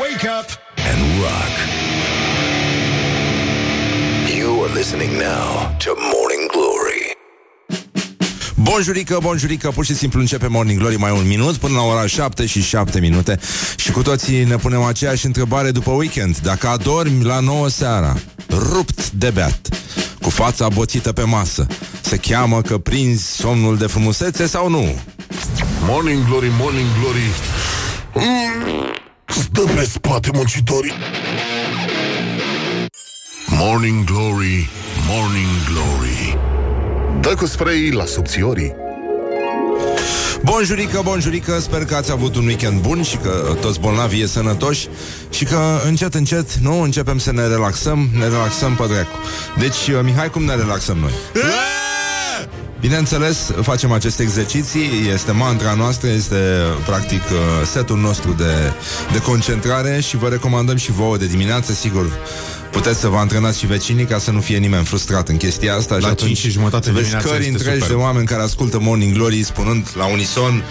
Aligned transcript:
Wake 0.00 0.26
up 0.40 0.48
and 0.90 1.00
rock. 1.22 1.54
You 4.38 4.64
are 4.64 4.74
listening 4.74 5.10
now 5.10 5.76
to 5.78 5.90
Morning 6.12 6.50
Glory. 6.52 7.16
Bonjurică, 8.54 9.18
bonjurică, 9.22 9.70
pur 9.70 9.84
și 9.84 9.94
simplu 9.94 10.20
începe 10.20 10.46
Morning 10.46 10.78
Glory 10.78 10.96
mai 10.96 11.10
un 11.10 11.26
minut 11.26 11.56
până 11.56 11.74
la 11.74 11.82
ora 11.82 12.06
7 12.06 12.46
și 12.46 12.62
7 12.62 13.00
minute 13.00 13.38
și 13.76 13.90
cu 13.90 14.02
toții 14.02 14.44
ne 14.44 14.56
punem 14.56 14.82
aceeași 14.82 15.26
întrebare 15.26 15.70
după 15.70 15.90
weekend. 15.90 16.38
Dacă 16.38 16.68
adormi 16.68 17.24
la 17.24 17.40
9 17.40 17.68
seara, 17.68 18.16
rupt 18.48 19.10
de 19.10 19.30
beat, 19.30 19.68
cu 20.22 20.30
fața 20.30 20.68
boțită 20.68 21.12
pe 21.12 21.22
masă, 21.22 21.66
se 22.00 22.16
cheamă 22.16 22.62
că 22.62 22.78
prinzi 22.78 23.36
somnul 23.36 23.76
de 23.76 23.86
frumusețe 23.86 24.46
sau 24.46 24.68
nu? 24.68 24.94
Morning 25.86 26.24
Glory, 26.26 26.50
Morning 26.58 26.86
Glory 27.00 27.30
mm, 28.14 28.99
Stă 29.40 29.60
pe 29.60 29.84
spate 29.84 30.30
muncitorii 30.32 30.92
Morning 33.46 34.04
Glory, 34.04 34.68
Morning 35.08 35.48
Glory 35.72 36.38
Dă 37.20 37.34
cu 37.34 37.46
spray 37.46 37.90
la 37.90 38.04
subțiorii 38.04 38.74
Bonjurică, 40.44 41.00
bonjurică, 41.04 41.58
sper 41.58 41.84
că 41.84 41.94
ați 41.94 42.10
avut 42.10 42.36
un 42.36 42.46
weekend 42.46 42.80
bun 42.80 43.02
și 43.02 43.16
că 43.16 43.56
toți 43.60 43.80
bolnavii 43.80 44.22
e 44.22 44.26
sănătoși 44.26 44.88
și 45.30 45.44
că 45.44 45.80
încet, 45.86 46.14
încet, 46.14 46.54
nu, 46.54 46.80
începem 46.80 47.18
să 47.18 47.32
ne 47.32 47.46
relaxăm, 47.46 48.08
ne 48.18 48.28
relaxăm 48.28 48.74
pe 48.74 48.86
dracu. 48.86 49.18
Deci, 49.58 49.88
uh, 49.88 50.00
Mihai, 50.02 50.30
cum 50.30 50.44
ne 50.44 50.54
relaxăm 50.54 50.96
noi? 50.96 51.12
Bineînțeles, 52.80 53.50
facem 53.62 53.92
aceste 53.92 54.22
exerciții, 54.22 54.90
este 55.12 55.32
mantra 55.32 55.74
noastră, 55.74 56.08
este 56.08 56.36
practic 56.86 57.22
uh, 57.22 57.38
setul 57.66 57.98
nostru 57.98 58.32
de, 58.32 58.72
de 59.12 59.18
concentrare 59.18 60.00
și 60.00 60.16
vă 60.16 60.28
recomandăm 60.28 60.76
și 60.76 60.90
vouă 60.90 61.16
de 61.16 61.26
dimineață, 61.26 61.72
sigur, 61.72 62.18
puteți 62.70 63.00
să 63.00 63.08
vă 63.08 63.16
antrenați 63.16 63.58
și 63.58 63.66
vecinii 63.66 64.04
ca 64.04 64.18
să 64.18 64.30
nu 64.30 64.40
fie 64.40 64.56
nimeni 64.56 64.84
frustrat 64.84 65.28
în 65.28 65.36
chestia 65.36 65.74
asta 65.74 65.94
La 65.94 66.00
și 66.00 66.06
atunci 66.06 66.26
cinci 66.26 66.38
și 66.38 66.50
jumătate 66.50 66.84
să 66.84 66.92
vezi 66.92 67.02
dimineața 67.02 67.32
cări 67.32 67.46
este 67.46 67.56
întregi 67.56 67.78
de 67.78 67.84
superb. 67.84 68.02
oameni 68.02 68.26
care 68.26 68.42
ascultă 68.42 68.78
Morning 68.80 69.14
Glory 69.14 69.42
spunând 69.42 69.88
la 69.94 70.04
unison 70.06 70.64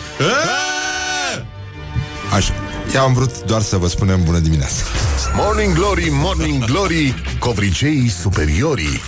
Așa, 2.34 2.54
eu 2.96 3.02
am 3.02 3.14
vrut 3.14 3.44
doar 3.44 3.62
să 3.62 3.78
vă 3.78 3.88
spunem 3.88 4.24
bună 4.24 4.40
dimineața. 4.40 4.84
Morning 5.36 5.74
Glory, 5.74 6.10
Morning 6.12 6.66
Glory 6.66 7.14
Covriceii 7.40 8.10
superiorii 8.10 9.02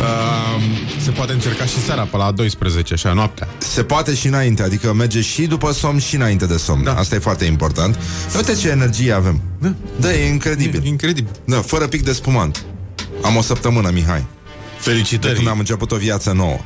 Uh, 0.00 0.62
se 1.04 1.10
poate 1.10 1.32
încerca 1.32 1.64
și 1.64 1.80
seara, 1.84 2.02
pe 2.02 2.16
la 2.16 2.30
12, 2.30 2.94
așa, 2.94 3.12
noaptea. 3.12 3.48
Se 3.58 3.82
poate 3.82 4.14
și 4.14 4.26
înainte, 4.26 4.62
adică 4.62 4.92
merge 4.92 5.20
și 5.20 5.42
după 5.46 5.72
somn 5.72 5.98
și 5.98 6.14
înainte 6.14 6.46
de 6.46 6.56
somn. 6.56 6.82
Da. 6.84 6.94
Asta 6.94 7.14
e 7.14 7.18
foarte 7.18 7.44
important. 7.44 7.98
Uite 8.36 8.54
ce 8.54 8.68
energie 8.68 9.12
avem. 9.12 9.40
Da, 9.58 9.72
da 9.96 10.12
e 10.14 10.28
incredibil. 10.28 10.82
E 10.84 10.88
incredibil. 10.88 11.30
Da, 11.44 11.60
fără 11.60 11.86
pic 11.86 12.04
de 12.04 12.12
spumant. 12.12 12.64
Am 13.22 13.36
o 13.36 13.42
săptămână, 13.42 13.90
Mihai. 13.92 14.18
De 14.18 14.24
Felicitări. 14.78 15.34
când 15.34 15.48
am 15.48 15.58
început 15.58 15.92
o 15.92 15.96
viață 15.96 16.32
nouă. 16.32 16.58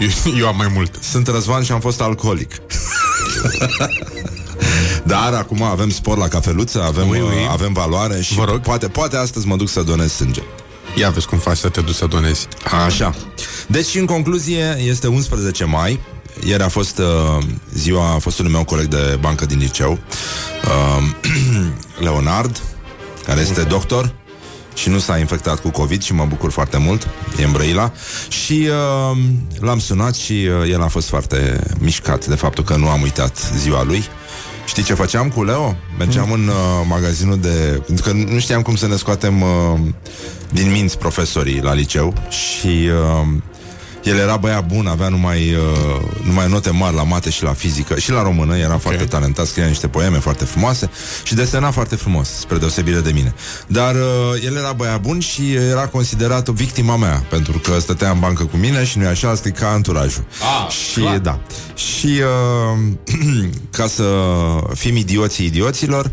Eu, 0.00 0.32
eu 0.38 0.46
am 0.46 0.56
mai 0.56 0.70
mult. 0.74 0.98
Sunt 1.02 1.26
răzvan 1.28 1.62
și 1.62 1.72
am 1.72 1.80
fost 1.80 2.00
alcoolic. 2.00 2.52
Dar 5.04 5.32
acum 5.32 5.62
avem 5.62 5.90
spor 5.90 6.16
la 6.18 6.28
cafeluță, 6.28 6.82
avem, 6.82 7.08
Ui, 7.08 7.20
ui. 7.20 7.26
uh, 7.26 7.48
avem 7.50 7.72
valoare 7.72 8.20
și 8.20 8.34
Vă 8.34 8.44
rog. 8.44 8.60
poate, 8.60 8.88
poate 8.88 9.16
astăzi 9.16 9.46
mă 9.46 9.56
duc 9.56 9.68
să 9.68 9.82
donez 9.82 10.12
sânge. 10.12 10.40
Ia 10.94 11.10
vezi 11.10 11.26
cum 11.26 11.38
faci 11.38 11.56
să 11.56 11.68
te 11.68 11.80
duci 11.80 11.94
să 11.94 12.06
donezi. 12.06 12.48
Așa. 12.86 13.14
Deci, 13.66 13.94
în 13.94 14.06
concluzie, 14.06 14.76
este 14.78 15.06
11 15.06 15.64
mai. 15.64 16.00
Ieri 16.44 16.62
a 16.62 16.68
fost 16.68 16.98
uh, 16.98 17.44
ziua 17.74 18.18
fostului 18.20 18.50
meu 18.50 18.64
coleg 18.64 18.86
de 18.86 19.18
bancă 19.20 19.46
din 19.46 19.58
liceu, 19.58 19.98
uh, 20.64 21.02
Leonard, 22.04 22.62
care 23.26 23.40
este 23.40 23.62
doctor 23.62 24.14
și 24.74 24.88
nu 24.88 24.98
s-a 24.98 25.18
infectat 25.18 25.60
cu 25.60 25.70
COVID 25.70 26.02
și 26.02 26.12
mă 26.12 26.24
bucur 26.24 26.50
foarte 26.50 26.76
mult, 26.76 27.08
e 27.38 27.44
în 27.44 27.52
Brăila 27.52 27.92
și 28.28 28.68
uh, 29.12 29.18
l-am 29.60 29.78
sunat 29.78 30.14
și 30.14 30.32
uh, 30.32 30.70
el 30.70 30.82
a 30.82 30.88
fost 30.88 31.08
foarte 31.08 31.60
mișcat 31.78 32.26
de 32.26 32.34
faptul 32.34 32.64
că 32.64 32.76
nu 32.76 32.88
am 32.88 33.02
uitat 33.02 33.52
ziua 33.56 33.82
lui. 33.84 34.04
Știi 34.70 34.82
ce 34.82 34.94
făceam 34.94 35.28
cu 35.28 35.44
Leo? 35.44 35.76
Mergeam 35.98 36.32
în 36.32 36.48
uh, 36.48 36.54
magazinul 36.88 37.38
de... 37.38 37.82
Pentru 37.86 38.04
că 38.04 38.12
nu 38.12 38.38
știam 38.38 38.62
cum 38.62 38.76
să 38.76 38.86
ne 38.86 38.96
scoatem 38.96 39.42
uh, 39.42 39.78
din 40.50 40.70
minți 40.70 40.98
profesorii 40.98 41.60
la 41.62 41.72
liceu 41.72 42.14
și 42.28 42.66
uh, 42.66 43.26
el 44.02 44.16
era 44.16 44.36
băiat 44.36 44.66
bun, 44.66 44.86
avea 44.86 45.08
numai, 45.08 45.54
uh, 45.54 46.00
numai 46.22 46.48
note 46.48 46.70
mari 46.70 46.94
la 46.94 47.02
mate 47.02 47.30
și 47.30 47.42
la 47.42 47.52
fizică 47.52 47.98
și 47.98 48.10
la 48.10 48.22
română, 48.22 48.56
era 48.56 48.66
okay. 48.66 48.78
foarte 48.78 49.04
talentat, 49.04 49.46
scria 49.46 49.66
niște 49.66 49.88
poeme 49.88 50.18
foarte 50.18 50.44
frumoase 50.44 50.90
și 51.22 51.34
desena 51.34 51.70
foarte 51.70 51.96
frumos, 51.96 52.28
spre 52.28 52.58
deosebire 52.58 53.00
de 53.00 53.10
mine. 53.10 53.34
Dar 53.66 53.94
uh, 53.94 54.44
el 54.44 54.56
era 54.56 54.72
băiat 54.72 55.00
bun 55.00 55.18
și 55.18 55.52
era 55.52 55.86
considerat 55.86 56.48
o 56.48 56.52
victima 56.52 56.96
mea, 56.96 57.24
pentru 57.30 57.58
că 57.58 57.78
stătea 57.78 58.10
în 58.10 58.18
bancă 58.18 58.44
cu 58.44 58.56
mine 58.56 58.84
și 58.84 58.98
nu 58.98 59.06
așa, 59.06 59.34
strica 59.34 59.68
anturajul. 59.68 60.24
Ah, 60.40 60.70
și 60.72 61.00
clar. 61.00 61.18
da. 61.18 61.38
Și 61.74 62.06
uh, 62.06 63.48
ca 63.76 63.86
să 63.86 64.04
fim 64.74 64.96
idioții 64.96 65.46
idioților, 65.46 66.10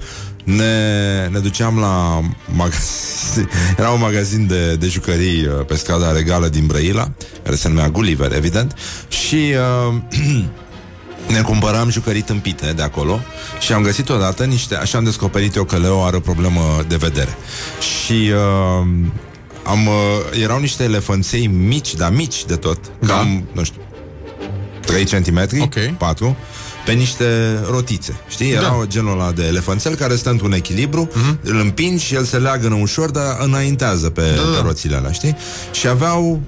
ne, 0.56 1.28
ne 1.32 1.40
duceam 1.40 1.80
la 1.80 2.22
magazin, 2.56 3.50
era 3.78 3.90
un 3.90 4.00
magazin 4.00 4.48
de, 4.48 4.76
de 4.76 4.88
jucării 4.88 5.46
uh, 5.46 5.66
pe 5.66 5.76
strada 5.76 6.12
regală 6.12 6.48
din 6.48 6.66
Brăila, 6.66 7.12
care 7.44 7.56
se 7.56 7.68
numea 7.68 7.90
Gulliver, 7.90 8.34
evident, 8.36 8.76
și 9.08 9.54
uh, 9.90 9.96
ne 11.36 11.42
cumpăram 11.42 11.90
jucării 11.90 12.22
tâmpite 12.22 12.74
de 12.76 12.82
acolo 12.82 13.20
și 13.60 13.74
am 13.74 13.82
găsit 13.82 14.10
odată 14.10 14.44
niște, 14.46 14.76
așa 14.76 14.98
am 14.98 15.04
descoperit 15.04 15.56
eu 15.56 15.64
că 15.64 15.78
Leo 15.78 16.04
are 16.04 16.16
o 16.16 16.20
problemă 16.20 16.62
de 16.88 16.96
vedere. 16.96 17.38
Și 17.80 18.32
uh, 18.34 18.88
am, 19.64 19.88
uh, 19.88 20.42
erau 20.42 20.60
niște 20.60 20.84
elefanței 20.84 21.48
mici, 21.48 21.94
dar 21.94 22.12
mici 22.12 22.46
de 22.46 22.56
tot, 22.56 22.80
Da. 23.00 23.14
cam, 23.14 23.48
nu 23.52 23.64
știu, 23.64 23.82
3 24.86 25.04
cm, 25.06 25.62
Ok. 25.62 25.76
4, 25.98 26.36
pe 26.88 26.94
niște 26.94 27.60
rotițe. 27.70 28.14
Știi? 28.30 28.52
Era 28.52 28.62
Da. 28.62 28.86
genul 28.88 29.12
ăla 29.20 29.32
de 29.32 29.44
elefanțel 29.46 29.96
care 29.96 30.16
stă 30.16 30.30
într-un 30.30 30.54
echilibru, 30.54 31.10
Mhm. 31.14 31.40
îl 31.44 31.60
împingi 31.60 32.06
și 32.06 32.16
el 32.16 32.24
se 32.24 32.38
leagă 32.38 32.68
ușor, 32.82 33.10
dar 33.10 33.38
înaintează 33.44 34.10
pe, 34.10 34.22
Da, 34.22 34.42
da. 34.42 34.58
pe 34.58 34.62
roțile 34.66 34.96
alea, 34.96 35.12
știi? 35.12 35.36
Și 35.72 35.88
aveau 35.88 36.42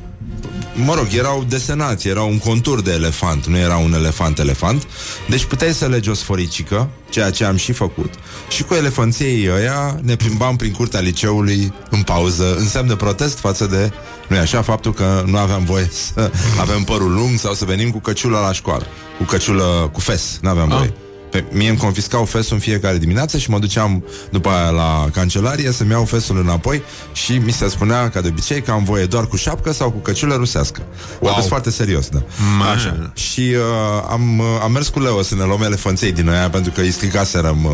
Mă 0.73 0.93
rog, 0.95 1.07
erau 1.17 1.45
desenați, 1.47 2.07
era 2.07 2.21
un 2.21 2.37
contur 2.37 2.81
de 2.81 2.91
elefant, 2.91 3.45
nu 3.45 3.57
era 3.57 3.77
un 3.77 3.93
elefant-elefant. 3.93 4.87
Deci 5.29 5.43
puteai 5.45 5.73
să 5.73 5.85
legi 5.85 6.09
o 6.09 6.13
sforicică, 6.13 6.89
ceea 7.09 7.29
ce 7.31 7.43
am 7.45 7.55
și 7.55 7.71
făcut. 7.71 8.13
Și 8.49 8.63
cu 8.63 8.73
elefanții 8.73 9.49
ăia 9.51 9.99
ne 10.01 10.15
plimbam 10.15 10.55
prin 10.55 10.71
curtea 10.71 10.99
liceului 10.99 11.73
în 11.89 12.01
pauză, 12.01 12.55
în 12.57 12.67
semn 12.67 12.87
de 12.87 12.95
protest 12.95 13.37
față 13.37 13.65
de, 13.65 13.91
nu 14.27 14.35
e 14.35 14.39
așa, 14.39 14.61
faptul 14.61 14.93
că 14.93 15.23
nu 15.25 15.37
aveam 15.37 15.63
voie 15.65 15.89
să 16.13 16.31
avem 16.59 16.83
părul 16.83 17.13
lung 17.13 17.39
sau 17.39 17.53
să 17.53 17.65
venim 17.65 17.89
cu 17.91 17.99
căciulă 17.99 18.39
la 18.39 18.51
școală. 18.51 18.85
Cu 19.17 19.23
căciulă, 19.23 19.89
cu 19.93 19.99
fes, 19.99 20.37
nu 20.41 20.49
aveam 20.49 20.71
Ah. 20.71 20.89
Voie. 21.29 21.43
Pe, 21.43 21.55
mie 21.57 21.69
îmi 21.69 21.77
confiscau 21.77 22.25
fesul 22.25 22.53
în 22.53 22.59
fiecare 22.59 22.97
dimineață 22.97 23.37
și 23.37 23.49
mă 23.49 23.59
duceam 23.59 24.03
după 24.31 24.49
aia 24.49 24.69
la 24.69 25.09
cancelarie 25.11 25.71
să-mi 25.71 25.91
iau 25.91 26.05
fesul 26.05 26.39
înapoi 26.39 26.81
și 27.13 27.37
mi 27.37 27.51
se 27.51 27.69
spunea, 27.69 28.09
ca 28.09 28.21
de 28.21 28.27
obicei, 28.27 28.61
că 28.61 28.71
am 28.71 28.83
voie 28.83 29.05
doar 29.05 29.27
cu 29.27 29.35
șapcă 29.35 29.71
sau 29.71 29.91
cu 29.91 29.97
căciulă 29.97 30.35
rusească. 30.35 30.81
Wow. 30.81 31.17
Vorbesc 31.19 31.47
foarte 31.47 31.69
serios, 31.69 32.09
da. 32.09 32.23
Man. 32.57 32.67
Așa. 32.67 33.11
Și 33.13 33.41
uh, 33.41 34.07
am, 34.09 34.39
uh, 34.39 34.45
am 34.63 34.71
mers 34.71 34.87
cu 34.87 34.99
Leo 34.99 35.21
să 35.21 35.35
ne 35.35 35.43
luăm 35.43 35.61
elefanței 35.61 36.11
din 36.11 36.29
aia 36.29 36.49
pentru 36.49 36.71
că 36.71 36.81
îi 36.81 36.91
stricaserăm 36.91 37.63
uh, 37.63 37.71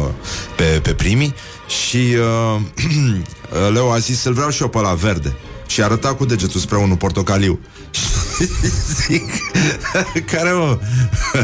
pe, 0.55 0.63
pe 0.63 0.93
primii 0.93 1.35
și 1.67 2.15
uh, 2.55 2.61
Leo 3.73 3.91
a 3.91 3.97
zis 3.97 4.19
să-l 4.19 4.33
vreau 4.33 4.49
și 4.49 4.61
eu 4.61 4.67
pe 4.67 4.79
la 4.79 4.93
verde. 4.93 5.35
Și 5.67 5.81
arăta 5.81 6.13
cu 6.13 6.25
degetul 6.25 6.59
spre 6.59 6.77
unul 6.77 6.95
portocaliu. 6.95 7.59
Și 7.95 8.49
zic, 9.07 9.31
care 10.31 10.51
mă? 10.51 10.79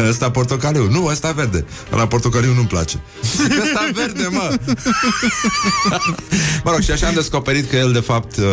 Ăsta 0.09 0.31
portocaliu? 0.31 0.87
Nu, 0.89 1.05
ăsta 1.05 1.31
verde. 1.31 1.65
La 1.89 2.07
portocaliu 2.07 2.53
nu-mi 2.53 2.67
place. 2.67 2.99
Zic, 3.35 3.61
ăsta 3.61 3.89
verde, 3.93 4.27
mă. 4.31 4.55
mă 6.63 6.71
rog, 6.71 6.81
și 6.81 6.91
așa 6.91 7.07
am 7.07 7.13
descoperit 7.13 7.69
că 7.69 7.75
el, 7.75 7.91
de 7.91 7.99
fapt, 7.99 8.37
uh, 8.37 8.43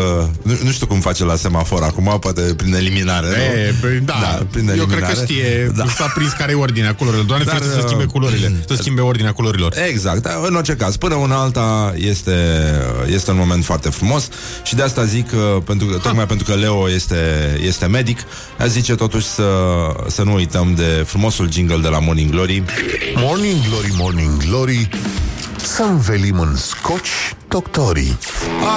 nu, 0.43 0.53
nu 0.63 0.71
știu 0.71 0.87
cum 0.87 1.01
face 1.01 1.25
la 1.25 1.37
semafor 1.37 1.83
acum, 1.83 2.17
poate 2.21 2.41
prin 2.41 2.75
eliminare. 2.75 3.27
E, 3.27 3.71
nu? 3.71 3.77
păi, 3.81 3.99
da, 3.99 4.19
Da, 4.21 4.47
prin 4.51 4.69
eu 4.69 4.75
cred 4.75 4.81
eliminare. 4.81 5.15
că 5.15 5.21
știe, 5.25 5.73
Da. 5.77 5.83
da. 5.83 5.91
s-a 5.91 6.13
prins 6.15 6.33
care 6.33 6.53
e 6.53 6.55
ordinea 6.55 6.95
culorilor. 6.95 7.25
Doamne, 7.25 7.45
Dar, 7.45 7.59
Dar, 7.59 7.69
să 7.69 7.77
uh, 7.79 7.85
schimbe 7.87 8.05
culorile, 8.05 8.53
să 8.69 8.75
schimbe 8.75 9.01
ordinea 9.01 9.33
culorilor. 9.33 9.75
Exact, 9.89 10.23
dar 10.23 10.35
în 10.47 10.55
orice 10.55 10.77
caz, 10.77 10.97
până 10.97 11.15
una 11.15 11.37
alta 11.41 11.95
este, 11.97 12.33
este 13.07 13.31
un 13.31 13.37
moment 13.37 13.65
foarte 13.65 13.89
frumos 13.91 14.29
și 14.63 14.75
de 14.75 14.83
asta 14.83 15.05
zic, 15.05 15.31
uh, 15.33 15.63
pentru 15.65 15.87
că, 15.87 15.97
tocmai 15.99 16.27
pentru 16.27 16.47
că 16.47 16.59
Leo 16.59 16.91
este, 16.91 17.17
este 17.61 17.87
medic, 17.89 18.19
a 18.59 18.67
zice 18.67 18.95
totuși 18.95 19.27
să, 19.27 19.49
să 20.07 20.23
nu 20.23 20.35
uităm 20.35 20.75
de 20.75 21.05
frumosul 21.07 21.53
jingle 21.53 21.77
de 21.77 21.89
la 21.89 21.99
Morning 21.99 22.31
Glory. 22.31 22.63
Morning 23.15 23.57
Glory, 23.69 23.95
Morning 23.97 24.45
Glory 24.49 24.89
Să 25.57 25.83
învelim 25.83 26.41
în 26.41 26.57
scoci 26.57 27.35
doctorii. 27.49 28.19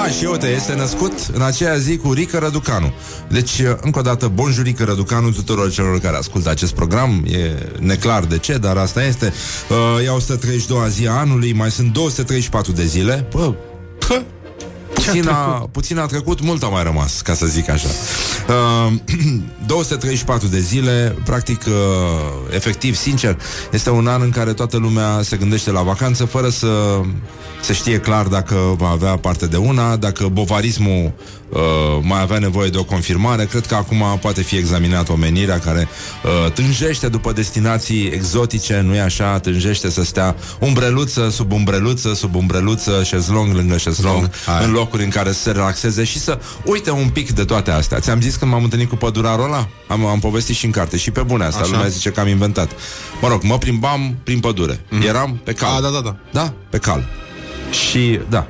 A, 0.02 0.08
și 0.08 0.24
uite, 0.24 0.46
este 0.48 0.74
născut 0.74 1.12
în 1.32 1.42
aceea 1.42 1.76
zi 1.76 1.96
cu 1.96 2.12
Rică 2.12 2.38
Răducanu. 2.38 2.92
Deci, 3.28 3.62
încă 3.80 3.98
o 3.98 4.02
dată, 4.02 4.28
bun 4.28 4.54
Rică 4.62 4.84
Răducanu 4.84 5.30
tuturor 5.30 5.70
celor 5.70 5.98
care 5.98 6.16
ascultă 6.16 6.50
acest 6.50 6.74
program. 6.74 7.24
E 7.26 7.52
neclar 7.78 8.24
de 8.24 8.38
ce, 8.38 8.56
dar 8.58 8.76
asta 8.76 9.04
este. 9.04 9.32
Uh, 9.68 10.04
e 10.04 10.36
132-a 10.36 10.88
zi 10.88 11.06
a 11.06 11.12
anului, 11.12 11.52
mai 11.52 11.70
sunt 11.70 11.92
234 11.92 12.72
de 12.72 12.84
zile. 12.84 13.26
Bă, 13.30 13.54
pă, 13.98 14.22
Puțin 14.94 15.28
a, 15.28 15.68
puțin 15.72 15.98
a 15.98 16.06
trecut, 16.06 16.40
mult 16.40 16.62
a 16.62 16.66
mai 16.66 16.82
rămas, 16.82 17.20
ca 17.20 17.34
să 17.34 17.46
zic 17.46 17.68
așa. 17.68 17.88
Uh, 18.48 18.92
234 19.66 20.48
de 20.48 20.60
zile, 20.60 21.16
practic, 21.24 21.62
uh, 21.66 21.72
efectiv, 22.54 22.94
sincer, 22.94 23.38
este 23.72 23.90
un 23.90 24.06
an 24.06 24.22
în 24.22 24.30
care 24.30 24.52
toată 24.52 24.76
lumea 24.76 25.20
se 25.22 25.36
gândește 25.36 25.70
la 25.70 25.82
vacanță 25.82 26.24
fără 26.24 26.48
să 26.48 27.00
se 27.62 27.72
știe 27.72 27.98
clar 27.98 28.26
dacă 28.26 28.54
va 28.76 28.88
avea 28.88 29.16
parte 29.16 29.46
de 29.46 29.56
una, 29.56 29.96
dacă 29.96 30.28
bovarismul 30.28 31.12
uh, 31.52 31.60
mai 32.00 32.20
avea 32.20 32.38
nevoie 32.38 32.68
de 32.68 32.78
o 32.78 32.84
confirmare. 32.84 33.44
Cred 33.44 33.66
că 33.66 33.74
acum 33.74 34.04
poate 34.20 34.42
fi 34.42 34.56
examinat 34.56 35.08
omenirea 35.08 35.58
care 35.58 35.88
uh, 36.24 36.52
tânjește 36.52 37.08
după 37.08 37.32
destinații 37.32 38.06
exotice, 38.06 38.80
nu 38.80 38.94
e 38.94 39.00
așa? 39.00 39.38
Tânjește 39.38 39.90
să 39.90 40.04
stea 40.04 40.36
umbreluță 40.60 41.28
sub 41.30 41.52
umbreluță, 41.52 42.14
sub 42.14 42.34
umbreluță, 42.34 43.02
șezlong 43.04 43.54
lângă 43.54 43.76
șezlong, 43.76 44.30
Hai. 44.46 44.64
în 44.64 44.72
locuri 44.72 45.04
în 45.04 45.10
care 45.10 45.32
să 45.32 45.40
se 45.40 45.50
relaxeze 45.50 46.04
și 46.04 46.18
să 46.18 46.38
uite 46.64 46.90
un 46.90 47.08
pic 47.08 47.30
de 47.30 47.44
toate 47.44 47.70
astea. 47.70 47.98
Ți-am 48.00 48.20
zis 48.20 48.36
când 48.36 48.50
m-am 48.50 48.62
întâlnit 48.62 48.88
cu 48.88 48.96
pădurarul 48.96 49.44
ăla? 49.44 49.68
Am, 49.86 50.06
am 50.06 50.18
povestit 50.18 50.54
și 50.54 50.64
în 50.64 50.70
carte 50.70 50.96
și 50.96 51.10
pe 51.10 51.22
bune 51.22 51.44
asta, 51.44 51.60
Așa. 51.60 51.70
lumea 51.70 51.88
zice 51.88 52.10
că 52.10 52.20
am 52.20 52.28
inventat. 52.28 52.70
Mă 53.20 53.28
rog, 53.28 53.42
mă 53.42 53.58
plimbam 53.58 54.16
prin 54.22 54.40
pădure. 54.40 54.74
Mm-hmm. 54.76 55.06
Eram 55.06 55.40
pe 55.44 55.52
cal. 55.52 55.76
A, 55.76 55.80
da, 55.80 55.88
da, 55.88 56.00
da. 56.00 56.16
Da, 56.30 56.52
pe 56.70 56.78
cal. 56.78 57.08
Și, 57.70 58.20
da. 58.28 58.46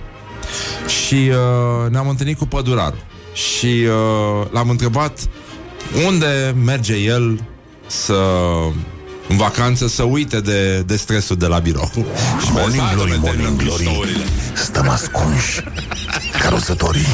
Și 0.86 1.14
uh, 1.14 1.90
ne-am 1.90 2.08
întâlnit 2.08 2.38
cu 2.38 2.46
pădurarul. 2.46 3.04
Și 3.32 3.66
uh, 3.66 4.46
l-am 4.50 4.70
întrebat 4.70 5.18
unde 6.06 6.54
merge 6.64 6.94
el 6.94 7.40
să 7.86 8.14
în 9.28 9.36
vacanță 9.36 9.86
să 9.88 10.02
uite 10.02 10.40
de, 10.40 10.82
de 10.86 10.96
stresul 10.96 11.36
de 11.36 11.46
la 11.46 11.58
birou. 11.58 11.90
Și 12.44 12.52
mi-a 12.52 12.68
zis, 12.68 12.80
Morning 12.80 12.82
"Hai, 12.82 12.94
glory, 12.94 13.10
dom'le, 13.10 13.20
morning 13.20 13.22
terminăm 13.22 13.56
glory 13.56 13.82
miștourile." 13.82 14.24
Stăm 14.54 14.88
ascunși 14.88 15.60
Carosătorii 16.40 17.06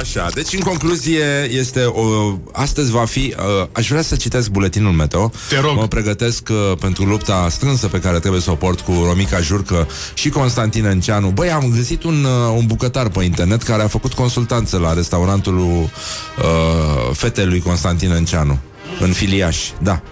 Așa, 0.00 0.28
deci 0.34 0.52
în 0.52 0.60
concluzie 0.60 1.48
este 1.50 1.84
o, 1.84 2.38
astăzi 2.52 2.90
va 2.90 3.04
fi 3.04 3.34
uh, 3.38 3.66
aș 3.72 3.88
vrea 3.88 4.02
să 4.02 4.16
citesc 4.16 4.50
buletinul 4.50 4.92
meteo. 4.92 5.32
Te 5.48 5.60
rog. 5.60 5.76
Mă 5.76 5.88
pregătesc 5.88 6.48
uh, 6.50 6.76
pentru 6.80 7.04
lupta 7.04 7.46
strânsă 7.50 7.86
pe 7.86 8.00
care 8.00 8.18
trebuie 8.18 8.40
să 8.40 8.50
o 8.50 8.54
port 8.54 8.80
cu 8.80 8.92
Romica 9.04 9.40
Jurcă 9.40 9.88
și 10.14 10.28
Constantin 10.28 10.84
Enceanu. 10.84 11.28
Băi, 11.28 11.50
am 11.50 11.72
găsit 11.76 12.02
un, 12.02 12.24
uh, 12.24 12.54
un 12.56 12.66
bucătar 12.66 13.08
pe 13.08 13.24
internet 13.24 13.62
care 13.62 13.82
a 13.82 13.88
făcut 13.88 14.12
consultanță 14.12 14.78
la 14.78 14.92
restaurantul 14.92 15.58
uh, 15.58 15.88
fetei 17.12 17.46
lui 17.46 17.60
Constantin 17.60 18.10
Enceanu 18.10 18.58
în 19.00 19.12
Filiaș. 19.12 19.58
Da. 19.82 20.02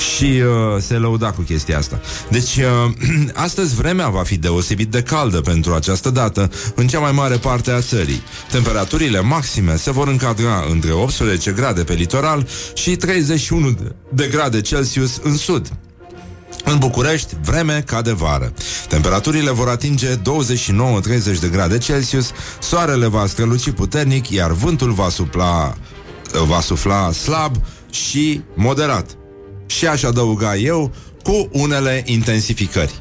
Și 0.00 0.24
uh, 0.24 0.82
se 0.82 0.94
lăuda 0.94 1.30
cu 1.30 1.40
chestia 1.40 1.78
asta. 1.78 2.00
Deci, 2.28 2.56
uh, 2.56 2.92
astăzi 3.34 3.74
vremea 3.74 4.08
va 4.08 4.22
fi 4.22 4.36
deosebit 4.36 4.88
de 4.88 5.02
caldă 5.02 5.40
pentru 5.40 5.72
această 5.74 6.10
dată 6.10 6.50
în 6.74 6.86
cea 6.86 6.98
mai 6.98 7.12
mare 7.12 7.36
parte 7.36 7.70
a 7.70 7.80
țării. 7.80 8.22
Temperaturile 8.50 9.20
maxime 9.20 9.76
se 9.76 9.90
vor 9.90 10.08
încadra 10.08 10.64
între 10.70 10.92
18 10.92 11.52
grade 11.52 11.84
pe 11.84 11.92
litoral 11.92 12.48
și 12.74 12.96
31 12.96 13.76
de 14.12 14.26
grade 14.26 14.60
Celsius 14.60 15.20
în 15.22 15.36
sud. 15.36 15.70
În 16.64 16.78
București, 16.78 17.36
vreme 17.44 17.82
ca 17.86 18.02
de 18.02 18.12
vară. 18.12 18.52
Temperaturile 18.88 19.50
vor 19.50 19.68
atinge 19.68 20.16
29-30 20.16 20.20
de 21.40 21.48
grade 21.50 21.78
Celsius, 21.78 22.30
soarele 22.60 23.06
va 23.06 23.26
străluci 23.26 23.70
puternic, 23.70 24.30
iar 24.30 24.50
vântul 24.50 24.92
va 24.92 25.08
supla, 25.08 25.74
va 26.46 26.60
sufla 26.60 27.12
slab 27.12 27.56
și 27.90 28.40
moderat. 28.54 29.19
Și 29.70 29.86
aș 29.86 30.02
adăuga 30.02 30.56
eu, 30.56 30.92
cu 31.22 31.48
unele 31.52 32.02
intensificări. 32.06 32.92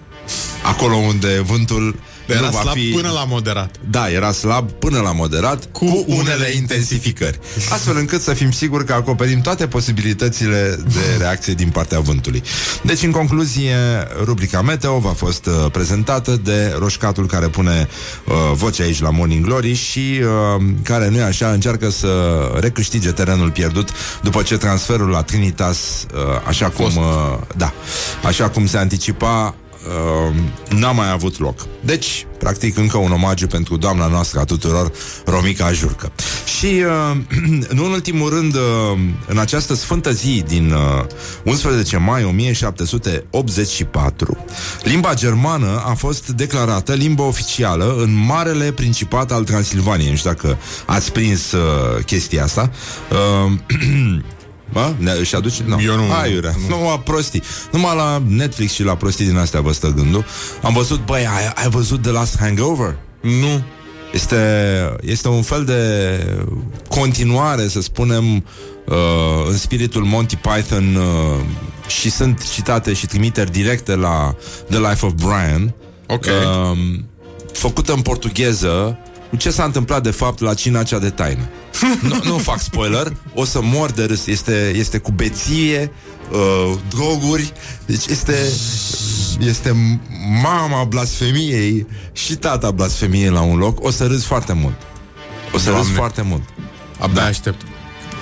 Acolo 0.63 0.95
unde 0.95 1.39
vântul 1.41 1.99
Era 2.33 2.45
nu 2.45 2.51
va 2.51 2.61
slab 2.61 2.73
fi... 2.73 2.91
până 2.95 3.09
la 3.09 3.23
moderat. 3.23 3.75
Da, 3.89 4.09
era 4.09 4.31
slab 4.31 4.71
până 4.71 4.99
la 4.99 5.11
moderat, 5.11 5.69
cu, 5.71 5.85
cu 5.85 6.05
unele 6.07 6.51
intensificări. 6.55 7.39
Astfel 7.69 7.97
încât 7.97 8.21
să 8.21 8.33
fim 8.33 8.51
siguri 8.51 8.85
că 8.85 8.93
acoperim 8.93 9.41
toate 9.41 9.67
posibilitățile 9.67 10.79
de 10.93 11.17
reacție 11.17 11.53
din 11.53 11.69
partea 11.69 11.99
vântului. 11.99 12.43
Deci, 12.83 13.03
în 13.03 13.11
concluzie, 13.11 13.75
rubrica 14.23 14.61
Meteo 14.61 14.99
va 14.99 15.13
fost 15.13 15.45
uh, 15.45 15.71
prezentată 15.71 16.39
de 16.43 16.75
roșcatul 16.77 17.25
care 17.25 17.47
pune 17.47 17.87
uh, 18.25 18.33
voce 18.53 18.81
aici 18.81 19.01
la 19.01 19.09
Morning 19.09 19.45
Glory 19.45 19.73
și 19.73 20.21
uh, 20.59 20.63
care, 20.83 21.09
nu 21.09 21.17
e 21.17 21.23
așa, 21.23 21.51
încearcă 21.51 21.89
să 21.89 22.07
recâștige 22.59 23.11
terenul 23.11 23.51
pierdut 23.51 23.89
după 24.23 24.41
ce 24.41 24.57
transferul 24.57 25.09
la 25.09 25.21
Trinitas, 25.21 26.05
uh, 26.13 26.19
așa 26.47 26.69
cum, 26.69 26.85
uh, 26.85 27.37
da, 27.55 27.73
așa 28.23 28.49
cum 28.49 28.67
se 28.67 28.77
anticipa, 28.77 29.55
uh, 29.87 30.35
n-a 30.77 30.91
mai 30.91 31.11
avut 31.11 31.39
loc. 31.39 31.67
Deci, 31.81 32.25
practic, 32.39 32.77
încă 32.77 32.97
un 32.97 33.11
omagiu 33.11 33.47
pentru 33.47 33.77
doamna 33.77 34.07
noastră 34.07 34.39
a 34.39 34.43
tuturor, 34.43 34.91
Romica 35.25 35.71
Jurcă. 35.71 36.11
Și, 36.57 36.65
uh, 36.65 37.17
nu 37.77 37.85
în 37.85 37.91
ultimul 37.91 38.29
rând, 38.29 38.55
uh, 38.55 38.61
în 39.27 39.37
această 39.37 39.73
sfântă 39.73 40.11
zi 40.11 40.43
din 40.47 40.71
uh, 40.71 41.03
11 41.43 41.97
mai 41.97 42.23
1784, 42.23 44.37
limba 44.83 45.13
germană 45.13 45.83
a 45.85 45.93
fost 45.93 46.27
declarată 46.27 46.93
limba 46.93 47.23
oficială 47.23 47.95
în 47.97 48.25
Marele 48.25 48.71
Principat 48.71 49.31
al 49.31 49.43
Transilvaniei. 49.43 50.09
Nu 50.09 50.15
știu 50.15 50.29
dacă 50.29 50.57
ați 50.85 51.11
prins 51.11 51.51
uh, 51.51 52.03
chestia 52.05 52.43
asta. 52.43 52.71
Uh, 53.11 53.51
Bă, 54.73 54.93
ne, 54.97 55.11
își 55.11 55.35
aduce? 55.35 55.63
No. 55.67 55.81
Eu 55.81 55.95
nu- 55.95 56.11
Aiurea. 56.21 56.53
Nu. 56.67 56.75
Numai 56.77 57.01
prostii. 57.03 57.43
Numai 57.71 57.95
la 57.95 58.21
Netflix 58.27 58.71
și 58.73 58.83
la 58.83 58.95
prostii 58.95 59.25
din 59.25 59.37
astea 59.37 59.61
vă 59.61 59.71
stă 59.71 59.87
gândul. 59.95 60.25
Am 60.63 60.73
văzut, 60.73 61.05
băi, 61.05 61.27
ai, 61.35 61.51
ai 61.55 61.69
văzut 61.69 62.01
The 62.01 62.11
Last 62.11 62.37
Hangover? 62.39 62.95
Nu. 63.21 63.61
Este, 64.13 64.35
este 65.01 65.27
un 65.27 65.41
fel 65.41 65.63
de 65.65 65.79
continuare, 66.87 67.67
să 67.67 67.81
spunem, 67.81 68.35
uh, 68.85 68.93
în 69.49 69.57
spiritul 69.57 70.03
Monty 70.03 70.35
Python 70.35 70.95
uh, 70.95 71.45
și 71.87 72.09
sunt 72.11 72.49
citate 72.53 72.93
și 72.93 73.05
trimiteri 73.05 73.51
directe 73.51 73.95
la 73.95 74.35
The 74.69 74.79
Life 74.79 75.05
of 75.05 75.11
Brian. 75.13 75.73
Ok. 76.07 76.25
Uh, 76.25 76.77
făcută 77.53 77.93
în 77.93 78.01
portugheză 78.01 78.97
cu 79.03 79.08
ce 79.37 79.49
s-a 79.49 79.63
întâmplat 79.63 80.03
de 80.03 80.11
fapt 80.11 80.39
la 80.39 80.53
cina 80.53 80.83
cea 80.83 80.99
de 80.99 81.09
taină. 81.09 81.49
nu, 82.09 82.19
nu 82.23 82.37
fac 82.37 82.59
spoiler, 82.59 83.13
o 83.33 83.45
să 83.45 83.59
mor 83.61 83.91
de 83.91 84.03
râs. 84.05 84.25
Este, 84.27 84.71
este 84.75 84.97
cu 84.97 85.11
beție, 85.11 85.91
uh, 86.31 86.77
droguri, 86.89 87.53
deci 87.85 88.05
este, 88.05 88.35
este 89.39 89.99
mama 90.43 90.83
blasfemiei 90.83 91.87
și 92.11 92.35
tata 92.35 92.71
blasfemiei 92.71 93.29
la 93.29 93.41
un 93.41 93.57
loc. 93.57 93.83
O 93.83 93.91
să 93.91 94.05
râzi 94.05 94.25
foarte 94.25 94.53
mult. 94.53 94.75
O 95.53 95.57
să 95.57 95.63
Doamne. 95.65 95.81
râzi 95.83 95.93
foarte 95.97 96.21
mult. 96.21 96.43
Abia 96.99 97.23
aștept. 97.23 97.61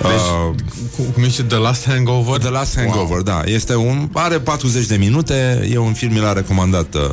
Deci, 0.00 0.10
Uh, 0.10 0.54
cu, 0.96 1.02
cum 1.02 1.22
zice 1.22 1.42
The 1.42 1.56
Last 1.56 1.86
Hangover? 1.86 2.38
The 2.38 2.48
Last 2.48 2.76
Hangover, 2.76 3.08
wow. 3.08 3.22
da. 3.22 3.42
Este 3.44 3.74
un, 3.74 4.08
are 4.12 4.38
40 4.38 4.86
de 4.86 4.96
minute, 4.96 5.68
e 5.72 5.78
un 5.78 5.92
film, 5.92 6.12
mi 6.12 6.18
l-a 6.18 6.32
recomandat 6.32 6.94
uh, 6.94 7.10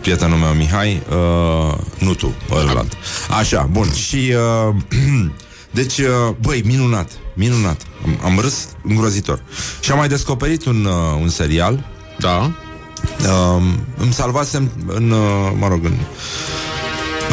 prietenul 0.00 0.38
meu 0.38 0.52
Mihai, 0.52 1.02
uh, 1.10 1.74
nu 1.98 2.14
tu, 2.14 2.34
ălalt. 2.50 2.92
Așa, 3.38 3.68
bun. 3.70 3.92
Și 3.92 4.32
uh, 4.68 4.74
deci, 5.70 5.98
uh, 5.98 6.34
băi, 6.40 6.62
minunat, 6.64 7.10
minunat. 7.34 7.80
Am, 8.04 8.18
am 8.24 8.38
râs 8.38 8.68
îngrozitor. 8.82 9.42
Și 9.80 9.90
am 9.90 9.98
mai 9.98 10.08
descoperit 10.08 10.64
un, 10.64 10.84
uh, 10.84 11.20
un 11.20 11.28
serial 11.28 11.84
Da. 12.18 12.52
Uh, 13.20 13.62
îmi 13.96 14.12
salvasem 14.12 14.70
în, 14.86 15.10
uh, 15.10 15.52
mă 15.58 15.68
rog, 15.68 15.84
în, 15.84 15.94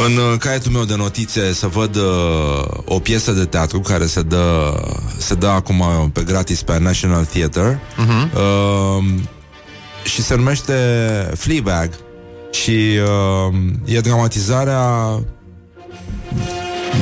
în 0.06 0.18
uh, 0.18 0.38
caietul 0.40 0.72
meu 0.72 0.84
de 0.84 0.96
notițe 0.96 1.54
să 1.54 1.68
văd 1.68 1.96
uh, 1.96 2.64
o 2.86 3.00
piesă 3.00 3.32
de 3.32 3.46
teatru 3.46 3.80
care 3.80 4.06
se 4.06 4.22
dă, 4.22 4.74
se 5.18 5.34
dă 5.36 5.48
acum 5.48 6.10
pe 6.14 6.24
gratis 6.24 6.62
pe 6.62 6.80
National 6.80 7.26
Theatre 7.26 7.80
uh-huh. 7.82 8.34
uh, 8.34 9.04
și 10.04 10.22
se 10.22 10.36
numește 10.36 10.74
Fleabag 11.36 11.90
și 12.52 12.72
uh, 13.52 13.56
e 13.86 14.00
dramatizarea 14.00 15.20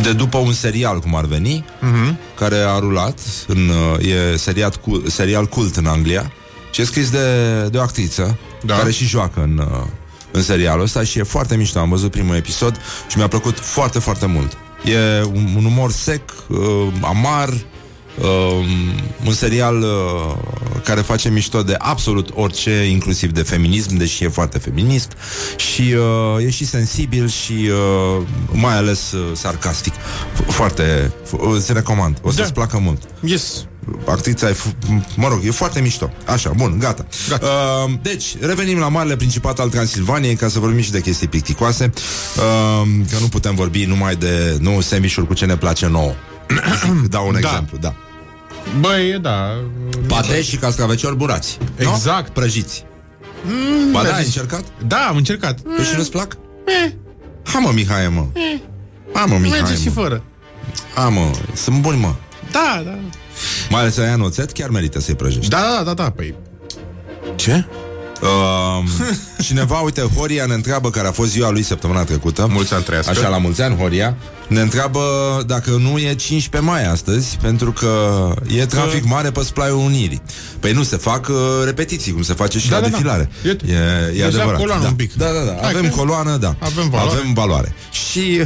de 0.01 0.13
după 0.13 0.37
un 0.37 0.53
serial, 0.53 0.99
cum 0.99 1.15
ar 1.15 1.25
veni, 1.25 1.65
Mhm. 1.81 2.17
care 2.35 2.55
a 2.55 2.79
rulat, 2.79 3.19
în, 3.47 3.69
uh, 3.99 4.07
e 4.33 4.37
serial, 4.37 4.73
cu, 4.81 5.03
serial 5.07 5.45
cult 5.45 5.75
în 5.75 5.85
Anglia 5.85 6.31
și 6.71 6.81
e 6.81 6.85
scris 6.85 7.09
de, 7.09 7.19
de 7.71 7.77
o 7.77 7.81
actriță 7.81 8.37
Da. 8.63 8.75
care 8.75 8.91
și 8.91 9.05
joacă 9.05 9.41
în, 9.41 9.57
uh, 9.71 9.83
în 10.31 10.41
serialul 10.41 10.83
ăsta 10.83 11.03
și 11.03 11.19
e 11.19 11.23
foarte 11.23 11.55
mișto. 11.55 11.79
Am 11.79 11.89
văzut 11.89 12.11
primul 12.11 12.35
episod 12.35 12.81
și 13.07 13.17
mi-a 13.17 13.27
plăcut 13.27 13.59
foarte, 13.59 13.99
foarte 13.99 14.25
mult. 14.25 14.57
E 14.83 15.23
un, 15.25 15.53
un 15.57 15.65
umor 15.65 15.91
sec, 15.91 16.21
uh, 16.47 16.57
amar, 17.01 17.49
uh, 17.49 18.65
un 19.25 19.33
serial 19.33 19.81
uh, 19.81 20.33
care 20.83 21.01
face 21.01 21.29
mișto 21.29 21.61
de 21.63 21.75
absolut 21.77 22.29
orice, 22.33 22.71
inclusiv 22.89 23.31
de 23.31 23.41
feminism, 23.41 23.95
deși 23.95 24.23
e 24.23 24.27
foarte 24.27 24.57
feminist 24.57 25.11
și 25.55 25.81
uh, 26.37 26.43
e 26.45 26.49
și 26.49 26.65
sensibil 26.65 27.27
și 27.27 27.53
uh, 27.69 28.21
mai 28.51 28.75
ales 28.75 29.11
uh, 29.11 29.25
sarcastic. 29.33 29.93
Foarte, 30.47 31.13
f- 31.25 31.59
se 31.59 31.73
recomand. 31.73 32.17
O 32.21 32.31
să-ți 32.31 32.53
Da. 32.53 32.53
placă 32.53 32.77
mult. 32.79 33.01
Yes. 33.23 33.65
Actrița 34.07 34.49
e, 34.49 34.53
f- 34.53 34.95
mă 35.15 35.27
rog, 35.27 35.39
e 35.45 35.51
foarte 35.51 35.81
mișto. 35.81 36.11
Așa, 36.25 36.51
bun, 36.55 36.75
gata. 36.79 37.05
Gata. 37.29 37.45
Uh, 37.85 37.93
deci, 38.01 38.35
revenim 38.39 38.77
la 38.79 38.87
Marele 38.87 39.15
Principat 39.15 39.59
al 39.59 39.69
Transilvaniei 39.69 40.35
ca 40.35 40.47
să 40.47 40.59
vorbim 40.59 40.81
și 40.81 40.91
de 40.91 41.01
chestii 41.01 41.27
picticoase. 41.27 41.91
Uh, 42.37 42.87
că 43.11 43.17
nu 43.19 43.27
putem 43.27 43.55
vorbi 43.55 43.85
numai 43.85 44.15
de 44.15 44.57
nu 44.59 44.81
sandwich 44.81 45.15
cu 45.27 45.33
ce 45.33 45.45
ne 45.45 45.55
place 45.57 45.87
nouă. 45.87 46.13
Zic, 46.83 47.07
Dau 47.13 47.27
un 47.27 47.31
Da. 47.31 47.37
exemplu, 47.47 47.77
da. 47.77 47.93
Băi, 48.79 49.17
da. 49.21 49.47
Pate 50.07 50.41
și 50.41 50.55
cascaveciori 50.55 51.15
burați. 51.15 51.57
Exact. 51.75 52.25
Nu? 52.27 52.31
Prăjiți. 52.33 52.85
ba 53.91 54.03
da, 54.03 54.15
ai 54.15 54.23
încercat? 54.23 54.63
Da, 54.87 54.97
am 55.09 55.15
încercat. 55.15 55.59
Păi 55.75 55.85
și 55.85 55.95
nu-ți 55.95 56.11
plac? 56.11 56.37
Ha, 57.43 57.59
mă, 57.59 57.71
Mihai, 57.73 58.07
mă. 58.07 58.25
Ha, 59.13 59.25
mă, 59.25 59.37
Mihai, 59.37 59.59
Merge 59.61 59.81
și 59.81 59.87
mă. 59.87 59.93
fără. 60.01 60.23
Ha, 60.95 61.07
mă, 61.09 61.31
sunt 61.53 61.81
buni, 61.81 61.99
mă. 61.99 62.13
Da, 62.51 62.81
da. 62.85 62.97
Mai 63.71 63.81
ales 63.81 63.97
aia 63.97 64.13
în 64.13 64.21
oțet, 64.21 64.51
chiar 64.51 64.69
merită 64.69 64.99
să-i 64.99 65.15
prăjești. 65.15 65.49
Da, 65.49 65.57
da, 65.77 65.83
da, 65.83 65.93
da, 65.93 66.09
păi. 66.09 66.35
Ce? 67.35 67.65
Uh, 68.21 68.83
cineva, 69.45 69.79
uite, 69.79 70.01
Horia 70.15 70.45
ne 70.45 70.53
întreabă 70.53 70.89
care 70.89 71.07
a 71.07 71.11
fost 71.11 71.31
ziua 71.31 71.49
lui 71.49 71.63
săptămâna 71.63 72.03
trecută. 72.03 72.47
Mulți 72.51 72.73
ani 72.73 72.83
trăiască. 72.83 73.11
Așa, 73.11 73.27
la 73.27 73.37
mulți 73.37 73.61
ani, 73.61 73.75
Horia. 73.75 74.17
Ne 74.47 74.61
întreabă 74.61 74.99
dacă 75.47 75.69
nu 75.69 75.97
e 75.97 76.13
15 76.13 76.71
mai 76.71 76.85
astăzi, 76.87 77.37
pentru 77.41 77.71
că 77.71 77.89
e 78.55 78.65
trafic 78.65 79.03
mare 79.05 79.31
pe 79.31 79.43
Splaiul 79.43 79.77
Unirii. 79.77 80.21
Păi 80.59 80.71
nu, 80.71 80.83
se 80.83 80.95
fac 80.97 81.27
uh, 81.29 81.35
repetiții, 81.65 82.11
cum 82.11 82.21
se 82.21 82.33
face 82.33 82.59
și 82.59 82.69
Da, 82.69 82.75
la 82.75 82.81
da, 82.81 82.87
da. 82.87 82.91
defilare. 82.95 83.29
E- 83.43 83.49
E, 83.49 83.75
e 84.07 84.11
deja 84.13 84.25
adevărat. 84.25 84.59
coloană 84.59 84.81
da. 84.81 84.87
un 84.87 84.93
pic. 84.95 85.13
Da, 85.13 85.25
da, 85.25 85.39
da. 85.51 85.57
Hai 85.61 85.69
Avem 85.69 85.89
că- 85.89 85.95
coloană, 85.95 86.37
da. 86.37 86.55
Avem 86.59 86.89
valoare. 86.89 87.17
Avem 87.19 87.33
valoare. 87.33 87.75
Și... 87.91 88.41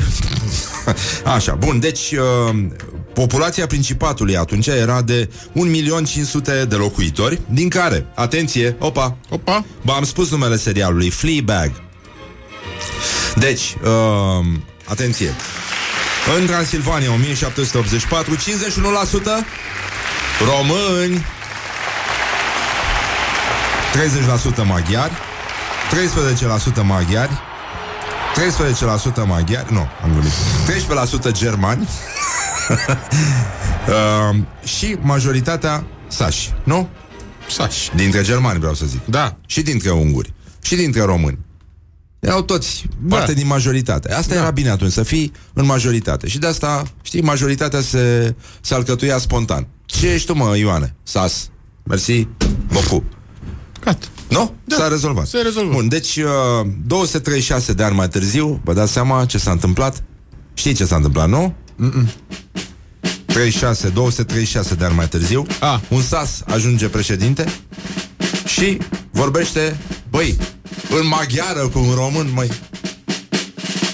Așa, 1.36 1.54
bun, 1.54 1.80
deci... 1.80 2.12
Uh, 2.52 2.66
populația 3.16 3.68
Principatului 3.68 4.38
atunci 4.38 4.68
era 4.68 5.02
de 5.02 5.30
1.500.000 5.30 6.68
de 6.68 6.76
locuitori, 6.76 7.42
din 7.50 7.70
care, 7.70 8.06
atenție, 8.16 8.76
opa, 8.80 9.18
Opa. 9.30 9.66
Bă, 9.82 9.92
am 9.92 10.04
spus 10.04 10.32
numele 10.32 10.58
serialului 10.58 11.10
Fleabag 11.10 11.72
Deci, 13.36 13.76
uh, 13.84 14.46
atenție 14.86 15.34
În 16.40 16.46
Transilvania 16.46 17.12
1784 17.12 18.36
51% 18.36 18.38
Români 20.46 21.26
30% 24.64 24.68
maghiari 24.68 25.14
13% 26.82 26.82
maghiari 26.84 27.42
13% 29.24 29.26
maghiari 29.28 29.74
Nu, 29.74 29.88
am 30.04 30.12
glumit 30.12 30.32
13% 31.30 31.32
germani 31.32 31.88
uh, 32.70 34.36
Și 34.78 34.98
majoritatea 35.02 35.84
sași 36.08 36.54
Nu? 36.64 36.88
Saș. 37.50 37.76
Dintre 37.96 38.24
germani 38.24 38.60
vreau 38.60 38.74
să 38.74 38.86
zic 38.86 39.06
Da. 39.06 39.38
și 39.48 39.62
dintre 39.62 39.92
unguri, 39.92 40.34
și 40.62 40.76
dintre 40.76 41.02
români. 41.02 41.38
Erau 42.20 42.42
toți 42.42 42.86
parte 43.10 43.34
din 43.34 43.48
majoritate. 43.48 44.14
Asta 44.14 44.34
da. 44.34 44.40
era 44.40 44.52
bine 44.52 44.70
atunci, 44.70 44.92
să 44.92 45.04
fii 45.04 45.32
în 45.54 45.66
majoritate. 45.66 46.28
Și 46.28 46.38
de 46.40 46.48
asta, 46.48 46.84
știi, 47.02 47.22
majoritatea 47.22 47.82
se, 47.82 48.36
se 48.62 48.74
alcătuia 48.74 49.18
spontan. 49.18 49.68
Ce 49.86 50.12
ești 50.12 50.28
tu, 50.28 50.36
mă, 50.36 50.58
Ioane? 50.58 50.96
Sas. 51.04 51.50
Mersi. 51.84 52.28
Bocu. 52.74 53.04
Gata. 53.84 54.06
Nu? 54.30 54.54
Da, 54.64 54.76
s-a 54.76 54.88
rezolvat. 54.88 55.28
se 55.28 55.38
rezolvă. 55.38 55.74
Bun, 55.74 55.88
deci 55.88 56.16
uh, 56.18 56.68
236 56.86 57.74
de 57.74 57.84
ani 57.84 57.96
mai 57.96 58.08
târziu, 58.08 58.62
vă 58.64 58.74
dați 58.74 58.92
seama 58.92 59.26
ce 59.26 59.38
s-a 59.38 59.52
întâmplat? 59.52 60.04
Știi 60.54 60.74
ce 60.74 60.86
s-a 60.86 60.96
întâmplat, 60.96 61.30
nu? 61.30 61.54
Mm-mm. 61.76 62.10
36, 63.36 63.90
236 63.90 64.76
de 64.76 64.86
ani 64.86 64.96
mai 64.96 65.08
târziu, 65.08 65.46
Ah. 65.60 65.80
un 65.88 66.02
sas 66.02 66.42
ajunge 66.48 66.88
președinte 66.88 67.46
și 68.46 68.78
vorbește, 69.12 69.78
băi, 70.10 70.38
în 71.00 71.08
maghiară 71.08 71.68
cu 71.68 71.80
un 71.80 71.94
român, 71.94 72.30
măi. 72.34 72.50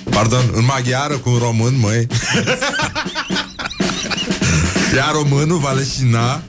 Pardon, 0.10 0.50
în 0.54 0.66
maghiară 0.66 1.18
cu 1.18 1.30
un 1.30 1.38
român, 1.38 1.80
măi. 1.80 2.08
Iar 4.96 5.12
românul 5.12 5.58
va 5.58 5.72
leșina 5.72 6.42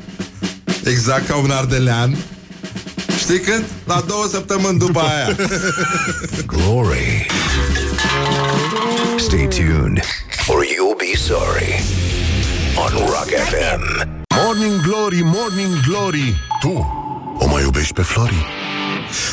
exact 0.84 1.26
ca 1.26 1.36
un 1.36 1.50
ardelean. 1.50 2.16
Știi 3.18 3.40
când? 3.40 3.64
La 3.84 4.04
două 4.06 4.26
săptămâni 4.30 4.78
după 4.78 5.00
aia. 5.00 5.36
Glory. 6.52 7.26
Stay 9.18 9.48
tuned, 9.48 10.00
or 10.46 10.64
you'll 10.64 10.98
be 10.98 11.16
sorry. 11.18 11.82
On 12.76 12.90
Rock 12.98 13.28
FM. 13.28 14.08
Morning 14.44 14.80
Glory, 14.82 15.20
Morning 15.22 15.80
Glory 15.86 16.34
Tu 16.60 16.86
o 17.38 17.46
mai 17.46 17.62
iubești 17.62 17.92
pe 17.92 18.02
Flori? 18.02 18.46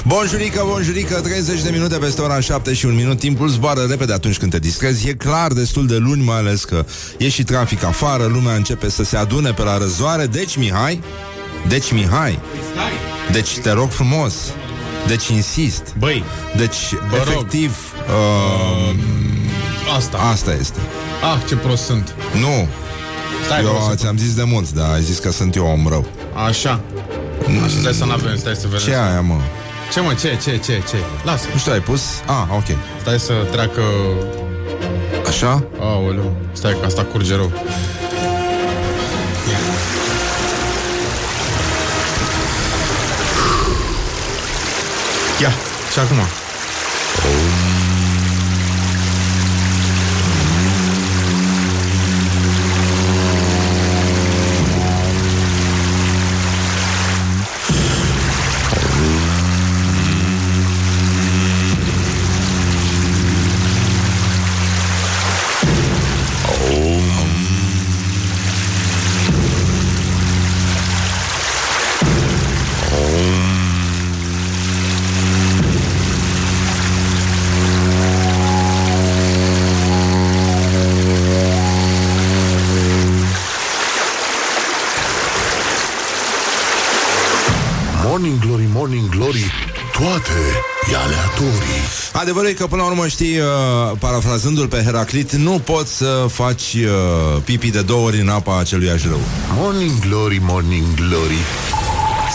Bonjurică, 0.05 0.63
bonjurică, 0.67 1.19
30 1.21 1.61
de 1.61 1.69
minute 1.69 1.97
peste 1.97 2.21
ora 2.21 2.39
7 2.39 2.73
și 2.73 2.85
un 2.85 2.95
minut 2.95 3.19
Timpul 3.19 3.47
zboară 3.47 3.85
repede 3.89 4.13
atunci 4.13 4.37
când 4.37 4.51
te 4.51 4.59
distrezi 4.59 5.07
E 5.07 5.13
clar 5.13 5.51
destul 5.51 5.87
de 5.87 5.95
luni, 5.97 6.23
mai 6.23 6.37
ales 6.37 6.63
că 6.63 6.85
e 7.17 7.29
și 7.29 7.43
trafic 7.43 7.83
afară 7.83 8.25
Lumea 8.25 8.55
începe 8.55 8.89
să 8.89 9.03
se 9.03 9.17
adune 9.17 9.51
pe 9.51 9.63
la 9.63 9.77
răzoare 9.77 10.25
Deci, 10.25 10.57
Mihai, 10.57 11.01
deci, 11.67 11.91
Mihai 11.91 12.39
Deci, 13.31 13.57
te 13.57 13.71
rog 13.71 13.89
frumos 13.89 14.33
Deci, 15.07 15.27
insist 15.27 15.95
Băi, 15.97 16.23
Deci, 16.57 16.75
Vă 17.09 17.15
rog. 17.17 17.27
efectiv 17.27 17.77
uh, 18.07 18.95
asta. 19.95 20.17
Asta 20.17 20.53
este 20.59 20.79
Ah, 21.33 21.39
ce 21.47 21.55
prost 21.55 21.83
sunt. 21.83 22.15
Nu, 22.39 22.67
Stai, 23.45 23.59
eu 23.63 23.67
vreau 23.69 23.89
să- 23.89 23.95
ți-am 23.95 24.17
zis 24.17 24.33
de 24.35 24.43
mult 24.43 24.71
Dar 24.71 24.93
ai 24.93 25.01
zis 25.01 25.17
că 25.19 25.31
sunt 25.31 25.55
eu 25.55 25.65
om 25.65 25.87
rău 25.87 26.05
Așa. 26.47 26.81
Așa, 27.65 27.79
stai 27.79 27.93
să 27.93 28.05
n-avem, 28.05 28.37
stai 28.37 28.55
să 28.55 28.67
vedem. 28.67 28.85
Ce 28.85 28.91
e 28.91 29.01
aia, 29.01 29.21
mă? 29.21 29.35
Ce, 29.93 29.99
mă, 29.99 30.13
ce, 30.13 30.37
ce, 30.43 30.51
ce, 30.57 30.83
ce? 30.89 30.97
Lasă. 31.23 31.45
Nu 31.53 31.59
știu, 31.59 31.71
ai 31.71 31.79
pus? 31.79 32.01
Ah, 32.25 32.43
ok 32.55 32.77
Stai 33.01 33.19
să 33.19 33.33
treacă... 33.51 33.81
Așa? 35.27 35.63
Aoleu, 35.79 36.35
stai 36.53 36.77
că 36.79 36.85
asta 36.85 37.03
curge 37.03 37.35
rău. 37.35 37.51
Ia, 45.41 45.51
și 45.93 45.99
acum. 45.99 46.17
Adevărul 92.19 92.49
e 92.49 92.53
că 92.53 92.67
până 92.67 92.81
la 92.81 92.87
urmă 92.87 93.07
știi, 93.07 93.37
uh, 93.39 93.45
parafrazându-l 93.99 94.67
pe 94.67 94.81
Heraclit, 94.83 95.31
nu 95.31 95.59
poți 95.59 95.97
să 95.97 96.25
faci 96.31 96.73
uh, 96.73 97.41
pipi 97.43 97.69
de 97.71 97.81
două 97.81 98.05
ori 98.05 98.19
în 98.19 98.29
apa 98.29 98.59
acelui 98.59 98.87
rău. 98.87 99.19
Morning 99.55 99.99
Glory, 99.99 100.39
Morning 100.41 100.85
Glory 100.95 101.37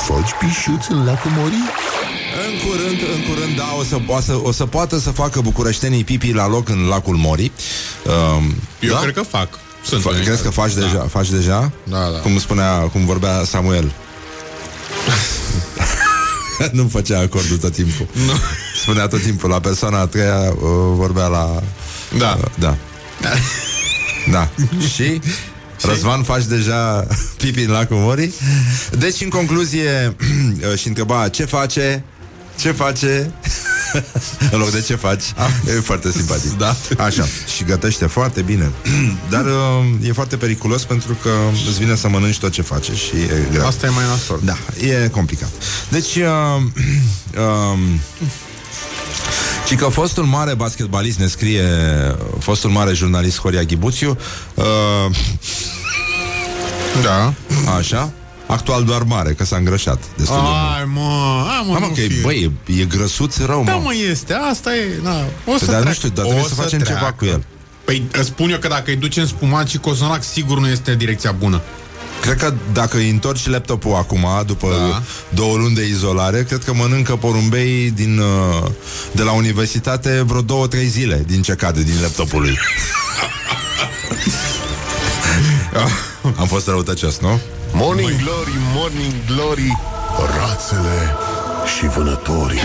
Faci 0.07 0.31
pișuți 0.38 0.91
în 0.91 1.05
lacul 1.05 1.31
Morii? 1.37 1.64
În 2.47 2.69
curând, 2.69 2.99
în 3.14 3.35
curând, 3.35 3.57
da, 3.57 3.75
o 3.79 3.83
să, 3.85 3.97
o, 4.07 4.21
să, 4.21 4.38
o 4.43 4.53
să 4.53 4.67
poată 4.67 4.99
să 4.99 5.11
facă 5.11 5.41
bucureștenii 5.41 6.05
pipi 6.05 6.33
la 6.33 6.49
loc 6.49 6.69
în 6.69 6.87
lacul 6.88 7.17
Mori. 7.17 7.53
Um, 8.37 8.55
Eu 8.81 8.91
da? 8.93 8.99
cred 8.99 9.14
că 9.14 9.23
fac. 9.23 9.49
Sunt 9.85 10.00
Fa- 10.03 10.11
unii 10.11 10.23
crezi 10.23 10.43
că 10.43 10.49
care- 10.49 10.69
faci 10.69 10.75
deja? 10.75 11.07
Faci 11.11 11.31
deja? 11.31 11.73
Da, 11.83 11.99
da. 12.12 12.19
Cum 12.19 12.38
spunea, 12.38 12.79
cum 12.79 13.05
vorbea 13.07 13.43
Samuel. 13.45 13.93
nu 16.73 16.88
făcea 16.88 17.18
acordul 17.18 17.56
tot 17.56 17.73
timpul. 17.73 18.06
Nu. 18.26 18.32
Spunea 18.82 19.06
tot 19.06 19.23
timpul, 19.23 19.50
la 19.50 19.61
persoana 19.61 20.00
a 20.00 20.06
treia 20.06 20.38
uh, 20.50 20.68
vorbea 20.94 21.26
la... 21.26 21.62
Da. 22.18 22.38
Uh, 22.40 22.50
da. 22.58 22.76
Da. 24.30 24.50
Și? 24.94 25.20
Răzvan, 25.88 26.23
faci 26.23 26.44
deja 26.44 27.06
pipi 27.40 27.62
în 27.62 27.70
lacul 27.70 27.96
Mori? 27.96 28.32
Deci, 28.99 29.20
în 29.20 29.28
concluzie, 29.28 30.16
și 30.80 30.88
întreba 30.88 31.28
ce 31.28 31.44
face, 31.44 32.04
ce 32.56 32.73
face, 32.73 33.32
În 34.52 34.58
loc 34.58 34.70
de 34.70 34.80
ce 34.80 34.94
faci 34.94 35.23
E 35.66 35.80
foarte 35.80 36.11
simpatic. 36.11 36.58
Da. 36.58 36.76
Așa, 36.99 37.26
și 37.56 37.64
gătește 37.64 38.06
foarte 38.06 38.42
bine. 38.42 38.70
Dar 39.30 39.44
uh, 39.44 40.08
e 40.08 40.12
foarte 40.12 40.37
periculos 40.37 40.84
Pentru 40.84 41.16
că 41.23 41.30
îți 41.68 41.78
vine 41.78 41.94
să 41.94 42.08
mănânci 42.08 42.38
tot 42.38 42.52
ce 42.52 42.62
face 42.62 42.94
Și 42.94 43.16
e 43.16 43.49
greu. 43.50 43.66
Asta 43.66 43.87
e 43.87 43.88
mai 43.88 44.04
nasol. 44.04 44.40
Da, 44.44 44.56
e 44.87 45.08
complicat. 45.08 45.50
Deci 45.88 46.16
uh, 46.16 46.23
uh, 47.73 47.78
și 49.68 49.75
că 49.75 49.84
fostul 49.84 50.25
mare 50.25 50.54
basketbalist 50.54 51.18
ne 51.18 51.26
scrie 51.26 51.62
Fostul 52.38 52.70
mare 52.70 52.92
jurnalist 52.92 53.40
Horia 53.40 53.62
Ghibuțiu 53.62 54.18
uh, 54.54 54.64
Da. 57.02 57.34
Așa 57.76 58.12
Actual 58.54 58.84
doar 58.84 59.02
mare, 59.02 59.32
că 59.32 59.44
s-a 59.44 59.56
îngrășat 59.56 59.99
destul 60.16 60.37
de 60.37 60.42
mult 60.42 60.54
Ai, 60.54 60.84
mă, 60.94 61.00
ai, 61.00 61.64
mă, 61.66 61.73
Da, 61.73 61.78
mă, 61.80 61.87
nu 61.87 61.92
că 61.94 62.00
e, 62.00 62.08
fi. 62.08 62.20
băi, 62.20 62.52
e, 62.66 62.80
e 62.80 62.84
grăsuț 62.84 63.38
rău, 63.38 63.62
Da, 63.64 63.73
mă. 63.75 63.80
mă, 63.84 63.90
este, 64.11 64.32
asta 64.50 64.75
e, 64.76 64.99
na, 65.02 65.11
o 65.46 65.56
să 65.58 65.64
Păi, 65.64 65.66
dar 65.66 65.76
nu 65.76 65.80
treacă. 65.80 65.92
știu, 65.92 66.08
dar 66.08 66.25
O 66.25 66.28
trebuie 66.28 66.49
să 66.49 66.54
facem 66.54 66.78
ceva 66.78 66.99
treacă. 66.99 67.14
cu 67.18 67.25
el. 67.25 67.44
Păi 67.84 68.02
îți 68.12 68.26
spun 68.26 68.50
eu 68.50 68.58
că 68.58 68.68
dacă 68.68 68.90
îi 68.90 68.96
duci 68.96 69.16
în 69.16 69.26
spumat 69.26 69.68
și 69.68 69.78
cozonac, 69.78 70.23
sigur 70.25 70.58
nu 70.58 70.68
este 70.68 70.94
direcția 70.94 71.32
bună. 71.32 71.61
Cred 72.20 72.37
că 72.37 72.54
dacă 72.73 72.96
îi 72.96 73.11
întorci 73.11 73.46
laptopul 73.49 73.94
acum, 73.94 74.26
după 74.46 74.68
Da. 74.90 75.02
două 75.28 75.56
luni 75.56 75.75
de 75.75 75.87
izolare, 75.87 76.44
cred 76.44 76.64
că 76.64 76.73
mănâncă 76.75 77.16
porumbei 77.16 77.90
din, 77.90 78.18
uh, 78.18 78.70
de 79.12 79.23
la 79.23 79.32
universitate 79.32 80.23
vreo 80.26 80.40
două, 80.40 80.66
trei 80.66 80.87
zile 80.87 81.25
din 81.26 81.42
ce 81.42 81.52
cade 81.52 81.82
din 81.82 81.94
laptopul 82.02 82.40
lui. 82.40 82.58
Am 86.38 86.46
fost 86.46 86.66
răutăcios, 86.66 87.18
nu? 87.18 87.40
Morning 87.76 88.23
Glory, 88.23 88.52
Morning 88.75 89.12
Glory 89.26 89.78
Rațele 90.37 91.14
și 91.76 91.87
vânătorii 91.87 92.59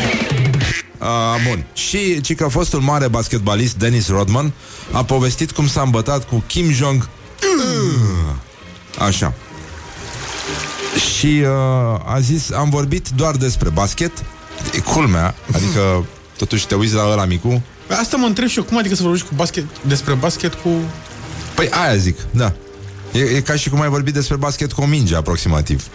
Uh, 1.00 1.08
bun. 1.48 1.66
Și 1.74 2.22
ci 2.22 2.36
că 2.36 2.48
fostul 2.48 2.80
mare 2.80 3.08
basketbalist 3.08 3.76
Dennis 3.76 4.08
Rodman 4.08 4.54
a 4.92 5.04
povestit 5.04 5.52
cum 5.52 5.68
s-a 5.68 5.82
îmbătat 5.82 6.28
cu 6.28 6.44
Kim 6.48 6.72
Jong 6.72 7.10
Așa. 9.08 9.34
Și 11.16 11.42
uh, 11.42 12.14
a 12.14 12.20
zis, 12.20 12.52
am 12.52 12.70
vorbit 12.70 13.10
doar 13.10 13.36
despre 13.36 13.70
basket. 13.70 14.12
E 14.74 14.80
culmea, 14.80 15.36
adică 15.54 16.06
totuși 16.38 16.68
te 16.68 16.76
uiți 16.76 16.94
la 16.94 17.10
ăla 17.12 17.26
micu. 17.26 17.62
Păi 17.88 17.98
Asta 18.00 18.18
mă 18.18 18.26
întreb 18.26 18.48
și 18.48 18.58
eu, 18.58 18.64
cum 18.64 18.78
adică 18.78 18.96
să 18.96 19.02
vorbești 19.02 19.28
cu 19.28 19.34
basket, 19.36 19.66
despre 19.82 20.14
basket 20.14 20.54
cu... 20.54 20.70
Păi 21.56 21.70
aia 21.70 21.96
zic, 21.96 22.18
da. 22.32 22.54
E, 23.12 23.20
e 23.20 23.42
ca 23.42 23.56
și 23.56 23.70
cum 23.70 23.82
ai 23.82 23.90
vorbit 23.90 24.14
despre 24.14 24.36
basket 24.36 24.72
cu 24.72 24.82
o 24.82 24.86
minge, 24.86 25.16
aproximativ. 25.16 25.88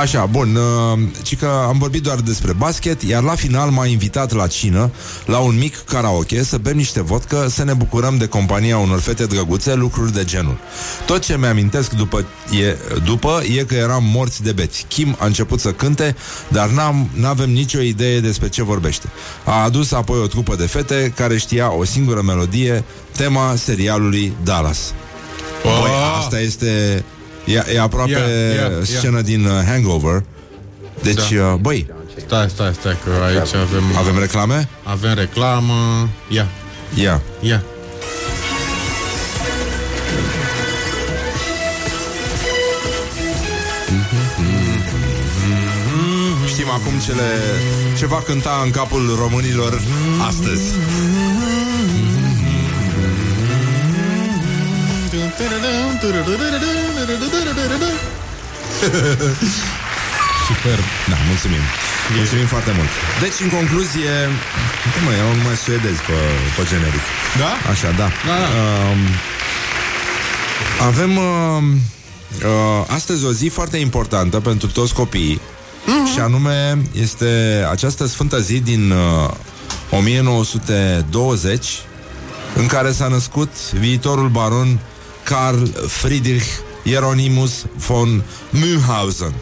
Așa, 0.00 0.26
bun, 0.26 0.54
uh, 0.54 0.98
ci 1.22 1.36
că 1.36 1.46
am 1.68 1.78
vorbit 1.78 2.02
doar 2.02 2.20
despre 2.20 2.52
basket, 2.52 3.02
iar 3.02 3.22
la 3.22 3.34
final 3.34 3.70
m-a 3.70 3.86
invitat 3.86 4.32
la 4.32 4.46
cină, 4.46 4.90
la 5.26 5.38
un 5.38 5.58
mic 5.58 5.76
karaoke, 5.76 6.44
să 6.44 6.58
bem 6.58 6.76
niște 6.76 7.02
vodcă, 7.02 7.46
să 7.48 7.64
ne 7.64 7.72
bucurăm 7.72 8.16
de 8.16 8.26
compania 8.26 8.78
unor 8.78 9.00
fete 9.00 9.26
drăguțe, 9.26 9.74
lucruri 9.74 10.12
de 10.12 10.24
genul. 10.24 10.58
Tot 11.06 11.24
ce 11.24 11.38
mi-amintesc 11.38 11.90
după 11.92 12.26
e, 12.50 12.76
după 13.04 13.42
e 13.56 13.64
că 13.64 13.74
eram 13.74 14.04
morți 14.04 14.42
de 14.42 14.52
beți. 14.52 14.84
Kim 14.88 15.16
a 15.18 15.26
început 15.26 15.60
să 15.60 15.72
cânte, 15.72 16.16
dar 16.48 16.68
n-am, 16.68 17.08
n-avem 17.14 17.50
nicio 17.50 17.80
idee 17.80 18.20
despre 18.20 18.48
ce 18.48 18.62
vorbește. 18.62 19.06
A 19.44 19.62
adus 19.62 19.92
apoi 19.92 20.18
o 20.18 20.26
trupă 20.26 20.54
de 20.54 20.66
fete 20.66 21.12
care 21.16 21.38
știa 21.38 21.72
o 21.72 21.84
singură 21.84 22.22
melodie, 22.22 22.84
tema 23.16 23.54
serialului 23.56 24.32
Dallas. 24.42 24.92
Băi, 25.62 25.90
asta 26.18 26.40
este... 26.40 27.04
E, 27.44 27.62
e 27.74 27.80
aproape 27.80 28.10
Ia, 28.10 28.18
ia, 28.18 28.60
ia. 28.60 28.70
scenă 28.82 29.20
din 29.20 29.44
uh, 29.44 29.52
Hangover. 29.66 30.22
Deci, 31.02 31.32
Da. 31.32 31.44
uh, 31.52 31.54
băi, 31.60 31.86
Stai, 32.26 32.48
stai, 32.50 32.74
stai, 32.80 32.96
că 33.04 33.10
aici 33.24 33.54
avem... 33.54 33.82
avem 33.98 34.18
reclame? 34.18 34.68
Avem 34.82 35.14
reclamă... 35.14 36.08
Ia, 36.28 36.46
Ia. 36.94 37.20
ia. 37.40 37.62
Știm 46.46 46.70
acum 46.70 46.92
cele, 47.04 47.28
ce 47.98 48.06
va 48.06 48.22
cânta 48.26 48.60
în 48.64 48.70
capul 48.70 49.16
românilor 49.18 49.80
astăzi. 50.28 50.62
Superb. 60.48 60.84
Da, 61.12 61.18
mulțumim. 61.30 61.64
Mulțumim 62.16 62.48
foarte 62.54 62.72
mult. 62.78 62.90
Deci, 63.24 63.38
în 63.44 63.50
concluzie, 63.58 64.14
uite, 64.86 64.98
mă, 65.04 65.12
eu 65.22 65.28
numai 65.38 65.56
suedez 65.64 65.96
pe, 66.08 66.18
pe 66.56 66.62
generic. 66.70 67.04
Da? 67.42 67.52
Așa, 67.72 67.90
da. 68.00 68.08
Da, 68.30 68.36
da. 68.44 68.48
Um, 68.90 69.00
avem 70.90 71.12
uh, 71.16 71.24
uh, 72.44 72.84
astăzi 72.86 73.24
o 73.24 73.32
zi 73.32 73.46
foarte 73.48 73.76
importantă 73.76 74.40
pentru 74.40 74.68
toți 74.68 74.94
copiii 74.94 75.40
și 76.12 76.20
anume 76.20 76.82
este 76.92 77.64
această 77.70 78.06
sfântă 78.06 78.40
zi 78.40 78.60
din 78.60 78.90
uh, 78.90 79.30
1920 79.90 81.66
în 82.54 82.66
care 82.66 82.92
s-a 82.92 83.08
născut 83.08 83.70
viitorul 83.72 84.28
baron 84.28 84.80
Carl 85.24 85.66
Friedrich 85.66 86.44
Hieronymus 86.84 87.66
von 87.78 88.22
Mühlhausen. 88.52 89.34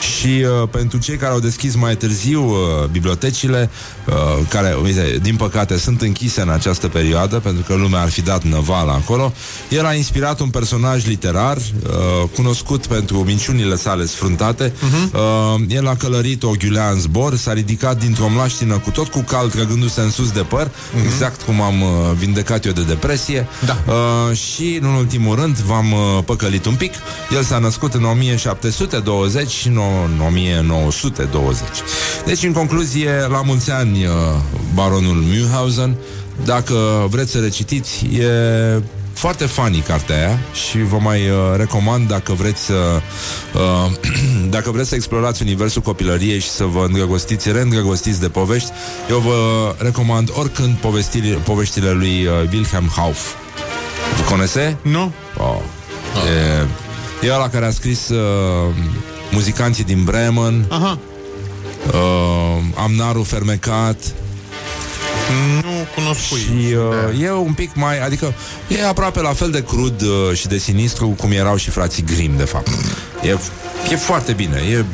Și 0.00 0.44
uh, 0.62 0.68
pentru 0.70 0.98
cei 0.98 1.16
care 1.16 1.32
au 1.32 1.40
deschis 1.40 1.74
mai 1.74 1.96
târziu 1.96 2.44
uh, 2.44 2.88
bibliotecile, 2.90 3.70
uh, 4.06 4.14
care, 4.48 4.76
uite, 4.82 5.18
din 5.22 5.36
păcate, 5.36 5.78
sunt 5.78 6.02
închise 6.02 6.40
în 6.40 6.48
această 6.48 6.88
perioadă, 6.88 7.38
pentru 7.38 7.62
că 7.66 7.74
lumea 7.74 8.00
ar 8.00 8.10
fi 8.10 8.22
dat 8.22 8.42
năvala 8.42 8.92
acolo, 8.92 9.32
el 9.68 9.86
a 9.86 9.94
inspirat 9.94 10.40
un 10.40 10.48
personaj 10.48 11.06
literar, 11.06 11.56
uh, 11.56 12.28
cunoscut 12.34 12.86
pentru 12.86 13.18
minciunile 13.18 13.76
sale 13.76 14.06
sfruntate. 14.06 14.70
Uh-huh. 14.70 15.12
Uh, 15.12 15.60
el 15.68 15.88
a 15.88 15.94
călărit 15.94 16.42
o 16.42 16.50
ghiulea 16.58 16.90
în 16.90 17.00
zbor, 17.00 17.36
s-a 17.36 17.52
ridicat 17.52 17.98
dintr-o 17.98 18.28
mlaștină 18.28 18.78
cu 18.78 18.90
tot 18.90 19.08
cu 19.08 19.20
cal 19.20 19.48
trăgându-se 19.48 20.00
în 20.00 20.10
sus 20.10 20.30
de 20.30 20.40
păr, 20.40 20.66
uh-huh. 20.66 21.04
exact 21.04 21.42
cum 21.42 21.60
am 21.60 21.82
uh, 21.82 21.88
vindecat 22.16 22.64
eu 22.64 22.72
de 22.72 22.82
depresie. 22.82 23.46
Da. 23.64 23.76
Uh, 23.86 24.36
și, 24.36 24.78
în 24.82 24.88
ultimul 24.88 25.34
rând, 25.36 25.56
v-am 25.56 25.92
uh, 25.92 25.98
păcălit 26.24 26.66
un 26.66 26.74
pic. 26.74 26.92
El 27.34 27.42
s-a 27.42 27.58
născut 27.58 27.94
în 27.94 28.04
1720 28.04 29.50
și 29.50 29.68
nu 29.68 29.89
în 30.04 30.20
1920. 30.26 31.68
Deci, 32.24 32.42
în 32.42 32.52
concluzie, 32.52 33.10
la 33.30 33.42
mulți 33.42 33.70
ani, 33.70 34.04
uh, 34.04 34.12
baronul 34.74 35.24
Mühlhausen, 35.24 35.94
dacă 36.44 37.06
vreți 37.10 37.30
să 37.30 37.38
recitiți, 37.38 38.04
e 38.04 38.82
foarte 39.20 39.46
funny 39.46 39.78
cartea 39.78 40.16
aia 40.16 40.38
și 40.52 40.82
vă 40.82 40.98
mai 40.98 41.28
uh, 41.28 41.36
recomand 41.56 42.08
dacă 42.08 42.32
vreți 42.32 42.64
să 42.64 43.00
uh, 43.54 43.90
dacă 44.56 44.70
vreți 44.70 44.88
să 44.88 44.94
explorați 44.94 45.42
universul 45.42 45.82
copilăriei 45.82 46.38
și 46.38 46.48
să 46.48 46.64
vă 46.64 46.84
îndrăgostiți, 46.86 47.52
reîndrăgostiți 47.52 48.20
de 48.20 48.28
povești, 48.28 48.70
eu 49.10 49.18
vă 49.18 49.74
recomand 49.78 50.30
oricând 50.34 50.76
povestile, 50.76 51.34
poveștile 51.34 51.90
lui 51.90 52.26
uh, 52.26 52.48
Wilhelm 52.52 52.90
Hauff. 52.96 53.34
Vă 54.16 54.22
conese? 54.28 54.76
Nu? 54.82 55.12
Oh. 55.36 55.60
E, 57.22 57.26
e 57.26 57.32
ăla 57.32 57.48
care 57.48 57.66
a 57.66 57.70
scris 57.70 58.08
uh, 58.08 58.74
muzicanții 59.30 59.84
din 59.84 60.04
Bremen, 60.04 60.64
Aha. 60.68 60.98
uh, 61.92 62.62
Amnarul 62.74 63.24
fermecat 63.24 63.96
Nu 65.62 65.70
cunosc 65.94 66.28
cui. 66.28 66.38
și 66.40 66.74
uh, 67.12 67.22
e 67.22 67.32
un 67.32 67.52
pic 67.52 67.70
mai, 67.74 68.00
adică 68.04 68.34
e 68.68 68.86
aproape 68.86 69.20
la 69.20 69.32
fel 69.32 69.50
de 69.50 69.64
crud 69.64 70.00
uh, 70.02 70.36
și 70.36 70.46
de 70.46 70.58
sinistru 70.58 71.06
cum 71.08 71.30
erau 71.32 71.56
și 71.56 71.70
frații 71.70 72.02
Grimm, 72.02 72.36
de 72.36 72.44
fapt. 72.44 72.68
E, 73.22 73.36
e 73.90 73.96
foarte 73.96 74.32
bine, 74.32 74.56
e 74.70 74.84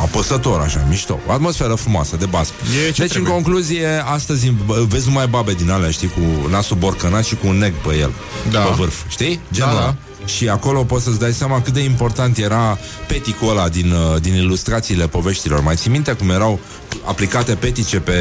apăsător 0.00 0.60
așa, 0.60 0.84
mișto. 0.88 1.18
O 1.26 1.32
atmosferă 1.32 1.74
frumoasă, 1.74 2.16
de 2.16 2.26
bas. 2.26 2.48
E 2.48 2.90
ce 2.90 3.00
deci, 3.00 3.10
trebuie. 3.10 3.32
în 3.32 3.42
concluzie, 3.42 3.88
astăzi 4.04 4.52
bă, 4.66 4.84
vezi 4.88 5.06
numai 5.06 5.26
babe 5.26 5.52
din 5.52 5.70
alea, 5.70 5.90
știi, 5.90 6.08
cu 6.08 6.48
nasul 6.48 6.76
borcănat 6.76 7.24
și 7.24 7.34
cu 7.34 7.46
un 7.46 7.58
neg 7.58 7.72
pe 7.74 7.96
el, 7.96 8.12
Da. 8.50 8.60
pe 8.60 8.74
vârf, 8.76 8.94
știi? 9.08 9.40
Genul 9.52 9.74
Da, 9.74 9.80
da. 9.80 9.94
Ăla. 10.28 10.36
Și 10.36 10.48
acolo 10.48 10.84
poți 10.84 11.04
să-ți 11.04 11.18
dai 11.18 11.32
seama 11.32 11.60
cât 11.62 11.72
de 11.72 11.80
important 11.82 12.38
era 12.38 12.78
peticul 13.06 13.48
ăla 13.50 13.68
din, 13.68 13.90
uh, 13.92 14.20
din 14.20 14.34
ilustrațiile 14.34 15.06
poveștilor. 15.06 15.60
Mai 15.60 15.74
ții 15.76 15.90
minte 15.90 16.12
cum 16.12 16.30
erau 16.30 16.58
aplicate 17.04 17.54
petice 17.54 18.00
pe, 18.00 18.14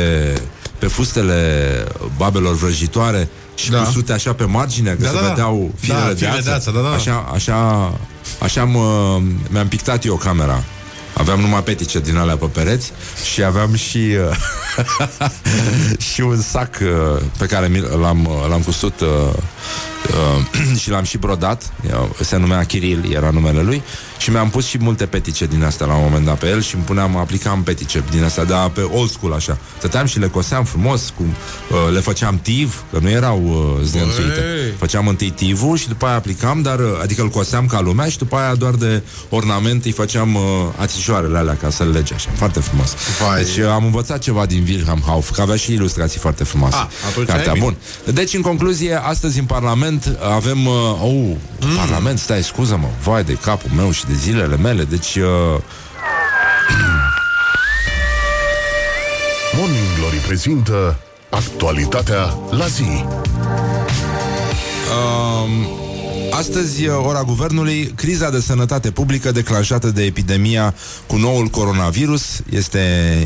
pe 0.80 0.88
fustele 0.88 1.84
babelor 2.18 2.56
vrăjitoare 2.56 3.30
și 3.56 3.70
Da. 3.70 3.80
cusute 3.84 4.14
așa 4.14 4.34
pe 4.34 4.44
margine, 4.44 4.92
că 4.92 5.04
Da, 5.04 5.08
se 5.10 5.16
da, 5.16 5.22
da. 5.22 5.28
vedeau 5.28 5.72
Da, 5.72 5.78
firele 5.80 6.14
de 6.14 6.20
firele 6.20 6.42
de 6.42 6.50
ață. 6.50 6.70
ață, 6.70 6.72
da, 6.76 6.82
da. 6.82 6.90
Așa, 6.96 7.30
așa, 7.34 7.94
așa 8.40 8.64
mă, 8.64 9.20
mi-am 9.50 9.68
pictat 9.68 10.06
eu 10.06 10.16
camera. 10.16 10.64
Aveam 11.14 11.40
numai 11.40 11.64
petice 11.64 12.00
din 12.00 12.18
alea 12.18 12.38
pe 12.38 12.46
pereți 12.46 12.92
și 13.34 13.44
aveam 13.44 13.76
și 13.76 13.98
uh, 13.98 14.36
și 16.14 16.22
un 16.22 16.42
sac 16.42 16.70
uh, 16.82 17.22
pe 17.38 17.46
care 17.46 17.68
mi- 17.68 17.84
l-am, 18.02 18.26
uh, 18.26 18.50
l-am 18.50 18.62
cusut 18.62 19.00
uh, 19.00 19.34
uh, 20.12 20.78
și 20.82 20.90
l-am 20.90 21.04
și 21.04 21.18
brodat. 21.18 21.74
Eu- 21.90 22.16
Se 22.22 22.38
numea 22.38 22.64
Kiril, 22.64 23.14
era 23.14 23.30
numele 23.30 23.62
lui. 23.62 23.82
Și 24.18 24.30
mi-am 24.30 24.50
pus 24.50 24.66
și 24.66 24.78
multe 24.80 25.06
petice 25.06 25.46
din 25.46 25.64
astea 25.64 25.86
la 25.86 25.96
un 25.96 26.04
moment 26.04 26.26
dat 26.26 26.38
pe 26.40 26.48
el 26.48 26.62
și 26.62 26.76
îmi 26.76 26.84
puneam, 26.84 27.18
aplicam 27.18 27.64
petice 27.64 28.04
din 28.12 28.24
astea, 28.24 28.44
dar 28.44 28.70
pe 28.70 28.82
old 28.82 29.10
school 29.10 29.34
așa. 29.34 29.58
Stăteam 29.78 30.06
și 30.06 30.20
le 30.20 30.28
coseam 30.28 30.64
frumos, 30.64 31.14
cum, 31.16 31.26
uh, 31.26 31.94
le 31.94 32.00
făceam 32.00 32.40
tiv, 32.42 32.84
că 32.92 33.00
nu 33.02 33.10
erau 33.10 33.42
uh, 33.44 33.86
zdrențuite. 33.86 34.40
Băi. 34.40 34.74
Făceam 34.78 35.08
întâi 35.08 35.30
tivul 35.30 35.78
și 35.78 35.88
după 35.88 36.06
aia 36.06 36.16
aplicam, 36.16 36.62
dar, 36.62 36.80
uh, 36.80 36.86
adică 37.02 37.22
îl 37.22 37.30
coseam 37.30 37.66
ca 37.66 37.82
lumea 37.82 38.10
și 38.10 38.18
după 38.18 38.36
aia 38.36 38.56
doar 38.56 38.74
de 38.74 39.04
ornament 39.30 39.86
îi 39.86 39.92
făceam 39.92 40.36
uh, 40.36 40.42
ațișoarele 40.78 41.38
alea 41.38 41.58
ca 41.62 41.70
să-l 41.70 41.90
lege 41.90 42.14
așa. 42.14 42.30
Foarte 42.36 42.60
frumos. 42.60 42.96
Vai. 43.20 43.44
Deci 43.44 43.58
uh, 43.58 43.70
am 43.72 43.84
învățat 43.84 44.20
ceva 44.20 44.46
din 44.46 44.64
Wilhelm 44.68 45.04
Hauff, 45.06 45.32
că 45.32 45.42
avea 45.42 45.56
și 45.56 45.74
ilustrații 45.74 46.20
foarte 46.20 46.44
frumoase. 46.44 46.78
Ah, 46.78 46.88
atunci 47.10 47.28
Cartea, 47.28 47.52
e 47.52 47.54
bine. 47.54 47.66
bun. 47.66 48.14
Deci, 48.14 48.34
în 48.34 48.42
concluzie, 48.42 49.00
astăzi 49.04 49.40
în 49.40 49.46
Parlament 49.46 50.18
avem... 50.36 50.66
Uh, 50.66 50.74
oh, 51.02 51.36
mm. 51.60 51.76
Parlament, 51.76 52.20
stai, 52.20 52.44
scuză-mă, 52.44 52.88
vai 53.04 53.24
de 53.24 53.34
capul 53.34 53.72
meu 53.76 53.92
și 53.92 54.06
de 54.08 54.14
zilele 54.14 54.58
mele, 54.58 54.84
deci... 54.84 55.16
Uh, 55.16 55.24
Morning 59.58 59.96
Glory 59.98 60.18
prezintă 60.18 61.00
actualitatea 61.30 62.38
la 62.50 62.66
zi. 62.66 63.06
Astăzi, 66.38 66.88
uh, 66.88 66.96
ora 67.06 67.24
guvernului, 67.24 67.92
criza 67.96 68.30
de 68.30 68.40
sănătate 68.40 68.92
publică 68.92 69.32
declanșată 69.32 69.92
de 69.92 70.04
epidemia 70.04 70.76
cu 71.08 71.16
noul 71.16 71.48
coronavirus. 71.48 72.42
Este 72.50 72.80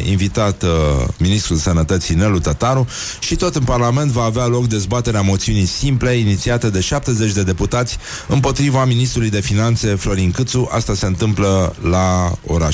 invitat 0.09 0.63
uh, 0.63 0.69
ministrul 1.17 1.57
sănătății 1.57 2.15
Nelu 2.15 2.39
Tătaru 2.39 2.87
și 3.19 3.35
tot 3.35 3.55
în 3.55 3.63
Parlament 3.63 4.11
va 4.11 4.23
avea 4.23 4.45
loc 4.45 4.67
dezbaterea 4.67 5.21
moțiunii 5.21 5.65
simple 5.65 6.11
inițiată 6.13 6.69
de 6.69 6.79
70 6.79 7.31
de 7.31 7.43
deputați 7.43 7.97
împotriva 8.27 8.85
ministrului 8.85 9.29
de 9.29 9.41
finanțe 9.41 9.95
Florin 9.95 10.31
Câțu. 10.31 10.69
Asta 10.71 10.93
se 10.93 11.05
întâmplă 11.05 11.75
la 11.89 12.31
ora 12.45 12.69
17.30. 12.69 12.73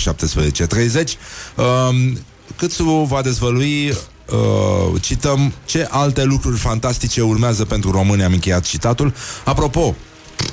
Um, 1.56 2.19
Câțu 2.56 2.84
va 2.84 3.21
dezvălui 3.21 3.93
Uh, 4.32 5.02
cităm 5.02 5.54
ce 5.65 5.88
alte 5.89 6.23
lucruri 6.23 6.58
fantastice 6.58 7.21
urmează 7.21 7.65
pentru 7.65 7.91
români, 7.91 8.23
am 8.23 8.34
încheiat 8.34 8.63
citatul. 8.63 9.13
Apropo, 9.45 9.95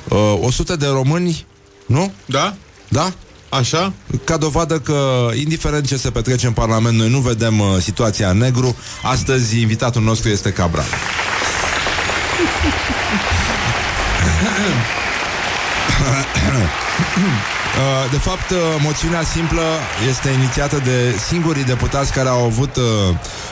uh, 0.09 0.37
100 0.41 0.75
de 0.75 0.87
români, 0.87 1.45
nu? 1.85 2.13
Da? 2.25 2.55
Da? 2.87 3.13
Așa? 3.49 3.93
Ca 4.23 4.37
dovadă 4.37 4.79
că, 4.79 5.29
indiferent 5.33 5.87
ce 5.87 5.97
se 5.97 6.11
petrece 6.11 6.47
în 6.47 6.53
Parlament, 6.53 6.97
noi 6.97 7.09
nu 7.09 7.19
vedem 7.19 7.59
uh, 7.59 7.67
situația 7.79 8.29
în 8.29 8.37
negru. 8.37 8.75
Astăzi, 9.03 9.59
invitatul 9.59 10.01
nostru 10.01 10.29
este 10.29 10.51
Cabral. 10.51 10.85
Uh, 17.75 18.11
De 18.11 18.17
fapt, 18.17 18.49
uh, 18.49 18.57
moțiunea 18.79 19.23
simplă 19.23 19.61
este 20.09 20.29
inițiată 20.29 20.81
de 20.83 21.15
singurii 21.27 21.63
deputați 21.63 22.11
care 22.11 22.29
au 22.29 22.43
avut, 22.45 22.75
uh, 22.75 22.83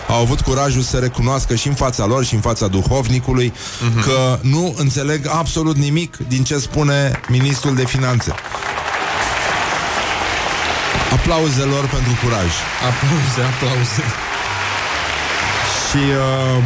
au 0.07 0.21
avut 0.21 0.41
curajul 0.41 0.81
să 0.81 0.97
recunoască 0.97 1.55
și 1.55 1.67
în 1.67 1.73
fața 1.73 2.05
lor 2.05 2.25
și 2.25 2.33
în 2.33 2.41
fața 2.41 2.67
duhovnicului 2.67 3.53
că 4.05 4.39
nu 4.41 4.73
înțeleg 4.77 5.27
absolut 5.29 5.75
nimic 5.75 6.17
din 6.27 6.43
ce 6.43 6.57
spune 6.57 7.19
ministrul 7.27 7.75
de 7.75 7.85
finanțe. 7.85 8.33
Aplauzelor 11.13 11.85
pentru 11.85 12.17
curaj. 12.23 12.51
Aplauze, 12.89 13.41
aplauze. 13.53 14.03
Și 15.89 15.97
uh, 15.97 16.63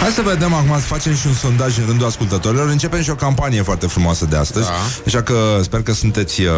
Hai 0.00 0.10
să 0.10 0.22
vedem 0.22 0.54
acum, 0.54 0.74
să 0.74 0.86
facem 0.86 1.14
și 1.14 1.26
un 1.26 1.34
sondaj 1.34 1.78
în 1.78 1.84
rândul 1.86 2.06
ascultătorilor. 2.06 2.68
Începem 2.68 3.02
și 3.02 3.10
o 3.10 3.14
campanie 3.14 3.62
foarte 3.62 3.86
frumoasă 3.86 4.24
de 4.24 4.36
astăzi. 4.36 4.66
Da. 4.66 4.72
Așa 5.06 5.22
că 5.22 5.60
sper 5.62 5.82
că 5.82 5.92
sunteți 5.92 6.40
uh, 6.40 6.50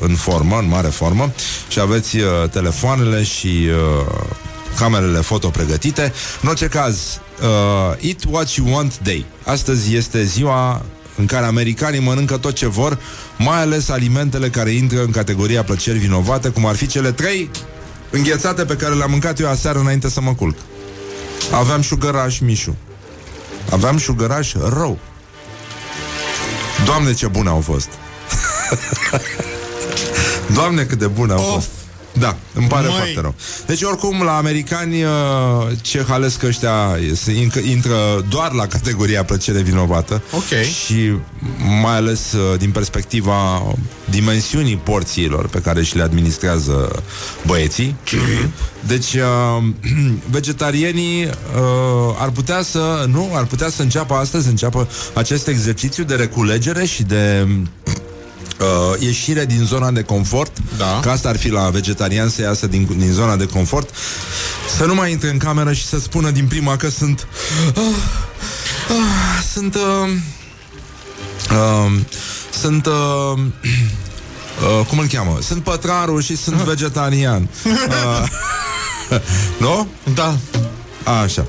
în 0.00 0.14
formă, 0.14 0.58
în 0.58 0.68
mare 0.68 0.88
formă 0.88 1.32
și 1.68 1.80
aveți 1.80 2.16
uh, 2.16 2.24
telefoanele 2.50 3.22
și 3.22 3.46
uh, 3.46 4.14
camerele 4.76 5.18
foto 5.20 5.48
pregătite. 5.48 6.12
În 6.42 6.48
orice 6.48 6.66
caz, 6.66 7.20
uh, 7.42 7.96
Eat 8.00 8.18
What 8.30 8.50
You 8.50 8.74
Want 8.74 8.98
Day. 9.02 9.26
Astăzi 9.44 9.94
este 9.94 10.24
ziua 10.24 10.82
în 11.16 11.26
care 11.26 11.46
americanii 11.46 12.00
mănâncă 12.00 12.36
tot 12.36 12.54
ce 12.54 12.66
vor, 12.66 12.98
mai 13.38 13.60
ales 13.60 13.88
alimentele 13.88 14.48
care 14.48 14.70
intră 14.70 15.02
în 15.02 15.10
categoria 15.10 15.62
plăceri 15.62 15.98
vinovate, 15.98 16.48
cum 16.48 16.66
ar 16.66 16.74
fi 16.74 16.86
cele 16.86 17.12
trei 17.12 17.50
înghețate 18.10 18.64
pe 18.64 18.76
care 18.76 18.94
le-am 18.94 19.10
mâncat 19.10 19.40
eu 19.40 19.48
aseară 19.48 19.78
înainte 19.78 20.08
să 20.08 20.20
mă 20.20 20.34
culc. 20.34 20.56
Aveam 21.52 21.80
șugăraș 21.80 22.38
Mișu. 22.38 22.76
Aveam 23.70 23.96
șugăraș 23.96 24.52
rău. 24.54 24.98
Doamne, 26.84 27.12
ce 27.12 27.26
bune 27.26 27.48
au 27.48 27.60
fost. 27.60 27.88
Doamne, 30.54 30.84
cât 30.84 30.98
de 30.98 31.06
bune 31.06 31.32
au 31.32 31.38
Of. 31.38 31.52
fost. 31.54 31.68
Da, 32.18 32.36
îmi 32.54 32.66
pare 32.66 32.86
Măi. 32.86 32.96
foarte 32.96 33.20
rău. 33.20 33.34
Deci, 33.66 33.82
oricum, 33.82 34.22
la 34.22 34.36
americani, 34.36 35.02
uh, 35.02 35.10
ce 35.80 36.04
halesc 36.08 36.42
ăștia 36.42 36.98
se 37.14 37.32
inc- 37.32 37.64
intră 37.68 38.24
doar 38.28 38.52
la 38.52 38.66
categoria 38.66 39.24
plăcere 39.24 39.60
vinovată. 39.60 40.22
Ok. 40.32 40.60
Și 40.84 41.12
mai 41.82 41.96
ales 41.96 42.32
uh, 42.32 42.58
din 42.58 42.70
perspectiva 42.70 43.62
dimensiunii 44.10 44.76
porțiilor 44.76 45.48
pe 45.48 45.58
care 45.58 45.82
și 45.82 45.96
le 45.96 46.02
administrează 46.02 47.02
băieții. 47.46 47.96
Deci, 48.86 49.14
uh, 49.14 49.64
vegetarienii 50.36 51.24
uh, 51.24 51.30
ar 52.18 52.30
putea 52.30 52.62
să, 52.62 53.04
nu, 53.08 53.30
ar 53.34 53.44
putea 53.44 53.68
să 53.68 53.82
înceapă 53.82 54.14
astăzi, 54.14 54.44
să 54.44 54.50
înceapă 54.50 54.88
acest 55.14 55.48
exercițiu 55.48 56.04
de 56.04 56.14
reculegere 56.14 56.84
și 56.84 57.02
de 57.02 57.46
uh, 58.60 59.00
ieșire 59.00 59.44
din 59.44 59.64
zona 59.64 59.90
de 59.90 60.02
confort, 60.02 60.56
Da. 60.78 61.00
că 61.02 61.10
asta 61.10 61.28
ar 61.28 61.36
fi 61.36 61.48
la 61.48 61.68
vegetarian 61.70 62.28
să 62.28 62.42
iasă 62.42 62.66
din, 62.66 62.88
din 62.98 63.12
zona 63.12 63.36
de 63.36 63.46
confort, 63.46 63.90
să 64.76 64.84
nu 64.84 64.94
mai 64.94 65.10
intre 65.10 65.30
în 65.30 65.38
cameră 65.38 65.72
și 65.72 65.86
să 65.86 65.98
spună 65.98 66.30
din 66.30 66.46
prima 66.46 66.76
că 66.76 66.88
sunt... 66.88 67.26
Uh, 67.76 67.82
uh, 68.90 69.42
sunt... 69.52 69.74
Uh, 69.74 70.08
uh, 71.50 71.92
sunt... 72.60 72.86
Uh, 72.86 73.38
uh, 74.78 74.86
cum 74.88 74.98
îl 74.98 75.06
cheamă? 75.06 75.38
Sunt 75.42 75.62
pătraru 75.62 76.20
și 76.20 76.36
sunt 76.36 76.56
vegetarian. 76.72 77.48
Uh, 77.64 78.28
nu? 79.64 79.88
Da. 80.14 80.36
Așa. 81.22 81.46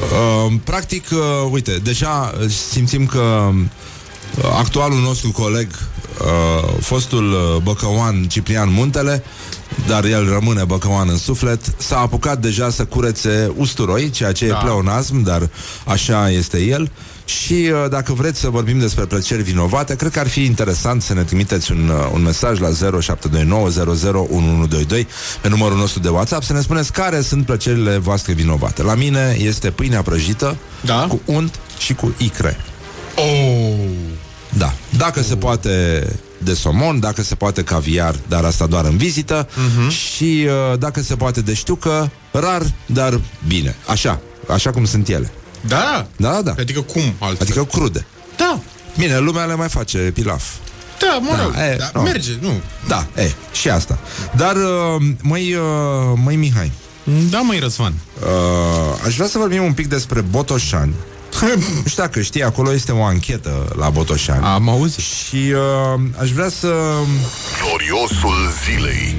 Uh, 0.00 0.52
practic, 0.64 1.04
uh, 1.12 1.18
uite, 1.50 1.78
deja 1.82 2.34
uh, 2.40 2.50
simțim 2.70 3.06
că 3.06 3.48
uh, 3.48 3.54
actualul 4.58 5.00
nostru 5.00 5.30
coleg, 5.30 5.68
uh, 6.20 6.68
fostul 6.80 7.32
uh, 7.32 7.56
băcăuan 7.62 8.24
Ciprian 8.28 8.72
Muntele, 8.72 9.22
dar 9.86 10.04
el 10.04 10.28
rămâne 10.28 10.64
băcăuan 10.64 11.08
în 11.08 11.18
suflet, 11.18 11.60
s-a 11.76 11.98
apucat 11.98 12.38
deja 12.38 12.70
să 12.70 12.84
curețe 12.84 13.52
usturoi, 13.56 14.10
ceea 14.10 14.32
ce 14.32 14.46
Da. 14.48 14.56
e 14.58 14.62
pleonasm, 14.62 15.22
dar 15.22 15.48
așa 15.84 16.30
este 16.30 16.58
el. 16.60 16.90
Și 17.24 17.52
uh, 17.52 17.90
dacă 17.90 18.12
vreți 18.12 18.40
să 18.40 18.48
vorbim 18.50 18.78
despre 18.78 19.04
plăceri 19.04 19.42
vinovate, 19.42 19.96
cred 19.96 20.10
că 20.10 20.18
ar 20.18 20.28
fi 20.28 20.44
interesant 20.44 21.02
să 21.02 21.14
ne 21.14 21.22
trimiteți 21.22 21.72
un, 21.72 21.88
uh, 21.88 22.10
un 22.12 22.22
mesaj 22.22 22.58
la 22.58 22.68
0729001122 22.68 22.72
pe 25.40 25.48
numărul 25.48 25.76
nostru 25.76 26.00
de 26.00 26.08
WhatsApp 26.08 26.42
să 26.42 26.52
ne 26.52 26.60
spuneți 26.60 26.92
care 26.92 27.20
sunt 27.20 27.44
plăcerile 27.46 27.96
voastre 27.98 28.32
vinovate. 28.32 28.82
La 28.82 28.94
mine 28.94 29.36
este 29.38 29.70
pâinea 29.70 30.02
prăjită 30.02 30.56
Da. 30.80 31.06
cu 31.08 31.20
unt 31.24 31.58
și 31.78 31.94
cu 31.94 32.14
icre. 32.18 32.56
Oh. 33.16 33.78
Da. 34.58 34.72
Dacă 34.96 35.22
se 35.22 35.36
poate 35.36 36.06
de 36.38 36.54
somon, 36.54 37.00
dacă 37.00 37.22
se 37.22 37.34
poate 37.34 37.62
caviar, 37.64 38.14
dar 38.28 38.44
asta 38.44 38.66
doar 38.66 38.84
în 38.84 38.96
vizită 38.96 39.48
Mhm. 39.54 39.88
și 39.90 40.46
uh, 40.72 40.78
dacă 40.78 41.00
se 41.02 41.16
poate 41.16 41.40
de 41.40 41.54
știucă, 41.54 42.10
rar, 42.32 42.62
dar 42.86 43.20
bine. 43.46 43.76
Așa, 43.86 44.20
așa 44.48 44.70
cum 44.70 44.84
sunt 44.84 45.08
ele. 45.08 45.32
Da? 45.66 46.06
Da, 46.16 46.30
da, 46.30 46.42
da. 46.42 46.54
Adică 46.58 46.80
cum 46.80 47.02
altfel? 47.18 47.36
Adică 47.46 47.64
crude. 47.64 48.06
Da. 48.36 48.58
Bine, 48.98 49.18
lumea 49.18 49.44
le 49.44 49.54
mai 49.54 49.68
face 49.68 49.98
pilaf. 49.98 50.44
Da, 51.00 51.18
mă 51.20 51.36
Da, 51.36 51.42
rog. 51.42 51.52
e, 51.72 51.76
da, 51.78 51.90
nu. 51.94 52.00
merge, 52.00 52.30
nu. 52.40 52.60
Da, 52.88 53.06
e, 53.16 53.32
și 53.52 53.68
asta. 53.68 53.98
Dar, 54.36 54.56
uh, 54.56 55.02
măi, 55.22 55.54
uh, 55.54 55.62
măi 56.24 56.36
Mihai, 56.36 56.72
Da, 57.30 57.40
măi, 57.40 57.58
Răzvan. 57.58 57.94
uh, 58.22 58.28
aș 59.06 59.14
vrea 59.14 59.26
să 59.26 59.38
vorbim 59.38 59.62
un 59.64 59.72
pic 59.72 59.86
despre 59.88 60.20
Botoșani. 60.20 60.94
Nu 61.40 61.86
știu 61.86 62.02
dacă 62.02 62.20
știi, 62.20 62.42
acolo 62.42 62.72
este 62.72 62.92
o 62.92 63.02
anchetă 63.04 63.72
la 63.78 63.90
Botoșani. 63.90 64.44
Am 64.44 64.68
auzit. 64.68 65.04
Și 65.04 65.36
uh, 65.36 66.00
aș 66.20 66.30
vrea 66.30 66.48
să... 66.48 66.74
Gloriosul 67.66 68.52
zilei. 68.64 69.14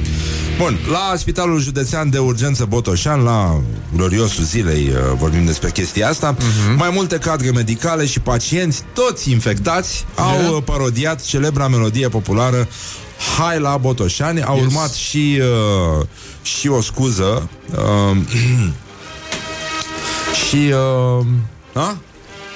Bun, 0.58 0.80
la 0.92 1.14
Spitalul 1.18 1.60
Județean 1.60 2.10
de 2.10 2.18
Urgență 2.18 2.66
Botoșan, 2.66 3.24
la 3.24 3.62
gloriosul 3.96 4.44
zilei, 4.44 4.90
uh, 4.90 5.18
vorbim 5.18 5.46
despre 5.46 5.70
chestia 5.72 6.08
asta, 6.10 6.36
uh-huh. 6.36 6.76
mai 6.78 6.90
multe 6.94 7.18
cadre 7.18 7.52
medicale 7.52 8.06
și 8.06 8.20
pacienți, 8.20 8.84
toți 8.94 9.32
infectați, 9.32 10.06
au 10.16 10.40
Yeah. 10.40 10.52
uh, 10.52 10.64
parodiat 10.66 11.22
celebra 11.24 11.68
melodie 11.68 12.08
populară 12.08 12.68
Hai 13.38 13.60
la 13.60 13.78
Botoșani, 13.78 14.42
a 14.42 14.54
Yes. 14.56 14.66
urmat 14.66 14.94
și, 14.94 15.40
uh, 16.00 16.06
și 16.42 16.68
o 16.68 16.82
scuză 16.82 17.50
uh, 17.72 18.18
și... 20.48 20.74
Uh, 21.20 21.26
a? 21.74 21.98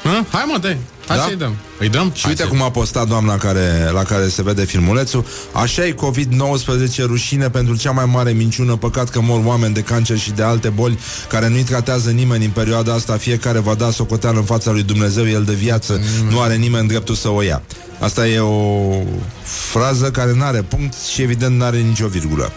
Hă? 0.03 0.23
Hai 0.31 0.43
mă, 0.47 0.57
dai. 0.57 0.77
Hai 1.07 1.17
Da? 1.17 1.23
să-i 1.23 1.35
dăm. 1.35 1.55
Îi 1.79 1.89
dăm? 1.89 2.11
Și 2.13 2.27
uite 2.27 2.43
cum 2.43 2.61
a 2.61 2.71
postat 2.71 3.07
doamna 3.07 3.37
care, 3.37 3.89
la 3.93 4.03
care 4.03 4.27
se 4.27 4.43
vede 4.43 4.65
filmulețul 4.65 5.25
Așa 5.51 5.85
e 5.85 5.93
COVID-19 5.93 7.05
rușine 7.05 7.49
pentru 7.49 7.75
cea 7.75 7.91
mai 7.91 8.05
mare 8.05 8.31
minciună 8.31 8.75
Păcat 8.75 9.09
că 9.09 9.21
mor 9.21 9.41
oameni 9.45 9.73
de 9.73 9.81
cancer 9.81 10.17
și 10.17 10.31
de 10.31 10.43
alte 10.43 10.69
boli 10.69 10.99
Care 11.29 11.47
nu-i 11.47 11.63
tratează 11.63 12.09
nimeni 12.09 12.45
în 12.45 12.51
perioada 12.51 12.93
asta 12.93 13.17
Fiecare 13.17 13.59
va 13.59 13.73
da 13.73 13.91
socoteală 13.91 14.37
în 14.37 14.45
fața 14.45 14.71
lui 14.71 14.83
Dumnezeu 14.83 15.27
El 15.27 15.43
de 15.43 15.53
viață 15.53 15.93
mm. 15.93 16.29
Nu 16.29 16.39
are 16.39 16.55
nimeni 16.55 16.87
dreptul 16.87 17.15
să 17.15 17.29
o 17.29 17.41
ia 17.41 17.61
Asta 17.99 18.27
e 18.27 18.39
o 18.39 18.91
frază 19.43 20.11
care 20.11 20.33
nu 20.33 20.43
are 20.43 20.61
punct 20.61 20.93
și 21.13 21.21
evident 21.21 21.57
nu 21.57 21.63
are 21.63 21.77
nicio 21.77 22.07
virgulă. 22.07 22.51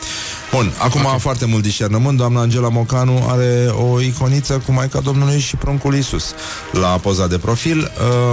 Bun, 0.53 0.73
acum 0.79 1.05
okay. 1.05 1.19
foarte 1.19 1.45
mult 1.45 1.63
discernământ. 1.63 2.17
Doamna 2.17 2.41
Angela 2.41 2.69
Mocanu 2.69 3.27
are 3.29 3.73
o 3.91 4.01
iconiță 4.01 4.63
cu 4.67 4.73
Maica 4.73 5.01
Domnului 5.01 5.39
și 5.39 5.57
pruncul 5.57 5.95
Isus 5.95 6.35
la 6.73 6.87
poza 6.87 7.27
de 7.27 7.39
profil. 7.39 7.79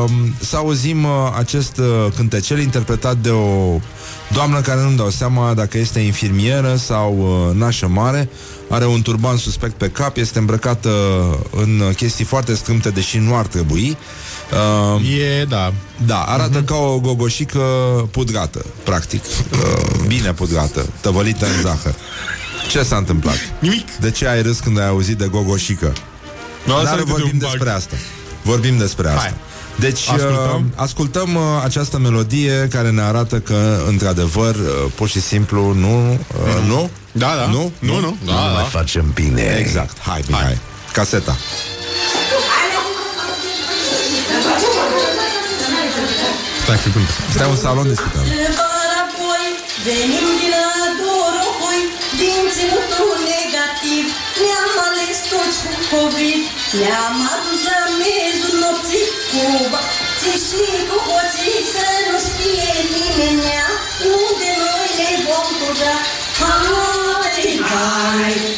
Uh, 0.05 0.11
să 0.39 0.57
auzim 0.77 1.03
uh, 1.03 1.11
acest 1.37 1.77
uh, 1.77 1.85
cântecel 2.15 2.59
interpretat 2.59 3.17
de 3.17 3.29
o 3.29 3.79
doamnă 4.33 4.61
care 4.61 4.81
nu-mi 4.81 4.97
dau 4.97 5.09
seama 5.09 5.53
dacă 5.53 5.77
este 5.77 5.99
infirmieră 5.99 6.75
sau 6.75 7.17
uh, 7.17 7.55
nașă 7.55 7.87
mare. 7.87 8.29
Are 8.69 8.85
un 8.85 9.01
turban 9.01 9.37
suspect 9.37 9.73
pe 9.73 9.89
cap, 9.89 10.17
este 10.17 10.39
îmbrăcată 10.39 10.89
în 11.51 11.93
chestii 11.95 12.25
foarte 12.25 12.55
strâmte, 12.55 12.89
deși 12.89 13.17
nu 13.17 13.35
ar 13.35 13.45
trebui. 13.45 13.97
Uh, 14.95 15.19
e, 15.19 15.45
da. 15.45 15.73
Da, 16.05 16.21
arată 16.21 16.61
uh-huh. 16.61 16.65
ca 16.65 16.75
o 16.75 16.99
gogoșică 16.99 17.59
pudrată, 18.11 18.65
practic. 18.83 19.23
Uh, 19.23 20.05
bine 20.07 20.33
pudrată, 20.33 20.85
tăvălită 21.01 21.45
în 21.45 21.61
zahăr. 21.61 21.95
Ce 22.69 22.83
s-a 22.83 22.97
întâmplat? 22.97 23.37
Nimic. 23.59 23.97
De 23.99 24.11
ce 24.11 24.27
ai 24.27 24.41
râs 24.41 24.59
când 24.59 24.79
ai 24.79 24.87
auzit 24.87 25.17
de 25.17 25.27
gogoșică? 25.31 25.93
No, 26.65 26.81
Dar 26.83 26.99
vorbim 26.99 27.37
de 27.37 27.45
despre 27.49 27.69
asta. 27.69 27.95
Vorbim 28.41 28.77
despre 28.77 29.07
asta. 29.07 29.19
Hai. 29.19 29.33
Deci 29.79 30.07
ascultăm, 30.09 30.65
uh, 30.65 30.81
ascultăm 30.81 31.35
uh, 31.35 31.41
această 31.63 31.97
melodie 31.97 32.67
care 32.71 32.89
ne 32.89 33.01
arată 33.01 33.39
că, 33.39 33.81
într-adevăr, 33.87 34.55
uh, 34.55 34.91
pur 34.95 35.07
și 35.07 35.21
simplu 35.21 35.73
nu... 35.73 36.11
Uh, 36.11 36.61
mm. 36.61 36.67
Nu? 36.67 36.89
Da, 37.11 37.35
da. 37.39 37.45
Nu? 37.51 37.71
Nu, 37.79 37.93
nu. 37.93 37.99
nu. 37.99 38.17
Da, 38.25 38.31
da. 38.31 38.39
mai 38.39 38.67
facem 38.69 39.11
bine. 39.13 39.55
Exact. 39.59 39.99
Hai, 39.99 40.21
bine, 40.25 40.37
hai. 40.37 40.45
hai. 40.45 40.57
Caseta. 40.93 41.37
Stai, 46.63 46.77
secundă. 46.77 47.11
Stai 47.33 47.49
un 47.49 47.55
salon 47.55 47.87
de 47.87 47.93
spital. 47.93 48.25
Venim 49.85 50.27
din 50.41 50.53
Adorocoi, 50.85 51.81
din 52.21 52.41
ținutul 52.55 53.15
negativ 53.33 54.05
Ne-am 54.43 54.73
ales 54.87 55.17
toți 55.31 55.57
cu 55.63 55.73
COVID 55.91 56.41
Ne-am 56.79 57.15
adus 57.33 57.61
la 57.71 57.81
mezul 58.01 58.53
nopții 58.63 59.05
Cu 59.37 59.67
bacții 59.71 60.39
și 60.47 60.63
cu 60.89 60.97
hoții 61.07 61.59
Să 61.73 61.87
nu 62.09 62.17
știe 62.27 62.71
nimeni 62.95 63.47
Unde 64.15 64.49
noi 64.63 64.89
ne 64.99 65.11
vom 65.25 65.47
tuja 65.59 65.95
Hai, 67.69 68.56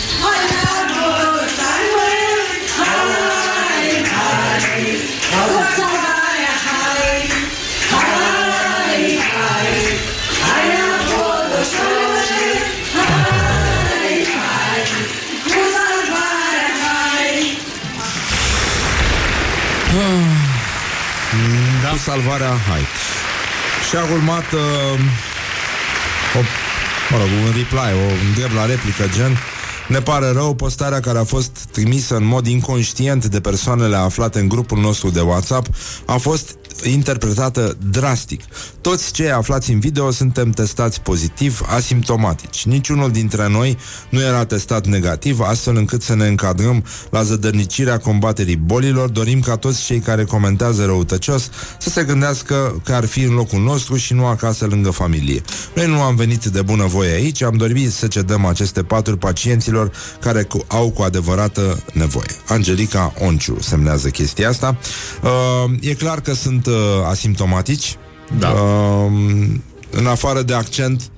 da. 21.90 21.96
cu 21.96 22.02
salvarea 22.10 22.54
Hai. 22.70 22.84
Și 23.90 23.96
a 23.96 24.04
urmat 24.14 24.52
uh, 24.52 24.60
o, 26.38 26.42
mă 27.10 27.18
rog, 27.18 27.30
un 27.46 27.52
reply, 27.62 27.90
o 28.06 28.08
îndrept 28.28 28.54
la 28.54 28.66
replică, 28.66 29.04
gen 29.16 29.38
ne 29.88 30.00
pare 30.00 30.32
rău, 30.32 30.54
postarea 30.54 31.00
care 31.00 31.18
a 31.18 31.24
fost 31.24 31.52
trimisă 31.72 32.16
în 32.16 32.24
mod 32.24 32.48
inconștient 32.48 33.26
de 33.26 33.40
persoanele 33.40 33.96
aflate 33.96 34.40
în 34.40 34.48
grupul 34.48 34.78
nostru 34.78 35.10
de 35.10 35.20
WhatsApp 35.20 35.68
a 36.06 36.18
fost 36.18 36.58
interpretată 36.84 37.78
drastic. 37.92 38.42
Toți 38.82 39.12
cei 39.12 39.32
aflați 39.32 39.72
în 39.72 39.80
video 39.80 40.12
suntem 40.12 40.50
testați 40.50 41.02
pozitiv, 41.02 41.62
asimptomatici. 41.68 42.66
Niciunul 42.66 43.12
dintre 43.12 43.48
noi 43.50 43.78
nu 44.10 44.22
era 44.22 44.46
testat 44.46 44.88
negativ, 44.88 45.40
astfel 45.40 45.76
încât 45.76 46.02
să 46.02 46.16
ne 46.16 46.28
încadrăm 46.28 46.84
la 47.10 47.24
zădărnicirea 47.24 47.98
combaterii 47.98 48.56
bolilor. 48.56 49.10
Dorim 49.10 49.40
ca 49.40 49.56
toți 49.56 49.86
cei 49.86 50.00
care 50.00 50.24
comentează 50.24 50.86
răutăcios 50.86 51.50
să 51.80 51.90
se 51.90 52.04
gândească 52.04 52.82
că 52.84 52.94
ar 52.94 53.06
fi 53.06 53.22
în 53.22 53.34
locul 53.34 53.62
nostru 53.62 53.96
și 53.96 54.14
nu 54.14 54.26
acasă 54.26 54.66
lângă 54.66 54.90
familie. 54.90 55.42
Noi 55.76 55.88
nu 55.88 56.02
am 56.02 56.16
venit 56.16 56.46
de 56.46 56.62
bună 56.62 56.86
voie 56.86 57.14
aici, 57.14 57.42
am 57.42 57.58
dorit 57.58 57.92
să 57.92 58.08
cedăm 58.08 58.46
aceste 58.46 58.84
paturi 58.84 59.18
pacienților 59.18 59.92
care 60.20 60.44
cu, 60.44 60.66
au 60.68 60.90
cu 60.92 61.02
adevărată 61.02 61.84
nevoie. 61.94 62.30
Angelica 62.48 63.14
Onciu 63.20 63.58
semnează 63.62 64.10
chestia 64.10 64.50
asta. 64.50 64.78
Uh, 65.24 65.72
e 65.82 65.94
clar 65.94 66.22
că 66.22 66.34
sunt 66.34 66.68
uh, 66.70 67.06
asimptomatici. 67.10 67.98
Da. 68.40 68.50
Uh, 68.50 69.12
în 69.90 70.06
afară 70.06 70.42
de 70.42 70.54
accent, 70.54 71.12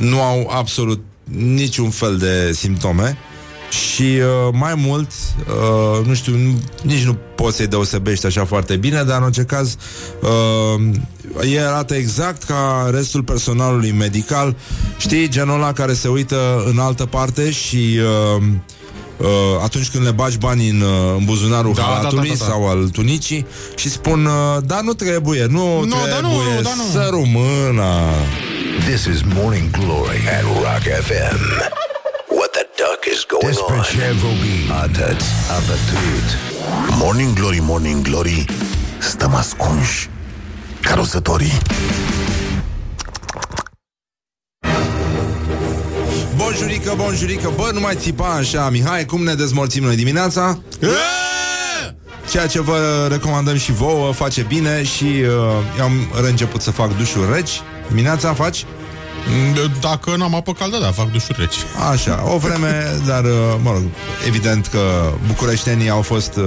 nu 0.00 0.22
au 0.22 0.50
absolut 0.52 1.02
niciun 1.30 1.90
fel 1.90 2.16
de 2.16 2.52
simptome. 2.52 3.18
Și 3.70 4.02
uh, 4.02 4.52
mai 4.52 4.74
mult, 4.76 5.10
uh, 5.48 6.06
nu 6.06 6.14
știu, 6.14 6.36
nici 6.82 7.04
nu 7.04 7.18
poți 7.34 7.56
să-i 7.56 7.66
deosebești 7.66 8.26
așa 8.26 8.44
foarte 8.44 8.76
bine, 8.76 9.02
dar 9.02 9.16
în 9.18 9.22
orice 9.22 9.42
caz, 9.42 9.76
uh, 10.20 11.52
e 11.52 11.66
arată 11.66 11.94
exact 11.94 12.42
ca 12.42 12.90
restul 12.92 13.22
personalului 13.22 13.90
medical. 13.90 14.56
Știi, 14.98 15.28
genul 15.28 15.54
ăla 15.54 15.72
care 15.72 15.92
se 15.92 16.08
uită 16.08 16.64
în 16.66 16.78
altă 16.78 17.06
parte 17.06 17.50
și 17.50 17.98
uh, 18.36 18.42
uh, 19.16 19.26
atunci 19.62 19.90
când 19.90 20.04
le 20.04 20.10
bagi 20.10 20.38
bani 20.38 20.68
în, 20.68 20.80
uh, 20.80 21.14
în 21.18 21.24
buzunarul 21.24 21.74
da, 21.74 21.82
halatului 21.82 22.28
da, 22.28 22.34
da, 22.34 22.44
da, 22.44 22.46
da. 22.46 22.52
sau 22.52 22.68
al 22.68 22.88
tunicii 22.88 23.46
și 23.74 23.90
spun, 23.90 24.24
uh, 24.24 24.62
da, 24.64 24.80
nu 24.80 24.92
trebuie, 24.92 25.46
nu, 25.46 25.84
no, 25.84 25.96
trebuie, 25.96 26.10
da, 26.10 26.20
nu, 26.20 26.62
da, 26.62 26.74
nu. 26.76 26.82
să 26.92 27.08
rumâna. 27.10 28.10
This 28.86 29.04
is 29.04 29.20
Morning 29.34 29.70
Glory 29.70 30.20
at 30.36 30.42
Rock 30.42 30.84
FM. 31.06 31.40
What 32.28 32.50
the 32.50 32.66
duck 32.76 33.00
is 33.14 33.24
going 33.28 33.46
Despre 33.46 33.74
on? 33.74 33.82
ce 33.82 34.14
vorbi 34.22 34.70
atât 34.82 35.20
abătut. 35.56 36.26
Morning 36.98 37.32
Glory, 37.32 37.58
Morning 37.62 38.02
Glory, 38.02 38.44
stăm 38.98 39.34
ascunși 39.34 40.08
ca 40.80 40.94
Bonjurică, 46.36 46.94
bonjurică 46.96 47.52
Bă, 47.56 47.70
nu 47.72 47.80
mai 47.80 47.94
țipa 47.96 48.28
așa, 48.28 48.70
Mihai 48.70 49.04
Cum 49.04 49.22
ne 49.22 49.34
dezmorțim 49.34 49.82
noi 49.82 49.96
dimineața? 49.96 50.58
Ceea 52.30 52.46
ce 52.46 52.60
vă 52.60 53.06
recomandăm 53.10 53.56
și 53.56 53.72
vouă 53.72 54.12
Face 54.12 54.42
bine 54.42 54.82
și 54.82 55.04
uh, 55.04 55.82
am 55.82 55.92
reînceput 56.22 56.60
să 56.60 56.70
fac 56.70 56.96
dușuri 56.96 57.32
reci. 57.32 57.50
Dimineața 57.88 58.34
faci? 58.34 58.64
Dacă 59.80 60.16
n-am 60.16 60.34
apă 60.34 60.52
caldă, 60.52 60.78
da, 60.78 60.90
fac 60.90 61.10
dușuri 61.10 61.38
reci. 61.40 61.56
Așa, 61.90 62.22
o 62.34 62.38
vreme, 62.38 62.84
dar, 63.08 63.24
uh, 63.24 63.30
mă 63.62 63.70
rog 63.70 63.82
Evident 64.26 64.66
că 64.66 65.12
bucureștenii 65.26 65.88
au 65.88 66.02
fost 66.02 66.36
uh, 66.36 66.44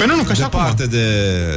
Pe 0.00 0.06
nu, 0.06 0.14
nu, 0.14 0.22
că 0.22 0.32
departe 0.32 0.86
de, 0.86 1.06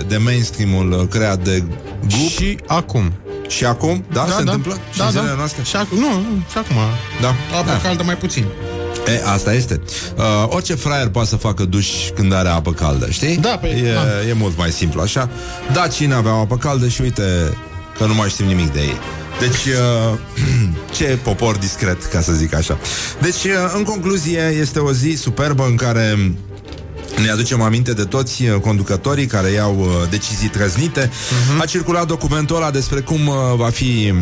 de 0.08 0.18
mainstream-ul 0.18 1.08
creat 1.08 1.44
de 1.44 1.64
grup. 2.08 2.30
Și 2.30 2.58
acum 2.68 3.14
și 3.50 3.66
acum, 3.66 4.06
da, 4.14 4.26
da 4.28 4.32
se 4.32 4.44
da. 4.44 4.52
întâmplă? 4.52 4.78
Da, 4.98 5.06
și 5.06 5.14
da. 5.14 5.22
noastre? 5.38 5.64
Și 5.64 5.76
acum, 5.76 5.98
nu, 5.98 6.08
și 6.52 6.58
acum. 6.58 6.76
Da. 7.22 7.28
Apă 7.58 7.70
da. 7.70 7.78
caldă 7.78 8.04
mai 8.04 8.18
puțin. 8.18 8.46
E, 9.08 9.22
asta 9.26 9.54
este. 9.54 9.82
Uh, 10.16 10.24
orice 10.48 10.76
fraier 10.76 11.08
poate 11.08 11.28
să 11.28 11.36
facă 11.36 11.66
duș 11.66 11.88
când 12.16 12.34
are 12.34 12.50
apă 12.50 12.72
caldă, 12.72 13.10
știi? 13.10 13.38
Da, 13.38 13.58
pe, 13.62 13.68
e, 13.68 13.94
da. 13.94 14.28
e 14.30 14.34
mult 14.34 14.58
mai 14.58 14.72
simplu 14.72 15.02
așa. 15.02 15.30
Da, 15.74 15.88
cine 15.88 16.14
aveau 16.14 16.40
apă 16.40 16.58
caldă 16.58 16.88
și 16.88 17.02
uite 17.02 17.58
că 17.98 18.06
nu 18.06 18.14
mai 18.14 18.30
știm 18.30 18.46
nimic 18.46 18.74
de 18.74 18.80
ei. 18.80 18.98
Deci, 19.40 19.66
uh, 19.66 20.20
ce 20.98 21.20
popor 21.24 21.56
discret, 21.56 22.04
ca 22.04 22.22
să 22.22 22.34
zic 22.34 22.54
așa. 22.54 22.78
Deci, 23.22 23.44
uh, 23.44 23.74
în 23.76 23.84
concluzie, 23.84 24.56
este 24.60 24.80
o 24.80 24.92
zi 24.92 25.16
superbă 25.18 25.66
în 25.66 25.76
care 25.76 26.34
ne 27.22 27.30
aducem 27.30 27.62
aminte 27.62 27.94
de 27.94 28.04
toți 28.04 28.44
uh, 28.44 28.56
conducătorii 28.56 29.26
care 29.26 29.50
iau 29.50 29.80
uh, 29.80 29.88
decizii 30.10 30.50
trăznite. 30.50 31.10
Uh-huh. 31.10 31.62
A 31.62 31.66
circulat 31.66 32.08
documentul 32.08 32.56
ăla 32.56 32.72
despre 32.72 33.00
cum 33.00 33.28
uh, 33.28 33.36
va 33.56 33.70
fi 33.70 34.14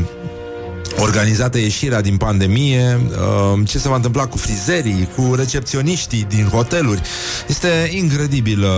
organizată 0.95 1.57
ieșirea 1.57 2.01
din 2.01 2.17
pandemie, 2.17 2.99
uh, 3.09 3.59
ce 3.67 3.77
se 3.77 3.89
va 3.89 3.95
întâmpla 3.95 4.25
cu 4.25 4.37
frizerii, 4.37 5.09
cu 5.15 5.33
recepționiștii 5.35 6.25
din 6.29 6.47
hoteluri. 6.51 7.01
Este 7.47 7.89
incredibilă 7.91 8.69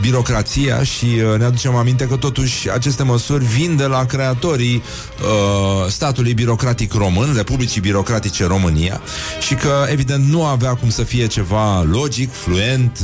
birocrația 0.00 0.82
și 0.82 1.04
uh, 1.04 1.38
ne 1.38 1.44
aducem 1.44 1.74
aminte 1.74 2.06
că 2.06 2.16
totuși 2.16 2.70
aceste 2.70 3.02
măsuri 3.02 3.44
vin 3.44 3.76
de 3.76 3.84
la 3.84 4.04
creatorii 4.04 4.82
uh, 5.22 5.90
statului 5.90 6.34
birocratic 6.34 6.92
român, 6.92 7.32
Republicii 7.36 7.80
Birocratice 7.80 8.46
România 8.46 9.00
și 9.40 9.54
că 9.54 9.86
evident 9.90 10.24
nu 10.24 10.44
avea 10.44 10.74
cum 10.74 10.90
să 10.90 11.02
fie 11.02 11.26
ceva 11.26 11.82
logic, 11.82 12.32
fluent, 12.32 12.98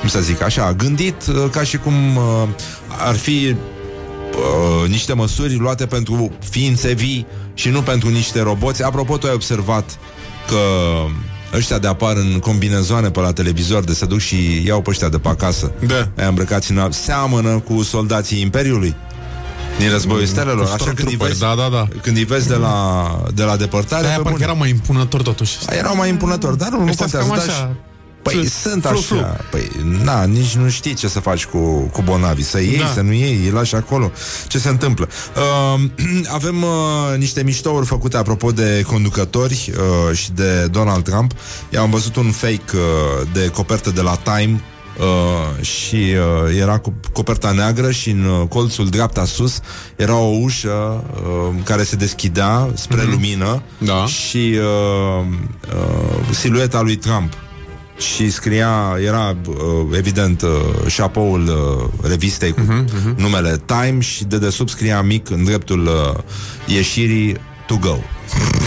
cum 0.00 0.08
să 0.08 0.20
zic 0.20 0.42
așa, 0.42 0.72
gândit 0.72 1.14
ca 1.50 1.62
și 1.62 1.76
cum 1.76 1.94
ar 2.88 3.14
fi 3.14 3.56
uh, 4.36 4.88
niște 4.88 5.12
măsuri 5.12 5.54
luate 5.56 5.86
pentru 5.86 6.30
ființe 6.50 6.92
vii 6.92 7.26
și 7.54 7.68
nu 7.68 7.82
pentru 7.82 8.08
niște 8.08 8.40
roboți. 8.42 8.82
Apropo, 8.82 9.16
tu 9.16 9.26
ai 9.26 9.32
observat 9.34 9.98
că 10.48 10.56
ăștia 11.56 11.78
de 11.78 11.86
apar 11.88 12.16
în 12.16 12.38
combinezoane 12.38 13.10
pe 13.10 13.20
la 13.20 13.32
televizor 13.32 13.84
de 13.84 13.92
se 13.92 14.06
duc 14.06 14.18
și 14.18 14.62
iau 14.66 14.80
pe 14.82 14.90
ăștia 14.90 15.08
de 15.08 15.18
pe 15.18 15.28
acasă. 15.28 15.72
Da. 15.86 16.08
Ai 16.22 16.28
îmbrăcați 16.28 16.70
în 16.72 16.88
seamănă 16.92 17.58
cu 17.58 17.82
soldații 17.82 18.40
Imperiului. 18.40 18.94
Din 19.78 19.90
războiul 19.90 20.20
Mm, 20.20 20.26
stelelor, 20.26 20.70
așa 20.74 20.92
când 20.94 21.08
îi 21.08 21.16
vezi, 21.16 21.40
Da, 21.40 21.54
da, 21.56 21.68
da. 21.72 21.86
când 22.02 22.16
îi 22.16 22.24
vezi 22.24 22.48
de 22.48 22.54
la, 22.54 23.06
de 23.34 23.42
la 23.42 23.56
depărtare, 23.56 24.06
Aia 24.06 24.16
pe 24.16 24.22
parcă 24.22 24.30
bune. 24.38 24.44
era 24.44 24.52
mai 24.52 24.68
impunător 24.70 25.22
totuși. 25.22 25.56
erau 25.70 25.96
mai 25.96 26.08
impunători, 26.08 26.58
dar 26.58 26.68
nu, 26.68 26.78
nu 26.82 26.86
Ăștia 26.88 27.06
contează. 27.06 27.26
cam 27.28 27.36
dar 27.36 27.44
și- 27.44 27.50
așa. 27.50 27.76
Păi 28.32 28.34
Flu- 28.34 28.70
sunt 28.70 28.82
flu- 28.82 28.90
așa. 28.90 29.00
flu. 29.06 29.44
Păi, 29.50 29.70
na, 30.04 30.24
nici 30.24 30.54
nu 30.56 30.68
știi 30.68 30.94
ce 30.94 31.08
să 31.08 31.20
faci 31.20 31.44
cu, 31.44 31.58
cu 31.92 32.02
bonavi. 32.02 32.42
Să 32.42 32.60
iei, 32.60 32.78
Da. 32.78 32.86
să 32.94 33.00
nu 33.00 33.12
iei, 33.12 33.40
îi 33.44 33.50
lași 33.50 33.74
acolo. 33.74 34.10
Ce 34.48 34.58
se 34.58 34.68
întâmplă? 34.68 35.08
Uh, 35.74 35.82
avem 36.38 36.62
uh, 36.62 37.18
niște 37.18 37.42
miștouri 37.42 37.86
făcute 37.86 38.16
apropo 38.16 38.52
de 38.52 38.84
conducători 38.86 39.72
uh, 40.10 40.16
și 40.16 40.32
de 40.32 40.66
Donald 40.70 41.04
Trump. 41.04 41.32
Eu 41.70 41.82
am 41.82 41.90
văzut 41.90 42.16
un 42.16 42.30
fake 42.30 42.62
uh, 42.74 43.28
de 43.32 43.48
copertă 43.48 43.90
de 43.90 44.00
la 44.00 44.14
Time 44.22 44.60
Uh, 44.98 45.64
și 45.64 45.94
uh, 45.94 46.58
era 46.60 46.78
cu 46.78 46.94
coperta 47.12 47.50
neagră 47.52 47.90
și 47.90 48.10
în 48.10 48.24
uh, 48.24 48.48
colțul 48.48 48.88
dreapta 48.88 49.24
sus 49.24 49.60
era 49.96 50.16
o 50.16 50.36
ușă 50.42 51.04
uh, 51.14 51.54
care 51.64 51.82
se 51.82 51.96
deschidea 51.96 52.68
spre 52.74 53.02
mm-hmm. 53.02 53.10
lumină 53.10 53.62
Da. 53.78 54.06
și 54.06 54.54
uh, 55.18 55.26
uh, 55.74 56.34
silueta 56.34 56.80
lui 56.80 56.96
Trump 56.96 57.32
și 57.98 58.30
scria, 58.30 58.96
era 59.04 59.36
uh, 59.46 59.56
evident 59.96 60.42
uh, 60.42 60.50
șapoul 60.86 61.42
uh, 61.42 62.08
revistei 62.08 62.52
cu 62.52 62.60
uh-huh, 62.60 62.84
uh-huh. 62.84 63.16
numele 63.16 63.62
Time 63.66 64.00
și 64.00 64.24
de 64.24 64.38
desubt 64.38 64.70
scria 64.70 65.02
mic 65.02 65.30
în 65.30 65.44
dreptul 65.44 65.86
uh, 65.86 66.22
ieșirii 66.66 67.36
To 67.66 67.76
Go. 67.76 67.96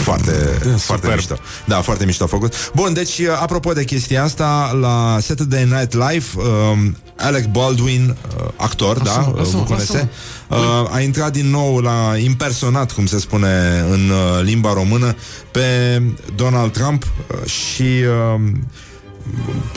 Foarte, 0.02 0.32
foarte 0.76 1.12
mișto. 1.14 1.36
Da, 1.64 1.80
foarte 1.80 2.04
mișto 2.04 2.26
făcut. 2.26 2.70
Bun, 2.74 2.92
deci, 2.92 3.18
uh, 3.18 3.26
apropo 3.40 3.72
de 3.72 3.84
chestia 3.84 4.22
asta, 4.22 4.76
la 4.80 5.18
Saturday 5.20 5.64
Night 5.64 5.92
Live, 5.92 6.26
um, 6.36 6.96
Alec 7.16 7.46
Baldwin, 7.46 8.16
uh, 8.38 8.48
actor, 8.56 8.98
da, 8.98 9.10
Lasă-mă, 9.10 9.32
uh, 9.32 9.38
lasă-mă, 9.38 9.62
vă 9.62 9.68
conese, 9.68 10.08
lasă-mă. 10.48 10.80
uh, 10.82 10.94
a 10.94 11.00
intrat 11.00 11.32
din 11.32 11.50
nou 11.50 11.78
la 11.78 12.16
impersonat, 12.16 12.92
cum 12.92 13.06
se 13.06 13.18
spune 13.18 13.84
în 13.90 14.10
uh, 14.10 14.42
limba 14.42 14.72
română, 14.72 15.14
pe 15.50 16.02
Donald 16.34 16.72
Trump 16.72 17.02
uh, 17.04 17.50
și 17.50 17.82
uh, 17.82 18.40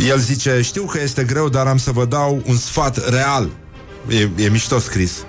el 0.09 0.19
zice, 0.19 0.61
știu 0.61 0.83
că 0.83 0.99
este 1.01 1.23
greu, 1.23 1.49
dar 1.49 1.67
am 1.67 1.77
să 1.77 1.91
vă 1.91 2.05
dau 2.05 2.41
un 2.45 2.55
sfat 2.55 3.09
real. 3.09 3.49
E, 4.07 4.43
e 4.43 4.49
mișto 4.49 4.79
scris. 4.79 5.25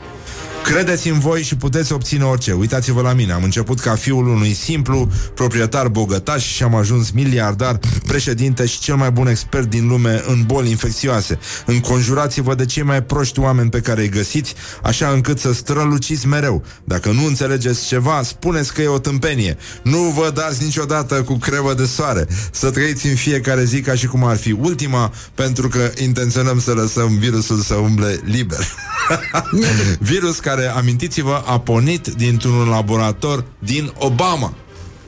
Credeți 0.65 1.09
în 1.09 1.19
voi 1.19 1.43
și 1.43 1.57
puteți 1.57 1.93
obține 1.93 2.25
orice. 2.25 2.53
Uitați-vă 2.53 3.01
la 3.01 3.13
mine. 3.13 3.33
Am 3.33 3.43
început 3.43 3.81
ca 3.81 3.95
fiul 3.95 4.29
unui 4.29 4.55
simplu 4.55 5.09
proprietar 5.35 5.89
bogătaș 5.89 6.45
și 6.45 6.63
am 6.63 6.75
ajuns 6.75 7.11
miliardar, 7.11 7.79
președinte 8.07 8.67
și 8.67 8.79
cel 8.79 8.95
mai 8.95 9.11
bun 9.11 9.27
expert 9.27 9.71
din 9.71 9.87
lume 9.87 10.23
în 10.27 10.43
boli 10.47 10.71
infecțioase. 10.71 11.39
Înconjurați-vă 11.67 12.55
de 12.55 12.65
cei 12.65 12.83
mai 12.83 13.03
proști 13.03 13.39
oameni 13.39 13.71
pe 13.71 13.81
care 13.81 14.01
îi 14.01 14.09
găsiți, 14.09 14.55
așa 14.83 15.09
încât 15.09 15.39
să 15.39 15.53
străluciți 15.53 16.27
mereu. 16.27 16.65
Dacă 16.85 17.11
nu 17.11 17.27
înțelegeți 17.27 17.87
ceva, 17.87 18.23
spuneți 18.23 18.75
că 18.75 18.83
e 18.83 18.87
o 18.87 18.99
tâmpenie. 18.99 19.57
Nu 19.83 19.99
vă 19.99 20.31
dați 20.35 20.65
niciodată 20.65 21.23
cu 21.23 21.35
crevă 21.35 21.75
de 21.75 21.87
soare. 21.87 22.27
Să 22.51 22.71
trăiți 22.71 23.07
în 23.07 23.15
fiecare 23.15 23.65
zi 23.65 23.81
ca 23.81 23.95
și 23.95 24.07
cum 24.07 24.25
ar 24.25 24.37
fi 24.37 24.53
ultima, 24.53 25.13
pentru 25.35 25.69
că 25.69 25.91
intenționăm 26.03 26.61
să 26.61 26.73
lăsăm 26.73 27.19
virusul 27.19 27.61
să 27.61 27.75
umble 27.75 28.21
liber. 28.25 28.67
Virus 30.11 30.39
care, 30.39 30.54
amintiți-vă, 30.63 31.43
a 31.47 31.61
pornit 31.61 32.07
dintr-un 32.07 32.69
laborator 32.69 33.45
din 33.59 33.93
Obama. 33.99 34.55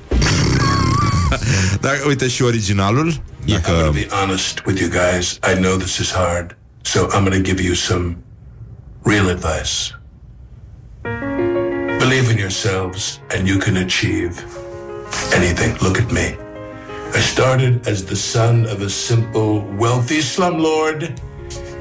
Dar 1.80 2.02
uite 2.06 2.28
și 2.28 2.42
originalul. 2.42 3.12
I'm 3.48 3.60
gonna 3.62 3.90
be 3.90 4.06
honest 4.10 4.62
with 4.66 4.80
you 4.80 4.90
guys. 4.90 5.38
I 5.52 5.54
know 5.54 5.76
this 5.76 5.98
is 5.98 6.10
hard, 6.10 6.56
so 6.82 7.08
I'm 7.12 7.22
gonna 7.22 7.38
give 7.38 7.62
you 7.62 7.74
some 7.74 8.16
real 9.02 9.28
advice. 9.28 9.94
Believe 11.98 12.30
in 12.30 12.38
yourselves, 12.38 13.20
and 13.36 13.48
you 13.48 13.58
can 13.58 13.76
achieve 13.76 14.34
anything. 15.34 15.76
Look 15.80 15.98
at 15.98 16.10
me. 16.10 16.36
I 17.14 17.20
started 17.20 17.86
as 17.86 18.04
the 18.04 18.16
son 18.16 18.66
of 18.66 18.80
a 18.80 18.88
simple, 18.88 19.64
wealthy 19.78 20.20
slumlord 20.20 21.18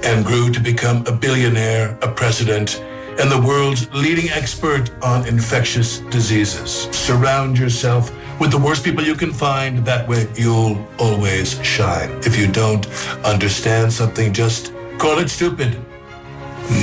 and 0.03 0.23
grew 0.25 0.49
to 0.51 0.59
become 0.59 1.03
a 1.07 1.11
billionaire, 1.11 1.97
a 2.01 2.07
president, 2.07 2.81
and 3.19 3.31
the 3.31 3.41
world's 3.41 3.91
leading 3.93 4.29
expert 4.29 4.91
on 5.03 5.27
infectious 5.27 5.99
diseases. 6.09 6.89
Surround 6.91 7.57
yourself 7.57 8.11
with 8.39 8.51
the 8.51 8.57
worst 8.57 8.83
people 8.83 9.03
you 9.03 9.15
can 9.15 9.31
find. 9.31 9.85
That 9.85 10.07
way 10.07 10.27
you'll 10.35 10.85
always 10.99 11.63
shine. 11.63 12.09
If 12.23 12.37
you 12.37 12.51
don't 12.51 12.85
understand 13.23 13.91
something, 13.93 14.33
just 14.33 14.73
call 14.97 15.19
it 15.19 15.29
stupid. 15.29 15.77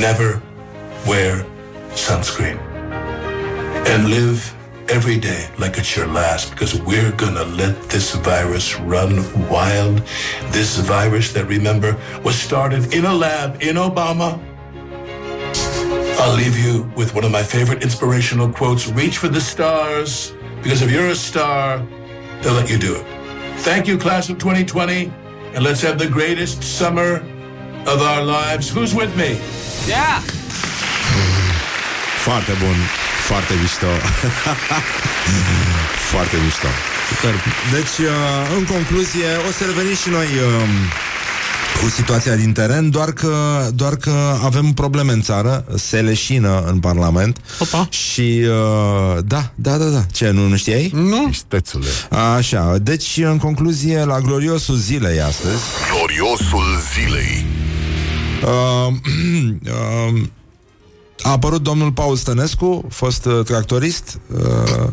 Never 0.01 0.41
wear 1.07 1.45
sunscreen. 1.91 2.59
And 3.87 4.09
live 4.09 4.55
every 4.89 5.19
day 5.19 5.49
like 5.59 5.79
it's 5.79 5.97
your 5.97 6.07
last 6.07 6.51
because 6.51 6.81
we're 6.83 7.13
gonna 7.13 7.45
let 7.45 7.81
this 7.89 8.15
virus 8.15 8.79
run 8.81 9.13
wild. 9.49 10.03
This 10.51 10.79
virus 10.79 11.33
that, 11.33 11.47
remember, 11.47 11.97
was 12.23 12.37
started 12.37 12.95
in 12.95 13.05
a 13.05 13.13
lab 13.13 13.63
in 13.63 13.77
Obama. 13.77 14.41
I'll 16.19 16.37
leave 16.37 16.59
you 16.59 16.91
with 16.97 17.15
one 17.15 17.25
of 17.25 17.31
my 17.31 17.43
favorite 17.43 17.83
inspirational 17.83 18.49
quotes 18.49 18.89
Reach 18.89 19.19
for 19.19 19.29
the 19.29 19.41
stars 19.41 20.33
because 20.63 20.83
if 20.83 20.91
you're 20.91 21.09
a 21.09 21.15
star, 21.15 21.85
they'll 22.43 22.55
let 22.55 22.71
you 22.71 22.79
do 22.79 22.95
it. 22.95 23.05
Thank 23.61 23.87
you, 23.87 23.99
class 23.99 24.29
of 24.29 24.39
2020, 24.39 25.13
and 25.55 25.65
let's 25.65 25.81
have 25.83 25.99
the 25.99 26.09
greatest 26.09 26.63
summer 26.63 27.17
of 27.87 28.03
our 28.03 28.23
lives. 28.23 28.71
Who's 28.71 28.95
with 28.95 29.15
me? 29.17 29.39
Foarte 32.25 32.53
bun, 32.53 32.75
foarte 33.27 33.55
mișto. 33.61 33.87
foarte 36.13 36.37
mișto. 36.45 36.67
Deci, 37.73 38.07
uh, 38.07 38.57
în 38.57 38.65
concluzie, 38.65 39.27
o 39.49 39.53
să 39.53 39.65
revenim 39.65 39.95
și 39.95 40.09
noi 40.09 40.27
um, 40.27 40.71
cu 41.83 41.89
situația 41.89 42.35
din 42.35 42.53
teren, 42.53 42.91
doar 42.91 43.13
că, 43.13 43.67
doar 43.75 43.97
că 43.97 44.13
avem 44.43 44.73
probleme 44.73 45.13
în 45.13 45.21
țară, 45.21 45.65
se 45.75 46.01
leșină 46.01 46.65
în 46.67 46.79
Parlament. 46.79 47.39
Opa. 47.59 47.89
Și, 47.91 48.41
uh, 48.47 49.19
da, 49.25 49.53
da, 49.55 49.77
da, 49.77 49.85
da. 49.85 50.03
Ce, 50.13 50.31
nu, 50.31 50.47
nu 50.49 50.57
știai? 50.57 50.91
Nu? 50.95 51.33
Stețule. 51.33 51.87
Așa, 52.37 52.79
deci, 52.79 53.21
în 53.25 53.39
concluzie, 53.39 54.05
la 54.05 54.21
gloriosul 54.21 54.77
zilei 54.77 55.21
astăzi, 55.21 55.63
Gloriosul 55.91 56.65
zilei. 56.95 57.47
Uh, 58.43 58.95
uh, 60.15 60.23
a 61.23 61.31
apărut 61.31 61.63
domnul 61.63 61.93
Paul 61.93 62.17
Stănescu, 62.17 62.85
fost 62.89 63.25
uh, 63.25 63.45
tractorist, 63.45 64.19
uh, 64.35 64.89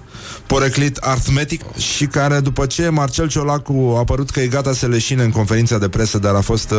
poreclit 0.46 0.98
arithmetic 0.98 1.62
și 1.78 2.06
care, 2.06 2.40
după 2.40 2.66
ce 2.66 2.90
Marcel 2.90 3.28
Ciolacu 3.28 3.94
a 3.96 3.98
apărut 3.98 4.30
că 4.30 4.40
e 4.40 4.48
gata 4.48 4.74
să 4.74 4.88
leșine 4.88 5.24
în 5.24 5.32
conferința 5.32 5.78
de 5.78 5.90
presă, 5.90 6.18
dar 6.18 6.36
a 6.36 6.42
fost 6.42 6.72
uh, 6.72 6.78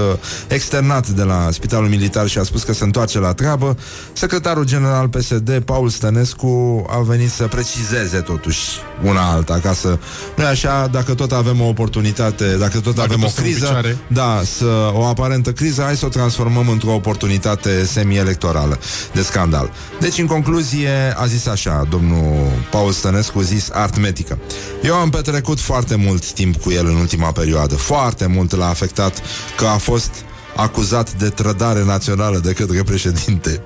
externat 0.49 1.09
de 1.09 1.23
la 1.23 1.49
Spitalul 1.51 1.89
Militar 1.89 2.27
și 2.27 2.39
a 2.39 2.43
spus 2.43 2.63
că 2.63 2.73
se 2.73 2.85
întoarce 2.85 3.19
la 3.19 3.33
treabă, 3.33 3.77
secretarul 4.13 4.65
general 4.65 5.09
PSD, 5.09 5.63
Paul 5.65 5.89
Stănescu, 5.89 6.85
a 6.91 6.99
venit 6.99 7.31
să 7.31 7.47
precizeze 7.47 8.21
totuși 8.21 8.61
una 9.05 9.31
alta, 9.31 9.61
ca 9.63 9.73
să... 9.73 9.99
Nu 10.37 10.45
așa, 10.45 10.87
dacă 10.87 11.15
tot 11.15 11.33
avem 11.33 11.61
o 11.61 11.67
oportunitate, 11.67 12.57
dacă 12.57 12.81
tot 12.81 12.95
Dacă 12.95 13.13
avem 13.13 13.23
o 13.23 13.27
tot 13.27 13.35
suntem 13.35 13.45
în 13.45 13.51
criză, 13.51 13.67
picioare. 13.67 13.97
da, 14.07 14.41
să 14.45 14.91
o 14.95 15.05
aparentă 15.05 15.53
criză, 15.53 15.83
hai 15.83 15.97
să 15.97 16.07
o 16.07 16.09
transformăm 16.09 16.69
într-o 16.69 16.93
oportunitate 16.95 17.85
semi-electorală 17.85 18.79
de 19.13 19.23
scandal. 19.41 19.71
Deci, 20.01 20.19
în 20.19 20.27
concluzie, 20.27 21.15
a 21.17 21.27
zis 21.27 21.47
așa, 21.47 21.87
domnul 21.91 22.53
Paul 22.71 22.93
Stănescu, 22.93 23.39
a 23.39 23.43
zis 23.43 23.71
artmetică. 23.73 24.39
Eu 24.83 24.95
am 24.95 25.11
petrecut 25.11 25.61
foarte 25.61 25.95
mult 25.95 26.33
timp 26.33 26.57
cu 26.57 26.71
el 26.71 26.87
în 26.87 26.95
ultima 26.95 27.33
perioadă, 27.33 27.75
foarte 27.75 28.27
mult 28.27 28.57
l-a 28.57 28.69
afectat 28.69 29.23
că 29.57 29.67
a 29.67 29.77
fost 29.77 30.11
acuzat 30.57 31.13
de 31.13 31.29
trădare 31.29 31.85
națională 31.85 32.39
de 32.39 32.53
către 32.53 32.83
președinte. 32.83 33.65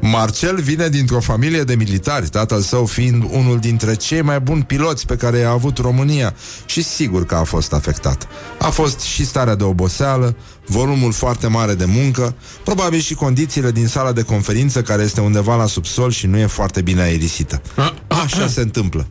Marcel 0.00 0.60
vine 0.60 0.88
dintr-o 0.88 1.20
familie 1.20 1.62
de 1.62 1.74
militari, 1.74 2.28
tatăl 2.28 2.60
său 2.60 2.86
fiind 2.86 3.24
unul 3.30 3.58
dintre 3.58 3.94
cei 3.94 4.22
mai 4.22 4.40
buni 4.40 4.62
piloți 4.64 5.06
pe 5.06 5.16
care 5.16 5.38
i-a 5.38 5.50
avut 5.50 5.78
România 5.78 6.34
și 6.66 6.82
sigur 6.82 7.26
că 7.26 7.34
a 7.34 7.44
fost 7.44 7.72
afectat. 7.72 8.28
A 8.58 8.68
fost 8.68 9.00
și 9.00 9.26
starea 9.26 9.54
de 9.54 9.64
oboseală, 9.64 10.36
volumul 10.66 11.12
foarte 11.12 11.46
mare 11.46 11.74
de 11.74 11.84
muncă, 11.84 12.34
probabil 12.64 13.00
și 13.00 13.14
condițiile 13.14 13.70
din 13.70 13.86
sala 13.86 14.12
de 14.12 14.22
conferință 14.22 14.82
care 14.82 15.02
este 15.02 15.20
undeva 15.20 15.56
la 15.56 15.66
subsol 15.66 16.10
și 16.10 16.26
nu 16.26 16.38
e 16.38 16.46
foarte 16.46 16.82
bine 16.82 17.00
aerisită. 17.00 17.62
Așa 18.08 18.46
se 18.46 18.60
întâmplă. 18.60 19.06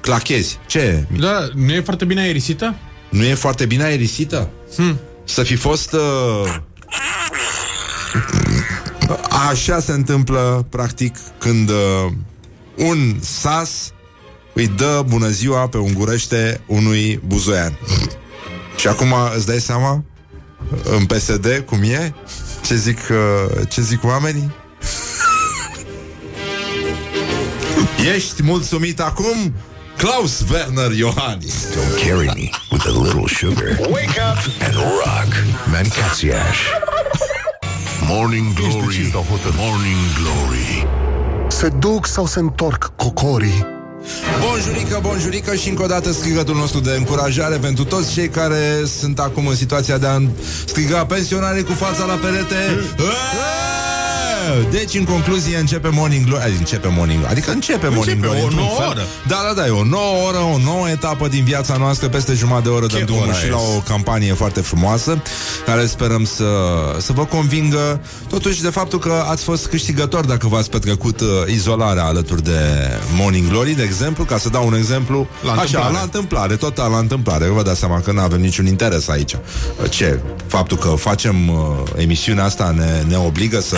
Clachezi. 0.00 0.58
Ce? 0.66 1.06
Da, 1.18 1.48
nu 1.54 1.72
e 1.72 1.80
foarte 1.80 2.04
bine 2.04 2.20
aerisită? 2.20 2.74
Nu 3.08 3.24
e 3.24 3.34
foarte 3.34 3.66
bine 3.66 3.82
aerisită? 3.82 4.48
Hmm. 4.76 4.98
Să 5.28 5.42
fi 5.42 5.56
fost... 5.56 5.92
Uh... 5.92 6.54
Așa 9.48 9.80
se 9.80 9.92
întâmplă, 9.92 10.66
practic, 10.70 11.16
când 11.38 11.68
uh, 11.68 12.12
un 12.76 13.16
sas 13.20 13.92
îi 14.54 14.66
dă 14.66 15.04
bună 15.08 15.28
ziua 15.28 15.68
pe 15.68 15.78
ungurește 15.78 16.60
unui 16.66 17.20
buzoian. 17.26 17.78
Și 18.76 18.88
acum 18.88 19.14
îți 19.36 19.46
dai 19.46 19.60
seama 19.60 20.04
în 20.82 21.04
PSD 21.06 21.62
cum 21.66 21.82
e? 21.82 22.14
Ce 22.66 22.74
zic, 22.76 22.98
uh, 23.10 23.68
ce 23.68 23.82
zic 23.82 24.04
oamenii? 24.04 24.54
Ești 28.14 28.42
mulțumit 28.42 29.00
acum? 29.00 29.54
Klaus 29.98 30.44
Werner 30.48 30.92
Iohannis. 30.92 31.74
Don't 31.74 31.98
carry 31.98 32.28
me 32.28 32.52
with 32.70 32.86
a 32.86 32.90
little 32.90 33.26
sugar. 33.26 33.76
Wake 33.90 34.16
up 34.30 34.38
and 34.60 34.74
rock. 34.76 35.30
Mancațiaș. 35.72 36.58
Morning 38.06 38.54
Glory. 38.54 39.12
Morning 39.56 39.98
Glory. 40.20 40.86
Se 41.48 41.68
duc 41.68 42.06
sau 42.06 42.26
se 42.26 42.38
întorc 42.38 42.92
cocorii? 42.96 43.66
Bonjurică, 44.40 44.98
bonjurică 45.02 45.54
și 45.54 45.68
încă 45.68 45.82
o 45.82 45.86
dată 45.86 46.12
strigătul 46.12 46.54
nostru 46.54 46.80
de 46.80 46.90
încurajare 46.90 47.56
pentru 47.56 47.84
toți 47.84 48.12
cei 48.12 48.28
care 48.28 48.84
sunt 49.00 49.18
acum 49.18 49.46
în 49.46 49.56
situația 49.56 49.98
de 49.98 50.06
a 50.06 50.20
striga 50.66 51.06
pensionare 51.06 51.60
cu 51.60 51.72
fața 51.72 52.04
la 52.04 52.14
perete. 52.14 52.54
Eee! 52.98 53.77
Deci, 54.70 54.94
în 54.94 55.04
concluzie, 55.04 55.56
începe 55.56 55.88
Morning 55.92 56.24
Glory. 56.26 56.42
Adică 56.42 56.58
Începe 56.58 56.88
Morning 56.96 57.24
Adică 57.30 57.50
începe, 57.50 57.86
începe 57.86 57.96
Morning 57.96 58.20
Glory 58.20 58.40
o 58.42 58.56
nouă 58.56 58.88
oră. 58.90 59.00
Da, 59.26 59.40
da, 59.46 59.60
da, 59.60 59.66
e 59.66 59.70
o 59.70 59.84
nouă 59.84 60.26
oră, 60.28 60.38
o 60.38 60.58
nouă 60.64 60.88
etapă 60.88 61.28
din 61.28 61.44
viața 61.44 61.76
noastră. 61.76 62.08
Peste 62.08 62.34
jumătate 62.34 62.62
de 62.62 62.68
oră 62.68 62.86
dăm 62.86 63.02
drumul 63.04 63.34
și 63.34 63.50
la 63.50 63.56
o 63.56 63.80
campanie 63.88 64.32
foarte 64.32 64.60
frumoasă 64.60 65.22
Care 65.66 65.86
sperăm 65.86 66.24
să, 66.24 66.44
să 66.98 67.12
vă 67.12 67.24
convingă. 67.24 68.00
Totuși 68.28 68.62
de 68.62 68.68
faptul 68.68 68.98
că 68.98 69.24
ați 69.30 69.42
fost 69.42 69.66
câștigător 69.66 70.24
Dacă 70.24 70.48
v-ați 70.48 70.70
petrecut 70.70 71.20
uh, 71.20 71.26
izolarea 71.46 72.04
alături 72.04 72.42
de 72.42 72.58
Morning 73.14 73.48
Glory, 73.48 73.72
de 73.72 73.82
exemplu 73.82 74.24
Ca 74.24 74.38
să 74.38 74.48
dau 74.48 74.66
un 74.66 74.74
exemplu 74.74 75.26
La 75.42 75.50
Așa, 75.50 75.60
întâmplare. 75.60 75.92
la 75.92 76.00
întâmplare, 76.00 76.56
total 76.56 76.90
la 76.90 76.98
întâmplare. 76.98 77.46
Vă 77.46 77.62
dați 77.62 77.78
seama 77.78 78.00
că 78.00 78.12
nu 78.12 78.20
avem 78.20 78.40
niciun 78.40 78.66
interes 78.66 79.08
aici. 79.08 79.36
Ce? 79.88 80.20
Faptul 80.46 80.76
că 80.76 80.88
facem 80.88 81.48
uh, 81.48 81.56
emisiunea 81.96 82.44
asta 82.44 82.74
ne, 82.76 83.02
ne 83.08 83.16
obligă 83.16 83.60
să... 83.60 83.76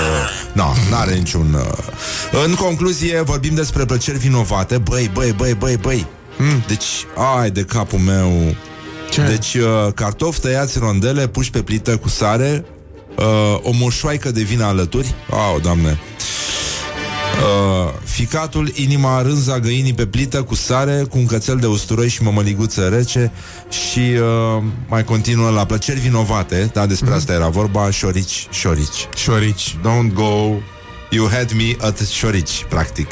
Nu, 0.60 0.66
no, 0.90 0.96
are 0.96 1.14
niciun... 1.14 1.54
Uh... 1.54 2.44
În 2.44 2.54
concluzie, 2.54 3.20
vorbim 3.20 3.54
despre 3.54 3.84
plăceri 3.84 4.18
vinovate. 4.18 4.78
Băi, 4.78 5.10
băi, 5.12 5.32
băi, 5.32 5.54
băi, 5.54 5.76
băi. 5.76 6.06
Mm. 6.38 6.64
Deci, 6.66 7.06
ai 7.38 7.50
de 7.50 7.62
capul 7.62 7.98
meu. 7.98 8.54
Ce? 9.10 9.22
Deci, 9.22 9.54
uh, 9.54 9.92
cartofi 9.94 10.40
tăiați 10.40 10.76
în 10.76 10.82
rondele 10.82 11.28
Puși 11.28 11.50
pe 11.50 11.62
plită 11.62 11.96
cu 11.96 12.08
sare 12.08 12.64
uh, 13.18 13.58
O 13.62 13.70
moșoaică 13.72 14.30
de 14.30 14.42
vină 14.42 14.64
alături. 14.64 15.14
Au, 15.30 15.60
doamne 15.60 15.98
Uh, 17.38 17.92
ficatul, 18.04 18.72
inima, 18.74 19.22
rânza 19.22 19.58
găinii 19.58 19.92
pe 19.94 20.06
plită 20.06 20.42
cu 20.42 20.54
sare, 20.54 21.04
cu 21.10 21.18
un 21.18 21.26
cățel 21.26 21.56
de 21.56 21.66
usturoi 21.66 22.08
și 22.08 22.22
mămăliguță 22.22 22.88
rece 22.88 23.32
și 23.68 23.98
uh, 23.98 24.62
mai 24.88 25.04
continuă 25.04 25.50
la 25.50 25.64
plăceri 25.64 26.00
vinovate, 26.00 26.70
da, 26.72 26.86
despre 26.86 27.10
mm-hmm. 27.12 27.16
asta 27.16 27.32
era 27.32 27.48
vorba, 27.48 27.90
șorici, 27.90 28.46
șorici. 28.50 29.08
Șorici. 29.16 29.76
Don't 29.78 30.12
go, 30.14 30.52
you 31.10 31.28
had 31.32 31.52
me 31.52 31.86
at 31.86 31.98
șorici, 32.08 32.64
practic. 32.68 33.08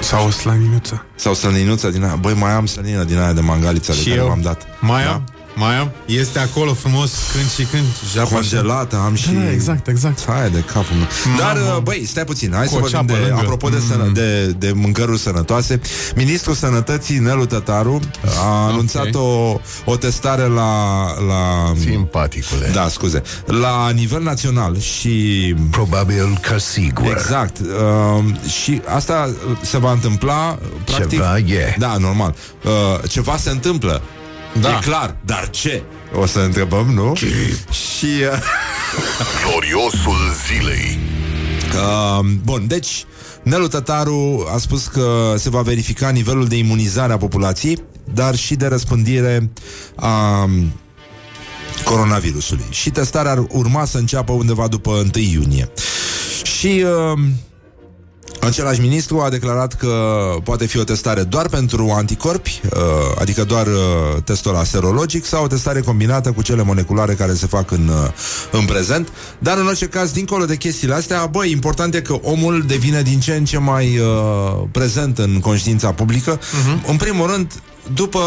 Sau 0.00 0.30
slaninuță. 0.30 1.06
Sau 1.14 1.34
slăninuța 1.34 1.88
din 1.88 2.02
aia. 2.04 2.14
Băi, 2.20 2.34
mai 2.34 2.52
am 2.52 2.66
slănină 2.66 3.04
din 3.04 3.18
aia 3.18 3.32
de 3.32 3.40
mangalița 3.40 3.92
de 3.92 3.98
Și 3.98 4.08
care 4.08 4.20
eu. 4.20 4.26
v-am 4.26 4.40
dat. 4.40 4.66
Mai 4.80 5.02
Da? 5.02 5.10
am? 5.12 5.24
Mai 5.54 5.78
am? 5.78 5.90
Este 6.06 6.38
acolo 6.38 6.74
frumos 6.74 7.10
când 7.32 7.50
și 7.50 7.64
când. 7.64 7.84
Japa 8.12 8.28
Congelată, 8.28 8.96
am 8.96 9.14
și... 9.14 9.30
Da, 9.30 9.50
exact, 9.50 9.88
exact. 9.88 10.24
Hai 10.26 10.50
de 10.50 10.60
capul 10.60 10.96
meu. 10.96 11.06
Dar, 11.38 11.56
Mamă. 11.56 11.74
uh, 11.76 11.82
băi, 11.82 12.04
stai 12.06 12.24
puțin, 12.24 12.52
hai 12.54 12.66
Cu 12.66 12.68
să 12.68 12.76
o 12.76 12.78
vorbim 12.78 13.06
de, 13.06 13.12
ceapă 13.12 13.26
lângă. 13.26 13.42
apropo 13.42 13.68
de, 13.68 13.82
sănă, 13.88 14.10
de, 14.14 14.46
de 14.46 14.72
mâncăruri 14.72 15.18
sănătoase. 15.18 15.80
Ministrul 16.14 16.54
Sănătății, 16.54 17.18
Nelu 17.18 17.44
Tătaru, 17.46 18.00
a 18.40 18.66
anunțat 18.66 19.14
o, 19.14 19.60
o 19.84 19.96
testare 19.96 20.42
la, 20.42 21.04
la... 21.26 21.72
Simpaticule. 21.80 22.70
Da, 22.72 22.88
scuze. 22.88 23.22
La 23.46 23.90
nivel 23.90 24.22
național 24.22 24.78
și... 24.78 25.54
Probabil 25.70 26.38
că 26.42 26.58
sigur. 26.58 27.06
Exact. 27.06 27.58
Uh, 27.58 28.24
și 28.62 28.80
asta 28.94 29.34
se 29.62 29.78
va 29.78 29.92
întâmpla 29.92 30.58
uh, 30.62 30.68
practic... 30.84 31.08
Ceva 31.08 31.38
e. 31.38 31.74
Da, 31.78 31.96
normal. 31.96 32.34
Uh, 32.64 33.08
ceva 33.08 33.36
se 33.36 33.50
întâmplă. 33.50 34.02
Da. 34.60 34.68
E 34.68 34.78
clar. 34.80 35.16
Dar 35.24 35.50
ce? 35.50 35.82
O 36.18 36.26
să 36.26 36.40
întrebăm, 36.40 36.86
nu? 36.86 37.12
Ce? 37.16 37.26
Și... 37.70 38.06
Uh, 38.06 38.38
Gloriosul 39.42 40.32
zilei. 40.46 40.98
Uh, 41.74 42.26
bun, 42.44 42.66
deci 42.66 43.04
Nelu 43.42 43.68
Tătaru 43.68 44.46
a 44.54 44.58
spus 44.58 44.86
că 44.86 45.34
se 45.36 45.50
va 45.50 45.60
verifica 45.60 46.08
nivelul 46.08 46.46
de 46.46 46.56
imunizare 46.56 47.12
a 47.12 47.16
populației, 47.16 47.82
dar 48.14 48.36
și 48.36 48.54
de 48.54 48.66
răspândire 48.66 49.50
a 49.94 50.48
coronavirusului. 51.84 52.64
Și 52.70 52.90
testarea 52.90 53.30
ar 53.30 53.44
urma 53.50 53.84
să 53.84 53.98
înceapă 53.98 54.32
undeva 54.32 54.68
după 54.68 54.90
1 54.90 55.04
iunie. 55.14 55.68
Și 56.42 56.84
uh, 57.12 57.18
același 58.44 58.80
ministru 58.80 59.20
a 59.20 59.28
declarat 59.28 59.74
că 59.74 59.94
poate 60.44 60.66
fi 60.66 60.78
o 60.78 60.84
testare 60.84 61.22
doar 61.22 61.48
pentru 61.48 61.90
anticorpi, 61.96 62.60
uh, 62.64 62.80
adică 63.20 63.44
doar 63.44 63.66
uh, 63.66 64.22
testul 64.24 64.52
la 64.52 64.64
serologic 64.64 65.24
sau 65.24 65.44
o 65.44 65.46
testare 65.46 65.80
combinată 65.80 66.32
cu 66.32 66.42
cele 66.42 66.62
moleculare 66.62 67.14
care 67.14 67.34
se 67.34 67.46
fac 67.46 67.70
în, 67.70 67.88
uh, 67.88 68.10
în 68.50 68.64
prezent. 68.64 69.08
Dar 69.38 69.58
în 69.58 69.66
orice 69.66 69.86
caz, 69.86 70.10
dincolo 70.10 70.44
de 70.44 70.56
chestiile 70.56 70.94
astea, 70.94 71.26
băi, 71.26 71.50
important 71.50 71.94
e 71.94 72.00
că 72.00 72.12
omul 72.22 72.64
devine 72.66 73.02
din 73.02 73.20
ce 73.20 73.34
în 73.34 73.44
ce 73.44 73.58
mai 73.58 73.98
uh, 73.98 74.62
prezent 74.72 75.18
în 75.18 75.40
conștiința 75.40 75.92
publică. 75.92 76.38
Uh-huh. 76.38 76.88
În 76.88 76.96
primul 76.96 77.30
rând, 77.30 77.52
după 77.94 78.20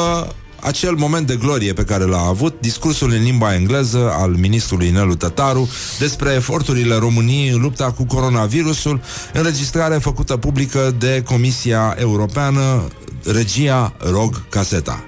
acel 0.61 0.93
moment 0.93 1.27
de 1.27 1.35
glorie 1.35 1.73
pe 1.73 1.83
care 1.83 2.03
l-a 2.03 2.25
avut, 2.27 2.55
discursul 2.59 3.11
în 3.11 3.23
limba 3.23 3.53
engleză 3.53 4.11
al 4.13 4.29
ministrului 4.29 4.89
Nelu 4.89 5.15
Tătaru 5.15 5.69
despre 5.99 6.33
eforturile 6.33 6.95
României 6.95 7.49
în 7.49 7.61
lupta 7.61 7.91
cu 7.91 8.05
coronavirusul, 8.05 9.01
înregistrare 9.33 9.95
făcută 9.95 10.37
publică 10.37 10.95
de 10.99 11.23
Comisia 11.25 11.95
Europeană, 11.99 12.87
regia 13.25 13.95
Rog 14.11 14.49
Caseta. 14.49 15.03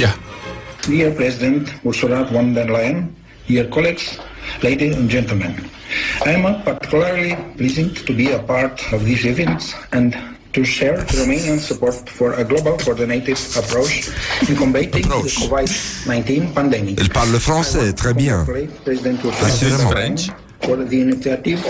Ia. 0.00 0.16
Dear 0.88 1.10
President 1.10 1.80
Ursula 1.82 2.28
von 2.32 2.52
der 2.52 2.68
Leyen, 2.68 3.10
dear 3.46 3.64
colleagues, 3.64 4.02
ladies 4.60 4.96
and 4.96 5.08
gentlemen, 5.08 5.70
I 6.26 6.34
am 6.34 6.62
particularly 6.64 7.36
pleased 7.56 8.04
to 8.04 8.12
be 8.12 8.34
a 8.34 8.38
part 8.38 8.80
of 8.92 9.04
these 9.04 9.28
events 9.28 9.74
and 9.90 10.31
to 10.52 10.64
share 10.64 10.98
Romanian 11.18 11.58
support 11.58 12.08
for 12.08 12.34
a 12.34 12.44
global 12.44 12.76
coordinated 12.76 13.38
approach 13.56 14.08
in 14.48 14.56
combating 14.56 15.04
Approach. 15.04 15.34
the 15.36 15.48
COVID-19 15.48 16.52
pandemic. 16.54 17.00
Il 17.00 17.08
parle 17.08 17.38
français, 17.38 17.78
I 17.78 17.84
want 17.84 17.96
to 17.96 18.02
très 18.02 18.14
bien. 18.14 18.36
congratulate 18.44 18.84
President 18.84 19.18
Ursula 19.24 19.48
Assurément. 19.48 19.84
von 19.84 19.94
der 19.94 20.00
Leyen 20.00 20.16
for 20.60 20.76
the 20.88 21.00
initiative 21.00 21.60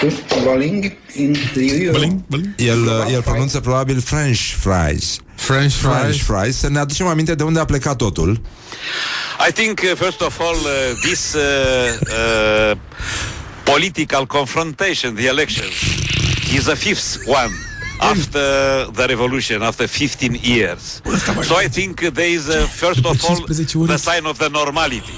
to 0.00 0.06
involving 0.36 0.92
in 1.14 1.32
the 1.54 1.64
EU. 1.64 1.92
Bling, 1.92 2.22
bling. 2.28 2.54
El, 2.58 2.88
el 3.14 3.22
pronunță 3.22 3.60
probabil 3.60 4.00
French 4.00 4.38
fries. 4.38 5.18
French 5.34 5.72
fries. 5.72 5.98
French 6.00 6.16
fries. 6.16 6.56
Să 6.56 6.68
ne 6.68 6.78
aducem 6.78 7.06
aminte 7.06 7.34
de 7.34 7.42
unde 7.42 7.60
a 7.60 7.64
plecat 7.64 7.96
totul. 7.96 8.40
I 9.48 9.52
think, 9.52 9.80
uh, 9.82 9.96
first 9.96 10.20
of 10.20 10.40
all, 10.40 10.56
uh, 10.56 11.00
this 11.02 11.34
uh, 11.34 11.40
uh, 11.40 12.76
political 13.64 14.26
confrontation, 14.26 15.14
the 15.14 15.26
elections, 15.26 15.72
is 16.54 16.64
the 16.64 16.74
fifth 16.74 17.26
one 17.26 17.52
after 18.00 18.86
the 18.90 19.06
revolution, 19.08 19.62
after 19.62 19.86
15 19.86 20.34
years. 20.36 21.02
So 21.44 21.56
I 21.56 21.68
think 21.68 22.00
there 22.00 22.26
is, 22.26 22.48
uh, 22.48 22.66
first 22.66 23.00
of 23.00 23.06
all, 23.06 23.12
15 23.46 23.86
the 23.86 23.98
sign 23.98 24.26
of 24.26 24.38
the 24.38 24.48
normality. 24.48 25.14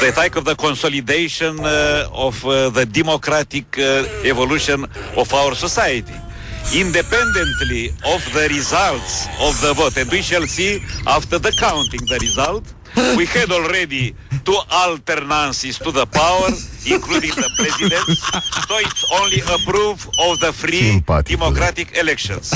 The 0.00 0.12
type 0.12 0.36
of 0.36 0.44
the 0.44 0.54
consolidation 0.54 1.58
uh, 1.60 2.08
of 2.12 2.44
uh, 2.44 2.70
the 2.70 2.86
democratic 2.86 3.78
uh, 3.78 4.04
evolution 4.24 4.84
of 5.16 5.32
our 5.34 5.54
society. 5.54 6.14
Independently 6.74 7.88
of 8.04 8.20
the 8.34 8.46
results 8.50 9.26
of 9.40 9.58
the 9.62 9.72
vote, 9.74 9.96
and 9.96 10.10
we 10.10 10.20
shall 10.22 10.46
see 10.46 10.80
after 11.06 11.38
the 11.38 11.50
counting 11.58 12.00
the 12.06 12.18
result, 12.20 12.64
We 13.16 13.26
had 13.26 13.50
already 13.50 14.14
two 14.44 14.58
alternances 14.70 15.78
to 15.82 15.92
the 15.92 16.06
power, 16.06 16.48
including 16.86 17.30
the 17.36 17.50
president, 17.56 18.06
so 18.68 18.78
it's 18.78 19.04
only 19.20 19.40
a 19.40 19.58
proof 19.70 20.08
of 20.18 20.40
the 20.40 20.52
free 20.52 21.02
democratic 21.24 21.96
elections. 21.96 22.52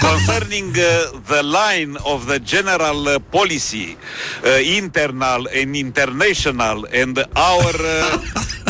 Concerning 0.00 0.70
uh, 0.70 1.18
the 1.28 1.42
line 1.42 1.96
of 2.04 2.26
the 2.26 2.38
general 2.38 3.08
uh, 3.08 3.18
policy, 3.18 3.96
uh, 4.44 4.48
internal 4.62 5.46
and 5.48 5.76
international, 5.76 6.86
and 6.92 7.18
our 7.36 7.74
uh, 7.78 8.18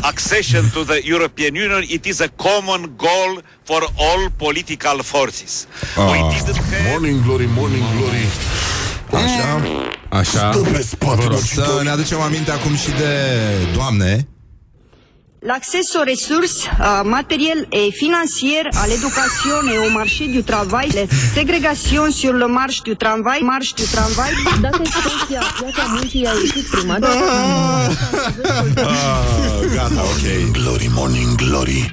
accession 0.04 0.64
to 0.70 0.84
the 0.84 1.04
European 1.04 1.54
Union, 1.54 1.84
it 1.88 2.06
is 2.06 2.20
a 2.20 2.28
common 2.30 2.96
goal 2.96 3.40
for 3.64 3.82
all 3.98 4.30
political 4.38 5.02
forces. 5.02 5.66
Have 5.94 6.88
Morning 6.90 7.22
Glory, 7.22 7.46
Morning 7.46 7.84
Glory 7.98 8.26
Așa, 9.12 9.62
așa. 10.08 10.52
Stă 10.52 10.70
pe 10.72 10.82
spate 10.82 11.36
Să 11.36 11.80
ne 11.82 11.90
aducem 11.90 12.20
aminte 12.20 12.50
acum 12.50 12.74
și 12.74 12.90
de 12.90 13.14
doamne 13.74 14.26
L'accesso 15.44 15.98
aux 15.98 16.04
ressources 16.08 16.68
euh, 16.80 17.02
matérielles 17.02 17.66
et 17.72 17.90
financières 17.90 18.70
à 18.80 18.86
l'éducation 18.86 19.56
et 19.72 19.76
au 19.76 19.90
marché 19.90 20.28
du 20.28 20.44
travail, 20.44 20.88
la 20.94 21.02
ségrégation 21.34 22.12
sur 22.12 22.32
le 22.32 22.46
marché 22.46 22.80
du 22.84 22.96
travail, 22.96 23.42
marche 23.42 23.74
du 23.74 23.82
travail, 23.96 24.32
Dacă 24.60 24.82
expresia 24.84 25.42
piața 25.58 25.84
muncii 25.94 26.26
a 26.26 26.30
ieșit 26.42 26.66
prima 26.70 26.98
dată, 26.98 27.16
Gata, 29.74 30.02
ok. 30.02 30.50
Glory, 30.52 30.90
Morning 30.94 31.34
Glory. 31.34 31.92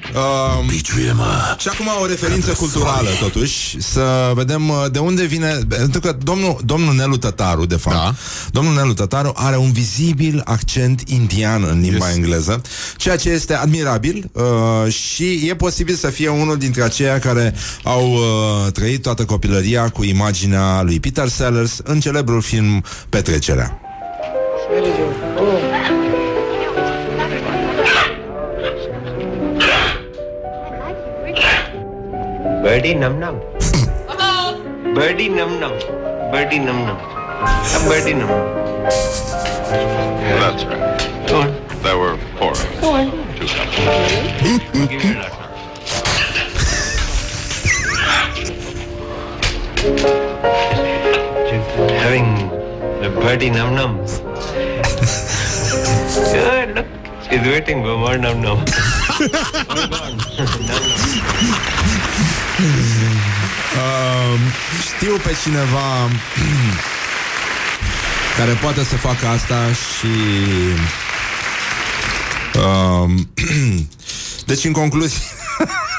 Um, 0.60 0.66
Biciuie-mă 0.68 1.56
Și 1.60 1.68
acum 1.68 1.86
o 2.02 2.06
referință 2.06 2.52
culturală, 2.52 3.10
totuși, 3.20 3.82
să 3.82 4.32
vedem 4.36 4.70
uh, 4.70 4.86
de 4.92 5.00
unde 5.00 5.26
vine... 5.26 5.60
Pentru 5.68 6.00
că 6.00 6.16
domnul, 6.24 6.58
domnul 6.66 6.94
Nelu 6.94 7.18
Tătaru, 7.18 7.66
de 7.66 7.76
fapt, 7.76 7.96
Da. 7.96 8.14
domnul 8.52 8.74
Nelu 8.74 8.94
Tătaru 8.94 9.32
are 9.36 9.58
un 9.58 9.72
vizibil 9.72 10.42
accent 10.46 11.02
indian 11.10 11.64
în 11.64 11.80
limba 11.82 12.06
Yes. 12.08 12.16
engleză, 12.16 12.62
ceea 12.98 13.16
ce 13.18 13.39
este 13.40 13.54
admirabil 13.54 14.30
uh, 14.34 14.92
și 14.94 15.48
e 15.50 15.56
posibil 15.56 15.96
să 15.96 16.08
fie 16.08 16.30
unul 16.30 16.58
dintre 16.58 16.84
aceia 16.84 17.20
care 17.20 17.54
au 17.84 18.12
uh, 18.12 18.72
trăit 18.74 19.02
toată 19.02 19.26
copilăria 19.26 19.90
cu 19.90 20.04
imaginea 20.04 20.82
lui 20.82 21.00
Peter 21.00 21.28
Sellers 21.28 21.82
în 21.84 22.00
celebrul 22.00 22.42
film 22.42 22.84
Petrecerea. 23.10 23.80
Birdie 32.62 32.98
num 32.98 33.18
num. 33.20 33.36
Birdie 34.94 35.30
num 35.30 35.52
num. 35.60 35.72
Birdie 36.32 36.60
num 36.60 36.76
num. 36.76 36.98
A 37.76 37.80
birdie 37.88 38.14
num. 38.14 38.30
That's 40.40 40.64
right. 40.64 41.69
Go 41.82 41.84
on. 41.84 41.84
There 41.84 41.98
were 41.98 42.18
four. 42.38 42.54
Go 42.82 42.94
on. 42.94 43.12
Two. 44.40 44.88
Give 44.88 45.04
your 45.04 45.14
letter. 45.16 46.50
She's 51.48 51.66
having 52.04 52.28
the 53.02 53.10
birdie 53.22 53.50
num 53.50 53.76
nums. 53.76 54.20
yeah, 56.34 56.72
look. 56.76 56.88
She's 57.30 57.42
waiting 57.42 57.84
for 57.84 57.98
more 57.98 58.18
num 58.18 58.42
num. 58.42 58.60
Uh, 63.76 64.40
știu 64.82 65.16
pe 65.24 65.36
cineva 65.44 66.10
care 68.38 68.52
poate 68.52 68.84
să 68.84 68.96
facă 68.96 69.28
asta 69.28 69.68
și 69.68 70.08
uh, 72.56 73.10
deci 74.46 74.64
în 74.66 74.72
concluzie 74.72 75.20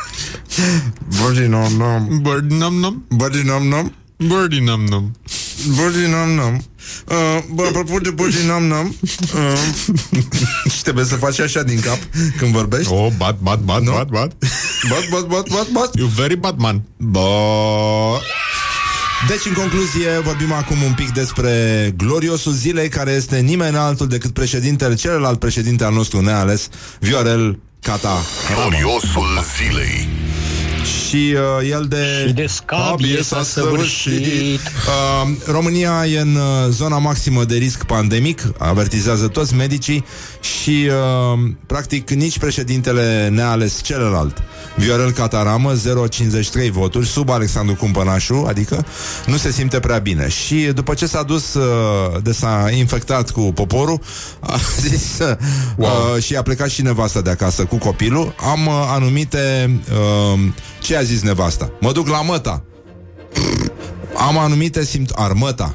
Birdie 1.23 1.47
nom 1.47 1.73
nom 1.73 2.21
Bird 2.23 2.51
num 2.51 2.75
num. 2.75 3.05
Birdie 3.17 3.43
nom 3.43 3.67
nom 3.69 3.95
Birdie 4.17 4.61
num 4.61 4.81
num. 4.85 5.17
Birdie 5.77 6.07
nom 6.09 6.31
nom 6.31 6.55
uh, 7.09 7.43
Bă, 7.55 7.63
apropo 7.67 7.99
de 7.99 8.11
birdie 8.11 8.47
nom 8.47 8.63
nom 8.65 8.95
uh, 9.35 9.59
Și 10.75 10.83
trebuie 10.83 11.05
să 11.05 11.15
faci 11.17 11.39
așa 11.41 11.63
din 11.63 11.81
cap 11.81 11.99
Când 12.37 12.53
vorbești 12.53 12.93
Oh, 12.93 13.09
bad, 13.17 13.37
bad, 13.39 13.61
bad, 13.61 13.83
Nu? 13.83 13.93
bad, 13.93 14.09
bad. 14.09 14.33
Bat, 14.89 15.09
bat, 15.11 15.27
bat, 15.27 15.49
bat, 15.49 15.69
bat 15.73 15.91
You 15.95 16.07
very 16.09 16.37
bad 16.37 16.59
man. 16.59 16.83
Bă... 19.27 19.33
Deci, 19.33 19.45
în 19.47 19.53
concluzie, 19.53 20.19
vorbim 20.23 20.53
acum 20.53 20.83
un 20.83 20.93
pic 20.93 21.11
despre 21.13 21.53
gloriosul 21.97 22.53
zilei, 22.53 22.89
care 22.89 23.11
este 23.11 23.39
nimeni 23.39 23.77
altul 23.77 24.09
decât 24.09 24.33
președintele, 24.33 24.95
celălalt 24.95 25.39
președinte 25.39 25.85
al 25.85 25.93
nostru 25.93 26.21
neales, 26.21 26.69
Viorel 27.01 27.59
Cata. 27.81 28.17
Gloriosul 28.55 29.45
zilei 29.57 30.09
Și 31.11 31.35
uh, 31.35 31.71
el 31.71 31.87
de... 31.89 32.25
Și 32.27 32.33
de 32.33 32.47
scabie 32.47 33.23
s-a 33.23 33.43
săvârșit. 33.43 34.61
Uh, 34.61 35.37
România 35.47 36.07
e 36.07 36.21
în 36.21 36.35
uh, 36.35 36.43
zona 36.69 36.99
maximă 36.99 37.45
de 37.45 37.57
risc 37.57 37.85
pandemic, 37.85 38.53
avertizează 38.59 39.29
toți 39.29 39.55
medicii 39.55 40.05
și, 40.41 40.89
uh, 40.89 41.51
practic, 41.67 42.11
nici 42.11 42.39
președintele 42.39 43.29
neales 43.29 43.81
celălalt, 43.83 44.43
Viorel 44.77 45.11
Cataramă, 45.11 45.73
0,53 45.75 46.71
voturi, 46.71 47.07
sub 47.07 47.31
Alexandru 47.31 47.75
Cumpănașu, 47.75 48.45
adică 48.49 48.87
nu 49.27 49.37
se 49.37 49.51
simte 49.51 49.81
prea 49.81 49.99
bine. 49.99 50.29
Și 50.29 50.55
după 50.55 50.95
ce 50.95 51.07
s-a 51.07 51.23
dus, 51.23 51.55
uh, 51.55 52.23
de 52.23 52.33
s-a 52.33 52.71
infectat 52.77 53.31
cu 53.31 53.41
poporul, 53.41 54.01
a 54.41 54.57
zis, 54.89 55.19
uh, 55.19 55.37
uh, 55.77 56.23
și 56.23 56.37
a 56.37 56.43
plecat 56.43 56.69
și 56.69 56.83
nevasta 56.83 57.21
de 57.21 57.31
acasă 57.31 57.65
cu 57.65 57.77
copilul, 57.77 58.35
am 58.37 58.67
uh, 58.67 58.73
anumite... 58.89 59.71
Uh, 59.91 60.41
ce 60.91 60.97
a 60.97 61.03
zis 61.03 61.23
nevasta? 61.23 61.71
Mă 61.81 61.93
duc 61.93 62.09
la 62.09 62.23
măta. 62.23 62.63
Am 64.17 64.39
anumite 64.39 64.85
simt... 64.85 65.11
Armăta. 65.15 65.75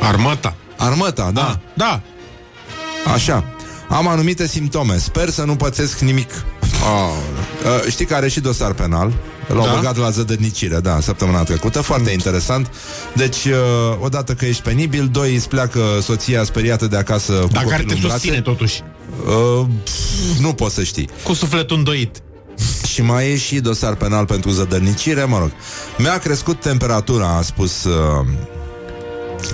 Armata. 0.00 0.54
Armăta, 0.76 1.30
da. 1.34 1.48
Ah, 1.48 1.54
da. 1.74 2.02
Așa. 3.12 3.44
Am 3.88 4.08
anumite 4.08 4.46
simptome. 4.46 4.96
Sper 4.98 5.28
să 5.28 5.42
nu 5.44 5.56
pățesc 5.56 5.98
nimic. 5.98 6.30
Oh. 6.62 7.10
Uh, 7.84 7.90
știi 7.90 8.04
că 8.04 8.14
are 8.14 8.28
și 8.28 8.40
dosar 8.40 8.72
penal. 8.72 9.12
L-au 9.48 9.64
Da? 9.64 9.72
băgat 9.74 9.96
la 9.96 10.10
zădărnicire, 10.10 10.80
da, 10.80 11.00
săptămâna 11.00 11.42
trecută. 11.42 11.80
Foarte 11.80 12.10
interesant. 12.10 12.70
Deci, 13.14 13.44
uh, 13.44 13.52
odată 14.00 14.34
că 14.34 14.44
ești 14.44 14.62
penibil, 14.62 15.08
doi 15.12 15.34
îți 15.34 15.48
pleacă 15.48 15.80
soția 16.02 16.44
speriată 16.44 16.86
de 16.86 16.96
acasă 16.96 17.32
cu 17.32 17.48
Dar 17.52 17.62
care 17.64 17.64
copilul 17.82 17.88
te 17.88 17.94
în 17.94 18.00
brațe. 18.00 18.12
susține 18.18 18.40
totuși. 18.40 18.82
Uh, 19.60 19.66
pf, 19.84 20.38
nu 20.40 20.52
poți 20.52 20.74
să 20.74 20.82
știi. 20.82 21.08
Cu 21.22 21.32
sufletul 21.32 21.76
îndoit. 21.76 22.22
Și 22.86 23.02
mai 23.02 23.30
e 23.30 23.36
și 23.36 23.60
dosar 23.60 23.94
penal 23.94 24.24
pentru 24.24 24.50
zădărnicire, 24.50 25.24
mă 25.24 25.38
rog. 25.38 25.50
Mi-a 25.98 26.18
crescut 26.18 26.60
temperatura, 26.60 27.36
a 27.36 27.42
spus 27.42 27.84
uh, 27.84 28.26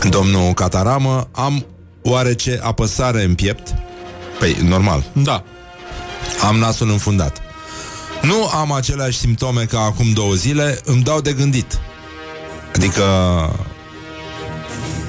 domnul 0.09 0.53
Cataramă. 0.53 1.29
Am 1.33 1.67
oarece 2.03 2.61
apăsare 2.63 3.25
în 3.25 3.35
piept. 3.35 3.75
Păi, 4.39 4.57
normal. 4.63 5.05
Da. 5.13 5.45
Am 6.49 6.57
nasul 6.57 6.91
înfundat. 6.91 7.43
Nu 8.23 8.47
am 8.47 8.73
aceleași 8.73 9.19
simptome 9.19 9.65
ca 9.65 9.81
acum 9.81 10.13
două 10.13 10.33
zile, 10.33 10.81
îmi 10.85 11.03
dau 11.03 11.21
de 11.21 11.33
gândit. 11.33 11.79
Adică 12.75 13.05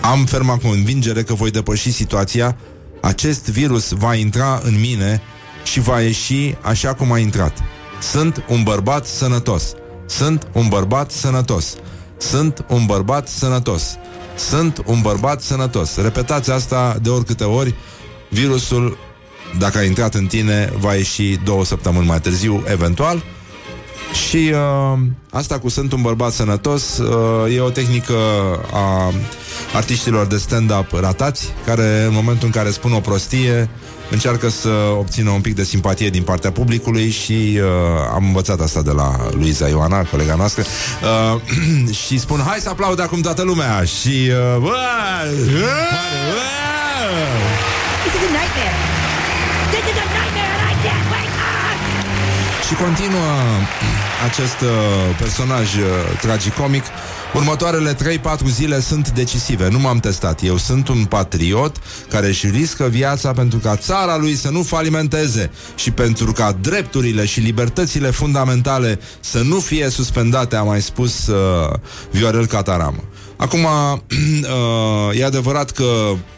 am 0.02 0.26
ferma 0.26 0.58
convingere 0.58 1.24
că 1.24 1.34
voi 1.34 1.52
depăși 1.52 1.92
situația, 1.92 2.58
acest 3.02 3.50
virus 3.50 3.92
va 3.92 4.16
intra 4.16 4.62
în 4.64 4.80
mine 4.80 5.22
și 5.64 5.80
va 5.80 6.02
ieși 6.02 6.56
așa 6.62 6.94
cum 6.94 7.12
a 7.12 7.18
intrat. 7.18 7.64
Sunt 8.02 8.46
un 8.50 8.64
bărbat 8.64 9.06
sănătos. 9.06 9.74
Sunt 10.06 10.48
un 10.54 10.68
bărbat 10.68 11.12
sănătos. 11.12 11.76
Sunt 12.18 12.66
un 12.70 12.86
bărbat 12.86 13.28
sănătos. 13.28 13.96
Sunt 14.36 14.84
un 14.86 15.02
bărbat 15.02 15.42
sănătos. 15.42 15.96
Repetați 15.96 16.52
asta 16.52 16.98
de 17.02 17.10
oricâte 17.10 17.44
ori. 17.44 17.76
Virusul, 18.30 18.98
dacă 19.60 19.78
a 19.78 19.84
intrat 19.84 20.14
în 20.14 20.26
tine, 20.26 20.74
va 20.80 20.94
ieși 20.94 21.40
două 21.44 21.66
săptămâni 21.66 22.08
mai 22.08 22.20
târziu, 22.20 22.64
eventual. 22.68 23.24
Și 24.28 24.54
uh, 24.54 25.00
asta 25.32 25.60
cu 25.60 25.70
sunt 25.70 25.92
un 25.92 26.02
bărbat 26.02 26.32
sănătos 26.32 26.98
uh, 26.98 27.56
e 27.56 27.60
o 27.60 27.70
tehnică 27.70 28.16
a 28.72 29.12
artiștilor 29.74 30.26
de 30.26 30.38
stand-up 30.38 30.92
ratați, 30.92 31.48
care 31.66 32.04
în 32.04 32.14
momentul 32.14 32.46
în 32.46 32.52
care 32.52 32.72
spun 32.72 32.94
o 32.94 33.00
prostie 33.00 33.70
încearcă 34.12 34.50
să 34.50 34.70
obțină 34.98 35.30
un 35.30 35.42
pic 35.42 35.56
de 35.56 35.64
simpatie 35.64 36.10
din 36.10 36.24
partea 36.24 36.52
publicului 36.52 37.10
și 37.10 37.60
uh, 37.60 37.64
am 38.14 38.26
învățat 38.26 38.62
asta 38.62 38.82
de 38.82 38.92
la 38.92 39.30
Luiza 39.32 39.68
Ioana, 39.68 40.04
colega 40.04 40.36
noastră, 40.36 40.64
uh, 40.64 41.42
și 42.06 42.20
spun 42.20 42.44
hai 42.48 42.60
să 42.60 42.70
aplaude 42.70 43.02
acum 43.02 43.22
toată 43.22 43.42
lumea 43.42 43.84
și 43.84 44.30
uh, 44.30 44.58
bă, 44.60 44.76
bă, 45.40 45.72
This 48.04 48.14
is 48.18 48.24
a 48.28 48.32
nightmare. 48.40 48.76
This 49.74 49.86
is 49.92 49.98
a 50.04 50.06
nightmare 50.18 50.52
and 50.56 50.64
I 50.72 50.76
can't 50.86 51.06
wake 51.14 51.36
up. 51.48 51.62
Și 52.68 52.74
continuă 52.74 53.32
acest 54.30 54.60
uh, 54.62 54.70
personaj 55.18 55.76
uh, 55.76 55.86
tragicomic. 56.22 56.84
Următoarele 57.36 57.94
3-4 57.94 57.98
zile 58.48 58.80
sunt 58.80 59.10
decisive. 59.10 59.70
Nu 59.70 59.80
m-am 59.80 60.00
testat. 60.00 60.44
Eu 60.44 60.58
sunt 60.58 60.88
un 60.88 61.06
patriot 61.06 61.78
care 62.10 62.28
își 62.28 62.48
riscă 62.48 62.88
viața 62.88 63.32
pentru 63.32 63.60
ca 63.60 63.76
țara 63.76 64.18
lui 64.18 64.36
să 64.36 64.50
nu 64.50 64.64
falimenteze 64.64 65.52
și 65.76 65.92
pentru 65.92 66.32
ca 66.32 66.58
drepturile 66.62 67.26
și 67.26 67.40
libertățile 67.40 68.10
fundamentale 68.10 69.00
să 69.20 69.42
nu 69.42 69.60
fie 69.60 69.90
suspendate, 69.90 70.56
a 70.56 70.64
mai 70.64 70.82
spus 70.82 71.28
uh, 71.28 71.74
Viorel 72.12 72.46
Cataramă. 72.46 73.04
Acum, 73.42 73.60
uh, 73.68 75.20
e 75.20 75.26
adevărat 75.26 75.72
că 75.72 75.86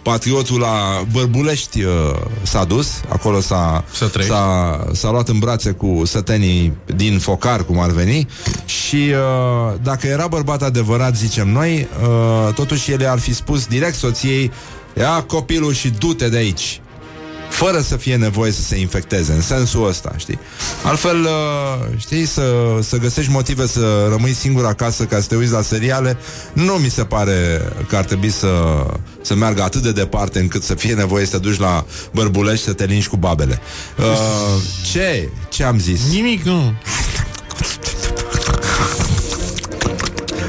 patriotul 0.04 0.60
la 0.60 1.04
Bărbulești 1.12 1.84
uh, 1.84 1.92
s-a 2.42 2.64
dus, 2.64 3.02
acolo 3.10 3.40
s-a, 3.40 3.84
Să 3.94 4.06
trăiești. 4.06 4.36
s-a, 4.36 4.86
s-a 4.92 5.12
luat 5.12 5.30
în 5.30 5.40
brațe 5.40 5.72
cu 5.72 6.02
sătenii 6.06 6.74
din 6.96 7.20
focar, 7.20 7.64
cum 7.64 7.80
ar 7.80 7.90
veni, 7.90 8.28
și 8.66 8.96
uh, 8.96 9.74
dacă 9.82 10.08
era 10.08 10.28
bărbat 10.28 10.62
adevărat, 10.62 11.16
zicem 11.16 11.50
noi, 11.50 11.88
uh, 12.02 12.54
totuși 12.54 12.92
el 12.92 13.08
ar 13.08 13.20
fi 13.20 13.34
spus 13.34 13.66
direct 13.66 13.96
soției, 13.96 14.52
ia 14.98 15.24
copilul 15.28 15.74
și 15.74 15.90
du-te 15.90 16.30
de 16.30 16.38
aici 16.38 16.82
fără 17.54 17.82
să 17.82 17.96
fie 17.96 18.16
nevoie 18.16 18.52
să 18.52 18.62
se 18.62 18.80
infecteze, 18.80 19.32
în 19.32 19.42
sensul 19.42 19.88
ăsta, 19.88 20.14
știi? 20.18 20.40
Altfel, 20.84 21.22
uh, 21.22 21.98
știi, 21.98 22.26
să, 22.26 22.54
să 22.82 22.98
găsești 22.98 23.32
motive 23.32 23.68
să 23.68 24.08
rămâi 24.10 24.34
singur 24.34 24.66
acasă 24.66 25.04
ca 25.04 25.20
să 25.20 25.28
te 25.28 25.36
uiți 25.36 25.52
la 25.52 25.62
seriale, 25.62 26.18
nu 26.54 26.74
mi 26.74 26.90
se 26.90 27.04
pare 27.04 27.62
că 27.88 27.96
ar 27.96 28.04
trebui 28.04 28.30
să, 28.30 28.86
să 29.22 29.36
meargă 29.36 29.62
atât 29.62 29.82
de 29.82 29.92
departe 29.92 30.40
încât 30.40 30.64
să 30.64 30.76
fie 30.76 30.94
nevoie 30.94 31.26
să 31.26 31.32
te 31.32 31.38
duci 31.38 31.60
la 31.60 31.86
bărbulești 32.12 32.66
să 32.66 32.74
te 32.74 32.86
lingi 32.86 33.08
cu 33.08 33.18
babele. 33.18 33.60
Uh, 33.98 34.62
ce? 34.92 35.30
Ce 35.50 35.64
am 35.64 35.80
zis? 35.80 36.12
Nimic, 36.12 36.44
nu. 36.44 36.74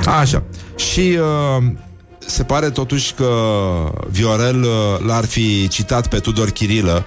Așa. 0.05 0.43
Și 0.77 1.19
uh, 1.19 1.65
se 2.27 2.43
pare 2.43 2.71
totuși 2.71 3.15
că 3.15 3.31
Viorel 4.11 4.63
uh, 4.63 5.07
l-ar 5.07 5.25
fi 5.25 5.69
citat 5.69 6.07
pe 6.07 6.19
Tudor 6.19 6.51
Chirilă 6.51 7.07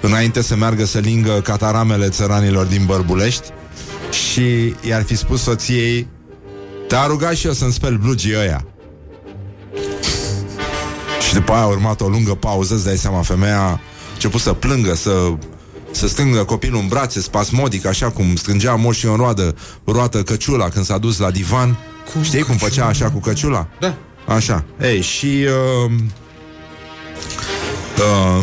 înainte 0.00 0.42
să 0.42 0.56
meargă 0.56 0.84
să 0.84 0.98
lingă 0.98 1.40
cataramele 1.40 2.08
țăranilor 2.08 2.66
din 2.66 2.84
Bărbulești 2.86 3.48
și 4.10 4.74
i-ar 4.88 5.02
fi 5.02 5.16
spus 5.16 5.42
soției 5.42 6.08
te-a 6.88 7.06
rugat 7.06 7.34
și 7.34 7.46
eu 7.46 7.52
să-mi 7.52 7.72
speli 7.72 7.96
blugii 7.96 8.36
ăia. 8.38 8.64
Și 11.26 11.34
după 11.34 11.52
aia 11.52 11.62
a 11.62 11.66
urmat 11.66 12.00
o 12.00 12.08
lungă 12.08 12.34
pauză, 12.34 12.74
îți 12.74 12.84
dai 12.84 12.96
seama, 12.96 13.22
femeia 13.22 13.60
a 13.60 13.80
început 14.12 14.40
să 14.40 14.52
plângă, 14.52 14.94
să, 14.94 15.32
să 15.90 16.08
strângă 16.08 16.44
copilul 16.44 16.80
în 16.80 16.88
brațe, 16.88 17.20
spasmodic, 17.20 17.86
așa 17.86 18.10
cum 18.10 18.36
strângea 18.36 18.74
moșii 18.74 19.08
în 19.08 19.16
roadă, 19.16 19.54
roată 19.84 20.22
căciula 20.22 20.68
când 20.68 20.84
s-a 20.84 20.98
dus 20.98 21.18
la 21.18 21.30
divan. 21.30 21.78
Cum 22.12 22.22
Știi 22.22 22.42
cum 22.42 22.56
făcea 22.56 22.86
așa 22.86 23.10
cu 23.10 23.18
căciula? 23.18 23.68
Da. 23.80 23.96
Așa. 24.30 24.64
Ei, 24.80 25.00
și... 25.00 25.46
Uh, 25.84 25.90
uh, 27.98 28.42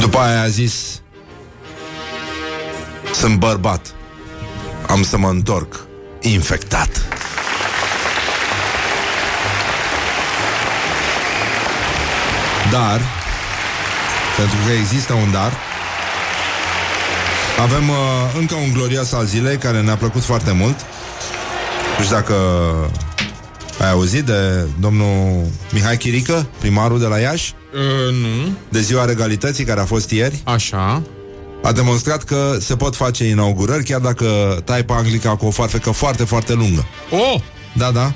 după 0.00 0.18
aia 0.18 0.42
a 0.42 0.48
zis 0.48 1.00
Sunt 3.14 3.38
bărbat. 3.38 3.94
Am 4.86 5.02
să 5.02 5.18
mă 5.18 5.28
întorc 5.28 5.80
Infectat. 6.20 7.02
Dar 12.70 13.00
Pentru 14.36 14.56
că 14.66 14.72
există 14.72 15.12
un 15.12 15.30
dar 15.30 15.52
Avem 17.60 17.88
uh, 17.88 17.96
încă 18.38 18.54
un 18.54 18.72
glorios 18.72 19.12
al 19.12 19.24
zilei 19.24 19.56
Care 19.56 19.80
ne-a 19.80 19.96
plăcut 19.96 20.22
foarte 20.22 20.52
mult 20.52 20.76
Nu 21.98 22.04
știu 22.04 22.16
dacă 22.16 22.34
Ai 23.80 23.90
auzit 23.90 24.24
de 24.24 24.66
domnul 24.80 25.46
Mihai 25.72 25.96
Chirică 25.96 26.46
Primarul 26.58 26.98
de 26.98 27.06
la 27.06 27.18
Iași 27.18 27.56
Uh, 27.74 28.14
nu. 28.14 28.52
De 28.68 28.80
ziua 28.80 29.04
regalității 29.04 29.64
care 29.64 29.80
a 29.80 29.84
fost 29.84 30.10
ieri 30.10 30.40
Așa. 30.44 31.02
A 31.62 31.72
demonstrat 31.72 32.22
că 32.22 32.56
se 32.60 32.76
pot 32.76 32.96
face 32.96 33.24
inaugurări 33.24 33.84
Chiar 33.84 34.00
dacă 34.00 34.58
tai 34.64 34.84
pe 34.84 34.92
Anglica 34.92 35.36
cu 35.36 35.46
o 35.46 35.50
farfecă 35.50 35.90
foarte, 35.90 36.24
foarte 36.24 36.52
lungă 36.52 36.84
Oh! 37.10 37.40
Da, 37.74 37.90
da 37.90 38.12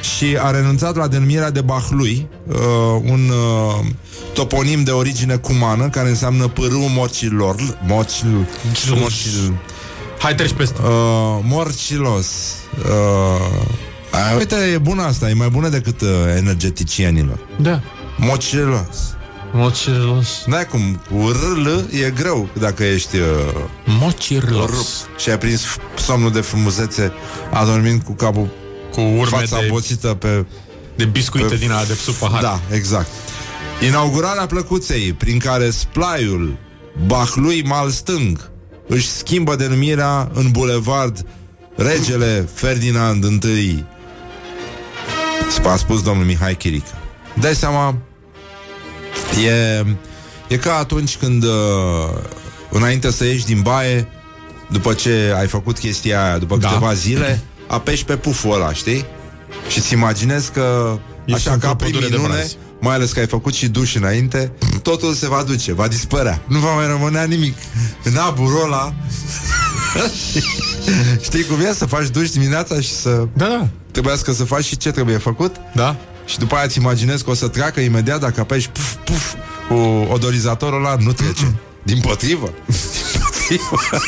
și 0.00 0.36
a 0.40 0.50
renunțat 0.50 0.96
la 0.96 1.08
denumirea 1.08 1.50
de 1.50 1.60
Bahlui, 1.60 2.26
uh, 2.48 2.56
un 3.02 3.28
uh, 3.28 3.86
toponim 4.32 4.82
de 4.84 4.90
origine 4.90 5.36
cumană 5.36 5.88
care 5.88 6.08
înseamnă 6.08 6.48
pârâul 6.48 6.88
morcilor. 6.94 7.78
Morcil, 7.86 8.48
morcil, 8.88 9.54
Hai 10.26 10.34
treci 10.34 10.52
peste. 10.52 10.80
uh, 10.82 10.88
morcilos. 11.42 12.26
Uh, 12.84 12.90
a, 14.10 14.36
uite, 14.36 14.54
e 14.72 14.78
bună 14.78 15.02
asta, 15.02 15.28
e 15.28 15.32
mai 15.32 15.48
bună 15.48 15.68
decât 15.68 16.00
uh, 16.00 16.08
energeticienilor. 16.36 17.38
Da. 17.60 17.80
Morcilos. 18.16 19.14
Mocirlos. 19.52 20.42
N-ai 20.46 20.66
cum, 20.66 21.00
cu 21.10 21.28
rl 21.28 21.66
e 22.04 22.10
greu 22.10 22.48
dacă 22.58 22.84
ești 22.84 23.16
uh, 23.16 23.24
Mocirlos. 23.84 24.70
rupt 24.70 25.20
și 25.20 25.30
ai 25.30 25.38
prins 25.38 25.62
somnul 25.94 26.32
de 26.32 26.40
frumusețe 26.40 27.12
adormind 27.52 28.02
cu 28.02 28.12
capul 28.12 28.48
Cu 28.92 29.00
urme 29.00 29.24
fața 29.38 29.60
de, 29.60 29.66
boțită 29.70 30.08
pe 30.08 30.44
de 30.96 31.04
biscuite 31.04 31.46
pe- 31.46 31.56
din 31.56 31.70
ala 31.70 31.84
de 31.84 31.94
sub 31.94 32.14
pahar. 32.14 32.42
Da, 32.42 32.60
exact. 32.70 33.08
Inaugurarea 33.86 34.46
plăcuței, 34.46 35.12
prin 35.12 35.38
care 35.38 35.70
splaiul 35.70 36.56
Bahlui 37.06 37.62
mal 37.62 37.90
stâng 37.90 38.50
își 38.88 39.08
schimbă 39.08 39.56
denumirea 39.56 40.30
în 40.34 40.50
bulevard 40.50 41.26
Regele 41.76 42.48
Ferdinand 42.54 43.44
I. 43.44 43.84
A 45.66 45.76
spus 45.76 46.02
domnul 46.02 46.24
Mihai 46.24 46.54
Chirică. 46.54 46.94
Dai 47.40 47.54
seama, 47.54 47.94
e, 49.46 49.84
e 50.48 50.56
ca 50.56 50.76
atunci 50.76 51.16
când 51.16 51.42
uh, 51.42 51.50
înainte 52.70 53.10
să 53.10 53.24
ieși 53.24 53.44
din 53.44 53.60
baie, 53.60 54.08
după 54.70 54.94
ce 54.94 55.34
ai 55.38 55.46
făcut 55.46 55.78
chestia 55.78 56.24
aia, 56.24 56.38
după 56.38 56.56
Da. 56.56 56.68
câteva 56.68 56.94
zile, 56.94 57.42
apeși 57.66 58.04
pe 58.04 58.16
puful 58.16 58.52
ăla, 58.52 58.72
știi? 58.72 59.04
Și 59.68 59.80
ți 59.80 59.92
imaginezi 59.92 60.50
că 60.52 60.98
Ești 61.24 61.38
așa 61.40 61.52
într-o 61.52 61.68
ca 61.68 61.76
prin 61.76 61.90
pădure 61.90 62.10
de 62.10 62.16
minune, 62.16 62.34
brazi. 62.34 62.56
Mai 62.80 62.94
ales 62.94 63.12
că 63.12 63.18
ai 63.20 63.26
făcut 63.26 63.54
și 63.54 63.68
duș 63.68 63.94
înainte, 63.94 64.52
totul 64.82 65.12
se 65.14 65.28
va 65.28 65.42
duce, 65.42 65.72
va 65.72 65.88
dispărea. 65.88 66.42
Nu 66.48 66.58
va 66.58 66.74
mai 66.74 66.86
rămânea 66.86 67.24
nimic. 67.24 67.56
În 68.02 68.16
aburul 68.16 68.62
ăla 68.64 68.94
Știi 71.22 71.44
cum 71.44 71.60
e? 71.60 71.72
Să 71.72 71.86
faci 71.86 72.08
duș 72.08 72.30
dimineața 72.30 72.80
și 72.80 72.90
să... 72.94 73.10
Da, 73.32 73.46
da. 73.46 73.68
Trebuiască 73.90 74.32
să 74.32 74.44
faci 74.44 74.64
și 74.64 74.76
ce 74.76 74.90
trebuie 74.90 75.16
făcut 75.16 75.56
Da. 75.74 75.96
și 76.26 76.38
după 76.38 76.54
aia 76.54 76.64
îți 76.64 76.78
imaginezi 76.78 77.24
că 77.24 77.30
o 77.30 77.34
să 77.34 77.48
treacă 77.48 77.80
imediat 77.80 78.20
dacă 78.20 78.40
apeși 78.40 78.68
puf, 78.70 78.94
puf, 79.04 79.32
cu 79.68 79.74
odorizatorul 80.12 80.84
ăla, 80.84 80.96
nu 80.98 81.12
trece. 81.12 81.54
Din 81.82 82.00
potrivă. 82.00 82.52
Din 83.48 83.60
potrivă. 83.70 84.02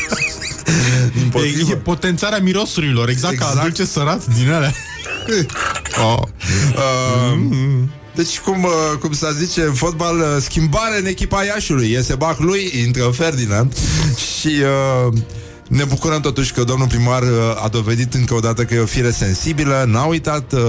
Din 1.13 1.21
E, 1.23 1.25
e 1.25 1.29
potrivă. 1.31 1.73
potențarea 1.75 2.39
mirosurilor, 2.39 3.09
exact, 3.09 3.33
exact. 3.33 3.51
Exact. 3.51 3.55
ca 3.55 3.61
dulce 3.75 3.91
sărat 3.91 4.25
din 4.25 4.51
alea. 4.51 4.73
Oh. 6.03 6.21
Uh, 6.75 7.39
deci, 8.15 8.39
cum, 8.39 8.63
uh, 8.63 8.97
cum 8.99 9.13
să 9.13 9.35
zice 9.37 9.61
în 9.61 9.73
fotbal, 9.73 10.17
uh, 10.19 10.25
schimbare 10.39 10.99
în 10.99 11.05
echipa 11.05 11.43
Iașului. 11.43 11.91
Iese 11.91 12.15
bac 12.15 12.39
lui, 12.39 12.73
intră 12.85 13.03
Ferdinand 13.13 13.73
și 14.39 14.47
uh, 14.47 15.13
ne 15.67 15.83
bucurăm 15.83 16.19
totuși 16.21 16.53
că 16.53 16.63
domnul 16.63 16.87
primar 16.87 17.21
uh, 17.21 17.63
a 17.63 17.67
dovedit 17.67 18.13
încă 18.13 18.33
o 18.33 18.39
dată 18.39 18.63
că 18.63 18.73
e 18.73 18.79
o 18.79 18.85
fire 18.85 19.11
sensibilă, 19.11 19.85
n-a 19.87 20.03
uitat, 20.03 20.53
uh, 20.53 20.59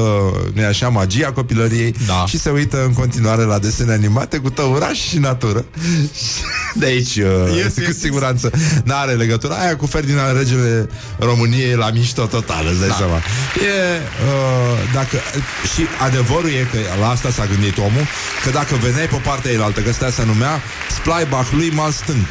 nu 0.54 0.64
așa, 0.64 0.88
magia 0.88 1.32
copilăriei 1.32 1.94
Da. 2.06 2.24
și 2.26 2.38
se 2.38 2.50
uită 2.50 2.84
în 2.84 2.92
continuare 2.92 3.42
la 3.42 3.58
desene 3.58 3.92
animate 3.92 4.38
cu 4.38 4.50
tăuraș 4.50 4.98
și 4.98 5.18
natură. 5.18 5.64
De 6.74 6.86
aici, 6.86 7.16
uh, 7.16 7.56
Yes, 7.56 7.74
cu 7.74 7.80
yes, 7.80 7.98
siguranță, 7.98 8.50
n-are 8.84 9.12
legătură. 9.12 9.52
Aia 9.52 9.76
cu 9.76 9.86
Ferdinand, 9.86 10.36
regele 10.38 10.88
României, 11.18 11.74
la 11.74 11.90
mișto 11.90 12.26
total, 12.26 12.66
îți 12.70 12.78
dai 12.78 12.88
da. 12.88 12.94
seama. 12.94 13.16
E, 13.16 13.20
uh, 13.60 14.92
dacă, 14.94 15.16
și 15.74 15.86
adevărul 16.00 16.48
e 16.48 16.66
că 16.72 16.78
la 17.00 17.08
asta 17.08 17.30
s-a 17.30 17.46
gândit 17.46 17.78
omul, 17.78 18.06
că 18.44 18.50
dacă 18.50 18.74
veneai 18.74 19.06
pe 19.06 19.20
partea 19.24 19.50
elaltă, 19.50 19.80
că 19.80 19.88
asta 19.88 20.10
se 20.10 20.24
numea 20.24 20.62
Splaibach 20.90 21.50
lui 21.50 21.70
mal 21.70 21.90
stâng. 21.90 22.24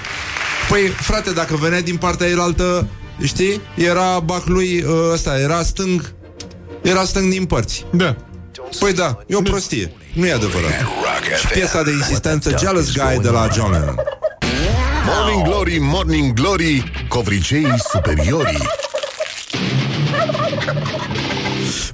Păi, 0.70 0.88
frate, 0.88 1.32
dacă 1.32 1.56
veneai 1.56 1.82
din 1.82 1.98
partea 1.98 2.28
elaltă, 2.28 2.88
știi, 3.24 3.62
era 3.76 4.20
bac 4.20 4.46
lui 4.46 4.84
uh, 4.84 4.92
ăsta, 5.14 5.40
era 5.40 5.64
stâng, 5.64 6.14
era 6.82 7.04
stâng 7.04 7.32
din 7.32 7.46
părți. 7.46 7.86
Da. 7.92 8.16
Păi 8.80 8.94
da, 8.94 9.18
e 9.28 9.36
o 9.36 9.42
prostie. 9.42 9.92
Nu 10.14 10.26
e 10.26 10.32
adevărat. 10.34 10.82
Rock 10.82 11.38
Și 11.40 11.48
piesa 11.48 11.84
de 11.84 11.92
insistență 11.92 12.50
What 12.50 12.60
the 12.60 12.66
duck 12.66 12.74
Jealous 12.74 12.88
is 12.88 12.94
Guy 12.94 13.04
going 13.04 13.22
de 13.22 13.30
la 13.30 13.42
on? 13.42 13.50
John 13.54 13.72
Lennon. 13.72 13.96
Morning 15.12 15.44
Glory, 15.44 15.78
Morning 15.82 16.34
Glory 16.34 16.92
Covriceii 17.08 17.74
superiorii 17.92 18.68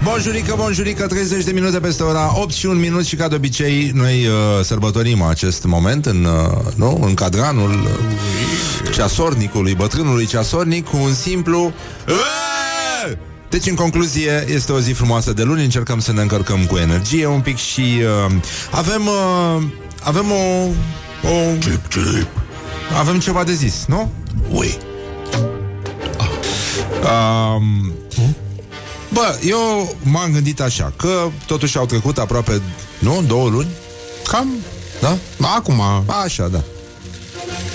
Bonjurică, 0.03 0.53
bonjurică, 0.57 1.07
30 1.07 1.43
de 1.43 1.51
minute 1.51 1.79
peste 1.79 2.03
ora 2.03 2.41
8 2.41 2.53
și 2.53 2.65
un 2.65 2.79
minut 2.79 3.05
și 3.05 3.15
ca 3.15 3.27
de 3.27 3.35
obicei 3.35 3.91
noi 3.93 4.27
uh, 4.27 4.33
sărbătorim 4.63 5.21
acest 5.21 5.63
moment 5.63 6.05
în, 6.05 6.23
uh, 6.25 6.73
nu? 6.75 6.99
în 7.01 7.13
cadranul 7.13 7.71
uh, 7.71 8.91
ceasornicului, 8.93 9.75
bătrânului 9.75 10.25
ceasornic 10.25 10.85
cu 10.85 10.97
un 10.97 11.13
simplu 11.13 11.73
"Aaaa!" 12.07 13.17
deci, 13.49 13.67
în 13.67 13.75
concluzie, 13.75 14.45
este 14.47 14.71
o 14.71 14.79
zi 14.79 14.91
frumoasă 14.91 15.33
de 15.33 15.43
luni, 15.43 15.63
încercăm 15.63 15.99
să 15.99 16.13
ne 16.13 16.21
încărcăm 16.21 16.65
cu 16.65 16.77
energie 16.77 17.25
un 17.25 17.41
pic 17.41 17.57
și 17.57 17.81
uh, 18.25 18.31
avem, 18.71 19.07
uh, 19.07 19.63
avem 20.03 20.31
o, 20.31 20.67
o... 21.27 21.57
Chip, 21.59 21.87
chip. 21.87 22.44
Avem 22.93 23.19
ceva 23.19 23.43
de 23.43 23.53
zis, 23.53 23.85
nu? 23.87 24.11
Ui. 24.51 24.77
Um, 27.01 27.93
bă, 29.13 29.39
eu 29.47 29.95
m-am 30.03 30.31
gândit 30.31 30.61
așa 30.61 30.93
Că 30.97 31.27
totuși 31.45 31.77
au 31.77 31.85
trecut 31.85 32.17
aproape 32.17 32.61
Nu? 32.99 33.23
Două 33.27 33.49
luni? 33.49 33.67
Cam, 34.27 34.47
Da? 35.01 35.17
acum, 35.55 35.81
Așa, 36.23 36.47
da 36.47 36.63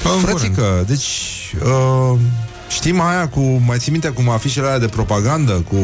în 0.05 0.21
curând. 0.21 0.39
Frățică, 0.39 0.85
deci 0.87 1.07
uh, 1.65 2.19
Știm 2.69 3.01
aia 3.01 3.29
cu 3.29 3.41
Mai 3.41 3.79
ții 3.79 3.91
minte 3.93 4.09
cum 4.09 4.29
afișele 4.29 4.67
alea 4.67 4.79
de 4.79 4.87
propagandă 4.89 5.53
cu 5.53 5.77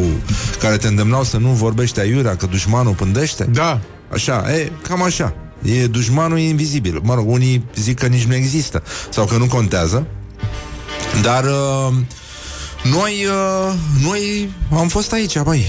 Care 0.59 0.77
te 0.77 0.87
îndemnau 0.87 1.25
să 1.25 1.37
nu 1.37 1.49
vorbești 1.49 2.01
aiurea 2.01 2.37
Că 2.37 2.47
dușmanul 2.47 2.93
pândește 2.95 3.45
Da, 3.45 3.81
Așa, 4.13 4.45
e, 4.53 4.73
cam 4.89 5.03
așa 5.03 5.35
E 5.67 5.87
dușmanul 5.87 6.39
e 6.39 6.43
invizibil 6.43 7.01
Mă 7.03 7.15
rog, 7.15 7.31
unii 7.31 7.65
zic 7.75 7.99
că 7.99 8.07
nici 8.07 8.25
nu 8.25 8.35
există 8.35 8.83
Sau 9.11 9.25
că 9.25 9.37
nu 9.37 9.47
contează 9.47 10.07
Dar 11.23 11.45
uh, 11.45 11.95
Noi 12.83 13.27
uh, 13.27 13.73
Noi 14.03 14.51
am 14.77 14.89
fost 14.89 15.13
aici, 15.13 15.39
băi 15.39 15.65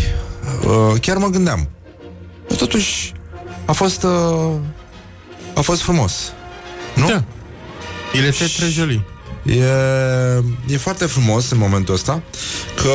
uh, 0.65 0.99
Chiar 0.99 1.17
mă 1.17 1.27
gândeam 1.27 1.69
Totuși 2.57 3.13
A 3.65 3.71
fost 3.71 4.03
uh, 4.03 4.51
A 5.55 5.61
fost 5.61 5.81
frumos 5.81 6.13
Nu? 6.95 7.07
Da. 7.07 7.23
il 8.13 8.23
était 8.23 8.49
très 8.49 8.71
joli. 8.71 9.01
E, 9.43 9.63
e 10.67 10.77
foarte 10.77 11.05
frumos 11.05 11.49
în 11.49 11.57
momentul 11.57 11.93
ăsta 11.93 12.21
Că 12.75 12.91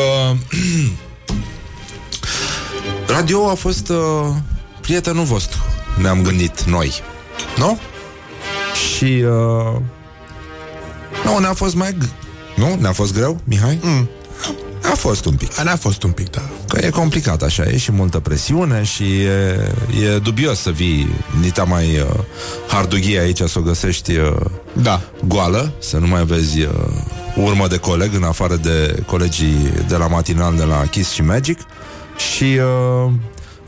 Radio 3.15 3.49
a 3.51 3.55
fost 3.55 3.89
uh, 3.89 3.97
Prietenul 4.81 5.25
vostru 5.25 5.59
Ne-am 6.01 6.23
gândit 6.23 6.63
noi 6.63 6.93
Nu? 7.57 7.79
Și 8.97 9.05
uh, 9.05 9.81
Nu, 11.25 11.39
ne-a 11.39 11.53
fost 11.53 11.75
mai 11.75 11.93
g- 11.93 12.09
Nu? 12.57 12.77
Ne-a 12.81 12.93
fost 12.93 13.15
greu, 13.15 13.41
Mihai? 13.45 13.79
Mm. 13.83 14.09
A 14.93 14.95
fost 14.95 15.25
un 15.25 15.35
pic 15.35 15.55
Ne-a 15.57 15.77
fost 15.77 16.03
un 16.03 16.11
pic, 16.11 16.31
da. 16.31 16.41
Că 16.69 16.87
e 16.87 16.91
complicat 16.91 17.43
așa, 17.43 17.63
e 17.63 17.77
și 17.77 17.93
multă 17.93 18.19
presiune 18.19 18.83
și 18.83 19.05
e, 19.21 19.73
e 20.05 20.19
dubios 20.23 20.59
să 20.61 20.71
vii 20.71 21.15
nita 21.41 21.65
mai 21.65 21.99
uh, 21.99 22.07
hardughie 22.69 23.19
aici 23.21 23.39
să 23.41 23.59
o 23.59 23.63
găsești 23.63 24.17
uh, 24.17 24.35
Da. 24.73 25.01
goală, 25.27 25.73
să 25.79 25.97
nu 25.99 26.07
mai 26.07 26.25
vezi 26.25 26.61
uh, 26.61 26.69
urmă 27.37 27.67
de 27.69 27.77
coleg 27.77 28.15
în 28.15 28.23
afară 28.23 28.57
de 28.57 29.03
colegii 29.07 29.73
de 29.89 29.97
la 29.97 30.07
matinal 30.07 30.55
de 30.57 30.63
la 30.65 30.83
Kiss 30.91 31.13
și 31.13 31.23
Magic 31.23 31.59
și 32.35 32.45
uh, 32.45 33.11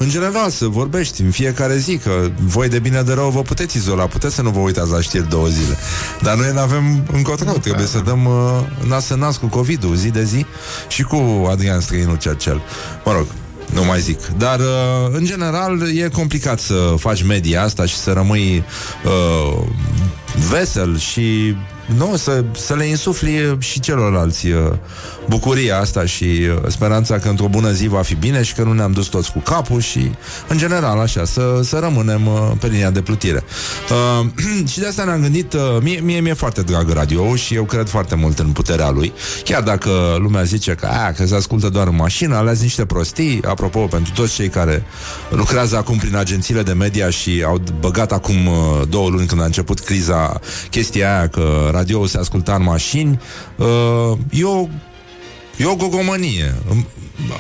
în 0.05 0.11
general 0.11 0.51
să 0.51 0.67
vorbești 0.67 1.23
în 1.23 1.31
fiecare 1.31 1.77
zi 1.77 1.97
că 1.97 2.31
voi 2.41 2.69
de 2.69 2.79
bine 2.79 3.03
de 3.03 3.13
rău 3.13 3.31
vă 3.31 3.43
puteți 3.43 3.77
izola, 3.77 4.07
puteți 4.07 4.35
să 4.35 4.43
nu 4.43 4.51
vă 4.51 4.59
uitați 4.59 4.91
la 4.91 5.01
știri 5.01 5.29
două 5.29 5.47
zile. 5.47 5.77
Dar 6.23 6.37
noi 6.37 6.51
nu 6.53 6.59
avem 6.59 7.07
încotro, 7.13 7.53
trebuie 7.53 7.87
să 7.87 7.99
dăm 7.99 8.25
uh, 8.25 8.87
nas 8.89 9.09
în 9.09 9.19
nas 9.19 9.37
cu 9.37 9.47
COVID-ul 9.47 9.95
zi 9.95 10.09
de 10.09 10.25
zi 10.25 10.47
și 10.89 11.03
cu 11.03 11.47
Adrian 11.51 11.81
Străinu 11.81 12.15
Cercel. 12.15 12.63
Mă 13.05 13.13
rog, 13.13 13.27
nu 13.73 13.85
mai 13.85 14.01
zic. 14.01 14.19
Dar, 14.27 14.59
uh, 14.59 14.67
în 15.13 15.25
general, 15.25 15.97
e 15.97 16.09
complicat 16.09 16.59
să 16.59 16.95
faci 16.99 17.23
media 17.23 17.63
asta 17.63 17.87
și 17.87 17.97
să 17.97 18.13
rămâi 18.13 18.65
uh, 19.05 19.63
vesel 20.51 20.99
și 20.99 21.57
nu, 21.97 22.17
să, 22.17 22.45
să 22.53 22.75
le 22.75 22.85
insufli 22.85 23.57
și 23.59 23.81
celorlalți 23.81 24.49
uh, 24.49 24.73
bucuria 25.29 25.79
asta 25.79 26.05
și 26.05 26.25
uh, 26.25 26.69
speranța 26.69 27.19
că 27.19 27.29
într-o 27.29 27.49
bună 27.49 27.71
zi 27.71 27.87
va 27.87 28.03
fi 28.03 28.15
bine 28.15 28.43
și 28.43 28.55
că 28.55 28.63
nu 28.63 28.73
ne-am 28.73 28.93
dus 28.93 29.07
toți 29.07 29.33
cu 29.33 29.39
capul 29.39 29.81
și, 29.81 30.11
în 30.49 30.59
general, 30.59 30.99
așa, 30.99 31.25
să, 31.25 31.61
să 31.63 31.79
rămânem 31.79 32.27
uh, 32.27 32.51
pe 32.59 32.67
linia 32.67 32.91
de 32.91 33.01
plutire. 33.01 33.45
Uh, 33.91 34.27
și 34.73 34.79
de 34.79 34.87
asta 34.87 35.05
ne-am 35.05 35.21
gândit, 35.21 35.53
uh, 35.53 35.61
mie, 35.83 36.01
mie 36.01 36.21
mi-e 36.21 36.35
foarte 36.35 36.63
drag 36.63 36.91
radio 36.91 37.37
și 37.37 37.55
eu 37.55 37.65
cred 37.65 37.89
foarte 37.89 38.15
mult 38.15 38.39
în 38.39 38.47
puterea 38.47 38.91
lui, 38.91 39.13
chiar 39.45 39.63
dacă 39.63 39.91
lumea 40.19 40.43
zice 40.43 40.75
că, 40.75 40.87
a, 40.87 41.13
că 41.13 41.27
se 41.27 41.35
ascultă 41.35 41.69
doar 41.69 41.87
în 41.87 41.97
mașină, 41.97 42.37
alea 42.37 42.55
niște 42.61 42.85
prostii, 42.85 43.41
apropo, 43.49 43.79
pentru 43.79 44.13
toți 44.13 44.35
cei 44.35 44.49
care 44.49 44.85
lucrează 45.31 45.77
acum 45.77 45.99
prin 45.99 46.17
agențiile 46.17 46.63
de 46.63 46.73
media 46.73 47.11
și 47.11 47.43
au 47.47 47.63
băgat 47.81 48.13
acum 48.13 48.47
uh, 48.47 48.55
două 48.89 49.09
luni 49.09 49.27
când 49.27 49.41
a 49.41 49.45
început 49.45 49.81
criza 49.81 50.41
chestia 50.71 51.17
aia 51.17 51.29
că 51.29 51.71
radio 51.75 52.07
se 52.07 52.19
asculta 52.19 52.55
în 52.55 52.63
mașini, 52.63 53.21
uh, 53.59 54.19
eu 54.31 54.71
E 55.57 55.67
o 55.67 55.77
gogomănie. 55.77 56.55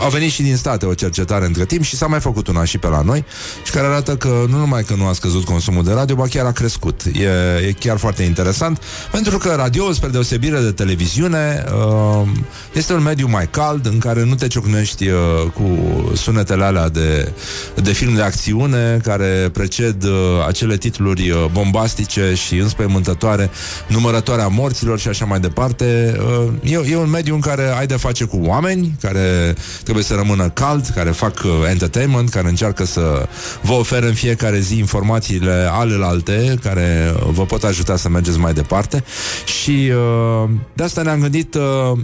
A 0.05 0.09
venit 0.09 0.31
și 0.31 0.43
din 0.43 0.57
state 0.57 0.87
o 0.87 0.95
cercetare 0.95 1.47
între 1.47 1.65
timp 1.65 1.83
și 1.83 1.97
s-a 1.97 2.07
mai 2.07 2.21
făcut 2.21 2.47
una 2.47 2.65
și 2.65 2.79
pe 2.79 2.87
la 2.87 3.03
noi 3.03 3.25
și 3.65 3.73
care 3.73 3.87
arată 3.87 4.17
că 4.17 4.45
nu 4.49 4.57
numai 4.57 4.83
că 4.83 4.95
nu 4.95 5.07
a 5.07 5.13
scăzut 5.13 5.45
consumul 5.45 5.85
de 5.85 5.93
radio, 5.93 6.15
ba 6.15 6.27
chiar 6.27 6.47
a 6.47 6.53
crescut. 6.53 7.03
E, 7.05 7.29
e 7.67 7.73
chiar 7.79 7.97
foarte 7.97 8.23
interesant 8.23 8.83
pentru 9.11 9.39
că 9.39 9.55
radio, 9.57 9.93
spre 9.93 10.09
deosebire 10.09 10.61
de 10.61 10.71
televiziune, 10.71 11.65
uh, 11.67 12.29
este 12.73 12.93
un 12.93 13.03
mediu 13.03 13.29
mai 13.29 13.49
cald 13.51 13.87
în 13.87 13.99
care 13.99 14.25
nu 14.25 14.35
te 14.35 14.47
ciocnești 14.47 15.09
uh, 15.09 15.17
cu 15.55 15.79
sunetele 16.15 16.65
alea 16.65 16.89
de, 16.89 17.33
de 17.83 17.93
film 17.93 18.15
de 18.15 18.23
acțiune 18.23 19.01
care 19.03 19.51
preced 19.53 20.03
uh, 20.03 20.11
acele 20.47 20.77
titluri 20.77 21.31
uh, 21.31 21.45
bombastice 21.53 22.35
și 22.35 22.57
înspăimântătoare, 22.57 23.51
numărătoarea 23.87 24.49
morților 24.49 24.99
și 24.99 25.09
așa 25.09 25.25
mai 25.25 25.41
departe. 25.41 26.17
Uh, 26.63 26.73
e, 26.73 26.91
e 26.91 26.97
un 26.97 27.11
mediu 27.11 27.35
în 27.35 27.41
care 27.41 27.75
ai 27.79 27.87
de 27.87 27.97
face 27.97 28.25
cu 28.25 28.41
oameni 28.43 28.97
care 29.01 29.55
trebuie 29.83 30.05
să 30.05 30.15
rămână 30.15 30.49
cald, 30.49 30.87
care 30.95 31.11
fac 31.11 31.43
uh, 31.45 31.51
entertainment, 31.71 32.29
care 32.31 32.49
încearcă 32.49 32.85
să 32.85 33.29
vă 33.63 33.73
ofere 33.73 34.07
în 34.07 34.15
fiecare 34.15 34.61
zi 34.61 34.79
informațiile 34.79 35.69
alelalte 35.71 36.59
care 36.63 37.15
uh, 37.17 37.29
vă 37.31 37.45
pot 37.45 37.65
ajuta 37.65 37.97
să 37.97 38.09
mergeți 38.09 38.39
mai 38.39 38.53
departe 38.53 39.05
și 39.63 39.91
uh, 40.43 40.51
de 40.73 40.83
asta 40.83 41.03
ne-am 41.03 41.21
gândit 41.21 41.55
uh, 41.55 41.99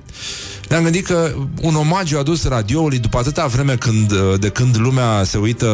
ne-am 0.71 0.83
gândit 0.83 1.07
că 1.07 1.33
un 1.61 1.75
omagiu 1.75 2.19
adus 2.19 2.49
radioului 2.49 2.99
după 2.99 3.19
atâta 3.19 3.47
vreme 3.47 3.75
când, 3.75 4.13
uh, 4.13 4.41
de 4.41 4.49
când 4.49 4.79
lumea 4.79 5.25
se 5.25 5.39
uită 5.39 5.67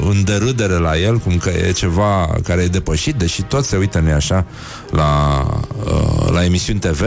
în 0.00 0.24
derâdere 0.24 0.74
la 0.74 0.98
el, 0.98 1.18
cum 1.18 1.36
că 1.36 1.48
e 1.48 1.72
ceva 1.72 2.36
care 2.42 2.62
e 2.62 2.66
depășit, 2.66 3.14
deși 3.14 3.42
tot 3.42 3.64
se 3.64 3.76
uită, 3.76 3.98
nu 3.98 4.12
așa, 4.12 4.46
la, 4.90 5.42
uh, 5.84 6.30
la 6.30 6.44
emisiuni 6.44 6.78
TV, 6.78 7.00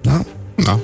da? 0.00 0.24
Da. 0.54 0.78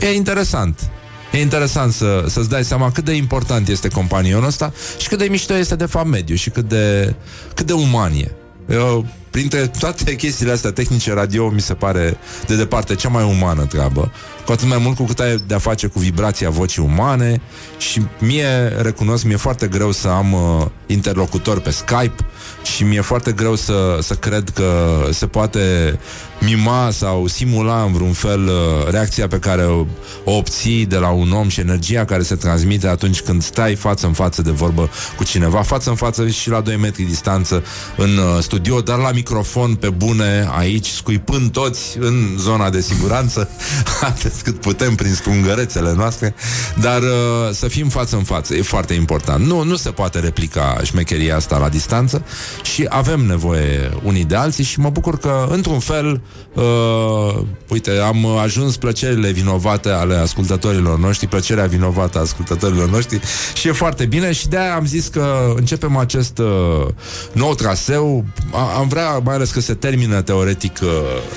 E 0.00 0.14
interesant. 0.14 0.90
E 1.32 1.40
interesant 1.40 1.92
să, 1.92 2.24
să-ți 2.26 2.48
dai 2.48 2.64
seama 2.64 2.92
cât 2.92 3.04
de 3.04 3.12
important 3.12 3.68
este 3.68 3.88
companionul 3.88 4.46
ăsta 4.46 4.72
și 4.98 5.08
cât 5.08 5.18
de 5.18 5.26
mișto 5.30 5.54
este 5.54 5.76
de 5.76 5.86
fapt 5.86 6.06
mediu 6.06 6.34
și 6.34 6.50
cât 6.50 6.68
de, 6.68 7.14
cât 7.54 7.66
de 7.66 7.72
uman 7.72 8.12
e. 8.12 8.30
Eu, 8.68 9.06
printre 9.30 9.66
toate 9.66 10.14
chestiile 10.14 10.52
astea 10.52 10.72
tehnice, 10.72 11.12
radio 11.12 11.48
mi 11.48 11.60
se 11.60 11.74
pare 11.74 12.16
de 12.46 12.56
departe 12.56 12.94
cea 12.94 13.08
mai 13.08 13.24
umană 13.24 13.64
treabă. 13.64 14.12
Cu 14.44 14.52
atât 14.52 14.68
mai 14.68 14.78
mult 14.78 14.96
cu 14.96 15.04
cât 15.04 15.20
ai 15.20 15.42
de-a 15.46 15.58
face 15.58 15.86
cu 15.86 15.98
vibrația 15.98 16.50
vocii 16.50 16.82
umane 16.82 17.40
și 17.78 18.02
mie, 18.18 18.68
recunosc, 18.80 19.24
mi-e 19.24 19.36
foarte 19.36 19.66
greu 19.66 19.92
să 19.92 20.08
am 20.08 20.32
uh, 20.32 20.66
interlocutor 20.86 21.60
pe 21.60 21.70
Skype 21.70 22.26
și 22.62 22.84
mi-e 22.84 23.00
foarte 23.00 23.32
greu 23.32 23.54
să, 23.54 23.98
să 24.00 24.14
cred 24.14 24.48
că 24.48 25.00
se 25.10 25.26
poate 25.26 25.98
mima 26.40 26.90
sau 26.90 27.26
simula 27.26 27.82
în 27.82 27.92
vreun 27.92 28.12
fel 28.12 28.44
uh, 28.46 28.90
reacția 28.90 29.28
pe 29.28 29.38
care 29.38 29.62
o, 29.62 29.86
o 30.24 30.36
obții 30.36 30.86
de 30.86 30.96
la 30.96 31.08
un 31.08 31.32
om 31.32 31.48
și 31.48 31.60
energia 31.60 32.04
care 32.04 32.22
se 32.22 32.34
transmite 32.34 32.88
atunci 32.88 33.20
când 33.20 33.42
stai 33.42 33.74
față 33.74 34.06
în 34.06 34.12
față 34.12 34.42
de 34.42 34.50
vorbă 34.50 34.90
cu 35.16 35.24
cineva, 35.24 35.62
față 35.62 35.90
în 35.90 35.96
față 35.96 36.28
și 36.28 36.50
la 36.50 36.60
2 36.60 36.76
metri 36.76 37.02
distanță 37.02 37.64
în 37.96 38.16
uh, 38.16 38.42
studio, 38.42 38.80
dar 38.80 38.98
la 38.98 39.10
microfon 39.18 39.74
pe 39.74 39.90
bune 39.90 40.48
aici, 40.56 40.86
scuipând 40.86 41.50
toți 41.52 41.96
în 42.00 42.36
zona 42.36 42.70
de 42.70 42.80
siguranță, 42.80 43.48
atât 44.10 44.32
cât 44.42 44.60
putem 44.60 44.94
prin 44.94 45.14
scungărețele 45.14 45.92
noastre, 45.96 46.34
dar 46.80 47.02
uh, 47.02 47.08
să 47.52 47.68
fim 47.68 47.88
față 47.88 48.16
în 48.16 48.22
față, 48.22 48.54
e 48.54 48.62
foarte 48.62 48.94
important. 48.94 49.46
Nu, 49.46 49.62
nu 49.62 49.76
se 49.76 49.90
poate 49.90 50.18
replica 50.18 50.80
șmecheria 50.82 51.36
asta 51.36 51.58
la 51.58 51.68
distanță 51.68 52.22
și 52.62 52.86
avem 52.88 53.20
nevoie 53.20 53.90
unii 54.02 54.24
de 54.24 54.34
alții 54.34 54.64
și 54.64 54.80
mă 54.80 54.90
bucur 54.90 55.18
că, 55.18 55.46
într-un 55.50 55.78
fel, 55.78 56.20
uh, 56.54 57.42
uite, 57.68 57.90
am 57.90 58.26
ajuns 58.26 58.76
plăcerile 58.76 59.30
vinovate 59.30 59.88
ale 59.88 60.14
ascultătorilor 60.14 60.98
noștri, 60.98 61.26
plăcerea 61.26 61.66
vinovată 61.66 62.18
a 62.18 62.20
ascultătorilor 62.20 62.88
noștri 62.90 63.20
și 63.54 63.68
e 63.68 63.72
foarte 63.72 64.06
bine 64.06 64.32
și 64.32 64.48
de-aia 64.48 64.74
am 64.74 64.86
zis 64.86 65.06
că 65.06 65.52
începem 65.56 65.96
acest 65.96 66.38
uh, 66.38 66.86
nou 67.32 67.54
traseu. 67.54 68.24
A, 68.52 68.78
am 68.78 68.88
vrea, 68.88 69.07
mai 69.24 69.34
ales 69.34 69.50
că 69.50 69.60
se 69.60 69.74
termină 69.74 70.22
teoretic 70.22 70.78
uh, 70.82 70.88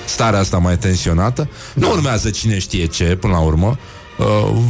starea 0.05 0.39
asta 0.39 0.57
mai 0.57 0.77
tensionată. 0.77 1.49
Nu 1.73 1.89
urmează 1.89 2.29
cine 2.29 2.59
știe 2.59 2.85
ce, 2.85 3.03
până 3.03 3.33
la 3.33 3.39
urmă. 3.39 3.77
uh, 4.17 4.25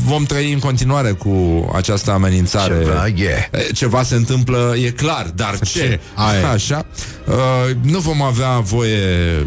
vom 0.06 0.24
trăi 0.24 0.54
în 0.54 0.60
continuare 0.60 1.12
cu 1.12 1.66
această 1.76 2.12
amenințare. 2.12 2.78
Ceva 2.84 3.08
e. 3.08 3.49
E, 3.52 3.72
Ceva 3.74 4.04
se 4.04 4.16
întâmplă, 4.16 4.74
e 4.86 4.89
clar, 4.89 5.32
dar 5.36 5.60
ce? 5.60 5.80
Ce? 5.80 5.99
Aia 6.16 6.39
e. 6.39 6.45
Așa. 6.45 6.86
Uh, 7.28 7.76
nu 7.82 7.99
vom 7.99 8.22
avea 8.22 8.59
voie 8.59 8.99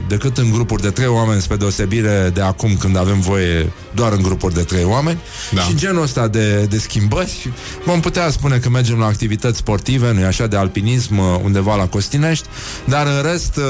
decât 0.09 0.39
în 0.39 0.51
grupuri 0.51 0.83
de 0.83 0.91
trei 0.91 1.07
oameni, 1.07 1.41
spre 1.41 1.57
deosebire 1.57 2.31
de 2.35 2.41
acum 2.41 2.77
când 2.77 2.97
avem 2.97 3.21
voie 3.21 3.73
doar 3.95 4.13
în 4.13 4.23
grupuri 4.23 4.55
de 4.55 4.63
trei 4.63 4.85
oameni. 4.85 5.19
Da. 5.53 5.61
Și 5.61 5.75
genul 5.77 6.03
ăsta 6.03 6.29
de, 6.29 6.67
de 6.71 6.79
schimbări. 6.79 7.53
Vom 7.85 8.01
putea 8.01 8.31
spune 8.31 8.57
că 8.57 8.69
mergem 8.69 8.99
la 8.99 9.07
activități 9.07 9.59
sportive, 9.59 10.13
nu 10.13 10.25
așa, 10.27 10.47
de 10.47 10.57
alpinism 10.57 11.19
uh, 11.19 11.25
undeva 11.43 11.77
la 11.77 11.87
Costinești, 11.87 12.47
dar 12.85 13.07
în 13.07 13.31
rest 13.31 13.57
uh, 13.57 13.65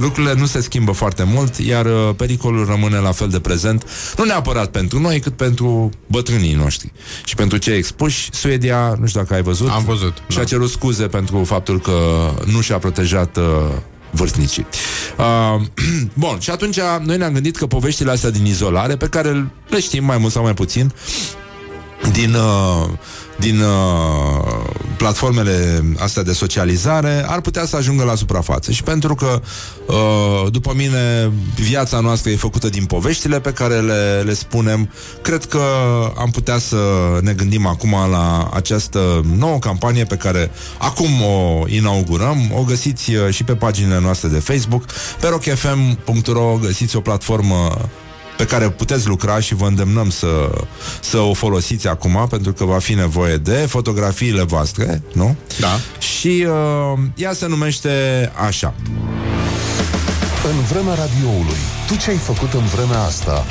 lucrurile 0.00 0.34
nu 0.34 0.46
se 0.46 0.60
schimbă 0.60 0.92
foarte 0.92 1.22
mult, 1.22 1.56
iar 1.56 1.86
uh, 1.86 2.10
pericolul 2.16 2.66
rămâne 2.66 2.98
la 2.98 3.12
fel 3.12 3.28
de 3.28 3.40
prezent, 3.40 3.86
nu 4.16 4.24
neapărat 4.24 4.70
pentru 4.70 5.00
noi, 5.00 5.20
cât 5.20 5.36
pentru 5.36 5.90
bătrânii 6.06 6.54
noștri. 6.54 6.92
Și 7.24 7.34
pentru 7.34 7.58
cei 7.58 7.76
expuși, 7.76 8.28
Suedia, 8.32 8.96
nu 9.00 9.06
știu 9.06 9.20
dacă 9.20 9.34
ai 9.34 9.42
văzut, 9.42 9.68
Am 9.68 9.84
văzut, 9.84 10.12
și-a 10.28 10.40
da. 10.40 10.46
cerut 10.46 10.70
scuze 10.70 11.06
pentru 11.06 11.44
faptul 11.44 11.80
că 11.80 11.92
nu 12.44 12.60
și-a 12.60 12.78
protejat 12.78 13.21
uh, 13.36 13.76
vârstnicii. 14.10 14.66
Uh, 15.18 15.62
bun, 16.14 16.38
și 16.38 16.50
atunci 16.50 16.78
noi 17.04 17.16
ne-am 17.16 17.32
gândit 17.32 17.56
că 17.56 17.66
poveștile 17.66 18.10
astea 18.10 18.30
din 18.30 18.46
izolare, 18.46 18.96
pe 18.96 19.08
care 19.08 19.52
le 19.68 19.80
știm 19.80 20.04
mai 20.04 20.18
mult 20.18 20.32
sau 20.32 20.42
mai 20.42 20.54
puțin, 20.54 20.92
din, 22.12 22.34
uh, 22.34 22.88
din 23.38 23.60
uh, 23.60 24.62
platformele 24.96 25.84
astea 25.98 26.22
de 26.22 26.32
socializare 26.32 27.24
ar 27.28 27.40
putea 27.40 27.64
să 27.64 27.76
ajungă 27.76 28.04
la 28.04 28.14
suprafață. 28.14 28.70
Și 28.70 28.82
pentru 28.82 29.14
că, 29.14 29.40
uh, 29.86 30.52
după 30.52 30.72
mine, 30.76 31.32
viața 31.54 32.00
noastră 32.00 32.30
e 32.30 32.36
făcută 32.36 32.68
din 32.68 32.84
poveștile 32.84 33.40
pe 33.40 33.52
care 33.52 33.80
le, 33.80 34.22
le 34.24 34.34
spunem, 34.34 34.90
cred 35.22 35.44
că 35.44 35.62
am 36.16 36.30
putea 36.30 36.58
să 36.58 36.76
ne 37.20 37.32
gândim 37.32 37.66
acum 37.66 37.90
la 38.10 38.50
această 38.52 39.24
nouă 39.36 39.58
campanie 39.58 40.04
pe 40.04 40.16
care 40.16 40.50
acum 40.78 41.22
o 41.22 41.64
inaugurăm. 41.66 42.50
O 42.54 42.62
găsiți 42.62 43.14
uh, 43.14 43.34
și 43.34 43.44
pe 43.44 43.54
paginile 43.54 44.00
noastre 44.00 44.28
de 44.28 44.38
Facebook. 44.38 44.84
Pe 45.20 45.28
rockfm.ro 45.28 46.58
găsiți 46.62 46.96
o 46.96 47.00
platformă 47.00 47.88
pe 48.36 48.44
care 48.44 48.70
puteți 48.70 49.06
lucra 49.06 49.40
și 49.40 49.54
vă 49.54 49.66
îndemnăm 49.66 50.10
să, 50.10 50.50
să 51.00 51.18
o 51.18 51.34
folosiți 51.34 51.88
acum, 51.88 52.26
pentru 52.30 52.52
că 52.52 52.64
va 52.64 52.78
fi 52.78 52.94
nevoie 52.94 53.36
de 53.36 53.66
fotografiile 53.68 54.42
voastre, 54.42 55.02
nu? 55.12 55.36
Da. 55.60 55.80
Și 55.98 56.46
uh, 56.48 56.98
ea 57.14 57.32
se 57.32 57.46
numește 57.46 57.90
așa. 58.46 58.74
În 60.44 60.60
vremea 60.70 60.94
radioului, 60.94 61.60
tu 61.86 61.96
ce 61.96 62.10
ai 62.10 62.16
făcut 62.16 62.52
în 62.52 62.64
vremea 62.64 63.00
asta? 63.02 63.44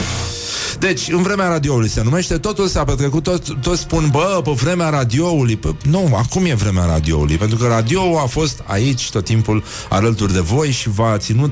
Deci, 0.80 1.08
în 1.12 1.22
vremea 1.22 1.48
radioului 1.48 1.90
se 1.90 2.04
numește, 2.04 2.38
totul 2.38 2.68
s-a 2.68 2.84
petrecut, 2.84 3.24
tot, 3.24 3.62
toți 3.62 3.82
spun, 3.82 4.08
bă, 4.12 4.42
pe 4.44 4.52
vremea 4.52 4.90
radioului. 4.90 5.56
Pă, 5.58 5.76
nu, 5.84 6.10
acum 6.16 6.46
e 6.46 6.54
vremea 6.54 6.86
radioului, 6.86 7.38
pentru 7.38 7.58
că 7.58 7.68
radioul 7.68 8.18
a 8.18 8.26
fost 8.26 8.64
aici 8.66 9.10
tot 9.10 9.26
timpul 9.26 9.64
alături 9.90 10.34
de 10.34 10.40
voi 10.40 10.72
și 10.72 10.90
v-a 10.90 11.18
ținut 11.18 11.52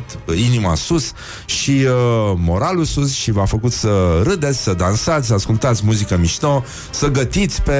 inima 0.50 0.76
sus 0.76 1.12
și 1.46 1.72
uh, 1.72 2.34
moralul 2.36 2.86
sus 2.86 3.14
și 3.14 3.32
v-a 3.32 3.46
făcut 3.46 3.72
să 3.72 4.22
râdeți, 4.24 4.64
să 4.64 4.74
dansați, 4.74 5.28
să 5.28 5.34
ascultați 5.34 5.82
muzică 5.86 6.18
mișto, 6.18 6.64
să 6.90 7.08
gătiți 7.08 7.62
pe, 7.62 7.74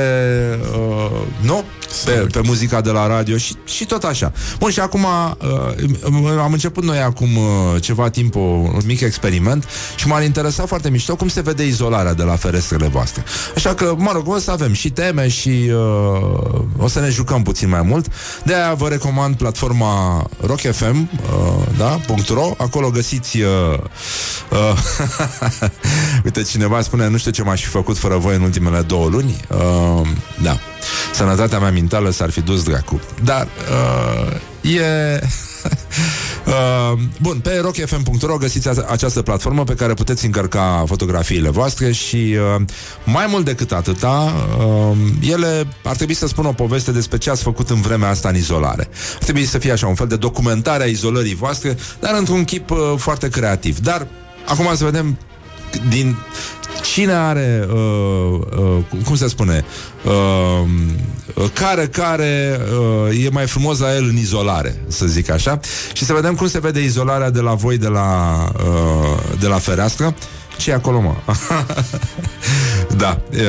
uh, 0.74 1.22
nu? 1.42 1.64
Pe, 2.06 2.12
pe 2.12 2.42
muzica 2.44 2.82
de 2.82 2.90
la 2.90 3.08
radio 3.08 3.38
și, 3.38 3.56
și 3.66 3.86
tot 3.86 4.04
așa. 4.04 4.32
Bun, 4.60 4.72
și 4.72 4.80
acum 4.80 5.04
uh, 5.04 6.40
am 6.42 6.52
început 6.52 6.84
noi 6.84 7.00
acum 7.00 7.38
uh, 7.38 7.82
ceva 7.82 8.10
timp 8.10 8.36
o, 8.36 8.40
un 8.40 8.82
mic 8.86 9.02
experiment 9.02 9.66
și 9.96 10.08
m-ar 10.08 10.24
interesa 10.24 10.66
foarte 10.66 10.90
mișto 10.90 11.16
cum 11.16 11.28
se 11.30 11.42
vede 11.42 11.66
izolarea 11.66 12.14
de 12.14 12.24
la 12.24 12.36
ferestrele 12.36 12.88
voastre. 12.88 13.24
Așa 13.56 13.74
că, 13.74 13.94
mă 13.98 14.12
rog, 14.14 14.28
o 14.28 14.38
să 14.38 14.52
avem 14.52 14.74
și 14.74 14.90
teme 14.90 15.28
și 15.28 15.50
uh, 15.50 16.62
o 16.78 16.88
să 16.88 17.00
ne 17.00 17.10
jucăm 17.10 17.44
puțin 17.44 17.70
mai 17.70 17.82
mult. 17.82 18.08
De 18.44 18.56
aia 18.56 18.74
vă 18.74 18.88
recomand 18.88 19.36
platforma 19.36 20.26
rockfm, 20.42 21.10
uh, 21.12 21.64
da, 21.78 22.00
.ro, 22.34 22.56
acolo 22.58 22.90
găsiți 22.90 23.40
uh, 23.42 23.80
uh, 24.50 24.78
Uite, 26.26 26.42
cineva 26.42 26.82
spune, 26.82 27.08
nu 27.08 27.18
știu 27.18 27.32
ce 27.32 27.44
m-aș 27.44 27.62
fi 27.62 27.68
făcut 27.68 27.98
fără 27.98 28.18
voi 28.18 28.36
în 28.36 28.42
ultimele 28.42 28.82
două 28.82 29.08
luni. 29.08 29.40
Uh, 29.48 30.08
da. 30.42 30.60
Sănătatea 31.14 31.60
mea 31.60 31.72
mentală 31.72 32.10
s-ar 32.10 32.30
fi 32.30 32.42
dus 32.42 32.64
dracu. 32.64 33.02
Dar 33.24 33.48
uh, 34.64 34.72
e... 34.72 35.20
Uh, 36.48 37.00
bun, 37.22 37.40
pe 37.40 37.60
rockfm.ro 37.62 38.38
găsiți 38.38 38.68
a- 38.70 38.86
această 38.90 39.22
platformă 39.22 39.64
pe 39.64 39.74
care 39.74 39.94
puteți 39.94 40.26
încărca 40.26 40.84
fotografiile 40.88 41.50
voastre 41.50 41.92
și 41.92 42.16
uh, 42.56 42.62
mai 43.06 43.26
mult 43.30 43.46
decât 43.46 43.72
atâta, 43.72 44.34
uh, 44.58 44.98
ele 45.22 45.68
ar 45.84 45.96
trebui 45.96 46.14
să 46.14 46.28
spună 46.28 46.48
o 46.48 46.52
poveste 46.54 46.92
despre 46.92 47.18
ce 47.18 47.30
ați 47.30 47.44
făcut 47.44 47.70
în 47.70 47.82
vremea 47.82 48.10
asta 48.10 48.30
în 48.30 48.36
izolare. 48.36 48.90
Ar 49.14 49.24
trebui 49.24 49.46
să 49.46 49.58
fie 49.58 49.72
așa 49.72 49.88
un 49.88 49.96
fel 49.96 50.08
de 50.08 50.16
documentare 50.16 50.84
a 50.84 50.88
izolării 50.88 51.36
voastre, 51.36 51.78
dar 52.00 52.16
într-un 52.18 52.44
chip 52.44 52.70
uh, 52.70 52.78
foarte 52.98 53.30
creativ. 53.30 53.80
Dar 53.80 54.08
acum 54.48 54.76
să 54.76 54.84
vedem 54.84 55.18
din 55.90 56.18
cine 56.82 57.14
are 57.14 57.68
uh, 57.70 58.40
uh, 58.58 59.04
cum 59.06 59.16
se 59.16 59.28
spune 59.28 59.66
uh, 60.04 60.70
care 61.54 61.88
care 61.88 62.60
uh, 63.10 63.24
e 63.26 63.30
mai 63.30 63.48
frumos 63.48 63.80
la 63.80 63.96
el 63.96 64.04
în 64.04 64.18
izolare, 64.18 64.84
să 64.88 65.06
zic 65.06 65.30
așa, 65.30 65.60
și 65.94 66.06
să 66.06 66.14
vedem 66.14 66.36
cum 66.36 66.48
se 66.48 66.60
vede 66.60 66.84
izolarea 66.84 67.30
de 67.30 67.40
la 67.40 67.54
voi 67.54 67.78
de 67.78 67.88
la 67.88 68.44
uh, 68.56 69.40
de 69.40 69.48
la 69.48 69.58
fereastră. 69.58 70.16
ce 70.58 70.72
e 70.72 70.74
acolo, 70.74 71.00
mă? 71.00 71.16
da, 73.00 73.20
e, 73.38 73.44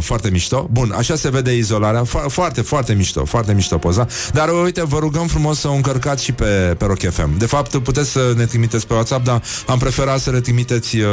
foarte 0.00 0.30
mișto. 0.30 0.68
Bun, 0.70 0.94
așa 0.96 1.14
se 1.14 1.30
vede 1.30 1.56
izolarea. 1.56 2.02
Fo- 2.04 2.28
foarte, 2.28 2.60
foarte 2.60 2.94
mișto, 2.94 3.24
foarte 3.24 3.52
mișto 3.52 3.78
poza. 3.78 4.06
Dar 4.32 4.48
uite, 4.64 4.84
vă 4.84 4.98
rugăm 4.98 5.26
frumos 5.26 5.58
să 5.58 5.68
o 5.68 5.72
încărcați 5.72 6.24
și 6.24 6.32
pe, 6.32 6.74
pe 6.78 6.84
Rock 6.84 7.00
FM. 7.10 7.38
De 7.38 7.46
fapt, 7.46 7.76
puteți 7.76 8.10
să 8.10 8.32
ne 8.36 8.44
trimiteți 8.44 8.86
pe 8.86 8.94
WhatsApp, 8.94 9.24
dar 9.24 9.42
am 9.66 9.78
preferat 9.78 10.20
să 10.20 10.30
le 10.30 10.40
trimiteți 10.40 10.96
uh, 10.96 11.06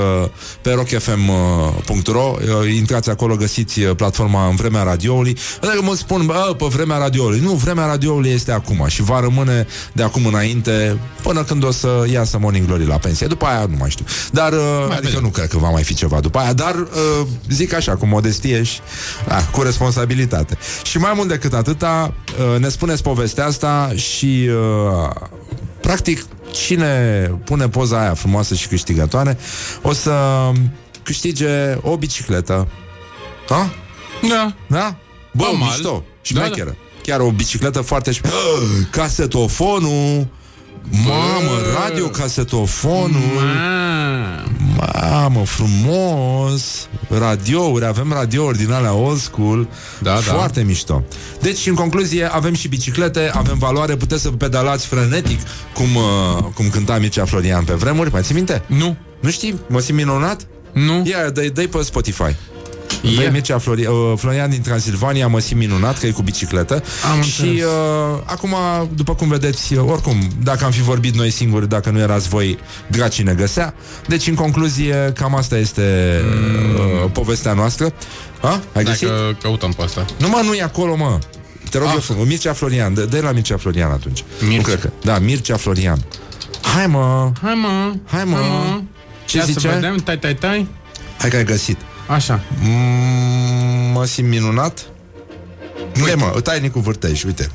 pe 0.62 0.72
rockfm.ro. 0.74 2.36
Uh, 2.62 2.76
intrați 2.76 3.10
acolo, 3.10 3.36
găsiți 3.36 3.80
uh, 3.80 3.96
platforma 3.96 4.48
în 4.48 4.56
vremea 4.56 4.84
radioului. 4.84 5.38
Adică 5.62 5.82
mă 5.82 5.96
spun, 5.96 6.26
bă, 6.26 6.56
pe 6.58 6.66
vremea 6.66 6.98
radioului. 6.98 7.39
Nu, 7.39 7.52
vremea 7.52 7.86
radioului 7.86 8.30
este 8.30 8.52
acum 8.52 8.86
și 8.88 9.02
va 9.02 9.20
rămâne 9.20 9.68
de 9.94 10.04
acum 10.04 10.26
înainte 10.26 10.98
până 11.22 11.44
când 11.44 11.64
o 11.64 11.72
să 11.72 12.06
iasă 12.12 12.38
Morning 12.38 12.66
Glory 12.66 12.86
la 12.86 12.98
pensie. 12.98 13.28
După 13.28 13.46
aia 13.46 13.66
nu 13.70 13.76
mai 13.80 13.89
știu. 13.89 14.06
Dar, 14.32 14.52
uh, 14.52 14.60
adică 14.84 15.00
vedem. 15.02 15.22
nu 15.22 15.30
cred 15.30 15.48
că 15.48 15.58
va 15.58 15.70
mai 15.70 15.84
fi 15.84 15.94
ceva 15.94 16.20
după 16.20 16.38
aia, 16.39 16.54
dar 16.54 16.76
uh, 16.76 17.28
zic 17.50 17.74
așa, 17.74 17.80
cu 17.89 18.05
modestie 18.05 18.63
și 18.63 18.79
da, 19.27 19.43
cu 19.43 19.61
responsabilitate. 19.61 20.57
Și 20.84 20.97
mai 20.97 21.11
mult 21.15 21.27
decât 21.27 21.53
atâta, 21.53 22.13
uh, 22.53 22.59
ne 22.59 22.69
spuneți 22.69 23.03
povestea 23.03 23.45
asta 23.45 23.91
și 23.95 24.49
uh, 24.49 25.09
practic 25.82 26.25
cine 26.51 27.23
pune 27.43 27.69
poza 27.69 28.01
aia 28.01 28.13
frumoasă 28.13 28.55
și 28.55 28.67
câștigătoare 28.67 29.38
o 29.82 29.93
să 29.93 30.13
câștige 31.03 31.77
o 31.82 31.97
bicicletă. 31.97 32.67
Da? 33.47 33.69
Da. 34.29 34.55
Da? 34.67 34.95
Bă, 35.32 35.43
Normal. 35.43 35.67
mișto, 35.67 36.03
Da, 36.29 36.43
șmecheră. 36.43 36.75
Chiar 37.03 37.19
o 37.19 37.32
bicicletă 37.32 37.82
foarte 37.82 38.11
șme... 38.11 38.29
Casetofonul 38.91 40.27
Mamă, 40.89 41.51
radiocasetofonul 41.84 43.41
Mamă, 44.75 45.43
frumos 45.45 46.88
Radiouri, 47.09 47.86
avem 47.86 48.11
radiouri 48.11 48.57
din 48.57 48.71
alea 48.71 48.93
old 48.93 49.17
school 49.19 49.67
Da, 49.99 50.13
da. 50.13 50.19
Foarte 50.19 50.63
mișto 50.63 51.03
Deci, 51.41 51.67
în 51.67 51.73
concluzie, 51.73 52.25
avem 52.25 52.53
și 52.53 52.67
biciclete 52.67 53.32
Avem 53.34 53.57
valoare, 53.57 53.95
puteți 53.95 54.21
să 54.21 54.29
pedalați 54.29 54.88
frenetic 54.88 55.39
Cum, 55.73 55.95
uh, 55.95 56.43
cum 56.53 56.69
cânta 56.69 56.97
Mircea 56.97 57.25
Florian 57.25 57.63
pe 57.63 57.73
vremuri 57.73 58.11
Mai 58.11 58.21
ții 58.21 58.36
minte? 58.36 58.63
Nu. 58.67 58.97
Nu 59.19 59.29
știi? 59.29 59.59
Mă 59.67 59.79
simt 59.79 59.97
minunat? 59.97 60.47
Nu. 60.73 61.03
Ia, 61.05 61.29
dă 61.29 61.41
dă 61.53 61.67
pe 61.67 61.82
Spotify 61.84 62.36
Ia. 63.02 63.12
Vei 63.16 63.30
Mircea 63.32 63.58
Flori, 63.58 63.86
uh, 63.86 64.14
Florian 64.18 64.49
din 64.49 64.62
Transilvania 64.62 65.28
Mă 65.28 65.39
simt 65.39 65.60
minunat 65.60 65.99
că 65.99 66.06
e 66.08 66.12
cu 66.12 66.22
bicicletă 66.22 66.84
Am 67.12 67.22
Și 67.22 67.41
înțeles. 67.41 67.64
uh, 67.66 68.20
acum, 68.26 68.56
după 68.95 69.16
cum 69.16 69.28
vedeți 69.28 69.74
uh, 69.74 69.84
Oricum, 69.88 70.16
dacă 70.43 70.66
am 70.66 70.72
fi 70.72 70.82
vorbit 70.82 71.16
noi 71.16 71.30
singuri 71.30 71.70
Dacă 71.70 71.89
nu 71.89 71.99
erați 71.99 72.30
voi, 72.30 72.58
dracii 72.88 73.24
ne 73.24 73.34
găsea 73.34 73.74
Deci, 74.08 74.28
în 74.28 74.34
concluzie, 74.36 75.12
cam 75.16 75.36
asta 75.36 75.58
este 75.58 75.82
uh, 77.04 77.10
Povestea 77.12 77.54
noastră 77.54 77.93
ha? 78.41 78.62
Ai 78.74 78.84
găsit? 78.84 79.08
Dacă 79.08 79.38
căutăm 79.41 79.72
pe 79.72 79.84
asta. 79.84 80.06
Nu 80.20 80.30
mă, 80.30 80.41
nu 80.43 80.54
e 80.54 80.62
acolo, 80.64 80.95
mă 80.95 81.20
Te 81.70 81.78
rog 81.78 81.88
Ah. 81.88 81.93
eu 81.93 81.99
frumos, 81.99 82.28
Mircea 82.28 82.54
Florian 82.54 82.93
Dă 82.93 83.20
la 83.22 83.32
Mircea 83.32 83.58
Florian 83.58 83.91
atunci 83.91 84.24
Mircea. 84.41 84.56
Nu 84.58 84.62
cred 84.62 84.80
că, 84.80 84.89
da, 85.04 85.20
Mircea 85.20 85.56
Florian 85.58 86.06
Hai 86.62 86.88
mă, 86.88 87.32
Hai 87.41 87.54
mă. 87.62 87.93
hai 88.06 88.24
mă, 88.24 88.38
Ce 89.26 89.38
Ia 89.38 89.43
zice? 89.43 89.60
să 89.60 89.68
vedem, 89.74 89.95
tai, 89.97 90.20
tai, 90.20 90.36
tai. 90.36 90.68
Hai 91.18 91.30
că 91.30 91.36
ai 91.36 91.43
găsit 91.43 91.78
Așa. 92.14 92.39
Mm, 92.62 93.91
mă 93.93 94.05
simt 94.05 94.28
minunat 94.28 94.86
Nu 95.95 96.07
e, 96.07 96.14
mă, 96.14 96.39
tainic 96.43 96.72
cu 96.72 96.80
vârtej, 96.80 97.24
uite 97.24 97.51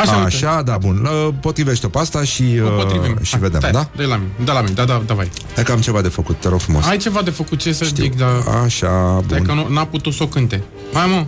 Așa, 0.00 0.10
uite. 0.16 0.26
Așa 0.26 0.62
da, 0.62 0.78
bun. 0.78 1.08
Uh, 1.26 1.34
Potrivește-o 1.40 1.88
pe 1.88 1.98
asta 1.98 2.24
și, 2.24 2.42
O 2.62 2.66
uh, 2.66 2.82
potrivim. 2.82 3.18
și 3.22 3.30
Hai, 3.30 3.40
vedem, 3.40 3.58
stai, 3.60 3.70
da? 3.72 3.88
Dă-i 3.96 4.06
la 4.06 4.16
mine, 4.16 4.30
da 4.44 4.52
la 4.52 4.60
mine, 4.60 4.74
da, 4.74 4.84
da, 4.84 5.02
da, 5.06 5.14
vai. 5.14 5.30
Hai 5.54 5.64
că 5.64 5.72
am 5.72 5.80
ceva 5.80 6.00
de 6.00 6.08
făcut, 6.08 6.40
te 6.40 6.48
rog 6.48 6.60
frumos. 6.60 6.86
Ai 6.86 6.96
ceva 6.96 7.22
de 7.22 7.30
făcut, 7.30 7.58
ce 7.58 7.72
să 7.72 7.84
zic, 7.94 8.16
dar... 8.16 8.28
Așa, 8.64 9.22
Stai 9.26 9.38
bun. 9.38 9.46
că 9.46 9.52
nu, 9.52 9.68
n-a 9.68 9.86
putut 9.86 10.12
să 10.12 10.22
o 10.22 10.26
cânte. 10.26 10.62
Hai, 10.92 11.06
mă. 11.06 11.26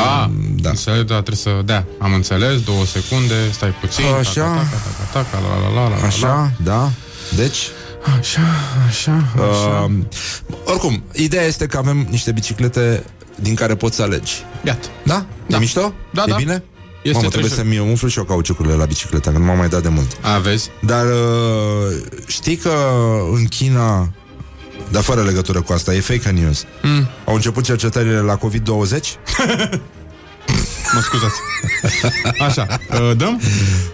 A, 0.00 0.30
da. 0.54 0.68
Înțeleg, 0.68 1.06
da, 1.06 1.14
trebuie 1.14 1.36
să 1.36 1.62
dea. 1.64 1.86
Am 1.98 2.12
înțeles, 2.12 2.60
două 2.60 2.84
secunde, 2.84 3.34
stai 3.50 3.74
puțin. 3.80 4.04
Așa. 4.18 4.42
Ta, 4.42 4.54
ta, 4.54 4.62
ta, 4.62 4.78
ta, 5.12 5.20
ta, 5.22 5.22
ta, 5.22 5.38
la, 5.40 5.68
la, 5.68 5.74
la, 5.74 5.80
la, 5.82 5.88
la, 5.88 6.00
la. 6.00 6.06
Așa, 6.06 6.52
da. 6.62 6.90
Deci, 7.36 7.58
Așa, 8.18 8.40
așa, 8.88 9.24
așa. 9.50 9.88
uh, 9.88 9.92
oricum, 10.64 11.02
ideea 11.12 11.42
este 11.44 11.66
că 11.66 11.76
avem 11.76 12.06
niște 12.10 12.32
biciclete 12.32 13.04
din 13.40 13.54
care 13.54 13.74
poți 13.74 13.96
să 13.96 14.02
alegi. 14.02 14.32
Iată. 14.64 14.88
Da? 15.04 15.26
Da. 15.46 15.56
E 15.56 15.60
mișto? 15.60 15.92
Da, 16.12 16.22
e 16.26 16.30
da. 16.30 16.36
bine? 16.36 16.52
Este 17.02 17.16
Mamă, 17.16 17.28
trebuie 17.28 17.50
treasure. 17.50 17.76
să-mi 17.76 17.90
umflu 17.90 18.08
și 18.08 18.18
eu 18.18 18.24
cauciucurile 18.24 18.74
la 18.74 18.84
bicicletă, 18.84 19.30
că 19.30 19.38
nu 19.38 19.44
m-am 19.44 19.56
mai 19.56 19.68
dat 19.68 19.82
de 19.82 19.88
mult. 19.88 20.16
A, 20.20 20.38
vezi? 20.38 20.70
Dar 20.80 21.04
uh, 21.06 21.96
știi 22.26 22.56
că 22.56 22.72
în 23.32 23.44
China, 23.46 24.12
dar 24.90 25.02
fără 25.02 25.22
legătură 25.22 25.60
cu 25.60 25.72
asta, 25.72 25.94
e 25.94 26.00
fake 26.00 26.30
news, 26.30 26.64
Mm. 26.82 27.08
au 27.24 27.34
început 27.34 27.64
cercetările 27.64 28.18
la 28.18 28.36
COVID-20? 28.36 29.00
Mă 30.92 31.00
scuzați. 31.00 31.34
Așa, 32.46 32.66
uh, 32.90 33.16
dăm? 33.16 33.40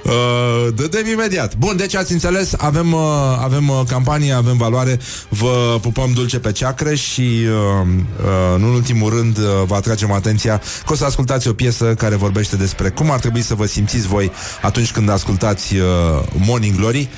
Uh, 0.02 0.74
dădem 0.74 1.06
imediat. 1.06 1.56
Bun, 1.56 1.76
deci 1.76 1.94
ați 1.94 2.12
înțeles, 2.12 2.52
avem, 2.56 2.92
uh, 2.92 3.00
avem 3.40 3.68
uh, 3.68 3.80
campanie, 3.88 4.32
avem 4.32 4.56
valoare, 4.56 4.98
vă 5.28 5.78
pupăm 5.80 6.12
dulce 6.12 6.38
pe 6.38 6.52
ceacre 6.52 6.94
și, 6.94 7.20
uh, 7.20 7.86
uh, 8.24 8.54
în 8.54 8.62
ultimul 8.62 9.10
rând, 9.10 9.38
uh, 9.38 9.44
vă 9.66 9.74
atragem 9.74 10.12
atenția 10.12 10.60
că 10.86 10.92
o 10.92 10.96
să 10.96 11.04
ascultați 11.04 11.48
o 11.48 11.52
piesă 11.52 11.94
care 11.94 12.16
vorbește 12.16 12.56
despre 12.56 12.88
cum 12.88 13.10
ar 13.10 13.18
trebui 13.18 13.42
să 13.42 13.54
vă 13.54 13.66
simțiți 13.66 14.06
voi 14.06 14.32
atunci 14.62 14.92
când 14.92 15.10
ascultați 15.10 15.76
uh, 15.76 15.84
Morning 16.32 16.76
Glory. 16.76 17.08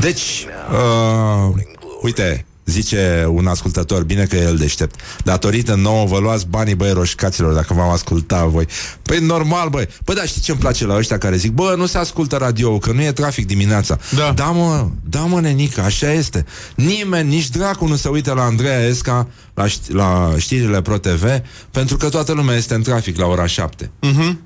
Deci, 0.00 0.46
uh, 0.72 1.54
uite, 2.02 2.44
Zice 2.64 3.26
un 3.30 3.46
ascultător, 3.46 4.02
bine 4.04 4.24
că 4.24 4.36
e 4.36 4.42
el 4.42 4.56
deștept. 4.56 5.00
Datorită 5.24 5.74
nouă 5.74 6.06
vă 6.06 6.18
luați 6.18 6.46
banii 6.46 6.74
băi 6.74 6.92
roșcaților 6.92 7.52
Dacă 7.54 7.74
v-am 7.74 7.88
ascultat 7.90 8.46
voi. 8.48 8.66
Păi 9.02 9.18
normal 9.18 9.68
băi. 9.68 9.88
Bă, 10.04 10.12
dar 10.12 10.26
știi 10.26 10.40
ce-mi 10.40 10.58
place 10.58 10.86
la 10.86 10.96
ăștia 10.96 11.18
care 11.18 11.36
zic? 11.36 11.52
Bă, 11.52 11.74
nu 11.76 11.86
se 11.86 11.98
ascultă 11.98 12.36
radio 12.36 12.78
Că 12.78 12.92
nu 12.92 13.02
e 13.02 13.12
trafic 13.12 13.46
dimineața. 13.46 13.98
Da. 14.16 14.32
Da 14.32 14.44
mă, 14.44 14.88
da 15.08 15.20
mă 15.20 15.40
nenică, 15.40 15.80
așa 15.80 16.12
este. 16.12 16.44
Nimeni, 16.74 17.28
nici 17.28 17.48
dracu 17.48 17.86
nu 17.86 17.96
se 17.96 18.08
uită 18.08 18.32
la 18.32 18.42
Andreea 18.42 18.80
Esca 18.86 19.28
La, 19.54 19.66
ști- 19.68 19.90
la 19.92 20.34
știrile 20.38 20.82
Pro 20.82 20.98
TV 20.98 21.24
Pentru 21.70 21.96
că 21.96 22.08
toată 22.08 22.32
lumea 22.32 22.56
este 22.56 22.74
în 22.74 22.82
trafic 22.82 23.16
la 23.18 23.26
ora 23.26 23.46
7 23.46 23.90
Mhm. 24.00 24.40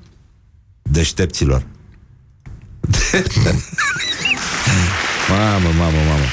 Deștepților. 0.81 1.65
Mamă, 5.29 5.67
mamă, 5.77 5.97
mamă 6.07 6.23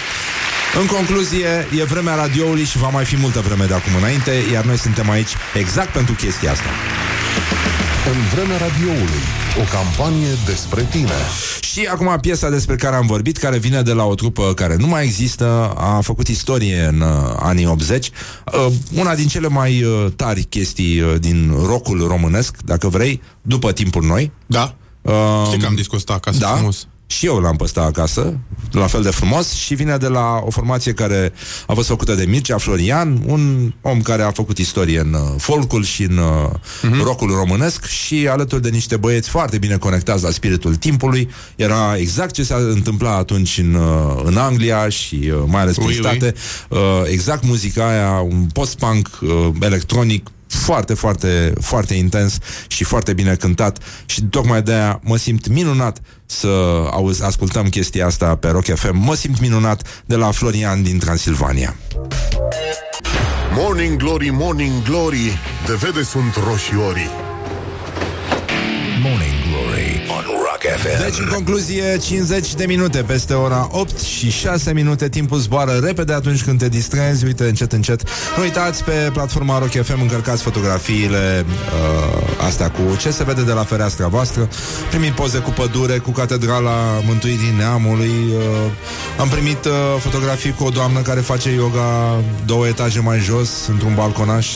în 0.80 0.86
concluzie, 0.86 1.66
e 1.78 1.84
vremea 1.84 2.14
radioului 2.14 2.64
și 2.64 2.78
va 2.78 2.88
mai 2.88 3.04
fi 3.04 3.16
multă 3.16 3.40
vreme 3.40 3.64
de 3.64 3.74
acum 3.74 3.94
înainte, 3.98 4.32
iar 4.52 4.64
noi 4.64 4.78
suntem 4.78 5.10
aici 5.10 5.30
exact 5.54 5.92
pentru 5.92 6.14
chestia 6.14 6.50
asta. 6.50 6.68
În 8.12 8.20
vremea 8.34 8.56
radioului, 8.56 9.22
o 9.60 9.76
campanie 9.76 10.28
despre 10.46 10.86
tine. 10.90 11.12
Și 11.60 11.84
acum 11.90 12.18
piesa 12.20 12.50
despre 12.50 12.76
care 12.76 12.96
am 12.96 13.06
vorbit, 13.06 13.36
care 13.36 13.58
vine 13.58 13.82
de 13.82 13.92
la 13.92 14.04
o 14.04 14.14
trupă 14.14 14.52
care 14.54 14.76
nu 14.76 14.86
mai 14.86 15.04
există, 15.04 15.74
a 15.76 16.00
făcut 16.00 16.28
istorie 16.28 16.84
în 16.92 17.00
uh, 17.00 17.08
anii 17.38 17.66
80. 17.66 18.10
Uh, 18.52 18.66
una 18.94 19.14
din 19.14 19.26
cele 19.26 19.48
mai 19.48 19.82
uh, 19.82 20.06
tari 20.16 20.42
chestii 20.42 21.00
uh, 21.00 21.14
din 21.20 21.52
rockul 21.66 22.06
românesc, 22.06 22.56
dacă 22.64 22.88
vrei, 22.88 23.22
după 23.42 23.72
timpul 23.72 24.02
noi. 24.04 24.32
Da. 24.46 24.74
Uh, 25.02 25.12
Știi 25.46 25.58
că 25.58 25.66
am 25.66 25.74
discos 25.74 25.98
ăsta 25.98 26.12
acasă 26.12 26.38
da, 26.38 26.48
frumos. 26.48 26.86
Și 27.06 27.26
eu 27.26 27.38
l-am 27.38 27.56
păstrat 27.56 27.86
acasă, 27.86 28.38
la 28.70 28.86
fel 28.86 29.02
de 29.02 29.10
frumos, 29.10 29.52
și 29.52 29.74
vine 29.74 29.96
de 29.96 30.06
la 30.06 30.42
o 30.44 30.50
formație 30.50 30.92
care 30.92 31.32
a 31.66 31.72
fost 31.74 31.88
făcută 31.88 32.14
de 32.14 32.24
Mircea 32.28 32.58
Florian, 32.58 33.22
un 33.26 33.72
om 33.82 34.00
care 34.02 34.22
a 34.22 34.30
făcut 34.30 34.58
istorie 34.58 34.98
în 35.00 35.12
uh, 35.12 35.20
folcul 35.38 35.84
și 35.84 36.02
în 36.02 36.16
uh, 36.18 36.50
Mhm. 36.82 37.02
rockul 37.02 37.30
românesc 37.30 37.84
și 37.84 38.28
alături 38.30 38.62
de 38.62 38.68
niște 38.68 38.96
băieți 38.96 39.28
foarte 39.28 39.58
bine 39.58 39.76
conectați 39.76 40.22
la 40.22 40.30
spiritul 40.30 40.74
timpului. 40.74 41.30
Era 41.56 41.96
exact 41.96 42.34
ce 42.34 42.42
s-a 42.42 42.56
întâmplat 42.56 43.18
atunci 43.18 43.58
în, 43.58 43.74
uh, 43.74 44.20
în 44.24 44.36
Anglia 44.36 44.88
și 44.88 45.14
uh, 45.32 45.42
mai 45.46 45.60
ales 45.60 45.74
prin 45.74 45.86
Ui, 45.86 45.94
ui. 45.94 46.00
state. 46.00 46.34
Uh, 46.68 46.78
exact 47.04 47.44
muzica 47.44 47.88
aia, 47.88 48.10
un 48.20 48.46
post-punk 48.52 49.08
uh, 49.22 49.48
electronic 49.60 50.26
foarte, 50.48 50.94
foarte, 50.94 51.52
foarte 51.60 51.94
intens 51.94 52.38
și 52.66 52.84
foarte 52.84 53.12
bine 53.12 53.34
cântat 53.34 53.78
și 54.06 54.22
tocmai 54.22 54.62
de 54.62 54.72
aia 54.72 55.00
mă 55.04 55.16
simt 55.16 55.48
minunat 55.48 56.00
să 56.26 56.48
auzi, 56.90 57.24
ascultăm 57.24 57.68
chestia 57.68 58.06
asta 58.06 58.36
pe 58.36 58.48
Rock 58.48 58.74
FM. 58.74 58.96
Mă 58.96 59.14
simt 59.14 59.40
minunat 59.40 60.02
de 60.06 60.16
la 60.16 60.30
Florian 60.30 60.82
din 60.82 60.98
Transilvania. 60.98 61.76
Morning 63.54 63.96
Glory, 63.96 64.30
Morning 64.30 64.82
Glory, 64.82 65.38
de 65.66 65.74
vede 65.74 66.02
sunt 66.02 66.34
roșiorii. 66.34 67.10
Morning 69.02 69.30
Glory 69.32 69.35
on 69.35 69.35
Rock 70.28 70.62
FM. 70.78 71.02
Deci, 71.02 71.18
în 71.18 71.28
concluzie, 71.32 71.98
50 71.98 72.54
de 72.54 72.64
minute 72.66 73.02
peste 73.02 73.34
ora 73.34 73.68
8 73.70 74.00
și 74.00 74.30
6 74.30 74.72
minute. 74.72 75.08
Timpul 75.08 75.38
zboară 75.38 75.80
repede 75.82 76.12
atunci 76.12 76.44
când 76.44 76.58
te 76.58 76.68
distrezi. 76.68 77.24
Uite, 77.24 77.44
încet, 77.44 77.72
încet. 77.72 78.02
Nu 78.36 78.42
uitați, 78.42 78.84
pe 78.84 79.10
platforma 79.12 79.58
Rock 79.58 79.70
FM 79.70 80.00
încărcați 80.00 80.42
fotografiile 80.42 81.44
uh, 81.46 82.44
astea 82.46 82.70
cu 82.70 82.96
ce 82.98 83.10
se 83.10 83.24
vede 83.24 83.42
de 83.42 83.52
la 83.52 83.64
fereastra 83.64 84.06
voastră. 84.06 84.48
Primit 84.90 85.12
poze 85.12 85.38
cu 85.38 85.50
pădure, 85.50 85.98
cu 85.98 86.10
catedrala 86.10 87.00
Mântuirii 87.06 87.54
Neamului. 87.56 88.14
Uh, 88.36 89.20
am 89.20 89.28
primit 89.28 89.64
uh, 89.64 89.72
fotografii 89.98 90.52
cu 90.52 90.64
o 90.64 90.68
doamnă 90.68 91.00
care 91.00 91.20
face 91.20 91.50
yoga 91.50 92.20
două 92.46 92.66
etaje 92.66 93.00
mai 93.00 93.18
jos, 93.18 93.66
într-un 93.66 93.94
balconaș. 93.94 94.46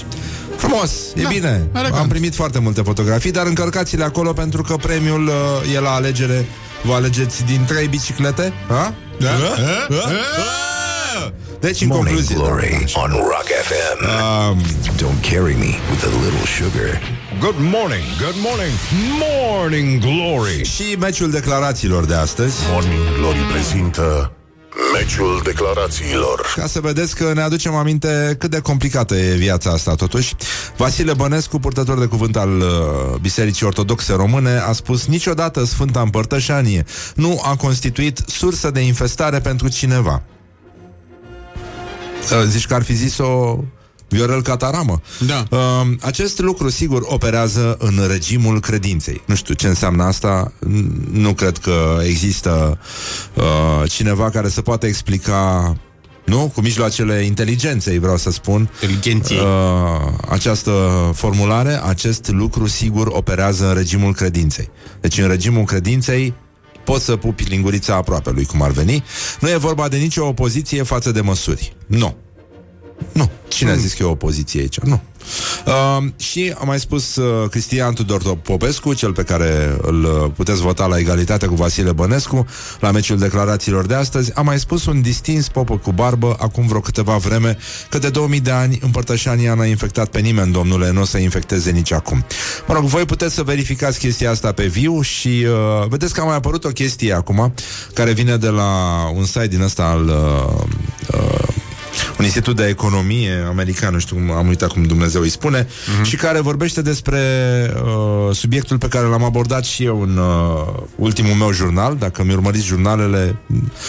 Frumos, 0.61 0.90
e 1.16 1.22
Da, 1.22 1.28
bine. 1.28 1.68
elegant. 1.74 2.00
Am 2.00 2.08
primit 2.08 2.34
foarte 2.34 2.58
multe 2.58 2.82
fotografii, 2.82 3.30
dar 3.30 3.46
încărcați-le 3.46 4.04
acolo 4.04 4.32
pentru 4.32 4.62
că 4.62 4.76
premiul 4.76 5.26
uh, 5.26 5.74
e 5.74 5.80
la 5.80 5.90
alegere. 5.94 6.46
Vă 6.82 6.92
alegeți 6.94 7.44
din 7.44 7.64
trei 7.66 7.86
biciclete? 7.88 8.52
Ha? 8.68 8.94
Da? 9.18 9.28
Ha? 9.28 9.54
Ha? 9.56 9.98
Ha? 10.00 11.32
Deci, 11.61 11.80
în 11.80 11.86
Morning 11.86 12.06
concluzie, 12.06 12.34
Glory 12.34 12.84
da, 12.94 13.00
on 13.00 13.11
Rock 13.11 13.46
FM. 13.68 13.98
Um, 14.04 14.58
Don't 14.96 15.20
carry 15.30 15.54
me 15.54 15.70
with 15.90 16.04
a 16.04 16.08
little 16.24 16.46
sugar. 16.58 17.00
Good 17.40 17.54
morning, 17.58 18.04
good 18.24 18.36
morning, 18.48 18.72
morning 19.20 20.00
glory. 20.00 20.64
și 20.64 20.96
meciul 20.98 21.30
declarațiilor 21.30 22.04
de 22.04 22.14
astăzi. 22.14 22.54
Morning 22.72 23.00
Glory 23.18 23.38
prezintă 23.38 24.32
meciul 25.01 25.40
declarațiilor. 25.44 26.53
Ca 26.57 26.66
să 26.66 26.80
vedeți 26.80 27.16
că 27.16 27.32
ne 27.34 27.40
aducem 27.42 27.74
aminte 27.74 28.36
cât 28.38 28.51
de 28.51 28.61
complicată 28.61 29.14
e 29.14 29.34
viața 29.34 29.70
asta 29.70 29.94
totuși. 29.94 30.34
Vasile 30.76 31.14
Bănescu, 31.14 31.59
purtător 31.59 31.98
de 31.98 32.07
cuvânt 32.07 32.36
al 32.36 32.59
uh, 32.59 32.66
Bisericii 33.20 33.66
Ortodoxe 33.66 34.12
Române, 34.12 34.59
a 34.59 34.72
spus 34.72 35.07
niciodată 35.07 35.64
Sfânta 35.64 36.01
Împărtășanie 36.01 36.84
nu 37.14 37.40
a 37.44 37.57
constituit 37.57 38.22
sursă 38.26 38.70
de 38.70 38.80
infestare 38.80 39.38
pentru 39.38 39.68
cineva. 39.68 40.22
Uh, 42.32 42.42
zici 42.46 42.66
că 42.66 42.74
ar 42.74 42.82
fi 42.82 42.94
zis-o 42.94 43.59
Viorel 44.11 44.42
Cataramă. 44.42 45.00
Da. 45.26 45.44
Uh, 45.50 45.61
acest 46.00 46.38
lucru, 46.38 46.68
sigur, 46.68 47.02
operează 47.04 47.76
în 47.78 48.00
regimul 48.08 48.61
credinței. 48.61 49.22
Nu 49.26 49.34
știu 49.34 49.54
ce 49.54 49.66
înseamnă 49.66 50.02
asta. 50.02 50.52
N- 50.52 51.11
Nu 51.12 51.32
cred 51.34 51.58
că 51.58 51.98
există 52.06 52.78
uh, 53.34 53.90
cineva 53.90 54.30
care 54.30 54.48
să 54.48 54.61
poată 54.62 54.86
explica 54.86 55.74
nu? 56.24 56.50
Cu 56.54 56.61
mijloacele 56.61 57.22
inteligenței, 57.24 57.98
vreau 57.98 58.16
să 58.16 58.30
spun. 58.30 58.70
Inteligenției. 58.82 59.38
Uh, 59.38 59.46
această 60.28 60.72
formulare, 61.14 61.80
acest 61.84 62.28
lucru, 62.28 62.66
sigur, 62.66 63.06
operează 63.11 63.68
în 63.68 63.74
regimul 63.74 64.14
credinței. 64.14 64.68
Deci, 65.00 65.18
în 65.18 65.28
regimul 65.28 65.64
credinței, 65.64 66.34
poți 66.84 67.04
să 67.04 67.16
pupi 67.16 67.44
lingurița 67.44 67.94
aproape 67.94 68.30
lui, 68.30 68.44
cum 68.44 68.62
ar 68.62 68.70
veni. 68.70 69.04
Nu 69.40 69.48
e 69.50 69.56
vorba 69.56 69.88
de 69.88 69.96
nicio 69.96 70.26
opoziție 70.26 70.82
față 70.82 71.11
de 71.12 71.20
măsuri. 71.20 71.76
Nu. 71.86 72.16
Nu. 73.12 73.30
Cine 73.48 73.70
a 73.70 73.74
zis 73.74 73.92
că 73.92 74.03
e 74.03 74.07
o 74.07 74.11
opoziție 74.11 74.61
aici? 74.61 74.78
Nu. 74.78 75.01
Uh, 75.66 76.05
și 76.16 76.55
a 76.59 76.64
mai 76.64 76.80
spus 76.80 77.16
uh, 77.16 77.48
Cristian 77.51 77.94
Tudor 77.94 78.36
Popescu, 78.36 78.94
cel 78.94 79.12
pe 79.12 79.22
care 79.22 79.76
îl 79.82 80.05
uh, 80.05 80.30
puteți 80.36 80.61
vota 80.61 80.86
la 80.86 80.98
egalitate 80.98 81.46
cu 81.46 81.55
Vasile 81.55 81.92
Bănescu, 81.92 82.46
la 82.80 82.90
meciul 82.90 83.18
declarațiilor 83.18 83.86
de 83.86 83.94
astăzi, 83.94 84.30
a 84.34 84.40
mai 84.40 84.59
spus 84.59 84.86
un 84.86 85.01
distins 85.01 85.48
popă 85.48 85.76
cu 85.76 85.92
barbă 85.92 86.36
acum 86.38 86.66
vreo 86.66 86.80
câteva 86.80 87.16
vreme 87.16 87.57
că 87.88 87.98
de 87.98 88.09
2000 88.09 88.40
de 88.40 88.51
ani 88.51 88.78
împărtășania 88.82 89.55
n-a 89.55 89.64
infectat 89.64 90.09
pe 90.09 90.20
nimeni, 90.20 90.53
domnule, 90.53 90.90
nu 90.90 91.01
o 91.01 91.05
să 91.05 91.18
infecteze 91.18 91.70
nici 91.70 91.92
acum. 91.92 92.24
Mă 92.66 92.74
rog, 92.74 92.84
voi 92.84 93.05
puteți 93.05 93.34
să 93.34 93.42
verificați 93.42 93.98
chestia 93.98 94.30
asta 94.30 94.53
pe 94.53 94.66
viu 94.66 95.01
și 95.01 95.46
uh, 95.46 95.88
vedeți 95.88 96.14
că 96.14 96.20
a 96.20 96.24
mai 96.24 96.36
apărut 96.36 96.64
o 96.64 96.68
chestie 96.68 97.12
acum 97.12 97.55
care 97.94 98.12
vine 98.12 98.36
de 98.36 98.48
la 98.48 98.72
un 99.14 99.24
site 99.24 99.46
din 99.46 99.61
ăsta 99.61 99.84
al 99.84 100.05
uh, 100.09 100.62
uh, 101.14 101.49
un 102.20 102.26
institut 102.26 102.56
de 102.56 102.66
economie 102.66 103.44
american, 103.48 103.92
nu 103.92 103.98
știu 103.98 104.16
cum 104.16 104.30
am 104.30 104.46
uitat 104.46 104.72
cum 104.72 104.82
Dumnezeu 104.82 105.20
îi 105.20 105.28
spune, 105.28 105.64
uh-huh. 105.64 106.02
și 106.02 106.16
care 106.16 106.40
vorbește 106.40 106.82
despre 106.82 107.20
uh, 107.84 108.34
subiectul 108.34 108.78
pe 108.78 108.88
care 108.88 109.06
l-am 109.06 109.24
abordat 109.24 109.64
și 109.64 109.84
eu 109.84 110.00
în 110.02 110.16
uh, 110.16 110.82
ultimul 110.96 111.34
meu 111.34 111.52
jurnal. 111.52 111.96
Dacă 111.96 112.24
mi 112.24 112.32
urmăriți 112.32 112.66
jurnalele, 112.66 113.36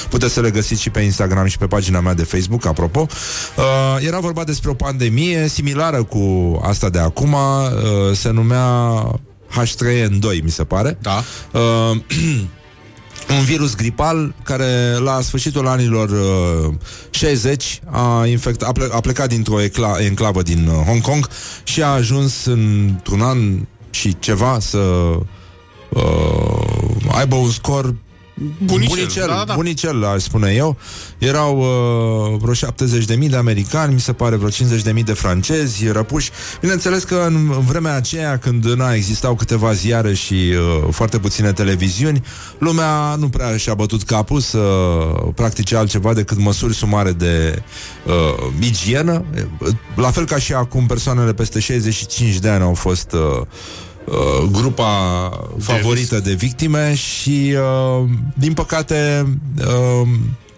puteți 0.09 0.34
să 0.34 0.41
le 0.41 0.51
găsiți 0.51 0.82
și 0.82 0.89
pe 0.89 1.01
Instagram 1.01 1.45
și 1.45 1.57
pe 1.57 1.67
pagina 1.67 1.99
mea 1.99 2.13
de 2.13 2.23
Facebook, 2.23 2.65
apropo. 2.65 3.07
Uh, 3.55 4.05
era 4.05 4.19
vorba 4.19 4.43
despre 4.43 4.69
o 4.69 4.73
pandemie 4.73 5.47
similară 5.47 6.03
cu 6.03 6.59
asta 6.63 6.89
de 6.89 6.99
acum, 6.99 7.34
uh, 7.34 8.15
se 8.15 8.29
numea 8.29 8.65
H3N2, 9.51 10.43
mi 10.43 10.51
se 10.51 10.63
pare. 10.63 10.97
Da. 11.01 11.23
Uh, 11.51 11.97
un 13.30 13.43
virus 13.43 13.76
gripal 13.76 14.34
care 14.43 14.97
la 15.03 15.22
sfârșitul 15.22 15.67
anilor 15.67 16.09
uh, 16.09 16.74
60 17.09 17.82
a, 17.86 18.26
infect, 18.26 18.61
a, 18.61 18.72
ple- 18.72 18.89
a 18.91 18.99
plecat 18.99 19.30
dintr-o 19.30 19.61
ecla- 19.61 20.05
enclavă 20.05 20.41
din 20.41 20.67
uh, 20.67 20.86
Hong 20.86 21.01
Kong 21.01 21.28
și 21.63 21.82
a 21.82 21.88
ajuns 21.88 22.45
într-un 22.45 23.22
an 23.22 23.67
și 23.89 24.19
ceva 24.19 24.57
să 24.59 24.78
uh, 24.78 25.22
aibă 27.11 27.36
un 27.36 27.49
scor 27.49 27.95
Bunicel, 28.63 28.95
bunicel, 28.95 29.27
da, 29.27 29.43
da. 29.47 29.53
bunicel, 29.53 30.05
aș 30.05 30.21
spune 30.21 30.51
eu. 30.51 30.77
Erau 31.17 31.57
uh, 31.57 32.39
vreo 32.39 32.53
70.000 32.53 33.29
de 33.29 33.35
americani, 33.35 33.93
mi 33.93 33.99
se 33.99 34.13
pare 34.13 34.35
vreo 34.35 34.49
50.000 34.49 35.03
de 35.03 35.13
francezi 35.13 35.87
răpuși. 35.87 36.31
Bineînțeles 36.61 37.03
că 37.03 37.23
în 37.27 37.49
vremea 37.49 37.95
aceea, 37.95 38.37
când 38.37 38.65
na, 38.65 38.93
existau 38.93 39.35
câteva 39.35 39.73
ziare 39.73 40.13
și 40.13 40.33
uh, 40.33 40.87
foarte 40.91 41.19
puține 41.19 41.51
televiziuni, 41.53 42.23
lumea 42.57 43.15
nu 43.15 43.29
prea 43.29 43.57
și-a 43.57 43.73
bătut 43.73 44.03
capul 44.03 44.39
să 44.39 44.59
practice 45.35 45.75
altceva 45.75 46.13
decât 46.13 46.37
măsuri 46.37 46.73
sumare 46.73 47.11
de 47.11 47.61
uh, 48.05 48.51
igienă. 48.59 49.25
La 49.95 50.11
fel 50.11 50.25
ca 50.25 50.37
și 50.37 50.53
acum, 50.53 50.85
persoanele 50.85 51.33
peste 51.33 51.59
65 51.59 52.35
de 52.35 52.49
ani 52.49 52.63
au 52.63 52.73
fost... 52.73 53.11
Uh, 53.11 53.45
uh, 54.12 54.49
grupa 54.51 55.30
favorită 55.59 56.20
de 56.20 56.34
victime 56.34 56.93
și, 56.95 57.55
uh, 57.55 58.09
din 58.34 58.53
păcate, 58.53 59.28
uh, 59.57 60.07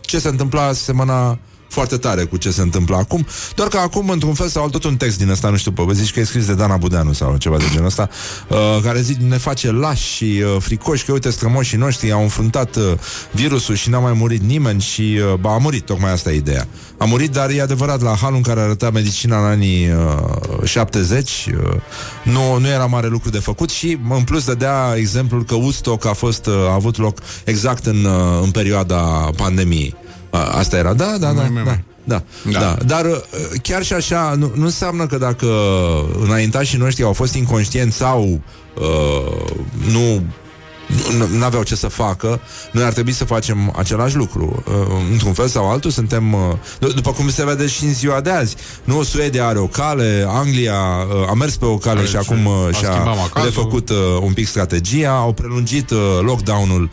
ce 0.01 0.19
se 0.19 0.27
întâmpla 0.27 0.73
semăna 0.73 1.39
foarte 1.73 1.97
tare 1.97 2.23
cu 2.23 2.37
ce 2.37 2.51
se 2.51 2.61
întâmplă 2.61 2.95
acum, 2.95 3.25
doar 3.55 3.67
că 3.67 3.77
acum, 3.77 4.09
într-un 4.09 4.33
fel 4.33 4.47
sau 4.47 4.63
altul, 4.63 4.79
tot 4.79 4.89
un 4.91 4.97
text 4.97 5.17
din 5.17 5.29
ăsta, 5.29 5.49
nu 5.49 5.57
știu, 5.57 5.71
pe 5.71 5.83
zici 5.93 6.11
că 6.11 6.19
e 6.19 6.23
scris 6.23 6.45
de 6.45 6.53
Dana 6.53 6.77
Budeanu 6.77 7.13
sau 7.13 7.37
ceva 7.37 7.57
de 7.57 7.63
genul 7.71 7.85
ăsta, 7.85 8.09
uh, 8.47 8.57
care 8.83 9.01
zic, 9.01 9.17
ne 9.17 9.37
face 9.37 9.71
lași 9.71 10.15
și 10.15 10.43
uh, 10.43 10.55
fricoși, 10.59 11.05
că 11.05 11.11
uite, 11.11 11.29
strămoșii 11.29 11.77
noștri 11.77 12.11
au 12.11 12.21
înfruntat 12.21 12.75
uh, 12.75 12.83
virusul 13.31 13.75
și 13.75 13.89
n-a 13.89 13.99
mai 13.99 14.13
murit 14.13 14.41
nimeni 14.41 14.81
și, 14.81 15.19
uh, 15.31 15.39
ba, 15.39 15.53
a 15.53 15.57
murit, 15.57 15.85
tocmai 15.85 16.11
asta 16.11 16.31
e 16.31 16.35
ideea. 16.35 16.67
A 16.97 17.05
murit, 17.05 17.31
dar 17.31 17.49
e 17.49 17.61
adevărat, 17.61 18.01
la 18.01 18.15
halul 18.15 18.35
în 18.35 18.41
care 18.41 18.59
arăta 18.59 18.89
medicina 18.89 19.37
în 19.39 19.45
anii 19.45 19.89
uh, 19.89 20.63
70, 20.63 21.47
uh, 21.47 21.75
nu, 22.23 22.57
nu 22.57 22.67
era 22.67 22.85
mare 22.85 23.07
lucru 23.07 23.29
de 23.29 23.39
făcut 23.39 23.69
și, 23.69 23.97
în 24.09 24.23
plus, 24.23 24.45
dădea 24.45 24.93
exemplul 24.95 25.43
că 25.43 25.55
Woodstock 25.55 26.05
a, 26.05 26.13
fost, 26.13 26.45
uh, 26.45 26.53
a 26.53 26.73
avut 26.73 26.97
loc 26.97 27.19
exact 27.43 27.85
în, 27.85 28.05
uh, 28.05 28.41
în 28.43 28.51
perioada 28.51 29.29
pandemiei. 29.35 29.95
A, 30.33 30.39
asta 30.57 30.77
era, 30.77 30.93
da, 30.93 31.05
da, 31.05 31.27
da, 31.27 31.31
Mai, 31.31 31.49
mai, 31.49 31.63
da. 31.63 31.69
mai. 31.69 31.83
Da, 32.03 32.21
Da. 32.43 32.51
da. 32.51 32.59
da. 32.59 32.75
Dar 32.85 33.05
uh, 33.05 33.17
chiar 33.61 33.83
și 33.83 33.93
așa, 33.93 34.33
nu, 34.37 34.51
nu 34.55 34.63
înseamnă 34.63 35.05
că 35.05 35.17
dacă 35.17 35.47
înaintașii 36.23 36.77
noștri 36.77 37.03
au 37.03 37.13
fost 37.13 37.33
inconștienți 37.35 37.97
sau 37.97 38.41
uh, 38.75 39.51
nu 39.91 40.23
nu 41.37 41.43
aveau 41.45 41.63
ce 41.63 41.75
să 41.75 41.87
facă, 41.87 42.39
noi 42.71 42.83
ar 42.83 42.93
trebui 42.93 43.11
să 43.11 43.25
facem 43.25 43.73
același 43.77 44.15
lucru. 44.15 44.63
Uh, 44.67 44.73
într-un 45.11 45.33
fel 45.33 45.47
sau 45.47 45.71
altul 45.71 45.91
suntem, 45.91 46.33
uh, 46.33 46.39
d- 46.75 46.93
după 46.95 47.11
cum 47.11 47.29
se 47.29 47.45
vede 47.45 47.67
și 47.67 47.83
în 47.83 47.93
ziua 47.93 48.21
de 48.21 48.29
azi. 48.29 48.55
Nu, 48.83 49.03
Suedia 49.03 49.47
are 49.47 49.59
o 49.59 49.67
cale, 49.67 50.25
Anglia 50.27 50.73
uh, 50.73 51.29
a 51.29 51.33
mers 51.33 51.55
pe 51.55 51.65
o 51.65 51.77
cale 51.77 51.97
Are 51.97 52.07
și 52.07 52.11
și- 52.13 52.17
acum 52.17 52.45
uh, 52.45 52.53
a 52.67 52.71
și-a 52.77 52.91
schimbat 52.91 53.17
macazul. 53.17 53.49
refăcut 53.49 53.89
uh, 53.89 53.97
un 54.21 54.33
pic 54.33 54.47
strategia, 54.47 55.09
au 55.11 55.33
prelungit 55.33 55.89
uh, 55.89 55.97
lockdown-ul 56.21 56.89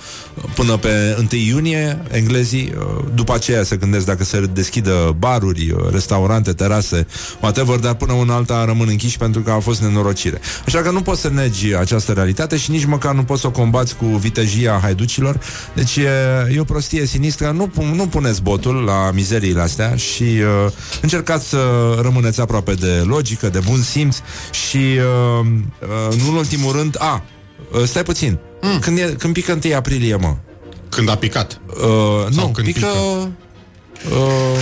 până 0.54 0.76
pe 0.76 1.16
1 1.18 1.26
iunie, 1.30 2.02
englezii, 2.10 2.72
uh, 2.78 3.04
după 3.14 3.34
aceea 3.34 3.62
se 3.62 3.76
gândesc 3.76 4.06
dacă 4.06 4.24
se 4.24 4.40
deschidă 4.52 5.16
baruri, 5.18 5.70
uh, 5.70 5.90
restaurante, 5.90 6.52
terase, 6.52 7.06
whatever, 7.40 7.78
dar 7.78 7.94
până 7.94 8.12
una 8.12 8.34
alta 8.34 8.64
rămân 8.64 8.88
închiși 8.88 9.18
pentru 9.18 9.40
că 9.40 9.50
a 9.50 9.58
fost 9.58 9.80
nenorocire. 9.82 10.40
Așa 10.66 10.78
că 10.78 10.90
nu 10.90 11.00
poți 11.02 11.20
să 11.20 11.28
negi 11.28 11.74
această 11.74 12.12
realitate 12.12 12.56
și 12.56 12.70
nici 12.70 12.84
măcar 12.84 13.14
nu 13.14 13.22
poți 13.24 13.40
să 13.40 13.46
o 13.46 13.50
combați 13.50 13.89
cu 13.92 14.04
vitejia 14.04 14.78
haiducilor. 14.82 15.40
Deci 15.74 15.96
e, 15.96 16.10
e 16.54 16.60
o 16.60 16.64
prostie 16.64 17.06
sinistră. 17.06 17.50
Nu, 17.50 17.66
pu- 17.66 17.84
nu 17.94 18.06
puneți 18.06 18.42
botul 18.42 18.74
la 18.74 19.10
mizeriile 19.14 19.60
astea 19.60 19.96
și 19.96 20.22
uh, 20.22 20.72
încercați 21.02 21.48
să 21.48 21.58
rămâneți 22.02 22.40
aproape 22.40 22.74
de 22.74 23.02
logică, 23.04 23.48
de 23.48 23.58
bun 23.68 23.82
simț 23.82 24.16
și 24.50 24.76
uh, 24.76 25.46
uh, 25.80 26.16
nu 26.22 26.28
în 26.28 26.34
ultimul 26.34 26.72
rând, 26.72 26.96
a, 26.98 27.22
uh, 27.72 27.84
stai 27.84 28.02
puțin. 28.02 28.38
Mm. 28.60 28.78
Când, 28.78 28.98
e, 28.98 29.14
când 29.18 29.32
pică 29.32 29.58
1 29.64 29.74
aprilie, 29.74 30.16
mă? 30.16 30.36
Când 30.88 31.08
a 31.08 31.14
picat. 31.16 31.60
Uh, 31.66 32.34
nu, 32.34 32.48
când 32.48 32.66
pică... 32.66 32.78
pică? 32.78 33.30
Uh, 34.16 34.58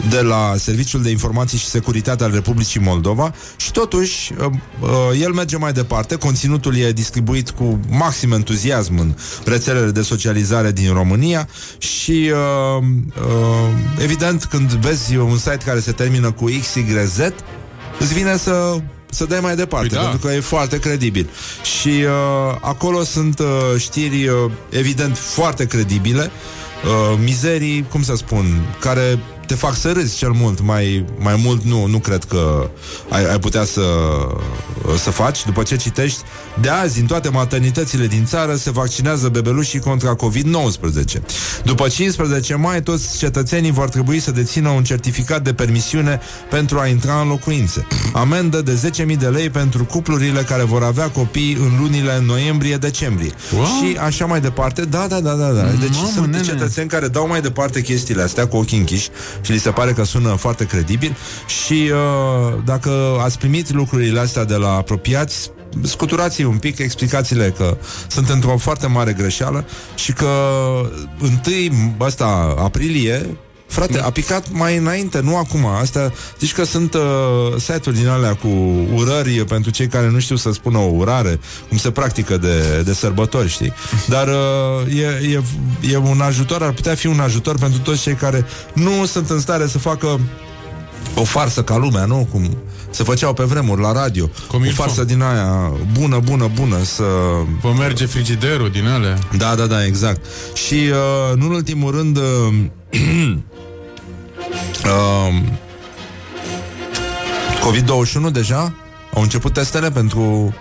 De 0.09 0.21
la 0.21 0.53
Serviciul 0.57 1.01
de 1.01 1.09
Informații 1.09 1.57
și 1.57 1.65
Securitate 1.65 2.23
al 2.23 2.31
Republicii 2.33 2.79
Moldova 2.79 3.33
și 3.55 3.71
totuși 3.71 4.33
uh, 4.39 4.45
uh, 4.79 4.89
el 5.21 5.31
merge 5.31 5.57
mai 5.57 5.73
departe, 5.73 6.15
conținutul 6.15 6.77
e 6.77 6.91
distribuit 6.91 7.49
cu 7.49 7.79
maxim 7.89 8.31
entuziasm 8.31 8.97
în 8.97 9.15
rețelele 9.45 9.91
de 9.91 10.01
socializare 10.01 10.71
din 10.71 10.93
România 10.93 11.47
și 11.77 12.31
uh, 12.31 12.83
uh, 13.21 14.03
evident 14.03 14.45
când 14.45 14.71
vezi 14.71 15.15
un 15.15 15.37
site 15.37 15.61
care 15.65 15.79
se 15.79 15.91
termină 15.91 16.31
cu 16.31 16.45
XYZ 16.45 17.19
îți 17.99 18.13
vine 18.13 18.37
să 18.37 18.77
să 19.13 19.25
dai 19.25 19.39
mai 19.39 19.55
departe, 19.55 19.87
Păi 19.87 19.97
da. 19.97 20.09
pentru 20.09 20.27
că 20.27 20.33
e 20.33 20.39
foarte 20.39 20.79
credibil. 20.79 21.29
Și 21.79 21.87
uh, 21.87 22.57
acolo 22.61 23.03
sunt 23.03 23.39
uh, 23.39 23.45
știri, 23.77 24.27
uh, 24.27 24.51
evident, 24.69 25.17
foarte 25.17 25.65
credibile, 25.65 26.31
uh, 26.83 27.19
mizerii, 27.23 27.85
cum 27.89 28.03
să 28.03 28.15
spun, 28.15 28.75
care 28.79 29.19
te 29.51 29.57
fac 29.57 29.75
să 29.75 29.91
râzi 29.91 30.17
cel 30.17 30.31
mult, 30.31 30.61
mai, 30.61 31.05
mai 31.19 31.35
mult 31.43 31.63
nu, 31.63 31.85
nu 31.85 31.99
cred 31.99 32.23
că 32.23 32.69
ai, 33.09 33.29
ai 33.29 33.39
putea 33.39 33.63
să, 33.63 33.81
să 34.97 35.09
faci. 35.09 35.45
După 35.45 35.63
ce 35.63 35.75
citești, 35.75 36.21
de 36.61 36.69
azi, 36.69 36.99
în 36.99 37.05
toate 37.05 37.29
maternitățile 37.29 38.07
din 38.07 38.25
țară 38.25 38.55
se 38.55 38.71
vaccinează 38.71 39.29
bebelușii 39.29 39.79
contra 39.79 40.15
COVID-19. 40.15 41.21
După 41.63 41.87
15 41.87 42.55
mai, 42.55 42.81
toți 42.81 43.17
cetățenii 43.17 43.71
vor 43.71 43.89
trebui 43.89 44.19
să 44.19 44.31
dețină 44.31 44.69
un 44.69 44.83
certificat 44.83 45.41
de 45.43 45.53
permisiune 45.53 46.19
pentru 46.49 46.79
a 46.79 46.87
intra 46.87 47.21
în 47.21 47.27
locuințe. 47.27 47.87
Amendă 48.13 48.61
de 48.61 48.91
10.000 49.11 49.17
de 49.17 49.27
lei 49.27 49.49
pentru 49.49 49.85
cuplurile 49.85 50.41
care 50.41 50.63
vor 50.63 50.83
avea 50.83 51.09
copii 51.09 51.57
în 51.59 51.79
lunile 51.79 52.23
noiembrie-decembrie. 52.25 53.31
What? 53.57 53.67
Și 53.67 53.97
așa 53.97 54.25
mai 54.25 54.41
departe. 54.41 54.85
Da, 54.85 55.05
da, 55.09 55.19
da, 55.19 55.33
da. 55.33 55.51
da. 55.51 55.63
Deci 55.63 55.95
Mamă, 55.95 56.09
sunt 56.13 56.31
nene. 56.31 56.43
cetățeni 56.43 56.89
care 56.89 57.07
dau 57.07 57.27
mai 57.27 57.41
departe 57.41 57.81
chestiile 57.81 58.21
astea 58.21 58.47
cu 58.47 58.57
ochii 58.57 58.77
închiși 58.77 59.09
și 59.41 59.51
li 59.51 59.59
se 59.59 59.69
pare 59.69 59.91
că 59.91 60.03
sună 60.03 60.29
foarte 60.29 60.65
credibil 60.65 61.15
și 61.63 61.91
uh, 61.91 62.57
dacă 62.65 63.19
ați 63.23 63.37
primit 63.37 63.71
lucrurile 63.71 64.19
astea 64.19 64.45
de 64.45 64.55
la 64.55 64.69
apropiați, 64.69 65.51
scuturați 65.83 66.43
un 66.43 66.57
pic, 66.57 66.77
explicațiile 66.77 67.53
că 67.57 67.77
sunt 68.07 68.29
într-o 68.29 68.57
foarte 68.57 68.87
mare 68.87 69.13
greșeală 69.13 69.65
și 69.95 70.13
că 70.13 70.29
întâi, 71.19 71.95
ăsta, 71.99 72.55
aprilie, 72.57 73.37
Frate, 73.71 73.99
a 73.99 74.09
picat 74.09 74.45
mai 74.51 74.77
înainte, 74.77 75.19
nu 75.19 75.37
acum. 75.37 75.65
Asta, 75.65 76.13
zici 76.39 76.53
că 76.53 76.63
sunt 76.63 76.93
uh, 76.93 77.01
site-uri 77.57 77.97
din 77.97 78.07
alea 78.07 78.33
cu 78.33 78.47
urări 78.93 79.45
pentru 79.45 79.71
cei 79.71 79.87
care 79.87 80.09
nu 80.09 80.19
știu 80.19 80.35
să 80.35 80.51
spună 80.51 80.77
o 80.77 80.91
urare, 80.93 81.39
cum 81.67 81.77
se 81.77 81.91
practică 81.91 82.37
de, 82.37 82.81
de 82.85 82.93
sărbători, 82.93 83.49
știi? 83.49 83.73
Dar 84.07 84.27
uh, 84.27 84.97
e, 84.97 85.33
e, 85.33 85.41
e 85.91 85.97
un 85.97 86.21
ajutor, 86.21 86.63
ar 86.63 86.71
putea 86.71 86.95
fi 86.95 87.07
un 87.07 87.19
ajutor 87.19 87.57
pentru 87.57 87.79
toți 87.79 88.01
cei 88.01 88.13
care 88.13 88.45
nu 88.73 89.05
sunt 89.05 89.29
în 89.29 89.39
stare 89.39 89.67
să 89.67 89.77
facă 89.77 90.19
o 91.15 91.23
farsă 91.23 91.63
ca 91.63 91.77
lumea, 91.77 92.05
nu? 92.05 92.27
Cum 92.31 92.57
se 92.91 93.03
făceau 93.03 93.33
pe 93.33 93.43
vremuri 93.43 93.81
la 93.81 93.91
radio. 93.91 94.29
Cum 94.47 94.61
o 94.61 94.65
il 94.65 94.73
farsă 94.73 94.95
faut. 94.95 95.07
din 95.07 95.21
aia 95.21 95.71
bună, 95.99 96.19
bună, 96.19 96.49
bună, 96.53 96.83
să... 96.83 97.03
Vă 97.61 97.73
merge 97.77 98.05
frigiderul 98.05 98.69
din 98.69 98.85
ele. 98.85 99.17
Da, 99.37 99.55
da, 99.55 99.65
da, 99.65 99.85
exact. 99.85 100.25
Și, 100.53 100.73
uh, 100.73 101.37
nu 101.37 101.45
în 101.45 101.51
ultimul 101.51 101.91
rând, 101.91 102.17
uh, 102.17 102.23
uh, 104.85 105.41
COVID-21 107.59 108.31
deja? 108.31 108.73
Au 109.13 109.21
început 109.21 109.53
testele 109.53 109.91
pentru, 109.91 110.53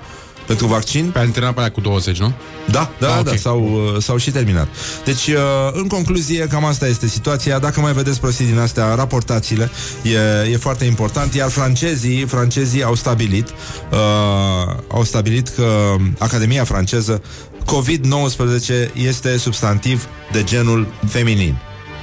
pentru 0.50 0.68
vaccin. 0.68 1.10
Pe 1.10 1.18
antena 1.18 1.52
pe 1.52 1.60
aia 1.60 1.70
cu 1.70 1.80
20, 1.80 2.18
nu? 2.18 2.32
Da, 2.70 2.90
da, 2.98 3.06
Ah, 3.06 3.12
da, 3.14 3.18
ok. 3.18 3.24
da 3.24 3.36
s-au, 3.36 3.92
uh, 3.94 4.02
s-au 4.02 4.16
și 4.16 4.30
terminat. 4.30 4.68
Deci, 5.04 5.26
uh, 5.26 5.34
în 5.72 5.86
concluzie, 5.86 6.46
cam 6.46 6.64
asta 6.64 6.86
este 6.86 7.06
situația. 7.06 7.58
Dacă 7.58 7.80
mai 7.80 7.92
vedeți 7.92 8.20
prostii 8.20 8.46
din 8.46 8.58
astea, 8.58 8.94
raportațiile. 8.94 9.70
E, 10.02 10.50
e 10.50 10.56
foarte 10.56 10.84
important. 10.84 11.34
Iar 11.34 11.48
francezii, 11.50 12.24
francezii 12.24 12.82
au 12.82 12.94
stabilit, 12.94 13.48
uh, 13.48 14.74
au 14.88 15.04
stabilit 15.04 15.48
că 15.48 15.96
Academia 16.18 16.64
franceză 16.64 17.22
COVID-19 17.64 18.90
este 18.94 19.36
substantiv 19.36 20.06
de 20.32 20.44
genul 20.44 20.86
feminin. 21.08 21.56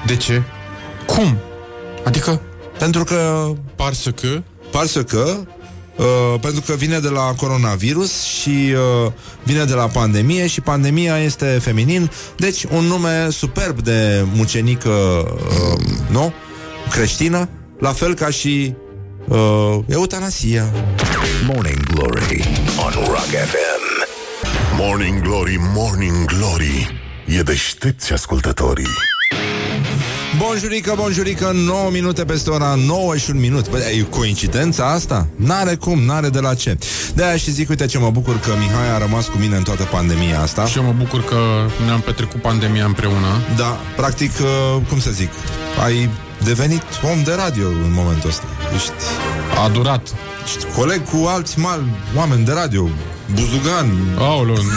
De 0.05 0.15
ce? 0.15 0.41
Cum? 1.05 1.37
Adică? 2.03 2.41
Pentru 2.79 3.03
că... 3.03 3.51
Parce 3.75 4.11
că? 4.11 4.41
Parce 4.71 5.03
că 5.03 5.37
Uh, 5.97 6.39
pentru 6.41 6.61
că 6.61 6.73
vine 6.73 6.99
de 6.99 7.07
la 7.07 7.33
coronavirus 7.37 8.21
și 8.23 8.73
uh, 9.05 9.11
vine 9.43 9.63
de 9.63 9.73
la 9.73 9.87
pandemie 9.87 10.47
și 10.47 10.61
pandemia 10.61 11.17
este 11.17 11.59
feminin, 11.61 12.11
deci 12.37 12.63
un 12.63 12.83
nume 12.83 13.29
superb 13.29 13.81
de 13.81 14.25
mucenică, 14.33 14.89
uh, 14.89 15.79
nu? 16.09 16.33
Creștină, 16.89 17.49
la 17.79 17.91
fel 17.91 18.13
ca 18.13 18.29
și 18.29 18.75
uh, 19.27 19.79
eutanasia. 19.87 20.71
Morning 21.45 21.83
Glory 21.93 22.43
on 22.85 22.91
Rock 23.05 23.25
FM. 23.25 23.87
Morning 24.77 25.21
Glory, 25.21 25.57
Morning 25.75 26.25
Glory. 26.25 27.01
E 27.25 27.41
deștepți 27.41 28.13
ascultătorii. 28.13 29.16
Bonjurică, 30.37 30.93
bonjurică, 30.97 31.51
9 31.53 31.89
minute 31.91 32.25
peste 32.25 32.49
ora 32.49 32.75
9 32.85 33.17
și 33.17 33.29
un 33.29 33.39
minut. 33.39 33.69
Bă, 33.69 33.77
e 33.77 34.01
coincidența 34.01 34.91
asta? 34.91 35.27
N-are 35.35 35.75
cum, 35.75 35.99
n-are 36.03 36.29
de 36.29 36.39
la 36.39 36.53
ce. 36.53 36.77
De-aia 37.13 37.37
și 37.37 37.51
zic, 37.51 37.69
uite 37.69 37.85
ce 37.85 37.97
mă 37.97 38.09
bucur 38.09 38.39
că 38.39 38.49
Mihai 38.59 38.95
a 38.95 38.97
rămas 38.97 39.27
cu 39.27 39.37
mine 39.37 39.55
în 39.55 39.63
toată 39.63 39.83
pandemia 39.83 40.41
asta. 40.41 40.65
Și 40.65 40.77
eu 40.77 40.83
mă 40.83 40.93
bucur 40.97 41.23
că 41.23 41.37
ne-am 41.85 41.99
petrecut 41.99 42.41
pandemia 42.41 42.85
împreună. 42.85 43.27
Da, 43.57 43.79
practic, 43.95 44.31
uh, 44.41 44.81
cum 44.89 44.99
să 44.99 45.11
zic, 45.11 45.29
ai 45.83 46.09
devenit 46.43 46.83
om 47.11 47.23
de 47.23 47.33
radio 47.37 47.67
în 47.67 47.91
momentul 47.93 48.29
ăsta. 48.29 48.43
Ești, 48.75 48.91
A 49.65 49.69
durat. 49.69 50.07
ești 50.45 50.65
coleg 50.75 51.03
cu 51.03 51.25
alți 51.27 51.59
mari 51.59 51.81
oameni 52.15 52.45
de 52.45 52.51
radio. 52.51 52.89
Buzugan. 53.33 53.91
Aoleu. 54.17 54.57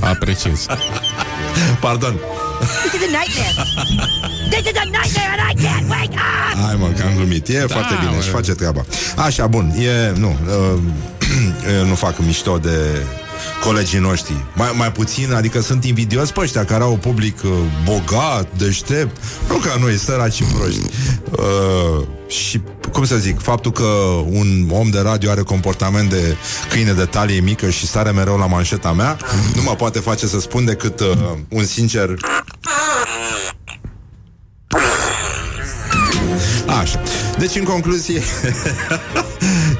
Apreciez. 0.00 0.66
Pardon. 1.80 2.14
This 2.82 2.92
is 2.92 3.02
a 3.02 3.10
nightmare. 3.18 3.54
this 4.50 4.64
is 4.70 4.76
a 4.76 4.84
nightmare 4.84 5.30
and 5.34 5.42
I 5.50 5.54
can't 5.64 5.88
wake 5.88 6.14
up. 6.14 6.64
Hai 6.64 6.76
mă, 6.78 6.86
că 6.96 7.02
am 7.06 7.14
glumit. 7.16 7.48
E 7.48 7.58
Da, 7.58 7.66
foarte 7.66 7.94
bine 8.00 8.10
mă. 8.16 8.22
și 8.22 8.28
face 8.28 8.52
treaba. 8.52 8.84
Așa, 9.16 9.46
bun, 9.46 9.72
e, 9.78 10.18
nu, 10.18 10.36
uh, 10.46 10.78
eu 11.78 11.84
nu 11.86 11.94
fac 11.94 12.18
mișto 12.18 12.58
de 12.58 13.02
colegii 13.64 13.98
noștri. 13.98 14.34
Mai, 14.54 14.72
mai 14.76 14.92
puțin, 14.92 15.32
adică 15.32 15.60
sunt 15.60 15.84
invidios 15.84 16.30
pe 16.30 16.40
ăștia 16.40 16.64
care 16.64 16.82
au 16.82 16.96
public 16.96 17.38
uh, 17.44 17.50
bogat, 17.84 18.46
deștept, 18.56 19.16
nu 19.48 19.56
ca 19.56 19.76
noi, 19.80 19.96
săraci 19.96 20.42
proști. 20.58 20.80
Uh, 21.30 22.06
și, 22.28 22.60
cum 22.92 23.04
să 23.04 23.16
zic, 23.16 23.40
faptul 23.40 23.72
că 23.72 23.84
un 24.28 24.68
om 24.70 24.90
de 24.90 25.00
radio 25.00 25.30
are 25.30 25.42
comportament 25.42 26.10
de 26.10 26.36
câine 26.70 26.92
de 26.92 27.04
talie 27.04 27.40
mică 27.40 27.70
și 27.70 27.86
sare 27.86 28.10
mereu 28.10 28.36
la 28.36 28.46
manșeta 28.46 28.92
mea, 28.92 29.16
nu 29.54 29.62
mă 29.62 29.74
poate 29.74 29.98
face 29.98 30.26
să 30.26 30.40
spun 30.40 30.64
decât 30.64 31.00
uh, 31.00 31.06
un 31.48 31.64
sincer 31.64 32.14
Așa. 36.80 37.02
Deci, 37.38 37.56
în 37.56 37.64
concluzie, 37.64 38.22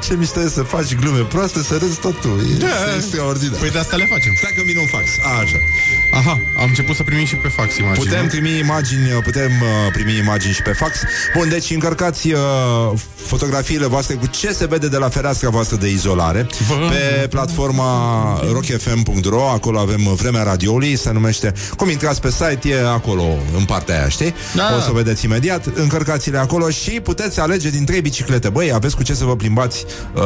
ce 0.05 0.15
mișto 0.17 0.41
e 0.41 0.49
să 0.49 0.63
faci 0.63 0.95
glume 0.95 1.19
proaste, 1.19 1.63
să 1.63 1.77
râzi 1.81 1.99
tot 2.01 2.21
tu. 2.21 2.29
E 2.29 2.57
Da. 2.59 2.67
extraordinar. 2.97 3.59
Păi 3.59 3.71
de 3.71 3.79
asta 3.79 3.97
le 3.97 4.07
facem. 4.11 4.33
Stai 4.41 4.53
că 4.57 4.63
vine 4.67 4.81
un 4.81 4.87
fax. 4.87 5.07
A, 5.23 5.31
așa. 5.45 5.59
Aha, 6.19 6.41
am 6.59 6.65
început 6.69 6.97
să 6.97 7.03
primim 7.03 7.25
și 7.27 7.35
pe 7.35 7.49
fax 7.49 7.77
imagini. 7.77 8.05
Putem 8.05 8.23
nu? 8.23 8.29
primi 8.29 8.59
imagini, 8.59 9.09
putem 9.09 9.51
uh, 9.63 9.69
primi 9.93 10.17
imagini 10.19 10.53
și 10.53 10.63
pe 10.63 10.73
fax. 10.73 10.97
Bun, 11.37 11.49
deci 11.49 11.71
încărcați 11.71 12.31
uh, 12.33 12.39
fotografiile 13.15 13.87
voastre 13.87 14.15
cu 14.15 14.27
ce 14.27 14.53
se 14.53 14.67
vede 14.67 14.89
de 14.89 14.97
la 14.97 15.09
fereastra 15.09 15.49
voastră 15.49 15.77
de 15.77 15.91
izolare 15.91 16.47
pe 16.89 17.27
platforma 17.29 17.91
rockfm.ro, 18.53 19.49
acolo 19.49 19.79
avem 19.79 20.07
uh, 20.07 20.13
vremea 20.17 20.43
radioului, 20.43 20.97
se 20.97 21.11
numește, 21.13 21.53
cum 21.77 21.89
intrați 21.91 22.21
pe 22.21 22.31
site, 22.31 22.69
e 22.69 22.87
acolo 22.89 23.23
în 23.57 23.65
partea 23.65 23.95
aia, 23.99 24.09
știi? 24.09 24.35
Da. 24.55 24.75
O 24.77 24.81
să 24.81 24.89
o 24.91 24.93
vedeți 24.93 25.25
imediat, 25.25 25.67
încărcați-le 25.75 26.39
acolo 26.39 26.71
și 26.71 26.91
puteți 26.91 27.41
alege 27.41 27.71
din 27.71 27.85
trei 27.85 28.01
biciclete. 28.01 28.49
Băi, 28.49 28.73
aveți 28.73 28.97
cu 28.97 29.03
ce 29.03 29.15
să 29.15 29.25
vă 29.25 29.37
plimbați 29.37 29.85
uh, 30.15 30.23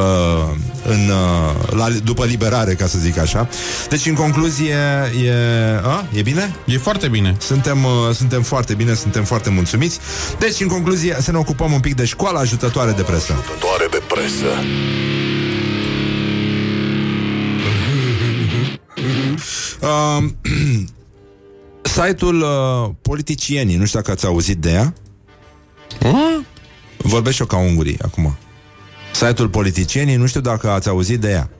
în, 0.84 1.10
uh, 1.10 1.76
la, 1.76 1.88
după 2.04 2.24
liberare, 2.24 2.74
ca 2.74 2.86
să 2.86 2.98
zic 2.98 3.18
așa. 3.18 3.48
Deci, 3.88 4.06
în 4.06 4.14
concluzie, 4.14 4.76
e, 5.24 5.32
a? 5.82 6.06
e 6.12 6.22
bine? 6.22 6.54
E 6.64 6.78
foarte 6.78 7.08
bine. 7.08 7.36
Suntem, 7.38 7.84
uh, 7.84 8.14
suntem 8.14 8.42
foarte 8.42 8.74
bine, 8.74 8.94
suntem 8.94 9.24
foarte 9.24 9.50
mulțumiți. 9.50 9.98
Deci, 10.38 10.60
în 10.60 10.68
concluzie, 10.68 11.16
să 11.20 11.30
ne 11.30 11.38
ocupăm 11.38 11.72
un 11.72 11.80
pic 11.80 11.94
de 11.94 12.04
școala 12.04 12.40
ajutătoare 12.40 12.90
de 12.90 13.02
presă. 13.02 13.32
Doare 13.60 13.86
de 13.90 14.02
presă. 14.08 14.46
Uh, 19.80 20.24
site-ul 21.94 22.40
uh, 22.40 22.94
Politicienii, 23.02 23.76
nu 23.76 23.84
știu 23.84 23.98
dacă 23.98 24.10
ați 24.10 24.26
auzit 24.26 24.56
de 24.56 24.70
ea. 24.70 24.94
Vorbesc 26.96 27.34
și 27.34 27.40
eu 27.40 27.46
ca 27.46 27.56
ungurii 27.56 27.98
acum. 28.02 28.36
Site-ul 29.12 29.48
Politicienii, 29.48 30.16
nu 30.16 30.26
știu 30.26 30.40
dacă 30.40 30.70
ați 30.70 30.88
auzit 30.88 31.20
de 31.20 31.30
ea. 31.30 31.50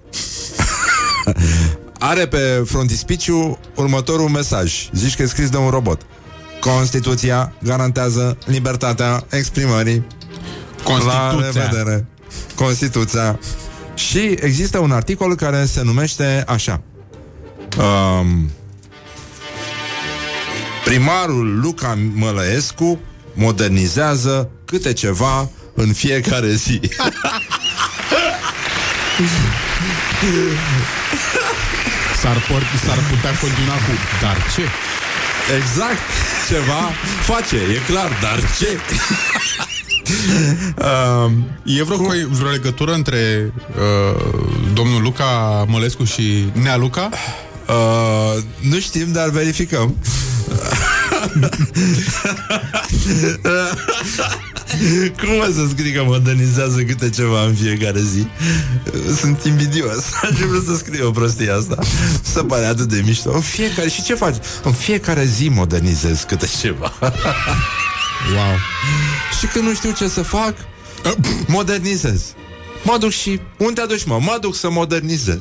Are 1.98 2.26
pe 2.26 2.62
frontispiciu 2.66 3.58
următorul 3.74 4.28
mesaj. 4.28 4.88
Zici 4.92 5.16
că 5.16 5.22
e 5.22 5.26
scris 5.26 5.48
de 5.48 5.56
un 5.56 5.70
robot. 5.70 6.06
Constituția 6.60 7.52
garantează 7.62 8.38
libertatea 8.44 9.24
exprimării. 9.30 10.06
La 10.84 10.92
Constituția. 10.92 11.62
revedere. 11.62 12.06
Constituția. 12.54 13.38
Și 13.94 14.18
există 14.18 14.78
un 14.78 14.92
articol 14.92 15.34
care 15.34 15.64
se 15.64 15.82
numește 15.82 16.44
așa. 16.46 16.82
Um, 17.78 18.50
primarul 20.84 21.60
Luca 21.60 21.98
Mălăescu 22.14 23.00
modernizează 23.34 24.50
câte 24.64 24.92
ceva 24.92 25.48
în 25.74 25.92
fiecare 25.92 26.54
zi. 26.54 26.80
S-ar, 32.20 32.36
por- 32.48 32.66
s-ar 32.84 32.98
putea 33.10 33.30
continua 33.40 33.74
cu 33.74 33.92
Dar 34.20 34.36
ce? 34.54 34.62
Exact. 35.56 35.98
Ceva 36.48 36.90
face, 37.20 37.56
e 37.56 37.80
clar, 37.92 38.18
dar 38.22 38.38
ce? 38.58 38.78
um, 40.88 41.46
E 41.64 41.82
vreo, 41.82 41.96
coi, 41.96 42.26
vreo 42.30 42.50
legătură 42.50 42.92
între 42.92 43.52
uh, 43.78 44.24
domnul 44.72 45.02
Luca 45.02 45.64
Mălescu 45.68 46.04
și 46.04 46.44
Nea 46.52 46.76
Luca? 46.76 47.08
Uh, 47.68 48.42
nu 48.60 48.78
știm, 48.78 49.12
dar 49.12 49.28
verificăm. 49.28 49.96
Cum 55.20 55.38
o 55.48 55.52
să 55.52 55.66
scrii 55.70 55.92
că 55.92 56.02
modernizează 56.04 56.82
câte 56.82 57.10
ceva 57.10 57.44
în 57.44 57.54
fiecare 57.54 58.00
zi? 58.02 58.26
Sunt 59.16 59.44
invidios. 59.44 60.04
Aș 60.22 60.38
vrea 60.38 60.62
să 60.66 60.76
scriu 60.76 61.06
o 61.06 61.10
prostie 61.10 61.50
asta. 61.50 61.78
Să 62.22 62.42
pare 62.42 62.64
atât 62.64 62.88
de 62.88 63.02
mișto. 63.04 63.32
În 63.34 63.40
fiecare... 63.40 63.88
Și 63.88 64.02
ce 64.02 64.14
faci? 64.14 64.36
În 64.62 64.72
fiecare 64.72 65.24
zi 65.24 65.48
modernizez 65.48 66.24
câte 66.28 66.46
ceva. 66.60 66.92
Wow. 68.34 68.56
Și 69.38 69.46
când 69.46 69.64
nu 69.64 69.74
știu 69.74 69.90
ce 69.90 70.08
să 70.08 70.22
fac, 70.22 70.54
modernizez. 71.46 72.22
Mă 72.82 72.96
duc 72.98 73.10
și... 73.10 73.40
Unde 73.58 73.72
te 73.72 73.80
aduci, 73.80 74.04
mă? 74.04 74.18
Mă 74.20 74.36
duc 74.40 74.56
să 74.56 74.70
modernizez. 74.70 75.40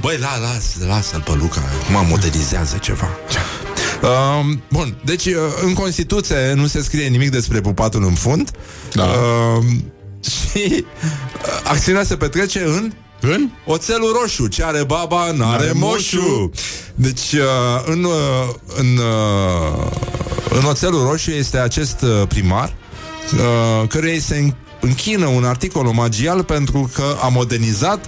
Băi, 0.00 0.18
la, 0.18 0.38
las, 0.38 0.86
lasă-l 0.86 1.20
pe 1.20 1.32
Luca 1.34 1.62
Mă 1.90 2.04
modernizează 2.08 2.76
ceva 2.76 3.08
um, 4.40 4.62
Bun, 4.72 4.96
deci 5.04 5.24
uh, 5.26 5.34
în 5.64 5.72
Constituție 5.72 6.52
Nu 6.54 6.66
se 6.66 6.82
scrie 6.82 7.06
nimic 7.06 7.30
despre 7.30 7.60
pupatul 7.60 8.02
în 8.04 8.14
fund 8.14 8.50
Da. 8.92 9.04
um, 9.04 9.84
Și 10.30 10.62
uh, 10.74 10.84
Acțiunea 11.64 12.04
se 12.04 12.16
petrece 12.16 12.62
în 12.64 12.92
În? 13.20 13.48
Oțelul 13.66 14.16
roșu, 14.20 14.46
ce 14.46 14.64
are 14.64 14.84
baba, 14.84 15.24
n-are 15.32 15.36
N-are 15.36 15.72
moșu. 15.74 16.16
moșu. 16.20 16.50
Deci, 16.94 17.32
uh, 17.32 17.82
în, 17.86 18.04
uh, 18.04 18.12
în, 18.76 18.86
uh, 18.96 19.90
în 20.58 20.64
Oțelul 20.64 21.02
roșu 21.08 21.30
este 21.30 21.58
acest 21.58 22.02
uh, 22.02 22.26
primar 22.28 22.74
uh, 23.34 23.88
căruia 23.88 24.12
îi 24.12 24.20
se 24.20 24.36
în- 24.36 24.54
închină 24.80 25.26
un 25.26 25.44
articol 25.44 25.86
omagial 25.86 26.42
pentru 26.42 26.90
că 26.94 27.02
a 27.22 27.28
modernizat 27.28 28.04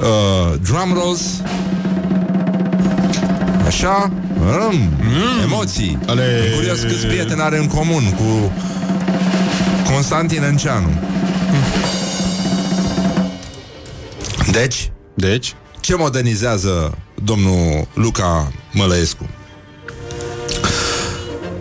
uh, 0.00 0.54
drum 0.62 0.92
rolls 0.94 1.20
Așa 3.68 4.10
Așa? 4.46 4.66
Mm. 4.66 5.42
Emoții. 5.42 5.98
Ale... 6.06 6.22
E 6.46 6.54
Curios 6.54 6.80
câți 6.80 7.06
prieteni 7.06 7.40
are 7.40 7.58
în 7.58 7.66
comun 7.66 8.12
cu 8.12 8.52
Constantin 9.92 10.42
Enceanu. 10.42 10.88
Deci, 14.50 14.90
Deci? 15.14 15.54
ce 15.80 15.96
modernizează 15.96 16.98
domnul 17.14 17.88
Luca 17.94 18.52
Mălăescu? 18.72 19.28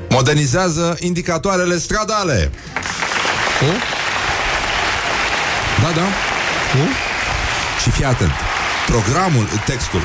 Modernizează 0.09 0.97
indicatoarele 0.99 1.77
stradale. 1.77 2.51
O? 3.61 3.71
Da, 5.81 5.91
da. 5.95 6.05
O? 6.81 6.85
Și 7.81 7.89
fii 7.89 8.05
atent. 8.05 8.31
Programul, 8.85 9.45
textul, 9.65 10.01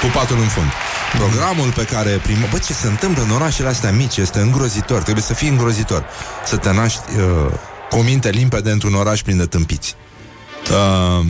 cu 0.00 0.06
patul 0.12 0.38
în 0.38 0.48
fund. 0.48 0.70
Programul 1.18 1.72
pe 1.72 1.84
care 1.84 2.10
prim... 2.10 2.36
Bă, 2.50 2.58
ce 2.58 2.72
se 2.72 2.86
întâmplă 2.86 3.22
în 3.22 3.30
orașele 3.30 3.68
astea 3.68 3.92
mici 3.92 4.16
este 4.16 4.40
îngrozitor. 4.40 5.02
Trebuie 5.02 5.24
să 5.24 5.34
fii 5.34 5.48
îngrozitor. 5.48 6.04
Să 6.46 6.56
te 6.56 6.72
naști 6.72 7.00
uh, 7.16 7.52
cu 7.90 7.98
o 7.98 8.02
minte 8.02 8.30
limpede 8.30 8.70
într-un 8.70 8.94
oraș 8.94 9.22
plin 9.22 9.36
de 9.36 9.46
tâmpiți. 9.46 9.94
Uh, 10.70 11.26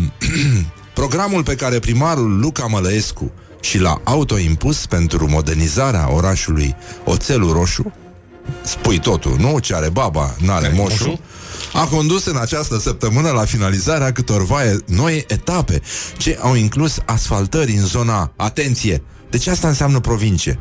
programul 1.01 1.43
pe 1.43 1.55
care 1.55 1.79
primarul 1.79 2.39
Luca 2.41 2.67
Mălăescu 2.67 3.33
și 3.61 3.79
l-a 3.79 4.01
autoimpus 4.05 4.87
pentru 4.87 5.29
modernizarea 5.31 6.13
orașului 6.13 6.77
Oțelul 7.05 7.53
Roșu 7.53 7.93
spui 8.63 8.99
totul, 8.99 9.37
nu? 9.39 9.59
Ce 9.59 9.75
are 9.75 9.89
baba, 9.89 10.37
n-are 10.39 10.73
moșu. 10.75 11.21
A 11.73 11.85
condus 11.85 12.25
în 12.25 12.37
această 12.37 12.79
săptămână 12.79 13.31
la 13.31 13.45
finalizarea 13.45 14.13
câtorva 14.13 14.65
e- 14.65 14.79
noi 14.87 15.25
etape 15.29 15.83
ce 16.17 16.39
au 16.41 16.55
inclus 16.55 16.99
asfaltări 17.05 17.73
în 17.73 17.87
zona, 17.87 18.33
atenție, 18.37 19.03
deci 19.31 19.47
asta 19.47 19.69
înseamnă 19.69 20.01
provincie. 20.01 20.59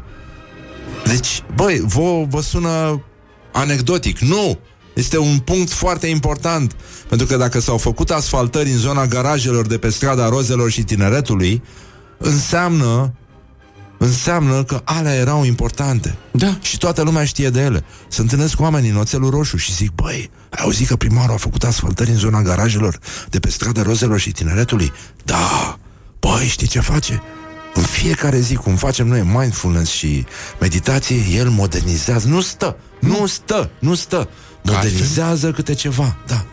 Deci, 1.06 1.44
băi, 1.56 1.84
vă, 1.86 2.26
vă 2.30 2.42
sună 2.42 3.04
anecdotic. 3.52 4.20
Nu! 4.20 4.60
Este 4.94 5.18
un 5.18 5.38
punct 5.38 5.72
foarte 5.72 6.08
important, 6.08 6.76
pentru 7.08 7.28
că 7.28 7.38
dacă 7.38 7.60
s-au 7.60 7.78
făcut 7.78 8.10
asfaltări 8.10 8.72
în 8.72 8.78
zona 8.78 9.06
garajelor 9.06 9.68
de 9.68 9.78
pe 9.78 9.90
strada 9.90 10.30
Rozelor 10.30 10.72
și 10.72 10.84
Tineretului, 10.84 11.64
înseamnă 12.18 13.14
înseamnă 13.98 14.64
că 14.64 14.82
alea 14.84 15.14
erau 15.14 15.44
importante. 15.44 16.16
Da. 16.32 16.58
Și 16.62 16.78
toată 16.78 17.02
lumea 17.02 17.26
știe 17.26 17.50
de 17.50 17.62
ele. 17.62 17.84
Se 18.08 18.22
întâlnesc 18.22 18.56
cu 18.56 18.64
oamenii 18.64 18.90
în 18.90 18.96
oțelul 18.96 19.30
roșu 19.30 19.58
și 19.58 19.74
zic, 19.74 19.92
băi, 19.92 20.30
ai 20.50 20.64
auzit 20.64 20.88
că 20.88 20.96
primarul 20.96 21.34
a 21.34 21.38
făcut 21.38 21.64
asfaltări 21.64 22.10
în 22.10 22.18
zona 22.18 22.42
garajelor 22.42 23.00
de 23.30 23.40
pe 23.40 23.50
strada 23.50 23.82
Rozelor 23.82 24.20
și 24.20 24.32
Tineretului? 24.32 24.92
Da. 25.24 25.80
Băi, 26.20 26.48
știi 26.48 26.68
ce 26.68 26.80
face? 26.80 27.22
În 27.74 27.84
fiecare 27.84 28.40
zi, 28.40 28.56
cum 28.56 28.76
facem 28.76 29.08
noi 29.08 29.22
mindfulness 29.22 29.92
și 29.92 30.26
meditație, 30.60 31.16
el 31.36 31.50
modernizează. 31.50 32.28
Nu 32.28 32.42
stă, 32.42 32.78
nu 33.00 33.26
stă, 33.26 33.70
nu 33.80 33.94
stă. 33.94 34.30
Modernizează 34.64 35.52
câte 35.52 35.74
ceva, 35.74 36.16
da. 36.28 36.46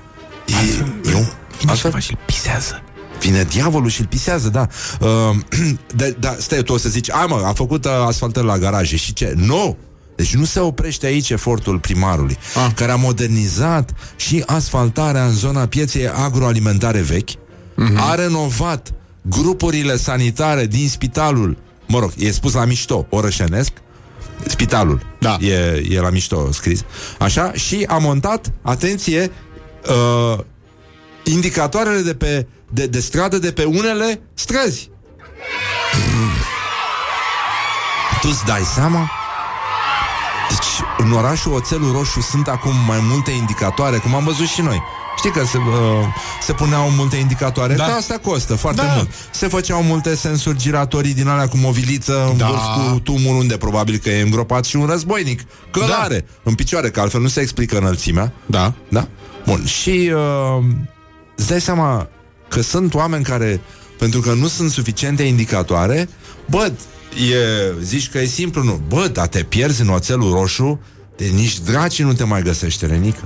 E, 0.46 0.84
e 1.10 1.14
un... 1.14 1.24
Altfel? 1.66 2.00
și 2.00 2.16
pisează. 2.26 2.82
Vine 3.20 3.42
diavolul 3.42 3.88
și 3.88 4.00
îl 4.00 4.06
pisează, 4.06 4.48
da. 4.48 4.66
Uh, 5.00 5.36
de, 5.96 6.16
da 6.20 6.36
stai 6.38 6.62
tu 6.62 6.72
o 6.72 6.76
să 6.76 6.88
zici, 6.88 7.10
ai 7.10 7.26
mă, 7.28 7.42
a 7.46 7.52
făcut 7.52 7.84
uh, 7.84 7.90
asfaltări 8.06 8.46
la 8.46 8.58
garaje 8.58 8.96
și 8.96 9.12
ce? 9.12 9.32
Nu! 9.36 9.76
Deci 10.16 10.34
nu 10.34 10.44
se 10.44 10.60
oprește 10.60 11.06
aici 11.06 11.30
efortul 11.30 11.78
primarului, 11.78 12.36
Ah. 12.54 12.70
care 12.74 12.92
a 12.92 12.96
modernizat 12.96 13.90
și 14.16 14.42
asfaltarea 14.46 15.24
în 15.24 15.32
zona 15.32 15.66
pieței 15.66 16.08
agroalimentare 16.08 17.00
vechi, 17.00 17.28
Mhm. 17.76 17.96
a 18.00 18.14
renovat 18.14 18.92
grupurile 19.28 19.96
sanitare 19.96 20.66
din 20.66 20.88
spitalul, 20.88 21.56
mă 21.86 21.98
rog, 21.98 22.12
e 22.18 22.30
spus 22.30 22.52
la 22.52 22.64
mișto, 22.64 23.06
orășenesc, 23.08 23.72
spitalul, 24.46 25.06
Da. 25.20 25.36
e, 25.40 25.86
e 25.90 26.00
la 26.00 26.10
mișto 26.10 26.52
scris, 26.52 26.84
așa, 27.18 27.52
și 27.52 27.84
a 27.88 27.98
montat, 27.98 28.52
atenție, 28.62 29.30
uh, 29.88 30.38
indicatoarele 31.24 32.00
de 32.00 32.14
pe 32.14 32.46
de, 32.70 32.86
de 32.86 33.00
stradă 33.00 33.38
de 33.38 33.52
pe 33.52 33.64
unele 33.64 34.20
străzi. 34.34 34.90
Tu 38.20 38.28
îți 38.30 38.44
dai 38.44 38.62
seama? 38.74 39.10
Deci, 41.06 41.14
în 41.14 41.24
orașul 41.24 41.52
Oțelul 41.52 41.92
Roșu 41.92 42.20
sunt 42.20 42.48
acum 42.48 42.72
mai 42.86 42.98
multe 43.02 43.30
indicatoare, 43.30 43.96
cum 43.98 44.14
am 44.14 44.24
văzut 44.24 44.46
și 44.46 44.60
noi. 44.60 44.82
Știi 45.16 45.30
că 45.30 45.44
se, 45.44 45.56
uh, 45.56 45.64
se 46.42 46.52
puneau 46.52 46.90
multe 46.90 47.16
indicatoare 47.16 47.74
Da. 47.74 47.86
da. 47.86 47.94
Asta 47.94 48.18
costă 48.22 48.54
foarte 48.54 48.80
Da. 48.80 48.92
mult 48.94 49.08
Se 49.30 49.48
făceau 49.48 49.82
multe 49.82 50.14
sensuri 50.14 50.58
giratorii 50.58 51.14
din 51.14 51.28
alea 51.28 51.48
cu 51.48 51.56
moviliță 51.56 52.28
În 52.30 52.36
Da. 52.36 52.46
vârf 52.46 52.62
cu 52.62 52.98
tumul 52.98 53.36
unde 53.36 53.56
probabil 53.56 53.96
că 53.96 54.10
e 54.10 54.20
îngropat 54.22 54.64
și 54.64 54.76
un 54.76 54.86
războinic 54.86 55.40
Călare, 55.70 56.24
în 56.42 56.54
picioare, 56.54 56.90
că 56.90 57.00
altfel 57.00 57.20
nu 57.20 57.28
se 57.28 57.40
explică 57.40 57.78
înălțimea 57.78 58.32
Da. 58.46 58.72
da? 58.88 59.08
Bun, 59.46 59.64
și 59.64 60.12
uh, 60.14 60.64
îți 61.36 61.48
dai 61.48 61.60
seama 61.60 62.08
că 62.48 62.60
sunt 62.62 62.94
oameni 62.94 63.24
care, 63.24 63.60
pentru 63.98 64.20
că 64.20 64.32
nu 64.32 64.46
sunt 64.46 64.70
suficiente 64.70 65.22
indicatoare, 65.22 66.08
bă, 66.50 66.72
e, 67.32 67.74
zici 67.82 68.08
că 68.08 68.18
e 68.18 68.26
simplu, 68.26 68.62
nu. 68.62 68.80
Bă, 68.88 69.08
dar 69.12 69.26
te 69.26 69.42
pierzi 69.42 69.80
în 69.80 69.88
oțelul 69.88 70.32
roșu, 70.32 70.80
de 71.16 71.24
nici 71.24 71.58
draci 71.58 72.02
nu 72.02 72.12
te 72.12 72.24
mai 72.24 72.42
găsește, 72.42 72.86
Renică. 72.86 73.22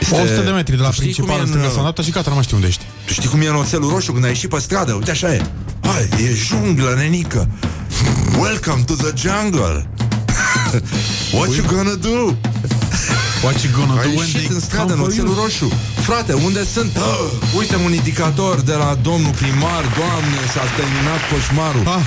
Este- 0.00 0.14
100 0.14 0.40
de 0.40 0.50
metri 0.50 0.76
de 0.76 0.82
la 0.82 0.88
Tu 0.88 0.92
știi 0.94 1.04
cum 1.04 1.12
principal 1.14 1.38
e 1.38 1.40
în 1.40 1.44
în, 1.44 1.48
stânga 1.48 1.66
sau 1.66 1.74
în 1.76 1.80
dreapta 1.80 2.02
și 2.02 2.10
gata, 2.10 2.28
nu 2.28 2.34
mai 2.34 2.44
știu 2.44 2.56
unde 2.56 2.68
ești. 2.68 2.84
Tu 3.06 3.12
știi 3.12 3.28
cum 3.28 3.40
e 3.40 3.46
în 3.46 3.54
oțelul 3.54 3.90
roșu 3.90 4.12
când 4.12 4.24
ai 4.24 4.30
ieșit 4.30 4.48
pe 4.48 4.58
stradă? 4.60 4.92
Uite 4.92 5.10
așa 5.10 5.34
e. 5.34 5.42
Hai, 5.82 6.08
e 6.24 6.34
junglă, 6.34 6.94
nenică. 6.96 7.48
Welcome 8.38 8.82
to 8.82 8.94
the 8.94 9.12
jungle. 9.28 9.90
What 11.36 11.54
you 11.56 11.64
gonna 11.66 11.94
do? 11.94 12.18
What 13.44 13.56
you 13.64 13.70
gonna 13.78 13.94
Ai 14.00 14.06
do 14.08 14.14
when 14.18 14.26
ieșit 14.26 14.34
they 14.36 14.48
în 14.50 14.60
stradă, 14.60 14.92
în 14.92 14.98
come 14.98 15.02
for 15.02 15.08
oțelul 15.12 15.34
you? 15.34 15.42
roșu 15.42 15.68
Frate, 16.06 16.32
unde 16.32 16.64
sunt? 16.64 16.96
Ah, 16.96 17.56
uite 17.58 17.76
un 17.76 17.92
indicator 17.92 18.60
de 18.60 18.72
la 18.72 18.98
domnul 19.02 19.32
primar 19.40 19.84
Doamne, 19.98 20.40
s-a 20.54 20.64
terminat 20.78 21.20
coșmarul 21.32 21.84
Ah, 21.86 22.04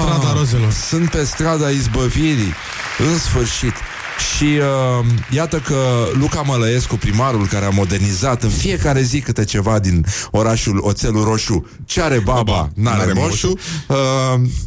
strada 0.00 0.32
rozelor. 0.38 0.72
Sunt 0.90 1.10
pe 1.10 1.24
strada 1.24 1.68
izbăvirii 1.70 2.52
În 3.08 3.18
sfârșit 3.18 3.74
și 4.18 4.44
uh, 4.44 5.06
iată 5.30 5.56
că 5.58 6.08
Luca 6.12 6.42
Mălăescu, 6.42 6.96
primarul 6.96 7.46
care 7.46 7.64
a 7.64 7.70
modernizat 7.70 8.42
în 8.42 8.50
fiecare 8.50 9.02
zi 9.02 9.20
câte 9.20 9.44
ceva 9.44 9.78
din 9.78 10.06
orașul 10.30 10.78
Oțelul 10.82 11.24
Roșu, 11.24 11.66
ce 11.84 12.02
are 12.02 12.18
baba, 12.18 12.70
n-are, 12.74 12.96
n-are 12.96 13.12
moșu, 13.12 13.58
uh, 13.88 13.96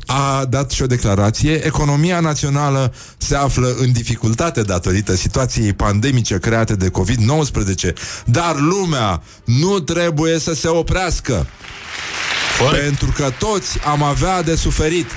a 0.05 0.45
dat 0.49 0.72
și 0.72 0.81
o 0.81 0.85
declarație. 0.85 1.65
Economia 1.65 2.19
națională 2.19 2.93
se 3.17 3.35
află 3.35 3.76
în 3.80 3.91
dificultate 3.91 4.61
datorită 4.61 5.15
situației 5.15 5.73
pandemice 5.73 6.39
create 6.39 6.76
de 6.76 6.89
COVID-19, 6.89 7.93
dar 8.26 8.55
lumea 8.59 9.22
nu 9.43 9.80
trebuie 9.80 10.39
să 10.39 10.53
se 10.53 10.67
oprească. 10.67 11.47
Pentru 12.72 13.13
că 13.15 13.30
toți 13.39 13.80
am 13.85 14.03
avea 14.03 14.43
de 14.43 14.55
suferit. 14.55 15.07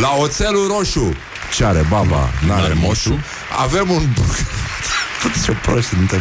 La 0.00 0.16
oțelul 0.20 0.66
roșu 0.76 1.12
Ce 1.52 1.64
are 1.64 1.86
baba, 1.88 2.30
n-are 2.46 2.74
moșu 2.74 3.18
Avem 3.62 3.90
un 3.90 4.02
ce 5.44 5.52
proști 5.52 5.88
suntem. 5.88 6.20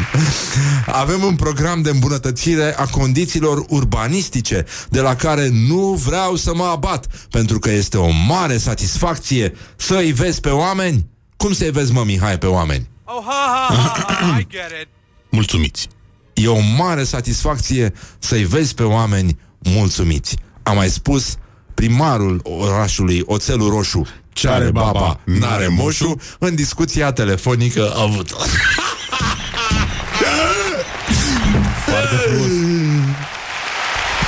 Avem 0.86 1.24
un 1.24 1.36
program 1.36 1.82
de 1.82 1.90
îmbunătățire 1.90 2.76
a 2.78 2.86
condițiilor 2.86 3.66
urbanistice 3.70 4.66
de 4.90 5.00
la 5.00 5.16
care 5.16 5.50
nu 5.68 5.94
vreau 6.06 6.36
să 6.36 6.56
mă 6.56 6.64
abat, 6.64 7.08
pentru 7.30 7.60
că 7.60 7.72
este 7.72 7.98
o 7.98 8.10
mare 8.28 8.58
satisfacție 8.58 9.54
să-i 9.76 10.12
vezi 10.12 10.40
pe 10.40 10.50
oameni. 10.50 11.06
Cum 11.38 11.54
să-i 11.54 11.72
vezi, 11.72 11.92
mă, 11.92 12.04
Mihai, 12.04 12.38
pe 12.38 12.46
oameni? 12.46 12.90
Oh, 13.04 13.24
ha, 13.26 13.68
ha, 13.68 13.76
ha, 13.76 14.14
ha, 14.14 14.38
I 14.40 14.48
get 14.50 14.72
it. 14.82 14.88
Mulțumiți. 15.30 15.88
E 16.34 16.48
o 16.48 16.60
mare 16.78 17.04
satisfacție 17.04 17.94
să-i 18.20 18.44
vezi 18.44 18.74
pe 18.74 18.84
oameni 18.84 19.40
mulțumiți. 19.60 20.36
A 20.64 20.72
mai 20.72 20.90
spus 20.90 21.36
primarul 21.74 22.42
orașului 22.44 23.24
Oțelul 23.26 23.70
Roșu, 23.70 24.08
ce 24.34 24.48
are 24.50 24.72
baba, 24.72 25.20
n-are 25.24 25.68
moșu, 25.68 26.16
în 26.40 26.56
discuția 26.56 27.12
telefonică 27.12 27.94
avută. 27.98 28.36
Foarte 31.86 32.16
frumos. 32.16 32.48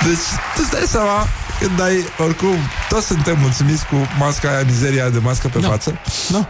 Deci, 0.05 0.17
tu 0.55 0.61
îți 0.61 0.71
dai 0.71 0.83
seama 0.87 1.27
când 1.59 1.81
ai, 1.81 2.03
oricum, 2.17 2.55
toți 2.89 3.05
suntem 3.07 3.39
mulțumiți 3.39 3.85
cu 3.85 3.95
masca 4.19 4.49
aia, 4.49 4.63
mizeria 4.65 5.09
de 5.09 5.19
mască 5.19 5.47
pe 5.47 5.59
Da. 5.59 5.67
față. 5.67 5.99
Da. 6.31 6.47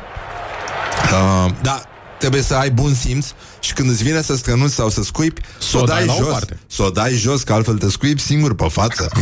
Uh, 1.13 1.51
da, 1.61 1.81
trebuie 2.19 2.41
să 2.41 2.55
ai 2.55 2.71
bun 2.71 2.93
simț 2.93 3.25
și 3.59 3.73
când 3.73 3.89
îți 3.89 4.03
vine 4.03 4.21
să 4.21 4.35
strănuți 4.35 4.73
sau 4.75 4.89
să 4.89 5.03
scuipi, 5.03 5.41
să 5.59 5.77
o 5.77 5.83
dai, 5.83 6.05
la 6.05 6.13
o 6.13 6.17
jos. 6.17 6.31
parte. 6.31 6.57
Să 6.67 6.83
o 6.83 6.89
dai 6.89 7.11
jos, 7.13 7.43
că 7.43 7.53
altfel 7.53 7.77
te 7.77 7.89
scuipi 7.89 8.21
singur 8.21 8.55
pe 8.55 8.67
față. 8.71 9.11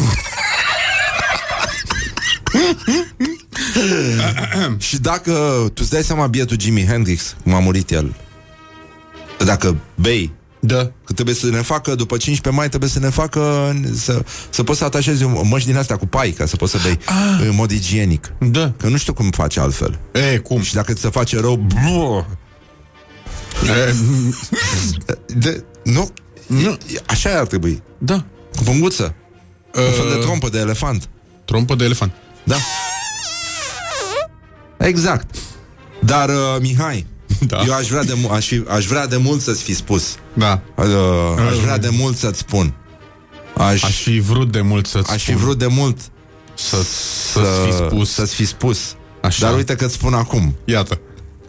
și 4.77 4.97
dacă 4.99 5.31
tu 5.65 5.71
îți 5.81 5.89
dai 5.89 6.03
seama 6.03 6.27
bietul 6.27 6.59
Jimi 6.59 6.85
Hendrix, 6.85 7.35
cum 7.43 7.53
a 7.53 7.59
murit 7.59 7.91
el, 7.91 8.15
dacă 9.45 9.77
bei 9.95 10.31
Da. 10.63 10.91
Că 11.05 11.13
trebuie 11.13 11.35
să 11.35 11.45
ne 11.49 11.61
facă, 11.61 11.95
după 11.95 12.17
15 12.17 12.49
mai, 12.61 12.69
trebuie 12.69 12.89
să 12.89 12.99
ne 12.99 13.09
facă 13.09 13.73
să, 13.95 14.23
să 14.49 14.63
poți 14.63 14.79
să 14.79 14.85
atașezi 14.85 15.23
un- 15.23 15.41
măști 15.49 15.67
din 15.69 15.77
astea 15.77 15.95
cu 15.97 16.05
pai, 16.05 16.29
ca 16.31 16.45
să 16.45 16.55
poți 16.55 16.71
să 16.71 16.77
bei 16.83 16.97
Ah. 17.05 17.39
în 17.47 17.55
mod 17.55 17.71
igienic. 17.71 18.33
Da. 18.39 18.73
Că 18.77 18.87
nu 18.87 18.97
știu 18.97 19.13
cum 19.13 19.29
faci 19.29 19.57
altfel. 19.57 19.99
E, 20.33 20.37
cum? 20.37 20.61
Și 20.61 20.73
dacă 20.73 20.93
ți 20.93 21.01
se 21.01 21.09
face 21.09 21.39
rău, 21.39 21.55
bluh, 21.55 22.23
E, 23.87 23.93
de, 25.25 25.63
nu, 25.83 26.09
nu, 26.47 26.77
așa 27.07 27.29
ar 27.39 27.47
trebui. 27.47 27.81
da. 27.97 28.25
Cu 28.55 28.63
punguță. 28.63 29.15
Uh, 29.75 29.85
Un 29.85 29.91
fel 29.91 30.09
de 30.13 30.15
trompă 30.19 30.49
de 30.49 30.59
elefant. 30.59 31.09
Trompă 31.45 31.75
de 31.75 31.83
elefant. 31.83 32.11
Da. 32.43 32.55
Exact. 34.81 35.35
Dar, 35.99 36.29
uh, 36.29 36.35
Mihai, 36.61 37.05
Da. 37.47 37.63
eu 37.67 37.73
aș 37.73 37.87
vrea, 37.87 38.03
de, 38.03 38.13
mu- 38.13 38.29
aș, 38.29 38.47
fi, 38.47 38.63
aș 38.67 38.85
vrea 38.85 39.07
de 39.07 39.17
mult 39.17 39.41
să-ți 39.41 39.63
fi 39.63 39.73
spus. 39.75 40.15
Da. 40.33 40.61
Uh, 40.75 40.85
aș 41.51 41.57
vrea 41.57 41.77
de 41.77 41.89
mult 41.91 42.17
să-ți 42.17 42.39
spun. 42.39 42.73
Aș, 43.57 43.83
Aș 43.83 44.01
fi 44.01 44.19
vrut 44.19 44.51
de 44.51 44.61
mult 44.61 44.85
să-ți 44.85 45.11
aș 45.11 45.23
fi 45.23 45.29
spun. 45.31 45.43
vrut 45.43 45.57
de 45.59 45.67
mult 45.67 45.97
să, 46.53 46.75
să-ți 47.33 47.65
fi 47.65 47.71
spus. 47.73 48.11
Să-ți 48.13 48.35
fi 48.35 48.45
spus. 48.45 48.95
Așa. 49.21 49.45
Dar 49.47 49.55
uite 49.55 49.75
că-ți 49.75 49.93
spun 49.93 50.13
acum. 50.13 50.55
Iată. 50.65 50.99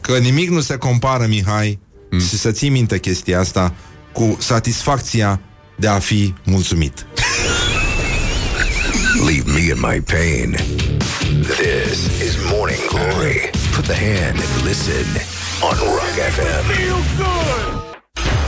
Că 0.01 0.19
nimic 0.19 0.51
nu 0.51 0.61
se 0.61 0.77
compară, 0.77 1.27
Mihai, 1.27 1.79
mm. 2.11 2.19
și 2.21 2.39
să 2.39 2.51
ții 2.51 2.69
minte 2.69 2.99
chestia 2.99 3.41
asta, 3.41 3.75
cu 4.13 4.37
satisfacția 4.41 5.41
de 5.77 5.89
a 5.89 5.99
fi 5.99 6.35
mulțumit. 6.45 7.07
Leave 9.27 9.51
me 9.53 9.61
in 9.61 9.77
my 9.81 10.01
pain. 10.01 10.57
This 11.43 12.23
is 12.23 12.36
Morning 12.52 12.78
Glory. 12.89 13.51
Put 13.74 13.86
the 13.86 13.94
hand 13.94 14.39
and 14.39 14.64
listen 14.64 15.06
on 15.60 15.74
Rock 15.97 16.16
FM. 16.35 16.66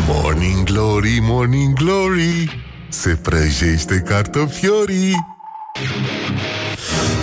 Morning 0.06 0.64
Glory, 0.64 1.18
Morning 1.20 1.74
Glory 1.74 2.64
Se 2.88 3.18
prăjește 3.22 4.02
cartofiorii 4.06 5.26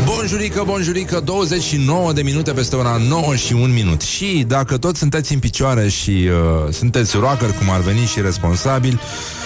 Bonjurică, 0.06 0.64
bonjurică, 0.66 1.20
29 1.20 2.14
de 2.14 2.22
minute 2.22 2.52
peste 2.52 2.76
ora 2.76 2.98
9 3.08 3.36
și 3.36 3.54
1 3.54 3.66
minut. 3.66 4.02
Și 4.02 4.44
dacă 4.48 4.78
toți 4.78 5.00
sunteți 5.00 5.34
în 5.34 5.40
picioare 5.40 5.88
și 5.88 6.30
uh, 6.30 6.74
sunteți 6.74 7.18
rocker, 7.18 7.52
cum 7.52 7.70
ar 7.70 7.80
veni 7.80 8.06
și 8.06 8.22
responsabil, 8.22 9.00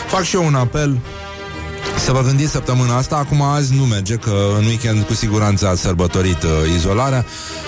fac 0.08 0.24
și 0.24 0.36
eu 0.36 0.46
un 0.46 0.56
apel 0.56 1.00
să 2.06 2.12
vă 2.12 2.22
gândiți 2.22 2.52
săptămâna 2.52 2.98
asta. 2.98 3.16
Acum 3.16 3.42
azi 3.42 3.76
nu 3.76 3.84
merge, 3.84 4.16
că 4.16 4.34
în 4.58 4.66
weekend 4.66 5.04
cu 5.04 5.14
siguranță 5.14 5.68
ați 5.68 5.82
sărbătorit 5.82 6.44
uh, 6.44 6.50
izolarea. 6.76 7.26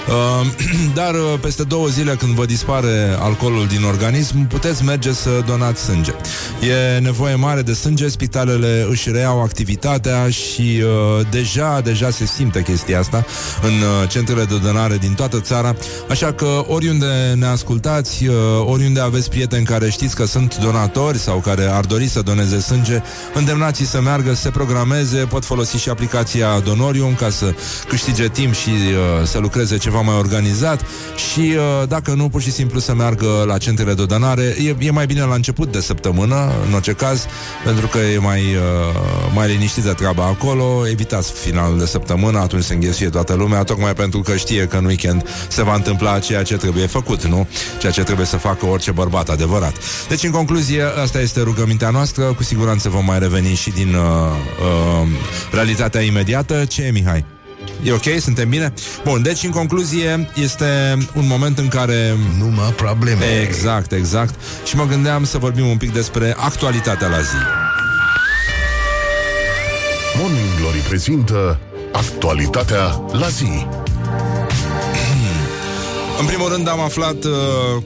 Uh, 0.08 0.48
dar 1.00 1.14
uh, 1.14 1.40
peste 1.42 1.64
două 1.64 1.88
zile 1.88 2.12
când 2.12 2.34
vă 2.34 2.46
dispare 2.46 3.18
alcoolul 3.20 3.68
din 3.68 3.84
organism, 3.84 4.48
puteți 4.48 4.84
merge 4.84 5.14
să 5.14 5.30
donați 5.46 5.84
sânge. 5.84 6.12
E 6.96 7.00
nevoie 7.00 7.36
mare 7.36 7.62
de 7.62 7.74
sânge, 7.74 8.08
spitalele 8.08 8.86
își 8.90 9.12
reiau 9.12 9.42
activitatea 9.42 10.30
și 10.30 10.82
uh, 10.84 11.26
deja, 11.32 11.82
deja 11.82 12.10
se 12.10 12.26
simte 12.26 12.62
chestia 12.62 13.00
asta 13.00 13.26
în 13.62 13.72
uh, 13.72 14.10
centrele 14.10 14.44
de 14.44 14.58
donare 14.58 14.98
din 14.98 15.14
toată 15.14 15.40
țara. 15.40 15.76
Așa 16.10 16.34
că 16.34 16.64
oriunde 16.68 17.34
ne 17.36 17.46
ascultați, 17.46 18.28
uh, 18.28 18.36
oriunde 18.66 19.00
aveți 19.00 19.30
prieteni 19.30 19.66
care 19.66 19.90
știți 19.90 20.16
că 20.16 20.26
sunt 20.26 20.58
donatori 20.58 21.18
sau 21.18 21.38
care 21.38 21.64
ar 21.64 21.86
dori 21.86 22.08
să 22.08 22.22
doneze 22.22 22.60
sânge, 22.60 23.02
îndemnați 23.34 23.84
să 23.84 24.02
meargă, 24.08 24.34
să 24.34 24.42
se 24.42 24.50
programeze, 24.50 25.18
pot 25.18 25.46
folosi 25.46 25.78
și 25.78 25.90
aplicația 25.90 26.60
Donorium 26.60 27.16
ca 27.16 27.30
să 27.30 27.54
câștige 27.88 28.28
timp 28.28 28.54
și 28.54 28.70
uh, 28.70 29.28
să 29.28 29.38
lucreze 29.40 29.78
ceva 29.78 30.02
mai 30.02 30.16
organizat 30.16 30.82
și 31.16 31.40
uh, 31.40 31.88
dacă 31.88 32.14
nu, 32.14 32.30
pur 32.30 32.42
și 32.42 32.52
simplu 32.52 32.80
să 32.80 32.94
meargă 32.94 33.44
la 33.48 33.58
centrele 33.58 33.94
de 33.94 34.06
donare. 34.06 34.56
E, 34.66 34.76
e 34.80 34.92
mai 34.92 35.06
bine 35.06 35.22
la 35.22 35.34
început 35.34 35.72
de 35.72 35.80
săptămână, 35.80 36.52
în 36.68 36.74
orice 36.74 36.92
caz, 36.92 37.26
pentru 37.64 37.88
că 37.88 37.98
e 37.98 38.18
mai, 38.18 38.40
uh, 38.40 39.32
mai 39.34 39.48
liniștită 39.48 39.94
treaba 39.94 40.24
acolo. 40.24 40.88
Evitați 40.88 41.32
finalul 41.32 41.78
de 41.78 41.86
săptămână, 41.86 42.40
atunci 42.40 42.64
se 42.64 42.74
înghesuie 42.74 43.10
toată 43.10 43.34
lumea, 43.34 43.64
tocmai 43.64 43.94
pentru 43.94 44.20
că 44.20 44.36
știe 44.36 44.66
că 44.66 44.78
în 44.78 44.86
weekend 44.86 45.28
se 45.48 45.64
va 45.64 45.76
întâmpla 45.76 46.20
ceea 46.20 46.44
ce 46.44 46.56
trebuie 46.56 46.86
făcut, 46.86 47.26
nu? 47.26 47.48
Ceea 47.80 47.92
ce 47.92 48.04
trebuie 48.04 48.26
să 48.26 48.38
facă 48.38 48.66
orice 48.66 48.92
bărbat 48.92 49.30
adevărat. 49.30 49.74
Deci, 50.10 50.24
în 50.24 50.32
concluzie, 50.32 50.84
asta 51.04 51.20
este 51.20 51.42
rugămintea 51.42 51.90
noastră. 51.90 52.24
Cu 52.24 52.44
siguranță 52.44 52.90
vom 52.90 53.06
mai 53.06 53.20
reveni 53.20 53.56
și 53.56 53.70
din 53.70 53.97
uh, 53.98 54.04
uh, 55.02 55.08
realitatea 55.52 56.02
imediată. 56.02 56.66
Ce 56.66 56.84
e, 56.84 56.92
Mihai? 56.92 57.26
E 57.84 57.92
ok? 57.92 58.20
Suntem 58.20 58.50
bine? 58.50 58.74
Bun, 59.04 59.22
deci 59.22 59.44
în 59.44 59.52
concluzie 59.52 60.30
este 60.36 60.98
un 61.16 61.28
moment 61.28 61.58
în 61.58 61.68
care... 61.68 62.16
Numai 62.38 62.70
probleme. 62.76 63.26
Exact, 63.48 63.92
exact. 63.92 64.34
Și 64.66 64.76
mă 64.76 64.86
gândeam 64.86 65.24
să 65.24 65.38
vorbim 65.38 65.68
un 65.68 65.78
pic 65.78 65.94
despre 65.94 66.36
actualitatea 66.38 67.08
la 67.08 67.22
zi. 67.22 67.36
Morning 70.20 70.60
Glory 70.60 70.78
prezintă 70.78 71.60
Actualitatea 71.92 73.02
la 73.12 73.28
zi 73.28 73.68
În 76.20 76.26
primul 76.26 76.50
rând 76.50 76.68
am 76.68 76.80
aflat 76.80 77.24
uh, 77.24 77.32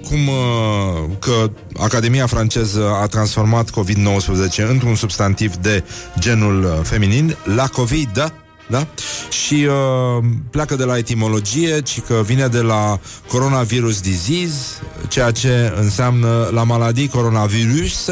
cum 0.09 0.27
uh, 0.27 1.09
că 1.19 1.51
Academia 1.79 2.27
franceză 2.27 2.89
a 3.01 3.07
transformat 3.07 3.69
COVID-19 3.69 4.69
într-un 4.69 4.95
substantiv 4.95 5.55
de 5.55 5.83
genul 6.19 6.63
uh, 6.63 6.71
feminin, 6.83 7.35
la 7.55 7.67
COVID, 7.67 8.33
da? 8.71 8.77
Da? 8.77 8.87
Și 9.29 9.67
uh, 9.67 10.23
pleacă 10.49 10.75
de 10.75 10.83
la 10.83 10.97
etimologie, 10.97 11.81
ci 11.81 11.99
că 12.07 12.21
vine 12.25 12.47
de 12.47 12.59
la 12.61 12.99
coronavirus 13.27 14.01
disease, 14.01 14.81
ceea 15.07 15.31
ce 15.31 15.73
înseamnă 15.75 16.49
la 16.51 16.63
maladie 16.63 17.09
coronavirus, 17.09 18.09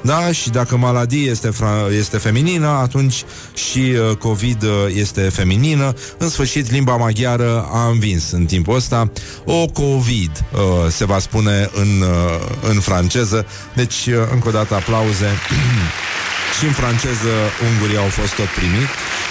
da? 0.00 0.32
Și 0.32 0.50
dacă 0.50 0.76
maladie 0.76 1.30
este, 1.30 1.48
fra- 1.48 1.96
este 1.98 2.18
feminină, 2.18 2.66
atunci 2.68 3.24
și 3.54 3.78
uh, 3.78 4.16
COVID 4.16 4.62
uh, 4.62 4.70
este 4.94 5.20
feminină. 5.20 5.92
În 6.18 6.28
sfârșit, 6.28 6.70
limba 6.70 6.96
maghiară 6.96 7.68
a 7.72 7.88
învins 7.88 8.30
în 8.30 8.44
timpul 8.44 8.74
ăsta. 8.74 9.10
O 9.44 9.66
COVID 9.66 10.44
uh, 10.52 10.60
se 10.90 11.04
va 11.04 11.18
spune 11.18 11.70
în, 11.74 12.00
uh, 12.00 12.70
în 12.70 12.80
franceză. 12.80 13.46
Deci, 13.74 14.06
uh, 14.06 14.14
încă 14.32 14.48
o 14.48 14.50
dată, 14.50 14.74
aplauze. 14.74 15.28
Și 16.58 16.64
în 16.64 16.72
franceză 16.72 17.32
ungurii 17.70 17.96
au 17.96 18.08
fost 18.08 18.34
tot 18.34 18.46
primit 18.46 18.88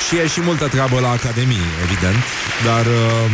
Și 0.07 0.15
e 0.23 0.27
și 0.27 0.41
multă 0.41 0.67
treabă 0.67 0.99
la 0.99 1.09
Academie, 1.09 1.69
evident 1.83 2.23
Dar 2.65 2.85
uh, 2.85 3.29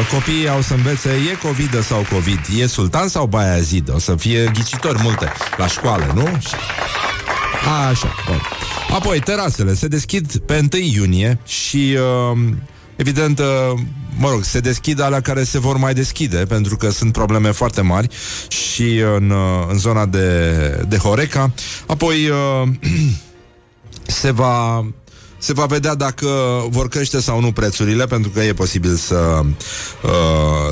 uh, 0.00 0.06
copiii 0.12 0.48
au 0.48 0.60
să 0.60 0.74
învețe 0.74 1.10
E 1.10 1.46
COVID 1.46 1.82
sau 1.82 2.06
COVID 2.12 2.40
E 2.58 2.66
sultan 2.66 3.08
sau 3.08 3.26
Bayazid 3.26 3.94
O 3.94 3.98
să 3.98 4.14
fie 4.16 4.50
ghicitori 4.54 5.02
multe 5.02 5.32
la 5.56 5.66
școală, 5.66 6.12
nu? 6.14 6.28
A, 7.66 7.86
așa, 7.86 8.14
bun. 8.26 8.40
Apoi, 8.90 9.20
terasele 9.20 9.74
se 9.74 9.88
deschid 9.88 10.36
pe 10.36 10.68
1 10.72 10.82
iunie 10.82 11.38
și, 11.46 11.96
uh, 12.32 12.38
evident, 12.96 13.38
uh, 13.38 13.46
mă 14.16 14.30
rog, 14.30 14.44
se 14.44 14.60
deschid 14.60 15.00
alea 15.00 15.20
care 15.20 15.44
se 15.44 15.58
vor 15.58 15.76
mai 15.76 15.94
deschide, 15.94 16.36
pentru 16.36 16.76
că 16.76 16.90
sunt 16.90 17.12
probleme 17.12 17.50
foarte 17.50 17.80
mari 17.80 18.08
și 18.48 18.98
în, 19.16 19.30
uh, 19.30 19.66
în 19.68 19.78
zona 19.78 20.06
de, 20.06 20.50
de 20.88 20.96
Horeca. 20.96 21.52
Apoi, 21.86 22.28
uh, 22.28 22.68
se 24.20 24.30
va 24.30 24.84
se 25.38 25.52
va 25.52 25.66
vedea 25.66 25.94
dacă 25.94 26.28
vor 26.68 26.88
crește 26.88 27.20
sau 27.20 27.40
nu 27.40 27.52
prețurile, 27.52 28.06
pentru 28.06 28.30
că 28.30 28.40
e 28.40 28.52
posibil 28.52 28.94
să, 28.94 29.40
uh, 30.02 30.10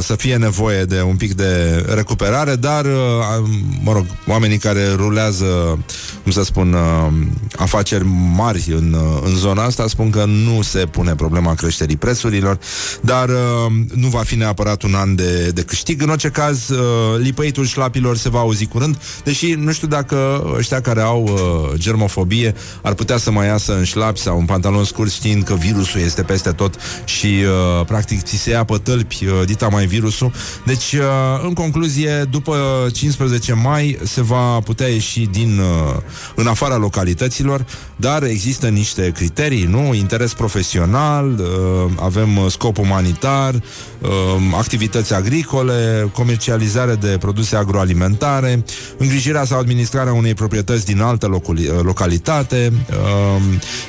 să 0.01 0.15
fie 0.15 0.37
nevoie 0.37 0.85
de 0.85 1.03
un 1.03 1.17
pic 1.17 1.35
de 1.35 1.85
recuperare, 1.95 2.55
dar, 2.57 2.85
uh, 2.85 3.49
mă 3.83 3.93
rog, 3.93 4.07
oamenii 4.27 4.59
care 4.59 4.93
rulează, 4.95 5.79
cum 6.23 6.33
să 6.33 6.43
spun, 6.45 6.73
uh, 6.73 7.13
afaceri 7.57 8.05
mari 8.35 8.65
în, 8.69 8.93
uh, 8.93 9.23
în 9.25 9.35
zona 9.35 9.63
asta 9.63 9.87
spun 9.89 10.11
că 10.11 10.25
nu 10.25 10.63
se 10.63 10.79
pune 10.79 11.15
problema 11.15 11.55
creșterii 11.55 11.97
prețurilor, 11.97 12.59
dar 13.01 13.29
uh, 13.29 13.73
nu 13.95 14.09
va 14.09 14.23
fi 14.23 14.35
neapărat 14.35 14.83
un 14.83 14.95
an 14.95 15.15
de, 15.15 15.51
de 15.55 15.63
câștig. 15.63 16.03
În 16.03 16.09
orice 16.09 16.29
caz, 16.29 16.69
uh, 16.69 16.79
lipăitul 17.19 17.65
șlapilor 17.65 18.17
se 18.17 18.29
va 18.29 18.39
auzi 18.39 18.67
curând, 18.67 18.99
deși 19.25 19.53
nu 19.53 19.73
știu 19.73 19.89
dacă 19.89 20.45
ăștia 20.57 20.81
care 20.81 21.01
au 21.01 21.23
uh, 21.23 21.79
germofobie 21.79 22.55
ar 22.83 22.95
putea 22.95 23.17
să 23.17 23.31
mai 23.31 23.47
iasă 23.47 23.77
în 23.77 23.85
șlapi 23.85 24.21
sau 24.21 24.39
în 24.39 24.45
pantaloni 24.57 24.87
scurți 24.87 25.15
știind 25.15 25.43
că 25.43 25.55
virusul 25.55 26.01
este 26.01 26.23
peste 26.23 26.51
tot 26.51 26.75
și 27.05 27.27
uh, 27.27 27.87
practic 27.87 28.23
ți 28.23 28.37
se 28.37 28.51
ia 28.51 28.65
pe 28.65 28.79
tălpi 28.83 29.25
uh, 29.25 29.47
dita 29.47 29.69
mai 29.69 29.87
virusul. 29.87 30.33
Deci, 30.65 30.93
uh, 30.93 31.01
în 31.43 31.53
concluzie, 31.53 32.25
după 32.31 32.57
15 32.93 33.53
mai 33.53 33.99
se 34.05 34.23
va 34.23 34.61
putea 34.61 34.87
ieși 34.87 35.21
din 35.21 35.59
uh, 35.59 35.97
în 36.35 36.47
afara 36.47 36.77
localităților, 36.77 37.67
dar 37.97 38.23
există 38.23 38.69
niște 38.69 39.11
criterii, 39.15 39.65
nu? 39.65 39.95
Interes 39.95 40.33
profesional, 40.35 41.39
uh, 41.39 41.93
avem 42.01 42.37
uh, 42.37 42.51
scop 42.51 42.79
umanitar, 42.79 43.55
uh, 43.55 44.11
activități 44.59 45.15
agricole, 45.15 46.09
comercializare 46.13 46.95
de 46.95 47.17
produse 47.21 47.57
agroalimentare, 47.57 48.65
îngrijirea 48.97 49.45
sau 49.45 49.59
administrarea 49.59 50.13
unei 50.13 50.35
proprietăți 50.35 50.85
din 50.85 51.01
altă 51.01 51.27
loculi- 51.27 51.69
uh, 51.69 51.81
localitate, 51.83 52.73
uh, 52.91 53.43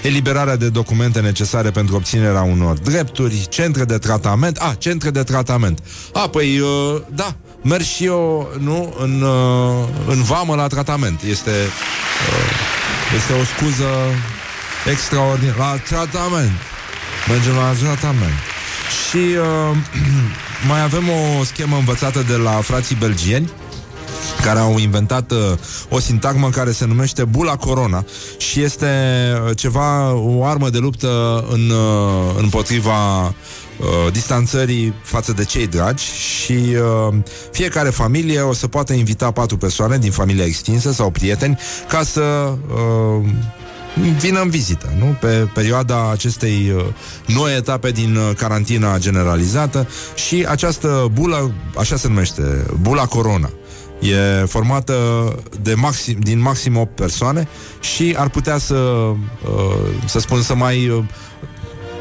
eliberarea 0.03 0.57
de 0.58 0.70
documente 0.70 1.20
necesare 1.20 1.72
pentru 1.72 1.96
obținerea 1.96 2.42
unor 2.42 2.78
drepturi, 2.78 3.46
centre 3.50 3.84
de 3.84 3.98
tratament. 3.98 4.58
A, 4.58 4.76
centre 4.78 5.10
de 5.10 5.24
tratament. 5.24 5.80
A, 6.14 6.28
păi, 6.28 6.60
uh, 6.60 7.02
da, 7.16 7.36
merg 7.62 7.84
și 7.84 8.06
eu, 8.06 8.50
nu, 8.60 8.96
în, 9.00 9.22
uh, 9.22 9.88
în 10.08 10.24
vamă 10.24 10.56
la 10.56 10.68
tratament. 10.68 11.22
Este, 11.22 11.50
uh, 11.50 12.50
este 13.16 13.34
o 13.34 13.44
scuză 13.44 13.90
extraordinară. 14.92 15.58
La 15.58 15.78
tratament. 15.88 16.52
Mergem 17.28 17.54
la 17.54 17.72
tratament. 17.72 18.38
Și 19.10 19.18
uh, 19.18 19.78
mai 20.70 20.82
avem 20.84 21.04
o 21.10 21.44
schemă 21.44 21.76
învățată 21.78 22.24
de 22.28 22.36
la 22.36 22.52
frații 22.52 22.96
belgieni 22.96 23.50
care 24.44 24.60
au 24.60 24.77
inventat 24.77 25.31
uh, 25.31 25.38
o 25.89 25.99
sintagmă 25.99 26.49
care 26.49 26.72
se 26.72 26.85
numește 26.85 27.23
bula 27.23 27.56
corona 27.56 28.06
și 28.38 28.61
este 28.61 28.88
uh, 29.48 29.57
ceva, 29.57 30.14
o 30.14 30.45
armă 30.45 30.69
de 30.69 30.77
luptă 30.77 31.45
în, 31.52 31.69
uh, 31.69 32.35
împotriva 32.41 33.26
uh, 33.26 33.34
distanțării 34.11 34.94
față 35.03 35.34
de 35.34 35.44
cei 35.44 35.68
dragi 35.68 36.03
și 36.03 36.53
uh, 36.53 37.15
fiecare 37.52 37.89
familie 37.89 38.41
o 38.41 38.53
să 38.53 38.68
poată 38.68 38.94
invita 38.94 39.31
patru 39.31 39.57
persoane 39.57 39.98
din 39.98 40.11
familia 40.11 40.45
extinsă 40.45 40.91
sau 40.91 41.10
prieteni 41.10 41.60
ca 41.88 42.03
să 42.03 42.22
uh, 42.22 43.26
vină 44.19 44.41
în 44.41 44.49
vizită, 44.49 44.94
nu? 44.99 45.18
Pe 45.19 45.48
perioada 45.53 46.11
acestei 46.11 46.73
uh, 46.76 46.85
noi 47.26 47.56
etape 47.56 47.91
din 47.91 48.15
uh, 48.15 48.35
carantina 48.38 48.98
generalizată 48.98 49.88
și 50.15 50.45
această 50.48 51.10
bulă, 51.14 51.52
așa 51.77 51.95
se 51.95 52.07
numește, 52.07 52.65
bula 52.81 53.06
corona. 53.06 53.49
E 53.99 54.45
formată 54.45 54.95
de 55.61 55.74
maxim, 55.74 56.19
din 56.19 56.40
maxim 56.40 56.78
8 56.78 56.95
persoane 56.95 57.48
și 57.80 58.15
ar 58.18 58.30
putea 58.30 58.57
să, 58.57 58.76
uh, 58.76 59.15
să 60.06 60.19
spun, 60.19 60.41
să 60.41 60.56
mai 60.56 60.90
uh, 60.90 61.03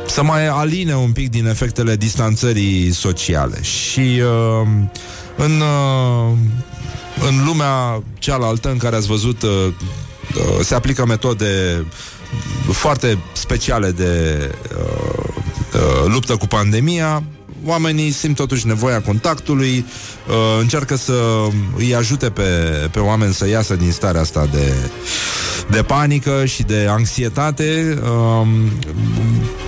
să 0.06 0.23
mai 0.23 0.47
aline 0.47 0.97
un 0.97 1.12
pic 1.12 1.31
din 1.31 1.47
efectele 1.47 1.97
distanțării 1.97 2.93
sociale. 2.93 3.62
Și 3.62 4.01
uh, 4.01 4.68
în, 5.36 5.60
uh, 5.60 6.36
în 7.28 7.44
lumea 7.44 8.02
cealaltă 8.18 8.70
în 8.70 8.77
care 8.77 8.97
ați 8.97 9.06
văzut 9.06 9.43
uh, 9.43 9.51
uh, 9.51 10.64
se 10.64 10.74
aplică 10.74 11.06
metode 11.06 11.85
foarte 12.73 13.18
speciale 13.32 13.90
de 13.90 14.40
uh, 14.78 15.24
uh, 15.74 16.12
luptă 16.12 16.36
cu 16.36 16.47
pandemia, 16.47 17.23
oamenii 17.66 18.10
simt 18.10 18.36
totuși 18.36 18.66
nevoia 18.66 19.01
contactului, 19.01 19.84
uh, 20.28 20.34
încearcă 20.60 20.97
să 20.97 21.47
îi 21.76 21.94
ajute 21.94 22.30
pe, 22.30 22.43
pe 22.90 22.98
oameni 22.98 23.34
să 23.34 23.48
iasă 23.48 23.74
din 23.74 23.93
starea 23.93 24.20
asta 24.20 24.47
de, 24.52 24.72
de 25.70 25.82
panică 25.82 26.44
și 26.44 26.62
de 26.62 26.86
anxietate. 26.88 27.98
Uh, 28.02 28.47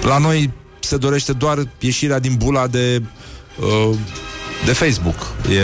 la 0.03 0.19
noi 0.19 0.51
se 0.81 0.97
dorește 0.97 1.33
doar 1.33 1.69
ieșirea 1.79 2.19
din 2.19 2.35
bula 2.39 2.67
de 2.67 3.03
uh, 3.61 3.97
de 4.65 4.73
Facebook. 4.73 5.17
E, 5.51 5.61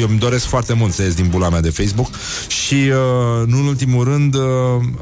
eu 0.00 0.08
îmi 0.08 0.18
doresc 0.18 0.46
foarte 0.46 0.72
mult 0.72 0.92
să 0.92 1.02
ies 1.02 1.14
din 1.14 1.28
bula 1.28 1.48
mea 1.48 1.60
de 1.60 1.70
Facebook 1.70 2.08
și, 2.48 2.74
uh, 2.74 3.46
nu 3.46 3.58
în 3.58 3.66
ultimul 3.66 4.04
rând, 4.04 4.34
uh, 4.34 4.42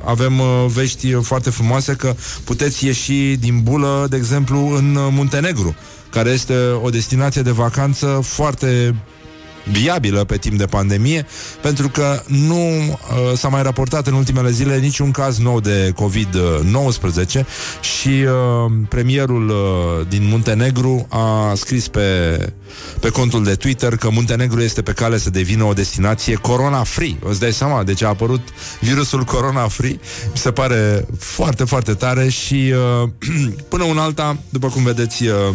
avem 0.05 0.39
uh, 0.39 0.67
vești 0.67 1.13
foarte 1.13 1.51
frumoase 1.51 1.93
că 1.93 2.15
puteți 2.45 2.87
ieși 2.87 3.37
din 3.39 3.61
bulă, 3.63 4.07
de 4.11 4.17
exemplu, 4.17 4.75
în 4.77 4.95
uh, 4.95 5.09
Muntenegru, 5.11 5.75
care 6.13 6.31
este 6.31 6.55
o 6.83 6.91
destinație 6.91 7.43
de 7.43 7.51
vacanță 7.51 8.21
foarte 8.23 8.95
viabilă 9.65 10.25
pe 10.25 10.37
timp 10.37 10.59
de 10.59 10.65
pandemie, 10.65 11.27
pentru 11.61 11.89
că 11.89 12.23
nu 12.27 12.57
uh, 12.57 13.37
s-a 13.37 13.49
mai 13.49 13.63
raportat 13.63 14.07
în 14.07 14.13
ultimele 14.13 14.51
zile 14.51 14.79
niciun 14.79 15.11
caz 15.11 15.39
nou 15.39 15.61
de 15.61 15.93
COVID-19 16.03 17.45
și 17.81 18.09
uh, 18.09 18.73
premierul 18.89 19.49
uh, 19.49 20.07
din 20.09 20.27
Muntenegru 20.29 21.07
a 21.09 21.53
scris 21.55 21.89
pe, 21.89 22.39
pe 23.01 23.09
contul 23.09 23.45
de 23.45 23.55
Twitter 23.55 23.97
că 23.97 24.11
Muntenegru 24.11 24.61
este 24.61 24.83
pe 24.83 24.93
cale 24.93 25.19
să 25.19 25.31
devină 25.31 25.65
o 25.65 25.73
destinație 25.73 26.35
corona-free. 26.35 27.17
Îți 27.25 27.41
dai 27.41 27.53
seama? 27.53 27.83
Deci 27.83 28.03
a 28.03 28.09
apărut 28.09 28.49
virusul 28.81 29.25
corona-free. 29.25 30.01
Mi 30.33 30.39
se 30.39 30.51
pare 30.51 31.07
foarte, 31.19 31.65
foarte 31.65 31.95
tare 31.95 32.29
și 32.29 32.73
uh, 33.03 33.09
până 33.69 33.85
un 33.85 33.99
alta, 33.99 34.37
după 34.49 34.69
cum 34.69 34.83
vedeți... 34.83 35.27
Uh, 35.27 35.55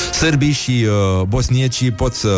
Sârbii 0.21 0.51
și 0.51 0.85
uh, 0.85 1.21
bosniecii 1.27 1.91
pot 1.91 2.13
să, 2.13 2.29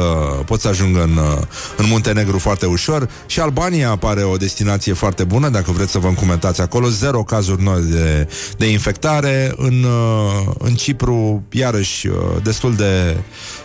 pot 0.46 0.62
să 0.62 0.68
ajungă 0.68 1.04
în, 1.04 1.18
uh, 1.18 1.42
în 1.78 1.86
Muntenegru 1.88 2.40
foarte 2.40 2.66
ușor 2.66 3.10
și 3.26 3.40
Albania 3.40 3.96
pare 3.96 4.24
o 4.24 4.36
destinație 4.36 4.94
foarte 4.94 5.24
bună, 5.24 5.50
dacă 5.50 5.72
vreți 5.72 5.92
să 5.92 6.00
vă 6.00 6.08
încumentați 6.08 6.62
acolo. 6.62 6.88
Zero 6.88 7.24
cazuri 7.24 7.64
noi 7.64 7.82
de, 7.82 8.28
de 8.58 8.66
infectare. 8.72 9.54
În, 9.56 9.84
uh, 9.84 10.54
în 10.58 10.74
Cipru, 10.74 11.44
iarăși, 11.52 12.08
uh, 12.08 12.16
destul 12.44 12.76
de 12.76 13.18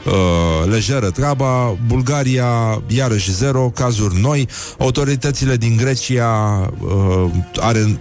uh, 0.06 0.70
lejeră 0.70 1.10
treaba. 1.10 1.76
Bulgaria, 1.86 2.82
iarăși 2.86 3.32
zero 3.32 3.70
cazuri 3.74 4.20
noi. 4.20 4.48
Autoritățile 4.78 5.56
din 5.56 5.76
Grecia 5.76 6.60
uh, 6.80 7.30
are, 7.60 7.98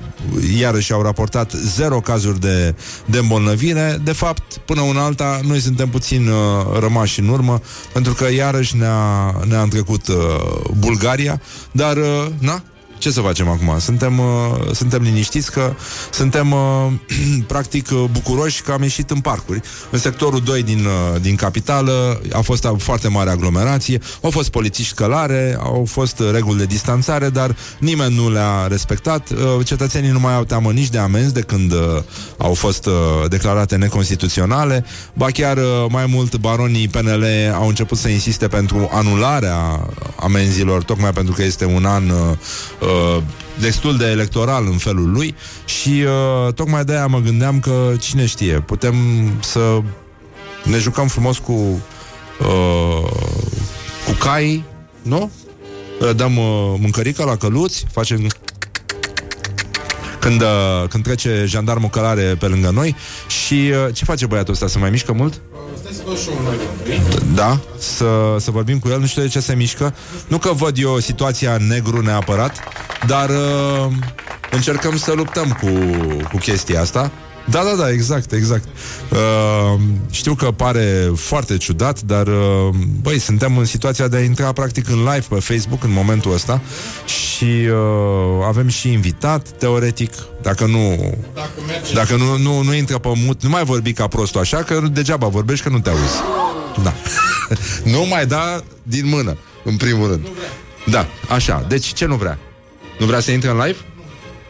iarăși 0.59 0.93
au 0.93 1.01
raportat 1.01 1.51
zero 1.51 1.99
cazuri 1.99 2.39
de, 2.39 2.75
de 3.05 3.17
îmbolnăvire. 3.17 4.01
De 4.03 4.11
fapt, 4.11 4.57
până 4.57 4.81
una 4.81 5.03
alta, 5.03 5.39
noi 5.43 5.59
suntem 5.59 5.89
puțin 5.89 6.05
uh, 6.15 6.79
rămași 6.79 7.19
în 7.19 7.27
urmă, 7.27 7.61
pentru 7.93 8.13
că 8.13 8.31
iarăși 8.31 8.77
ne-a, 8.77 9.35
ne-a 9.47 9.61
întrecut 9.61 10.07
uh, 10.07 10.15
Bulgaria, 10.77 11.41
dar, 11.71 11.97
uh, 11.97 12.25
na, 12.39 12.63
ce 12.97 13.11
să 13.11 13.21
facem 13.21 13.47
acum? 13.47 13.79
Suntem, 13.79 14.19
uh, 14.19 14.25
suntem 14.73 15.01
liniștiți 15.01 15.51
că 15.51 15.73
suntem 16.11 16.51
uh, 16.51 16.91
practic 17.47 17.89
uh, 17.91 18.03
bucuroși 18.11 18.61
că 18.61 18.71
am 18.71 18.81
ieșit 18.81 19.09
în 19.09 19.19
parcuri. 19.19 19.61
În 19.89 19.99
sectorul 19.99 20.41
2 20.41 20.63
din, 20.63 20.85
uh, 20.85 21.21
din 21.21 21.35
capitală 21.35 22.21
a 22.31 22.41
fost 22.41 22.63
uh, 22.63 22.71
foarte 22.77 23.07
mare 23.07 23.29
aglomerație, 23.29 23.99
au 24.21 24.29
fost 24.29 24.49
polițiști 24.49 24.93
călare, 24.93 25.57
au 25.59 25.85
fost 25.87 26.19
uh, 26.19 26.29
reguli 26.31 26.57
de 26.57 26.65
distanțare, 26.65 27.29
dar 27.29 27.55
nimeni 27.79 28.15
nu 28.15 28.31
le-a 28.31 28.67
respectat. 28.67 29.29
Uh, 29.29 29.65
cetățenii 29.65 30.09
nu 30.09 30.19
mai 30.19 30.35
au 30.35 30.43
teamă 30.43 30.71
nici 30.71 30.89
de 30.89 30.97
amenzi 30.97 31.33
de 31.33 31.41
când 31.41 31.71
uh, 31.71 31.79
au 32.37 32.53
fost 32.53 32.85
uh, 32.85 32.93
declarate 33.29 33.75
neconstituționale, 33.75 34.85
ba 35.13 35.25
chiar 35.25 35.57
uh, 35.57 35.63
mai 35.89 36.05
mult 36.05 36.35
baronii 36.35 36.87
PNL 36.87 37.25
au 37.53 37.67
început 37.67 37.97
să 37.97 38.07
insiste 38.07 38.47
pentru 38.47 38.89
anularea 38.91 39.87
amenzilor, 40.19 40.83
tocmai 40.83 41.11
pentru 41.11 41.33
că 41.33 41.43
este 41.43 41.65
un 41.65 41.85
an 41.85 42.09
uh, 42.09 42.37
uh, 42.87 43.23
destul 43.59 43.97
de 43.97 44.05
electoral 44.05 44.65
în 44.65 44.77
felul 44.77 45.11
lui 45.11 45.35
și 45.65 46.03
uh, 46.45 46.53
tocmai 46.53 46.83
de 46.83 46.93
aia 46.93 47.07
mă 47.07 47.19
gândeam 47.19 47.59
că 47.59 47.93
cine 47.99 48.25
știe, 48.25 48.59
putem 48.59 48.95
să 49.39 49.81
ne 50.63 50.77
jucăm 50.77 51.07
frumos 51.07 51.37
cu 51.37 51.81
uh, 52.39 53.11
cu 54.05 54.11
cai, 54.19 54.63
nu? 55.01 55.31
Le 55.99 56.13
dăm 56.13 56.37
uh, 56.37 56.75
mâncărică 56.79 57.23
la 57.23 57.35
căluți, 57.35 57.85
facem 57.91 58.27
când, 60.19 60.41
uh, 60.41 60.87
când 60.89 61.03
trece 61.03 61.43
jandarmul 61.45 61.89
călare 61.89 62.35
pe 62.39 62.47
lângă 62.47 62.69
noi 62.69 62.95
și 63.27 63.53
uh, 63.53 63.93
ce 63.93 64.05
face 64.05 64.25
băiatul 64.25 64.53
ăsta? 64.53 64.67
Se 64.67 64.79
mai 64.79 64.89
mișcă 64.89 65.13
mult? 65.13 65.41
Da, 67.35 67.59
să, 67.77 68.35
să 68.39 68.51
vorbim 68.51 68.79
cu 68.79 68.89
el, 68.89 68.99
nu 68.99 69.05
știu 69.05 69.21
de 69.21 69.27
ce 69.27 69.39
se 69.39 69.55
mișcă. 69.55 69.95
Nu 70.27 70.37
că 70.37 70.53
văd 70.53 70.77
eu 70.77 70.99
situația 70.99 71.53
în 71.53 71.67
negru 71.67 72.01
neapărat, 72.01 72.59
dar 73.07 73.29
uh, 73.29 73.91
încercăm 74.51 74.97
să 74.97 75.11
luptăm 75.11 75.57
cu, 75.61 75.69
cu 76.31 76.37
chestia 76.37 76.81
asta. 76.81 77.11
Da, 77.49 77.63
da, 77.63 77.75
da, 77.81 77.91
exact, 77.91 78.31
exact. 78.31 78.67
Uh, 79.11 79.79
știu 80.09 80.33
că 80.33 80.51
pare 80.51 81.11
foarte 81.15 81.57
ciudat, 81.57 82.01
dar 82.01 82.27
uh, 82.27 82.69
băi, 83.01 83.19
suntem 83.19 83.57
în 83.57 83.65
situația 83.65 84.07
de 84.07 84.17
a 84.17 84.21
intra 84.21 84.51
practic 84.51 84.89
în 84.89 84.97
live 84.97 85.25
pe 85.29 85.39
Facebook 85.39 85.83
în 85.83 85.91
momentul 85.91 86.33
ăsta 86.33 86.61
și 87.05 87.43
uh, 87.43 88.45
avem 88.47 88.67
și 88.67 88.91
invitat, 88.91 89.49
teoretic, 89.49 90.13
dacă 90.41 90.65
nu 90.65 91.13
dacă 91.93 92.15
nu, 92.15 92.37
nu, 92.37 92.61
nu 92.61 92.73
intră 92.73 92.97
pe 92.97 93.09
mut, 93.25 93.43
nu 93.43 93.49
mai 93.49 93.63
vorbi 93.63 93.93
ca 93.93 94.07
prostul 94.07 94.39
așa, 94.39 94.57
că 94.57 94.81
degeaba 94.91 95.27
vorbești 95.27 95.63
că 95.63 95.69
nu 95.69 95.79
te 95.79 95.89
auzi. 95.89 96.15
Da. 96.83 96.93
nu 97.93 98.05
mai 98.05 98.25
da 98.25 98.63
din 98.83 99.07
mână, 99.07 99.37
în 99.63 99.77
primul 99.77 100.07
rând. 100.07 100.27
Da, 100.85 101.07
așa. 101.29 101.65
Deci 101.67 101.93
ce 101.93 102.05
nu 102.05 102.15
vrea? 102.15 102.37
Nu 102.99 103.05
vrea 103.05 103.19
să 103.19 103.31
intre 103.31 103.49
în 103.49 103.57
live? 103.57 103.77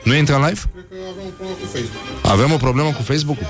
Nu 0.03 0.15
intră 0.15 0.36
în 0.36 0.41
live? 0.41 0.60
Avem 1.10 1.32
o 2.53 2.57
problemă 2.57 2.89
cu 2.89 3.01
Facebook-ul? 3.01 3.47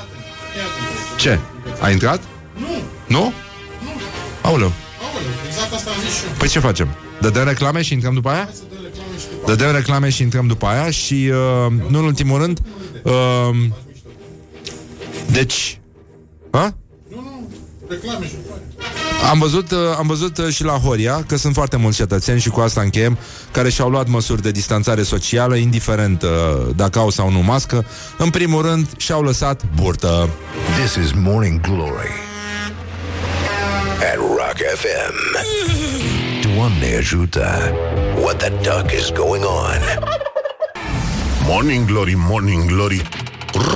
Ce? 1.18 1.40
A 1.80 1.90
intrat? 1.90 2.22
Nu. 2.58 2.68
Nu? 3.08 3.34
Aoleu. 4.42 4.72
Exact 5.48 5.74
asta 5.74 5.90
am 5.90 5.96
zis 6.06 6.16
și 6.18 6.24
eu. 6.26 6.32
Păi 6.38 6.48
ce 6.48 6.60
facem? 6.60 6.88
Dădem 7.22 7.44
reclame 7.44 7.82
și 7.82 7.94
intrăm 7.94 8.14
după 8.14 8.30
aia? 8.30 8.50
Dădem 9.46 9.72
reclame 9.72 10.10
și 10.10 10.22
intrăm 10.22 10.48
după 10.48 10.66
aia 10.66 10.90
și, 10.90 11.32
uh, 11.32 11.74
nu 11.90 12.00
în 12.00 12.06
ultimul 12.06 12.40
rând, 12.40 12.60
uh, 13.04 13.56
deci... 15.32 15.80
Ha? 16.52 16.78
Nu, 17.10 17.22
nu, 17.22 17.50
reclame 17.90 18.26
și 18.26 18.34
după 18.34 18.54
aia. 18.54 18.77
Am 19.30 19.40
văzut, 19.40 19.72
uh, 19.72 19.78
am 19.98 20.08
văzut 20.08 20.38
uh, 20.38 20.48
și 20.54 20.64
la 20.64 20.74
Horia 20.74 21.24
că 21.28 21.38
sunt 21.38 21.54
foarte 21.54 21.78
mulți 21.78 21.98
cetățeni 21.98 22.40
și 22.40 22.50
cu 22.50 22.60
asta 22.60 22.82
încheiem 22.82 23.18
care 23.52 23.70
și-au 23.70 23.90
luat 23.90 24.08
măsuri 24.08 24.42
de 24.42 24.52
distanțare 24.52 25.04
socială, 25.04 25.56
indiferent 25.56 26.22
uh, 26.22 26.30
dacă 26.76 27.00
au 27.00 27.10
sau 27.10 27.32
nu 27.32 27.40
mască. 27.40 27.86
În 28.18 28.30
primul 28.30 28.62
rând, 28.62 28.88
și-au 28.98 29.24
lăsat 29.24 29.62
burtă. 29.76 30.30
This 30.80 31.06
is 31.06 31.12
Morning 31.12 31.62
Glory 31.62 32.12
at 34.00 34.16
Rock 34.16 34.58
FM. 34.76 35.46
Doamne 36.56 36.96
ajută! 36.98 37.72
What 38.22 38.38
the 38.38 38.50
duck 38.50 38.92
is 38.92 39.12
going 39.12 39.44
on? 39.44 39.82
Morning 41.48 41.86
Glory, 41.86 42.14
Morning 42.18 42.66
Glory 42.66 43.02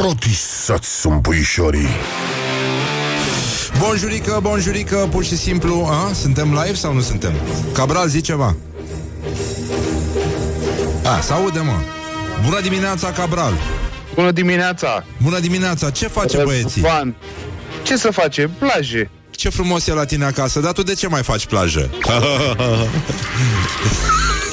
Rotisați 0.01 0.99
sunt 0.99 1.21
puișorii 1.21 1.87
Bonjurică, 3.81 4.39
bonjurică, 4.41 5.07
pur 5.11 5.23
și 5.23 5.37
simplu 5.37 5.87
a? 5.89 6.13
Suntem 6.13 6.59
live 6.63 6.73
sau 6.73 6.93
nu 6.93 7.01
suntem? 7.01 7.33
Cabral, 7.73 8.07
zi 8.07 8.21
ceva 8.21 8.55
A, 11.03 11.21
să 11.21 11.33
aude, 11.33 11.59
mă 11.59 11.79
Bună 12.43 12.61
dimineața, 12.61 13.11
Cabral 13.11 13.53
Bună 14.15 14.31
dimineața! 14.31 15.05
Bună 15.21 15.39
dimineața, 15.39 15.89
ce 15.89 16.07
face 16.07 16.43
băieții? 16.43 16.81
Fan. 16.81 17.15
Ce 17.83 17.97
să 17.97 18.11
face? 18.11 18.49
Plaje. 18.59 19.09
Ce 19.31 19.49
frumos 19.49 19.87
e 19.87 19.93
la 19.93 20.05
tine 20.05 20.25
acasă, 20.25 20.59
dar 20.59 20.71
tu 20.71 20.83
de 20.83 20.93
ce 20.93 21.07
mai 21.07 21.23
faci 21.23 21.45
plajă? 21.45 21.89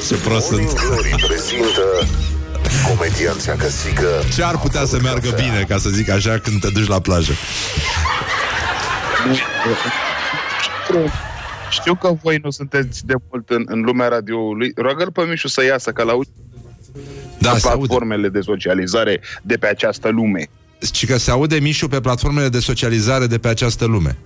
ce 0.09 0.15
prost 0.15 0.47
sunt 0.47 0.61
Morning 0.61 0.75
Glory 0.75 1.15
prezintă 1.27 2.07
comedianța 2.87 3.53
căsică 3.53 4.09
Ce 4.35 4.43
ar 4.43 4.59
putea 4.59 4.85
să 4.85 4.99
meargă 5.03 5.31
bine, 5.37 5.65
ca 5.69 5.79
să 5.79 5.89
zic 5.89 6.11
așa, 6.11 6.39
când 6.39 6.61
te 6.61 6.71
duci 6.71 6.87
la 6.87 7.01
plajă? 7.01 7.33
Știu 11.71 11.95
că 11.95 12.13
voi 12.23 12.39
nu 12.43 12.51
sunteți 12.51 13.07
de 13.07 13.15
mult 13.31 13.51
în, 13.51 13.63
în 13.67 13.81
lumea 13.81 14.09
radioului. 14.09 14.73
Roagă-l 14.77 15.13
pe 15.13 15.23
Mișu 15.23 15.49
să 15.49 15.65
iasă, 15.65 15.91
că 15.91 16.03
la 16.03 16.13
da, 17.39 17.51
platformele 17.51 18.29
de 18.29 18.41
socializare 18.41 19.21
de 19.43 19.57
pe 19.57 19.67
această 19.67 20.09
lume. 20.09 20.47
Și 20.93 21.07
că 21.07 21.17
se 21.17 21.31
aude 21.31 21.59
Mișu 21.59 21.89
pe 21.89 22.01
platformele 22.01 22.49
de 22.49 22.59
socializare 22.59 23.27
de 23.27 23.39
pe 23.39 23.49
această 23.49 23.85
lume. 23.85 24.17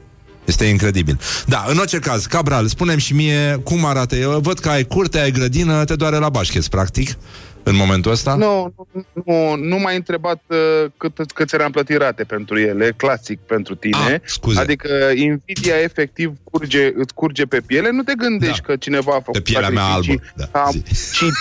Este 0.44 0.64
incredibil. 0.64 1.18
Da, 1.46 1.64
în 1.68 1.78
orice 1.78 1.98
caz, 1.98 2.26
Cabral, 2.26 2.66
spunem 2.66 2.98
și 2.98 3.14
mie 3.14 3.60
cum 3.64 3.84
arată. 3.84 4.16
Eu 4.16 4.38
văd 4.40 4.58
că 4.58 4.68
ai 4.68 4.84
curte, 4.84 5.18
ai 5.18 5.30
grădină, 5.30 5.84
te 5.84 5.96
doare 5.96 6.16
la 6.16 6.28
bașcheț, 6.28 6.66
practic, 6.66 7.16
în 7.62 7.76
momentul 7.76 8.10
ăsta. 8.10 8.34
Nu, 8.34 8.74
nu, 8.92 9.04
nu, 9.24 9.56
nu 9.56 9.78
m-ai 9.78 9.96
întrebat 9.96 10.42
uh, 10.46 10.84
cât, 10.96 11.32
cât 11.32 11.48
ți-am 11.48 11.70
plătit 11.70 11.96
rate 11.96 12.24
pentru 12.24 12.58
ele, 12.58 12.92
clasic 12.96 13.38
pentru 13.38 13.74
tine. 13.74 14.12
Ah, 14.14 14.20
scuze. 14.24 14.60
Adică 14.60 14.88
invidia 15.14 15.74
efectiv 15.82 16.32
curge, 16.50 16.92
îți 16.96 17.14
curge 17.14 17.44
pe 17.44 17.60
piele, 17.66 17.90
nu 17.90 18.02
te 18.02 18.12
gândești 18.16 18.60
da. 18.60 18.66
că 18.66 18.76
cineva 18.76 19.12
a 19.12 19.20
făcut 19.20 19.32
Pe 19.32 19.40
pielea 19.40 19.68
mea 19.68 19.82
sacrificii, 19.82 20.20
albă, 20.20 20.32
da, 20.36 20.44
că 20.52 20.58
a 20.58 20.70
muncit, 20.72 21.34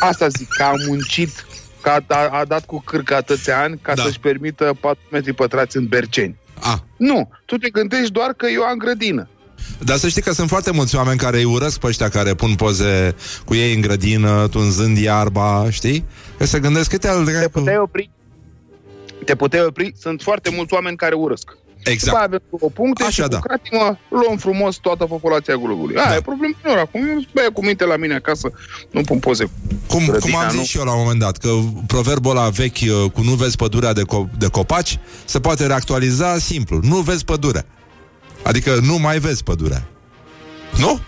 asta 0.00 0.28
zic, 0.28 0.48
că 0.48 0.62
a 0.62 0.72
muncit, 0.86 1.46
că 1.80 1.88
a, 1.88 2.04
a, 2.08 2.28
a 2.38 2.44
dat 2.44 2.66
cu 2.66 2.82
cârcă 2.86 3.14
atâția 3.14 3.62
ani 3.62 3.78
ca 3.82 3.94
Da. 3.94 4.02
să-și 4.02 4.20
permită 4.20 4.76
4 4.80 5.02
metri 5.10 5.32
pătrați 5.32 5.76
în 5.76 5.86
Berceni. 5.86 6.36
Ah. 6.64 6.78
Nu, 6.96 7.30
tu 7.44 7.56
te 7.56 7.70
gândești 7.70 8.12
doar 8.12 8.32
că 8.32 8.46
eu 8.46 8.62
am 8.62 8.76
grădină. 8.76 9.28
Dar 9.84 9.96
să 9.96 10.08
știi 10.08 10.22
că 10.22 10.32
sunt 10.32 10.48
foarte 10.48 10.70
mulți 10.70 10.96
oameni 10.96 11.18
care 11.18 11.36
îi 11.36 11.44
urăsc 11.44 11.78
pe 11.78 11.86
ăștia 11.86 12.08
care 12.08 12.34
pun 12.34 12.54
poze 12.54 13.14
cu 13.44 13.54
ei 13.54 13.74
în 13.74 13.80
grădină, 13.80 14.48
tunzând 14.48 14.98
iarba, 14.98 15.70
știi? 15.70 16.04
Că 16.38 16.44
se 16.44 16.60
gândesc 16.60 16.90
câte 16.90 17.08
al 17.08 17.24
Te 17.24 17.48
puteai 17.48 17.78
opri. 17.78 18.10
Te 19.24 19.34
puteai 19.34 19.64
opri. 19.64 19.92
Sunt 20.00 20.22
foarte 20.22 20.50
mulți 20.50 20.74
oameni 20.74 20.96
care 20.96 21.14
urăsc. 21.14 21.56
Exact. 21.84 22.04
După 22.04 22.16
aia 22.16 22.24
avem 22.26 22.42
două 22.58 22.70
puncte 22.74 23.02
Așa, 23.02 23.22
și 23.22 23.28
da. 23.28 23.38
cu 23.38 23.46
cratimă 23.46 23.98
luăm 24.08 24.36
frumos 24.36 24.76
toată 24.76 25.04
populația 25.04 25.54
gulugului. 25.56 25.96
Aia 25.96 26.08
Da. 26.08 26.14
e 26.16 26.20
problema 26.20 26.56
lor. 26.62 26.78
Acum 26.78 27.08
eu 27.08 27.24
băie 27.34 27.48
cu 27.48 27.64
minte 27.64 27.84
la 27.84 27.96
mine 27.96 28.14
acasă, 28.14 28.52
nu 28.90 29.00
pun 29.00 29.18
poze. 29.18 29.50
Cum, 29.86 30.04
Grădina, 30.06 30.18
cum 30.18 30.34
am 30.44 30.48
zis 30.50 30.58
nu? 30.58 30.64
și 30.64 30.78
eu 30.78 30.84
la 30.84 30.92
un 30.94 30.98
moment 31.02 31.20
dat, 31.20 31.36
că 31.36 31.50
proverbul 31.86 32.36
ăla 32.36 32.48
vechi 32.48 32.76
uh, 32.82 33.10
cu 33.12 33.20
nu 33.22 33.32
vezi 33.32 33.56
pădurea 33.56 33.92
de, 33.92 34.02
co- 34.02 34.38
de 34.38 34.46
copaci 34.46 34.98
se 35.24 35.40
poate 35.40 35.66
reactualiza 35.66 36.38
simplu. 36.38 36.80
Nu 36.82 36.96
vezi 36.96 37.24
pădurea. 37.24 37.64
Adică 38.42 38.78
nu 38.82 38.98
mai 38.98 39.18
vezi 39.18 39.42
pădurea. 39.42 39.82
Nu? 40.78 41.00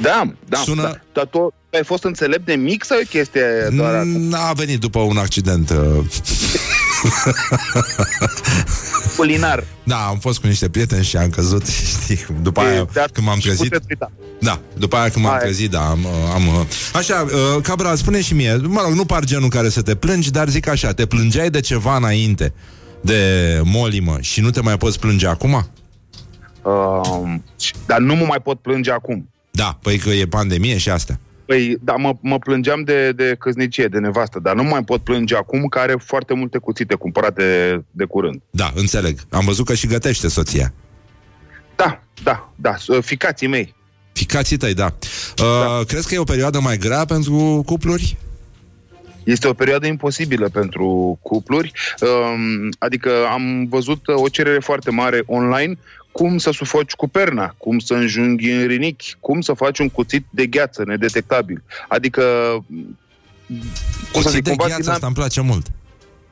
Da, 0.00 0.22
da. 0.48 0.58
Sună- 0.58 0.82
da. 0.82 0.94
Dar 1.12 1.24
tu 1.26 1.52
ai 1.72 1.84
fost 1.84 2.04
înțelept 2.04 2.46
de 2.46 2.54
mic 2.54 2.84
sau 2.84 2.98
e 2.98 3.04
chestia 3.04 3.42
aia 3.46 3.70
doar 3.70 3.94
acum? 3.94 4.10
N-a 4.20 4.52
venit 4.52 4.80
după 4.80 4.98
un 4.98 5.16
accident. 5.16 5.70
uh, 7.04 7.34
Culinar. 9.16 9.64
Da, 9.82 9.96
am 9.96 10.18
fost 10.18 10.40
cu 10.40 10.46
niște 10.46 10.68
prieteni 10.68 11.04
și 11.04 11.16
am 11.16 11.30
căzut, 11.30 11.66
știi, 12.02 12.26
după 12.42 12.60
aia, 12.60 12.86
Dar 12.92 13.08
când 13.12 13.26
m-am 13.26 13.38
și 13.38 13.46
trezit... 13.46 13.68
puteți 13.68 13.86
uita. 13.88 14.10
Da, 14.40 14.60
după 14.78 14.96
aia 14.96 15.08
când 15.08 15.24
m-am 15.24 15.34
Hai. 15.34 15.42
trezit, 15.42 15.70
da, 15.70 15.88
am... 15.88 16.06
am 16.34 16.46
uh, 16.46 16.66
așa, 16.92 17.26
uh, 17.26 17.62
Cabra, 17.62 17.94
spune 17.94 18.20
și 18.20 18.34
mie, 18.34 18.56
mă 18.56 18.80
rog, 18.84 18.92
nu 18.92 19.04
par 19.04 19.24
genul 19.24 19.48
care 19.48 19.68
să 19.68 19.82
te 19.82 19.94
plângi, 19.94 20.30
dar 20.30 20.48
zic 20.48 20.68
așa, 20.68 20.92
te 20.92 21.06
plângeai 21.06 21.50
de 21.50 21.60
ceva 21.60 21.96
înainte 21.96 22.52
de 23.00 23.60
molimă 23.64 24.16
și 24.20 24.40
nu 24.40 24.50
te 24.50 24.60
mai 24.60 24.76
poți 24.76 24.98
plânge 24.98 25.26
acum? 25.26 25.66
Uh, 26.62 27.34
dar 27.86 27.98
nu 27.98 28.14
mă 28.14 28.24
mai 28.24 28.40
pot 28.42 28.58
plânge 28.58 28.90
acum. 28.90 29.30
Da, 29.50 29.78
păi 29.82 29.98
că 29.98 30.10
e 30.10 30.26
pandemie 30.26 30.76
și 30.76 30.90
asta. 30.90 31.18
Păi, 31.46 31.76
da, 31.80 31.92
mă, 31.92 32.12
mă 32.20 32.38
plângeam 32.38 32.82
de, 32.82 33.12
de 33.12 33.36
căsnicie, 33.38 33.86
de 33.86 33.98
nevastă, 33.98 34.38
dar 34.42 34.54
nu 34.54 34.62
mai 34.62 34.84
pot 34.84 35.00
plânge 35.02 35.36
acum, 35.36 35.64
că 35.66 35.78
are 35.78 35.94
foarte 36.04 36.34
multe 36.34 36.58
cuțite 36.58 36.94
cumpărate 36.94 37.42
de, 37.42 37.84
de 37.90 38.04
curând. 38.04 38.40
Da, 38.50 38.70
înțeleg. 38.74 39.18
Am 39.30 39.44
văzut 39.44 39.66
că 39.66 39.74
și 39.74 39.86
gătește 39.86 40.28
soția. 40.28 40.72
Da, 41.76 42.02
da, 42.22 42.52
da, 42.54 42.76
s- 42.76 43.00
ficații 43.00 43.46
mei. 43.46 43.74
Ficații 44.12 44.56
tăi, 44.56 44.74
da. 44.74 44.94
Uh, 45.42 45.60
da. 45.60 45.80
Crezi 45.86 46.08
că 46.08 46.14
e 46.14 46.18
o 46.18 46.24
perioadă 46.24 46.60
mai 46.60 46.76
grea 46.76 47.04
pentru 47.04 47.62
cupluri? 47.66 48.16
Este 49.24 49.48
o 49.48 49.52
perioadă 49.52 49.86
imposibilă 49.86 50.48
pentru 50.48 51.18
cupluri, 51.22 51.72
um, 52.00 52.68
adică 52.78 53.10
am 53.30 53.66
văzut 53.68 54.06
uh, 54.06 54.14
o 54.18 54.28
cerere 54.28 54.58
foarte 54.58 54.90
mare 54.90 55.22
online 55.26 55.78
cum 56.16 56.38
să 56.38 56.50
sufoci 56.50 56.92
cu 56.92 57.08
perna, 57.08 57.54
cum 57.58 57.78
să 57.78 57.94
înjunghi 57.94 58.50
în 58.50 58.66
rinichi, 58.66 59.14
cum 59.20 59.40
să 59.40 59.52
faci 59.52 59.78
un 59.78 59.88
cuțit 59.88 60.26
de 60.30 60.46
gheață 60.46 60.82
nedetectabil. 60.86 61.62
Adică... 61.88 62.22
cum 63.46 63.56
să 64.12 64.12
Cuțit 64.12 64.30
zic, 64.30 64.42
de 64.42 64.48
cumva 64.48 64.66
gheață, 64.66 64.80
din- 64.82 64.90
asta 64.90 65.06
îmi 65.06 65.14
place 65.14 65.40
mult. 65.40 65.66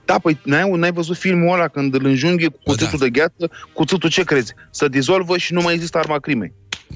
Da, 0.05 0.19
păi 0.19 0.39
n-ai, 0.45 0.71
n-ai 0.71 0.93
văzut 0.93 1.17
filmul 1.17 1.55
ăla 1.55 1.69
când 1.69 1.95
îl 1.95 2.05
înjunghi 2.05 2.47
cu 2.47 2.59
cuțitul 2.65 2.99
da. 2.99 3.05
de 3.05 3.11
gheață, 3.11 3.51
cuțitul 3.73 4.11
ce 4.11 4.25
crezi? 4.25 4.53
Să 4.71 4.89
dizolvă 4.89 5.37
și 5.39 5.53
nu 5.53 5.61
mai 5.61 5.75
există 5.75 5.99
arma 5.99 6.19
crimei. 6.19 6.53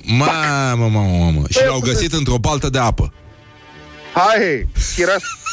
Mamă, 0.07 0.89
mamă, 0.89 1.17
mamă. 1.19 1.43
Și 1.49 1.59
Păi, 1.59 1.67
l-au 1.67 1.79
puteți- 1.79 1.95
găsit 1.97 2.13
într-o 2.13 2.39
baltă 2.39 2.69
de 2.71 2.79
apă. 2.79 3.13
Hai, 4.15 4.69
era, 4.97 5.13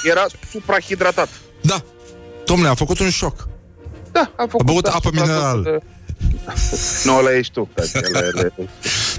era 0.10 0.26
suprahidratat. 0.52 1.30
Da. 1.62 1.84
Domnule, 2.46 2.70
a 2.70 2.74
făcut 2.74 3.00
un 3.00 3.10
șoc. 3.10 3.48
Da, 4.12 4.32
a 4.36 4.42
făcut... 4.42 4.60
A 4.60 4.64
băut 4.64 4.84
da, 4.84 4.90
apă 4.92 5.02
suprahidratat. 5.04 5.56
minerală. 5.56 5.84
Nu, 7.04 7.18
ăla 7.18 7.38
ești 7.38 7.54
tu, 7.54 7.70
frate. 7.76 8.08
ăla 8.16 8.42
e- 8.58 8.68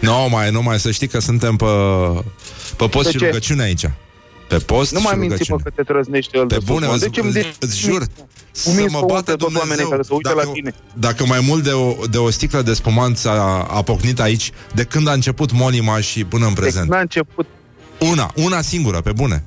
Nu 0.00 0.28
mai, 0.30 0.50
nu 0.50 0.62
mai, 0.62 0.78
să 0.78 0.90
știi 0.90 1.06
că 1.08 1.20
suntem 1.20 1.56
pe, 1.56 1.64
pe 2.76 2.86
post 2.86 3.04
De 3.04 3.10
și 3.10 3.18
ce? 3.18 3.26
rugăciune 3.26 3.62
aici. 3.62 3.90
Pe 4.48 4.56
post 4.56 4.92
Nu 4.92 4.98
și 4.98 5.04
mai 5.04 5.14
minți 5.14 5.32
rugăciune. 5.32 5.60
că 5.64 5.70
te 5.70 5.82
trăznește 5.82 6.36
el 6.38 6.46
Pe 6.46 6.54
de 6.54 6.60
sus, 6.60 6.68
bune, 6.74 6.86
mă. 6.86 6.92
îți, 6.92 7.00
Deci 7.02 7.16
îmi 7.16 7.28
îți, 7.28 7.38
zici- 7.38 7.56
îți 7.58 7.78
jur 7.78 8.06
Să 8.50 8.70
minți 8.76 8.92
mă 8.92 8.98
pe 9.00 9.12
bată 9.12 9.36
toți 9.36 9.42
oamenii 9.44 9.60
Dumnezeu 9.60 9.88
care 9.88 10.02
se 10.02 10.14
uită 10.14 10.28
dacă, 10.34 10.46
la 10.46 10.52
tine. 10.52 10.74
dacă 10.94 11.26
mai 11.26 11.40
mult 11.46 11.62
de 11.62 11.70
o, 11.72 11.94
de 12.10 12.18
o 12.18 12.30
sticlă 12.30 12.62
de 12.62 12.72
spumant 12.74 13.20
a, 13.24 13.66
a 13.70 13.82
pocnit 13.82 14.20
aici 14.20 14.52
De 14.74 14.84
când 14.84 15.08
a 15.08 15.12
început 15.12 15.52
Molima 15.52 16.00
și 16.00 16.24
până 16.24 16.46
în 16.46 16.54
De 16.54 16.60
prezent 16.60 16.84
când 16.84 16.96
a 16.96 17.00
început... 17.00 17.46
Una, 17.98 18.32
una 18.34 18.60
singură, 18.60 19.00
pe 19.00 19.12
bune 19.12 19.44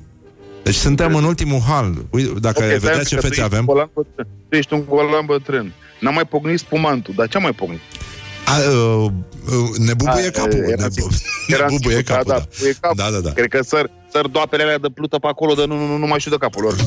Deci 0.62 0.74
suntem 0.74 1.14
în 1.14 1.24
ultimul 1.24 1.60
hal 1.68 1.94
Uite, 2.10 2.32
Dacă 2.40 2.62
Ok, 2.64 2.70
ai 2.70 2.78
stai 2.78 2.78
vedea 2.78 2.96
un 2.96 3.02
ce 3.04 3.14
pic, 3.14 3.20
că 3.20 3.26
fețe 3.26 3.40
tu 3.40 3.40
ești 3.40 3.42
avem 3.42 3.58
un 3.58 3.64
golan 3.66 3.90
bătrân. 3.94 4.26
Tu 4.48 4.56
ești 4.56 4.72
un 4.74 4.84
golan 4.88 5.24
bătrân. 5.26 5.72
N-am 6.00 6.14
mai 6.14 6.24
pocnit 6.26 6.58
spumantul, 6.58 7.14
dar 7.16 7.28
ce 7.28 7.36
am 7.36 7.42
mai 7.42 7.52
pocnit? 7.52 7.80
a, 8.44 8.56
uh, 8.70 9.10
uh, 9.52 9.76
Ne 9.78 9.94
bubuie 9.94 10.26
A, 10.26 10.30
capul 10.30 10.64
era 10.68 10.82
Ne, 10.82 10.88
sigur. 10.90 11.10
bu- 11.10 11.16
ne 11.48 11.54
Era 11.54 11.66
bubuie 11.66 11.96
sigur, 11.96 12.14
capul 12.14 12.32
da, 12.32 12.34
da. 12.34 12.38
da, 12.38 12.46
bubuie 12.54 12.72
capul. 12.80 12.96
da, 12.96 13.10
da, 13.10 13.18
da. 13.18 13.30
Cred 13.32 13.48
că 13.48 13.62
săr, 13.62 13.90
săr 14.12 14.26
doapele 14.26 14.62
alea 14.62 14.78
de 14.78 14.88
plută 14.94 15.18
pe 15.18 15.26
acolo, 15.26 15.54
dar 15.54 15.66
nu, 15.66 15.76
nu, 15.76 15.86
nu, 15.86 15.96
nu 15.96 16.06
mai 16.06 16.18
știu 16.18 16.30
de 16.30 16.36
capul 16.40 16.62
lor. 16.62 16.74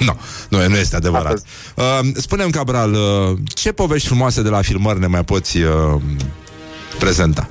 Nu, 0.00 0.16
nu, 0.48 0.68
nu 0.68 0.76
este 0.76 0.96
adevărat. 0.96 1.42
Uh, 1.76 1.98
spune-mi, 2.14 2.52
Cabral, 2.52 2.92
uh, 2.92 3.38
ce 3.54 3.72
povești 3.72 4.06
frumoase 4.06 4.42
de 4.42 4.48
la 4.48 4.62
filmări 4.62 5.00
ne 5.00 5.06
mai 5.06 5.24
poți 5.24 5.58
uh, 5.58 6.00
prezenta? 6.98 7.48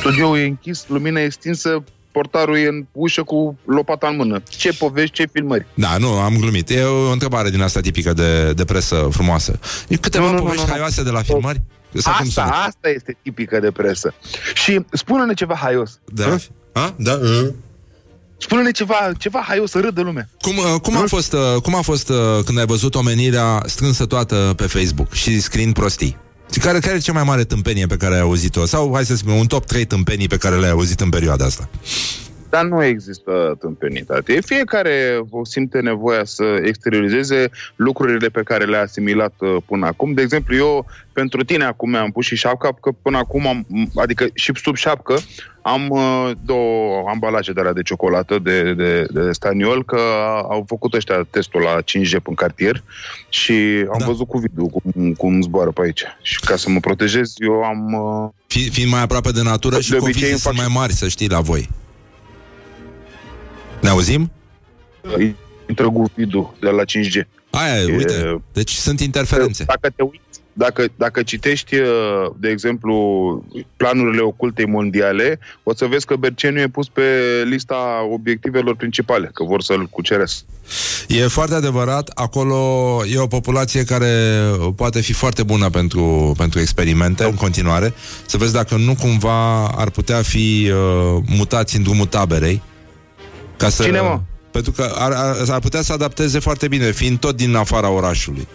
Studioul 0.00 0.38
e 0.38 0.44
închis, 0.44 0.84
lumina 0.86 1.20
e 1.20 1.24
extinsă, 1.24 1.84
portarul 2.16 2.56
e 2.56 2.66
în 2.66 2.86
ușă 2.92 3.22
cu 3.22 3.58
lopata 3.66 4.08
în 4.08 4.16
mână. 4.16 4.42
Ce 4.48 4.72
povești, 4.72 5.14
ce 5.14 5.28
filmări? 5.32 5.66
Da, 5.74 5.96
nu, 5.98 6.08
am 6.08 6.36
glumit. 6.38 6.70
E 6.70 6.82
o 6.82 7.10
întrebare 7.10 7.50
din 7.50 7.60
asta 7.62 7.80
tipică 7.80 8.12
de, 8.12 8.52
de 8.52 8.64
presă 8.64 9.08
frumoasă. 9.10 9.58
E 9.88 9.96
câteva 9.96 10.24
Nu, 10.24 10.30
nu, 10.30 10.36
nu, 10.36 10.42
povești 10.42 10.62
nu, 10.62 10.66
nu. 10.68 10.72
haioase 10.74 11.02
de 11.02 11.10
la 11.10 11.22
filmări? 11.22 11.60
Sau 11.96 12.12
cum 12.12 12.26
Asta, 12.26 12.42
sună? 12.42 12.54
asta 12.66 12.88
este 12.88 13.16
tipică 13.22 13.60
de 13.60 13.70
presă. 13.70 14.14
Și 14.54 14.80
spune-ne 14.92 15.34
ceva 15.34 15.54
haios. 15.54 15.98
Da? 16.04 16.36
A? 16.72 16.94
Da? 16.98 17.12
Uh. 17.22 17.48
Spune-ne 18.38 18.70
ceva, 18.70 19.10
ceva 19.18 19.44
haios, 19.46 19.70
să 19.70 19.80
râdă 19.80 20.00
lumea. 20.02 20.28
Cum, 20.40 20.56
uh, 20.56 20.80
cum, 20.82 20.96
a 20.96 21.04
fost, 21.06 21.32
uh, 21.32 21.62
cum 21.62 21.74
a 21.74 21.80
fost 21.80 22.08
uh, 22.08 22.16
când 22.44 22.58
ai 22.58 22.66
văzut 22.66 22.94
omenirea 22.94 23.62
strânsă 23.66 24.06
toată 24.06 24.52
pe 24.56 24.66
Facebook 24.66 25.12
și 25.12 25.40
scriind 25.40 25.74
prostii? 25.74 26.16
Care, 26.60 26.78
care 26.78 26.96
e 26.96 26.98
cea 26.98 27.12
mai 27.12 27.22
mare 27.26 27.44
tâmpenie 27.44 27.86
pe 27.86 27.96
care 27.96 28.14
ai 28.14 28.20
auzit-o? 28.20 28.64
Sau, 28.66 28.90
hai 28.94 29.04
să 29.04 29.16
spunem, 29.16 29.38
un 29.38 29.46
top 29.46 29.64
3 29.64 29.84
tâmpenii 29.84 30.28
pe 30.28 30.36
care 30.36 30.56
le-ai 30.56 30.70
auzit 30.70 31.00
în 31.00 31.08
perioada 31.08 31.44
asta? 31.44 31.68
Dar 32.50 32.64
nu 32.64 32.84
există 32.84 33.56
tâmpenitate. 33.60 34.40
Fiecare 34.40 35.20
o 35.30 35.44
simte 35.44 35.80
nevoia 35.80 36.24
să 36.24 36.44
exteriorizeze 36.62 37.50
lucrurile 37.76 38.28
pe 38.28 38.42
care 38.42 38.64
le-a 38.64 38.80
asimilat 38.80 39.34
uh, 39.38 39.56
până 39.66 39.86
acum. 39.86 40.12
De 40.12 40.22
exemplu, 40.22 40.54
eu 40.54 40.86
pentru 41.12 41.44
tine 41.44 41.64
acum 41.64 41.90
mi-am 41.90 42.10
pus 42.10 42.24
și 42.24 42.36
șapca, 42.36 42.76
că 42.80 42.90
până 43.02 43.18
acum, 43.18 43.46
am, 43.46 43.66
adică 43.94 44.26
și 44.34 44.52
sub 44.62 44.76
șapcă, 44.76 45.14
am 45.66 45.88
uh, 45.90 46.30
două 46.44 47.04
ambalaje 47.08 47.52
de 47.52 47.60
alea 47.60 47.72
de 47.72 47.82
ciocolată 47.82 48.38
de, 48.38 48.74
de, 48.74 49.06
de 49.10 49.32
staniol, 49.32 49.84
că 49.84 50.00
au 50.48 50.64
făcut 50.66 50.94
ăștia 50.94 51.26
testul 51.30 51.60
la 51.60 51.80
5G 51.82 52.22
în 52.22 52.34
cartier 52.34 52.82
și 53.28 53.52
am 53.92 53.98
da. 53.98 54.04
văzut 54.04 54.28
cu 54.28 54.38
video 54.38 54.66
cum, 54.66 55.12
cum 55.12 55.42
zboară 55.42 55.70
pe 55.70 55.80
aici. 55.82 56.02
Și 56.22 56.40
ca 56.40 56.56
să 56.56 56.70
mă 56.70 56.80
protejez, 56.80 57.32
eu 57.36 57.62
am... 57.62 57.92
Uh, 57.92 58.30
Fi, 58.46 58.70
fiind 58.70 58.90
mai 58.90 59.02
aproape 59.02 59.30
de 59.30 59.42
natură 59.42 59.74
De 59.74 59.80
și 59.80 59.92
obicei 59.92 60.12
convizii 60.12 60.30
îmi 60.30 60.40
sunt 60.40 60.54
fac 60.54 60.66
mai 60.66 60.74
mari, 60.74 60.92
să 60.92 61.08
știi, 61.08 61.28
la 61.28 61.40
voi. 61.40 61.68
Ne 63.80 63.88
auzim? 63.88 64.30
intră 65.68 65.90
cu 65.90 66.12
video 66.14 66.54
de 66.60 66.68
la 66.68 66.82
5G. 66.82 67.26
Aia 67.50 67.80
e, 67.80 67.96
uite. 67.96 68.42
Deci 68.52 68.70
sunt 68.70 69.00
interferențe. 69.00 69.64
Dacă 69.64 69.90
te 69.96 70.02
uiți, 70.02 70.23
dacă, 70.54 70.84
dacă 70.96 71.22
citești, 71.22 71.74
uh, 71.74 71.86
de 72.36 72.48
exemplu, 72.48 72.94
planurile 73.76 74.20
ocultei 74.20 74.66
mondiale, 74.66 75.38
o 75.62 75.74
să 75.74 75.86
vezi 75.86 76.06
că 76.06 76.16
Berceniu 76.16 76.60
e 76.60 76.68
pus 76.68 76.88
pe 76.88 77.02
lista 77.44 78.08
obiectivelor 78.12 78.76
principale, 78.76 79.30
că 79.32 79.44
vor 79.44 79.62
să-l 79.62 79.86
cuceresc. 79.86 80.44
E 81.08 81.26
foarte 81.26 81.54
adevărat, 81.54 82.10
acolo 82.14 82.56
e 83.12 83.18
o 83.18 83.26
populație 83.26 83.84
care 83.84 84.40
poate 84.76 85.00
fi 85.00 85.12
foarte 85.12 85.42
bună 85.42 85.70
pentru, 85.70 86.34
pentru 86.36 86.60
experimente 86.60 87.24
în 87.24 87.34
continuare. 87.34 87.94
Să 88.26 88.36
vezi 88.36 88.52
dacă 88.52 88.76
nu 88.76 88.94
cumva 88.94 89.66
ar 89.66 89.90
putea 89.90 90.22
fi 90.22 90.70
uh, 90.70 91.22
mutați 91.36 91.76
în 91.76 91.82
drumul 91.82 92.06
taberei. 92.06 92.62
Ca 93.56 93.68
să, 93.68 93.82
Cine, 93.82 94.00
mă? 94.00 94.20
Pentru 94.50 94.72
că 94.72 94.92
ar, 94.94 95.12
ar, 95.12 95.36
ar 95.48 95.60
putea 95.60 95.82
să 95.82 95.92
adapteze 95.92 96.38
foarte 96.38 96.68
bine, 96.68 96.90
fiind 96.90 97.18
tot 97.18 97.36
din 97.36 97.54
afara 97.54 97.88
orașului. 97.88 98.48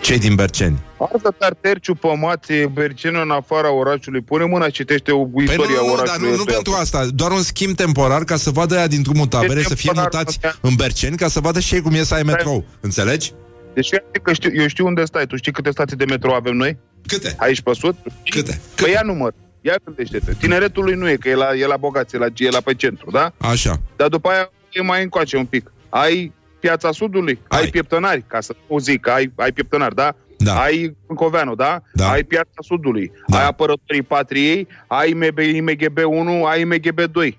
Cei 0.00 0.18
din 0.18 0.34
Berceni. 0.34 0.78
Artă 0.98 1.34
Tarterciu, 1.38 1.94
Pămațe, 1.94 2.66
Berceniu 2.72 3.20
în 3.20 3.30
afara 3.30 3.72
orașului. 3.72 4.20
Pune 4.20 4.44
mâna, 4.44 4.68
citește 4.70 5.12
o 5.12 5.24
Păi 5.24 5.44
istoria 5.44 5.76
nu, 5.80 5.86
nu, 5.86 5.90
nu, 5.90 5.94
dar 5.96 6.04
orașului. 6.04 6.28
nu, 6.30 6.34
nu 6.36 6.40
ăsta. 6.42 6.52
pentru 6.54 6.72
asta, 6.72 7.06
doar 7.14 7.30
un 7.30 7.42
schimb 7.42 7.74
temporar 7.76 8.24
ca 8.24 8.36
să 8.36 8.50
vadă 8.50 8.74
ea 8.74 8.86
din 8.86 9.02
drumul 9.02 9.26
tabere, 9.26 9.62
să 9.62 9.74
fie 9.74 9.90
temporar, 9.92 10.10
mutați 10.12 10.38
nu 10.62 10.68
în 10.68 10.74
Berceni, 10.74 11.16
ca 11.16 11.28
să 11.28 11.40
vadă 11.40 11.60
și 11.60 11.74
ei 11.74 11.80
cum 11.80 11.92
e 11.94 12.02
să 12.02 12.14
ai 12.14 12.22
metrou. 12.22 12.64
Înțelegi? 12.80 13.32
Deci 13.74 13.90
eu, 13.90 14.22
că 14.22 14.32
știu, 14.32 14.50
eu 14.54 14.66
știu 14.66 14.86
unde 14.86 15.04
stai. 15.04 15.26
Tu 15.26 15.36
știi 15.36 15.52
câte 15.52 15.70
stații 15.70 15.96
de 15.96 16.04
metrou 16.04 16.34
avem 16.34 16.56
noi? 16.56 16.78
Câte? 17.06 17.34
Aici 17.38 17.60
pe 17.60 17.70
sud? 17.74 17.96
Câte? 18.30 18.60
Păi 18.76 18.90
ia 18.90 19.00
număr. 19.04 19.34
Ia 19.60 19.74
gândește-te. 19.84 20.32
Tineretul 20.38 20.84
lui 20.84 20.94
nu 20.94 21.08
e, 21.08 21.16
că 21.16 21.28
e 21.28 21.34
la, 21.34 21.54
e 21.54 21.66
la 21.66 21.76
bogați, 21.76 22.14
e 22.14 22.18
la, 22.18 22.26
e 22.36 22.48
la 22.50 22.60
pe 22.60 22.74
centru, 22.74 23.10
da? 23.10 23.32
Așa. 23.38 23.80
Dar 23.96 24.08
după 24.08 24.28
aia 24.28 24.50
e 24.72 24.82
mai 24.82 25.02
încoace 25.02 25.36
un 25.36 25.44
pic. 25.44 25.72
Ai 25.88 26.32
piața 26.60 26.92
sudului, 26.92 27.40
ai, 27.48 27.60
ai 27.60 27.66
pieptănari, 27.68 28.24
ca 28.26 28.40
să 28.40 28.54
nu 28.68 28.78
zic, 28.78 29.00
că 29.00 29.10
ai, 29.10 29.32
ai 29.36 29.52
pieptănari, 29.52 29.94
da? 29.94 30.14
Da. 30.36 30.60
Ai 30.60 30.96
Încoveanu, 31.06 31.54
da? 31.54 31.82
Da. 31.92 32.10
Ai 32.10 32.24
piața 32.24 32.50
sudului, 32.62 33.12
da. 33.26 33.38
ai 33.38 33.46
apărătorii 33.46 34.02
patriei, 34.02 34.66
ai 34.86 35.12
MB, 35.12 35.38
IMGB 35.38 35.98
1, 36.06 36.44
ai 36.44 36.60
IMGB 36.60 37.00
2. 37.00 37.38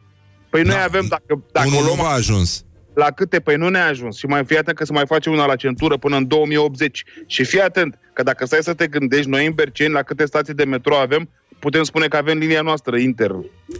Păi 0.50 0.62
noi 0.64 0.82
avem, 0.84 1.06
dacă, 1.10 1.44
dacă 1.52 1.68
Unul 1.68 1.80
o 1.80 1.82
nu 1.82 1.88
luăm 1.88 1.98
v-a 1.98 2.14
ajuns. 2.14 2.66
la 2.94 3.06
câte? 3.12 3.40
Păi 3.40 3.56
nu 3.56 3.70
ne-a 3.70 3.88
ajuns. 3.88 4.18
Și 4.18 4.26
mai 4.26 4.46
fii 4.46 4.58
atent 4.58 4.78
că 4.78 4.86
se 4.86 4.94
mai 4.94 5.04
face 5.08 5.30
una 5.30 5.46
la 5.46 5.56
centură 5.56 5.98
până 5.98 6.16
în 6.16 6.28
2080. 6.28 7.04
Și 7.26 7.44
fii 7.44 7.62
atent 7.62 8.00
că 8.14 8.24
dacă 8.24 8.46
stai 8.46 8.60
să 8.64 8.74
te 8.74 8.88
gândești, 8.88 9.30
noi 9.30 9.46
în 9.46 9.54
Berceni, 9.54 9.94
la 9.94 10.02
câte 10.02 10.26
stații 10.26 10.54
de 10.54 10.64
metrou 10.66 10.98
avem, 11.00 11.30
putem 11.62 11.84
spune 11.84 12.08
că 12.08 12.18
avem 12.18 12.38
linia 12.38 12.62
noastră 12.62 12.98
inter. 12.98 13.32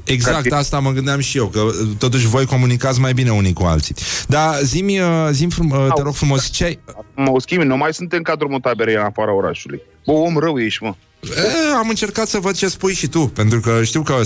Exact, 0.04 0.48
Ca- 0.48 0.58
asta 0.58 0.80
mă 0.80 0.92
gândeam 0.92 1.20
și 1.20 1.38
eu, 1.38 1.48
că 1.48 1.60
uh, 1.60 1.74
totuși 1.98 2.28
voi 2.28 2.46
comunicați 2.46 3.00
mai 3.00 3.14
bine 3.14 3.32
unii 3.32 3.54
cu 3.54 3.64
alții. 3.64 3.96
Dar 4.28 4.60
zi-mi, 4.64 5.00
uh, 5.00 5.28
zi-mi 5.32 5.52
frum, 5.52 5.70
uh, 5.70 5.88
te 5.96 6.02
rog 6.02 6.14
frumos, 6.14 6.50
ce 6.50 6.64
ai... 6.64 6.80
Mă 7.16 7.40
schimbi, 7.40 7.66
nu 7.66 7.78
mai 7.78 7.94
sunt 7.94 8.14
în 8.14 8.22
cadrul 8.22 8.60
taberei 8.60 8.96
în 8.96 9.02
afara 9.02 9.34
orașului. 9.34 9.82
Bă, 10.06 10.12
om 10.12 10.38
rău 10.38 10.60
ești, 10.60 10.84
mă. 10.84 10.96
E, 11.22 11.76
am 11.78 11.90
încercat 11.90 12.28
să 12.28 12.40
văd 12.40 12.56
ce 12.56 12.68
spui 12.68 12.94
și 12.94 13.08
tu, 13.08 13.20
pentru 13.20 13.60
că 13.60 13.84
știu 13.84 14.02
că 14.02 14.22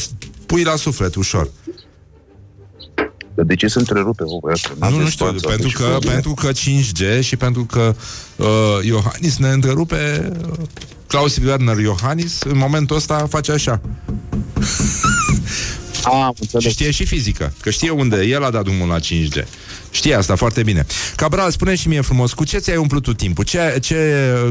pui 0.45 0.64
la 0.64 0.76
suflet 0.76 1.15
ușor. 1.15 1.49
Dar 3.35 3.45
de 3.45 3.55
ce 3.55 3.67
se 3.67 3.79
întrerupe, 3.79 4.23
bă, 4.23 4.37
băiatul? 4.41 4.75
Nu, 4.79 4.89
nu 4.89 4.95
N-aveți 4.95 5.11
știu, 5.11 5.25
față, 5.25 5.47
pentru 5.47 5.67
deci, 5.67 5.75
că, 5.75 5.97
bă, 5.99 6.07
pentru 6.07 6.33
că 6.33 6.51
5G 6.51 7.19
și 7.21 7.35
pentru 7.35 7.65
că 7.65 7.95
uh, 8.35 8.45
Iohannis 8.81 9.37
ne 9.37 9.49
întrerupe 9.49 10.31
uh, 10.49 10.65
Klaus 11.07 11.37
Werner 11.37 11.77
Iohannis 11.77 12.41
în 12.41 12.57
momentul 12.57 12.95
ăsta 12.95 13.27
face 13.29 13.51
așa. 13.51 13.81
Am 16.05 16.35
și 16.59 16.69
știe 16.69 16.91
și 16.91 17.05
fizică, 17.05 17.53
că 17.61 17.69
știe 17.69 17.89
unde 17.89 18.25
el 18.25 18.43
a 18.43 18.49
dat 18.49 18.63
drumul 18.63 18.87
la 18.87 18.99
5G. 18.99 19.43
Știe 19.91 20.15
asta 20.15 20.35
foarte 20.35 20.63
bine. 20.63 20.85
Cabral, 21.15 21.51
spune 21.51 21.75
și 21.75 21.87
mie 21.87 22.01
frumos, 22.01 22.33
cu 22.33 22.43
ce 22.43 22.57
ți-ai 22.57 22.77
umplut 22.77 23.03
tu 23.03 23.13
timpul? 23.13 23.43
Ce, 23.43 23.77
ce, 23.81 23.95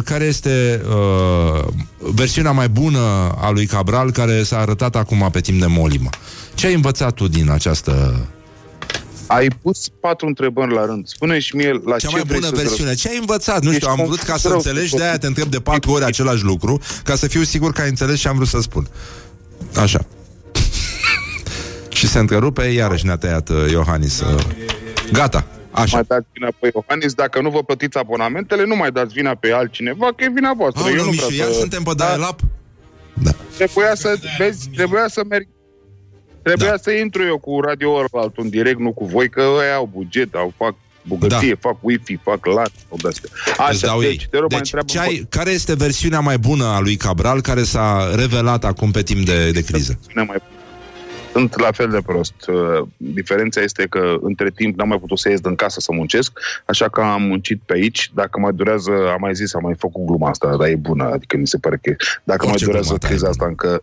care 0.04 0.24
este 0.24 0.82
uh, 0.88 1.64
versiunea 1.98 2.50
mai 2.50 2.68
bună 2.68 3.34
a 3.40 3.50
lui 3.50 3.66
Cabral 3.66 4.10
care 4.10 4.42
s-a 4.42 4.58
arătat 4.58 4.96
acum 4.96 5.28
pe 5.32 5.40
timp 5.40 5.60
de 5.60 5.66
molimă? 5.66 6.08
Ce 6.54 6.66
ai 6.66 6.74
învățat 6.74 7.14
tu 7.14 7.28
din 7.28 7.50
această... 7.50 8.26
Ai 9.34 9.48
pus 9.62 9.88
patru 10.00 10.26
întrebări 10.26 10.72
la 10.72 10.84
rând. 10.84 11.06
Spune 11.06 11.38
și 11.38 11.56
mie 11.56 11.80
la 11.84 11.96
Cea 11.96 12.08
ce 12.08 12.14
mai 12.14 12.22
vrei 12.26 12.40
bună 12.40 12.52
să 12.56 12.62
versiune. 12.62 12.94
Ce 12.94 13.08
ai 13.08 13.18
învățat? 13.18 13.62
Nu 13.62 13.72
știu, 13.72 13.88
Ești 13.88 14.00
am 14.00 14.06
vrut 14.06 14.22
ca 14.22 14.36
să 14.36 14.48
rău, 14.48 14.56
înțelegi, 14.56 14.94
de-aia 14.94 15.18
te 15.18 15.26
întreb 15.26 15.48
de 15.48 15.60
patru 15.60 15.90
ori 15.90 16.04
același 16.04 16.42
lucru, 16.42 16.80
ca 17.04 17.14
să 17.14 17.26
fiu 17.26 17.42
sigur 17.42 17.72
că 17.72 17.80
ai 17.80 17.88
înțeles 17.88 18.18
și 18.18 18.26
am 18.26 18.36
vrut 18.36 18.48
să 18.48 18.60
spun. 18.60 18.86
Așa. 19.76 20.06
și 21.88 22.06
se 22.06 22.18
întrerupe, 22.18 22.64
iarăși 22.64 23.04
ne-a 23.04 23.16
tăiat 23.16 23.48
uh, 23.48 23.70
Iohannis. 23.70 24.20
Uh. 24.20 24.42
Gata, 25.12 25.46
așa. 25.70 25.96
Mai 25.96 26.04
dați 26.08 26.26
vina 26.32 26.48
pe 26.60 26.70
Iohannis, 26.74 27.12
dacă 27.12 27.40
nu 27.40 27.50
vă 27.50 27.62
plătiți 27.62 27.98
abonamentele, 27.98 28.64
nu 28.64 28.76
mai 28.76 28.90
dați 28.90 29.12
vina 29.12 29.34
pe 29.34 29.52
altcineva, 29.52 30.06
că 30.16 30.24
e 30.24 30.30
vina 30.34 30.52
voastră. 30.56 30.82
Aoleu, 30.82 30.98
Eu 30.98 31.04
nu 31.04 31.10
Mișu, 31.10 31.26
vreau 31.26 31.40
iar 31.40 31.52
să... 31.52 31.58
suntem 31.58 31.82
pe 31.82 31.92
dial-up? 31.96 32.40
Trebuia 33.56 33.94
să, 33.94 34.14
vezi, 34.38 34.68
trebuia 34.68 35.08
să 35.08 35.22
merg 35.28 35.46
Trebuia 36.44 36.70
Da. 36.70 36.76
să 36.76 36.90
intru 36.90 37.22
eu 37.24 37.38
cu 37.38 37.60
radio 37.60 37.96
altul 38.12 38.42
în 38.44 38.48
direct, 38.48 38.78
nu 38.78 38.92
cu 38.92 39.04
voi, 39.04 39.28
că 39.28 39.40
ei 39.40 39.74
au 39.74 39.90
buget, 39.92 40.34
au 40.34 40.52
fac 40.56 40.74
bogăție, 41.06 41.54
fac 41.54 41.76
wifi, 41.80 42.16
fac 42.22 42.46
lat, 42.46 42.70
sau 42.88 42.98
de-astea. 43.02 43.30
Îți 43.46 43.60
Așa, 43.60 43.86
dau 43.86 44.00
deci, 44.00 44.10
ei. 44.22 44.26
te 44.30 44.38
rog, 44.38 44.50
mai 44.50 44.60
deci 44.60 44.72
întreabă 44.72 44.86
ce 44.92 44.98
ai, 44.98 45.26
care 45.28 45.50
este 45.50 45.74
versiunea 45.74 46.20
mai 46.20 46.38
bună 46.38 46.64
a 46.64 46.80
lui 46.80 46.96
Cabral 46.96 47.40
care 47.40 47.62
s-a 47.62 48.14
revelat 48.14 48.64
acum 48.64 48.90
pe 48.90 49.02
timp 49.02 49.24
de, 49.26 49.50
de 49.50 49.62
criză? 49.64 49.92
Versiunea 50.00 50.24
mai 50.24 50.36
sunt 51.32 51.60
la 51.60 51.72
fel 51.72 51.90
de 51.90 51.98
prost. 52.06 52.34
Uh, 52.48 52.86
Diferența 52.96 53.60
este 53.60 53.86
că 53.90 54.14
între 54.20 54.50
timp 54.50 54.78
n-am 54.78 54.88
mai 54.88 54.98
putut 54.98 55.18
să 55.18 55.28
ies 55.28 55.40
din 55.40 55.54
casă 55.54 55.80
să 55.80 55.92
muncesc, 55.92 56.32
așa 56.66 56.88
că 56.88 57.00
am 57.00 57.22
muncit 57.22 57.60
pe 57.66 57.72
aici. 57.72 58.10
Dacă 58.14 58.40
mai 58.40 58.52
durează, 58.52 58.90
am 58.90 59.16
mai 59.20 59.34
zis, 59.34 59.54
am 59.54 59.60
mai 59.62 59.74
făcut 59.78 60.06
gluma 60.06 60.28
asta, 60.28 60.56
dar 60.56 60.68
e 60.68 60.76
bună, 60.76 61.04
adică 61.04 61.36
mi 61.36 61.46
se 61.46 61.58
pare 61.58 61.78
că 61.82 61.94
dacă 62.24 62.46
Orice 62.46 62.64
mai 62.64 62.66
durează 62.66 62.86
glumă 62.86 62.98
ta 62.98 63.06
e 63.06 63.10
criza 63.10 63.28
asta 63.28 63.46
încă 63.46 63.82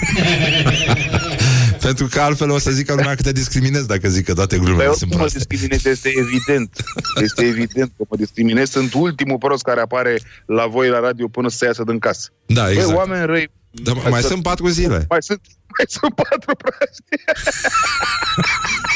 Pentru 1.86 2.06
că 2.06 2.20
altfel 2.20 2.50
o 2.50 2.58
să 2.58 2.70
zică 2.70 2.94
lumea 2.94 3.14
că 3.14 3.22
te 3.22 3.32
discriminez 3.32 3.84
dacă 3.86 4.08
zic 4.08 4.24
că 4.24 4.34
toate 4.34 4.56
Păi 4.56 4.64
glumele 4.64 4.84
sunt 4.88 5.00
oricum 5.00 5.08
mă 5.10 5.16
proaste. 5.16 5.38
discriminez, 5.38 5.84
este 5.84 6.12
evident. 6.16 6.76
Este 7.22 7.44
evident 7.44 7.92
că 7.96 8.04
mă 8.08 8.16
discriminez. 8.16 8.70
Sunt 8.70 8.94
ultimul 8.94 9.38
prost 9.38 9.62
care 9.62 9.80
apare 9.80 10.20
la 10.46 10.66
voi 10.66 10.88
la 10.88 11.00
radio 11.00 11.28
până 11.28 11.48
să 11.48 11.56
se 11.56 11.64
iasă 11.64 11.82
din 11.86 11.98
casă. 11.98 12.28
Da, 12.46 12.62
Băi, 12.62 12.72
exact. 12.72 12.96
oameni 12.96 13.26
răi. 13.26 13.50
Dar 13.70 13.96
mai 14.10 14.22
sunt 14.22 14.42
patru 14.42 14.68
zile. 14.68 15.04
Mai 15.08 15.22
sunt, 15.22 15.40
mai 15.76 15.86
sunt 15.88 16.14
patru 16.14 16.54
proști. 16.56 17.02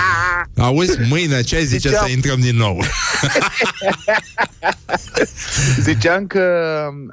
Auzi, 0.66 0.98
mâine 1.08 1.42
ce 1.42 1.56
ai 1.56 1.64
zice 1.64 1.88
Ziceam- 1.88 2.04
să 2.06 2.10
intrăm 2.10 2.40
din 2.40 2.56
nou? 2.56 2.82
Ziceam 5.80 6.26
că 6.26 6.42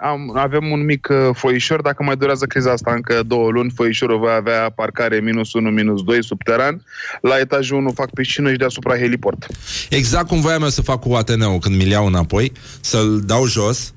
am, 0.01 0.37
avem 0.37 0.71
un 0.71 0.85
mic 0.85 1.07
uh, 1.11 1.17
foișor, 1.33 1.81
dacă 1.81 2.03
mai 2.03 2.15
durează 2.15 2.45
criza 2.45 2.71
asta 2.71 2.93
încă 2.93 3.23
două 3.23 3.49
luni, 3.49 3.71
foișorul 3.75 4.19
va 4.19 4.33
avea 4.33 4.69
parcare 4.69 5.19
minus 5.19 5.53
1, 5.53 5.69
minus 5.69 6.03
2 6.03 6.23
subteran. 6.23 6.85
La 7.21 7.39
etajul 7.39 7.77
1 7.77 7.91
fac 7.91 8.09
piscină 8.09 8.51
și 8.51 8.57
deasupra 8.57 8.97
heliport. 8.97 9.47
Exact 9.89 10.27
cum 10.27 10.41
voiam 10.41 10.61
eu 10.61 10.69
să 10.69 10.81
fac 10.81 10.99
cu 10.99 11.13
Ateneu 11.13 11.59
când 11.59 11.75
mi-l 11.75 11.89
iau 11.89 12.05
înapoi, 12.05 12.51
să-l 12.81 13.21
dau 13.25 13.45
jos 13.45 13.93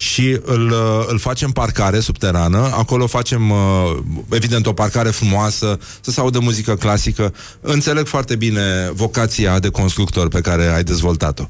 și 0.00 0.40
îl, 0.44 0.70
uh, 0.70 1.04
îl 1.06 1.18
facem 1.18 1.50
parcare 1.50 2.00
subterană. 2.00 2.58
Acolo 2.58 3.06
facem, 3.06 3.50
uh, 3.50 3.96
evident, 4.30 4.66
o 4.66 4.72
parcare 4.72 5.08
frumoasă, 5.08 5.78
să 6.00 6.10
se 6.10 6.20
audă 6.20 6.38
muzică 6.40 6.74
clasică. 6.74 7.34
Înțeleg 7.60 8.06
foarte 8.06 8.36
bine 8.36 8.90
vocația 8.92 9.58
de 9.58 9.68
constructor 9.68 10.28
pe 10.28 10.40
care 10.40 10.66
ai 10.66 10.82
dezvoltat-o. 10.82 11.44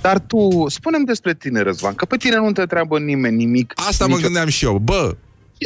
Dar 0.00 0.18
tu, 0.18 0.64
spunem 0.68 1.04
despre 1.04 1.34
tine, 1.34 1.62
Răzvan, 1.62 1.94
că 1.94 2.04
pe 2.04 2.16
tine 2.16 2.36
nu 2.36 2.52
te 2.52 2.60
întreabă 2.60 2.98
nimeni 2.98 3.36
nimic. 3.36 3.72
Asta 3.88 4.06
mă 4.06 4.16
gândeam 4.16 4.48
și 4.48 4.64
eu. 4.64 4.78
Bă, 4.78 5.16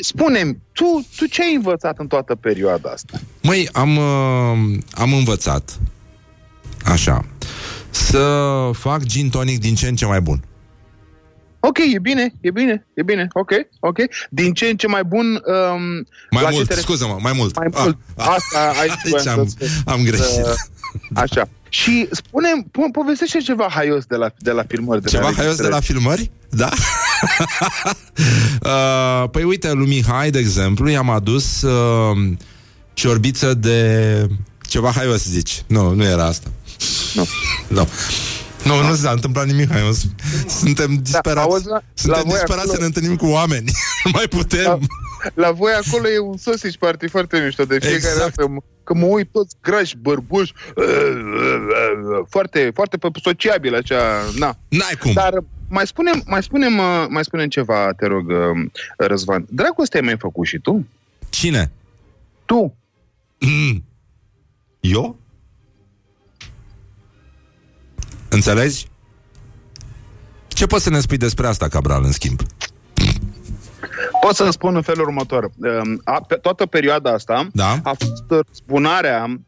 Spune-mi, 0.03 0.59
tu, 0.73 1.07
tu 1.17 1.27
ce 1.27 1.43
ai 1.43 1.55
învățat 1.55 1.99
în 1.99 2.07
toată 2.07 2.35
perioada 2.35 2.91
asta? 2.91 3.21
Măi, 3.43 3.69
am, 3.73 3.97
uh, 3.97 4.79
am 4.91 5.13
învățat 5.13 5.79
Așa 6.85 7.25
Să 7.91 8.71
fac 8.73 9.03
gin 9.03 9.29
tonic 9.29 9.61
din 9.61 9.75
ce 9.75 9.89
în 9.89 9.97
ce 9.97 10.07
mai 10.07 10.21
bun 10.21 10.43
Ok, 11.61 11.79
e 11.79 11.99
bine, 11.99 12.35
e 12.41 12.51
bine, 12.51 12.87
e 12.95 13.03
bine, 13.03 13.29
ok, 13.33 13.51
ok. 13.81 13.99
Din 14.31 14.53
ce 14.53 14.67
în 14.67 14.77
ce 14.77 14.87
mai 14.87 15.05
bun... 15.05 15.27
Um, 15.27 16.07
Mai 16.31 16.43
la 16.43 16.49
mult, 16.51 16.69
ce 16.69 16.75
te 16.75 16.81
scuză-mă, 16.81 17.19
mai 17.21 17.33
mult. 17.37 17.57
Mai 17.57 17.69
mult. 17.83 17.99
Asta 18.17 18.75
aici 18.81 18.91
Aici 18.91 19.09
voiam 19.11 19.39
am, 19.39 19.47
să 19.47 19.55
spun. 19.59 19.69
am 19.95 20.03
greșit. 20.03 20.45
Uh, 20.45 20.53
Așa. 21.15 21.49
Și 21.69 22.09
spune 22.11 22.49
po- 22.69 22.93
povestește 22.93 23.39
ceva 23.39 23.67
haios 23.71 24.05
de 24.05 24.17
la, 24.17 24.31
de 24.39 24.51
la 24.51 24.65
filmări. 24.69 25.03
De 25.03 25.09
Ceva 25.09 25.29
la 25.29 25.35
haios 25.37 25.57
de 25.57 25.69
la 25.69 25.81
filmări? 25.81 26.31
Da? 26.51 26.71
uh, 28.63 29.29
păi 29.31 29.43
uite, 29.43 29.73
lui 29.73 29.87
Mihai, 29.87 30.31
de 30.31 30.39
exemplu, 30.39 30.89
i-am 30.89 31.11
adus 31.11 31.63
uh, 31.63 32.33
ciorbiță 32.93 33.55
de... 33.55 34.27
Ceva 34.69 34.91
haios, 34.95 35.25
zici. 35.25 35.63
Nu, 35.67 35.93
nu 35.95 36.05
era 36.05 36.25
asta. 36.25 36.51
Nu. 37.15 37.27
Nu. 37.69 37.89
Nu, 38.65 38.83
nu 38.89 38.95
s-a 38.95 39.11
întâmplat 39.11 39.47
nimic 39.47 39.71
haios. 39.71 40.07
Suntem 40.49 40.95
disperați. 41.03 41.49
auzi, 41.49 41.67
la- 41.67 41.81
Suntem 41.95 42.23
la 42.23 42.29
voi 42.29 42.39
disperați 42.39 42.61
acolo- 42.67 42.73
să 42.75 42.79
ne 42.81 42.85
întâlnim 42.87 43.17
cu 43.17 43.27
oameni. 43.27 43.71
nu 44.05 44.11
mai 44.15 44.27
putem. 44.29 44.63
La, 44.65 44.79
la 45.35 45.51
voi 45.53 45.73
acolo 45.73 46.09
e 46.09 46.19
un 46.19 46.37
sausage 46.37 46.77
party 46.79 47.09
foarte 47.09 47.39
mișto. 47.45 47.65
De 47.65 47.79
fiecare 47.79 47.97
Exact. 48.15 48.19
dată 48.37 48.49
mă- 48.49 48.61
că 48.85 48.95
mă 48.95 49.05
uit 49.07 49.29
toți 49.33 49.55
grași, 49.63 49.97
bărbuși, 49.97 50.53
foarte, 52.29 52.71
foarte 52.75 52.97
pe- 52.97 53.09
sociabil, 53.23 53.75
așa, 53.75 53.97
na. 54.39 54.57
N-ai 54.69 54.97
cum. 55.01 55.13
Dar 55.13 55.33
mai 55.69 55.87
spunem, 55.87 56.23
mai 56.27 56.43
spunem, 56.43 56.79
uh, 56.79 57.07
mai 57.09 57.25
spunem 57.25 57.49
ceva, 57.49 57.93
te 57.97 58.07
rog, 58.07 58.29
uh, 58.29 58.71
Răzvan. 58.97 59.47
Dragoste 59.51 59.97
ai 59.97 60.03
mai 60.03 60.17
făcut 60.19 60.47
și 60.47 60.59
tu? 60.59 60.87
Cine? 61.29 61.71
Tu. 62.45 62.75
Mm. 63.39 63.85
Eu? 64.81 65.19
Înțelegi? 68.29 68.87
Ce 70.49 70.67
poți 70.67 70.83
să 70.83 70.91
ne 70.91 71.01
spui 71.01 71.17
despre 71.17 71.47
asta, 71.47 71.69
Cabral, 71.69 72.05
în 72.05 72.13
schimb? 72.13 72.41
Pot 74.21 74.35
să 74.35 74.51
spun 74.51 74.75
în 74.75 74.83
felul 74.83 75.07
următor. 75.07 75.45
Um, 75.45 76.01
A, 76.05 76.21
pe 76.21 76.35
toată 76.35 76.67
perioada 76.67 77.11
asta 77.13 77.49
Da. 77.53 77.79
a 77.83 77.93
fost 77.99 78.25
răzbunarea 78.29 79.41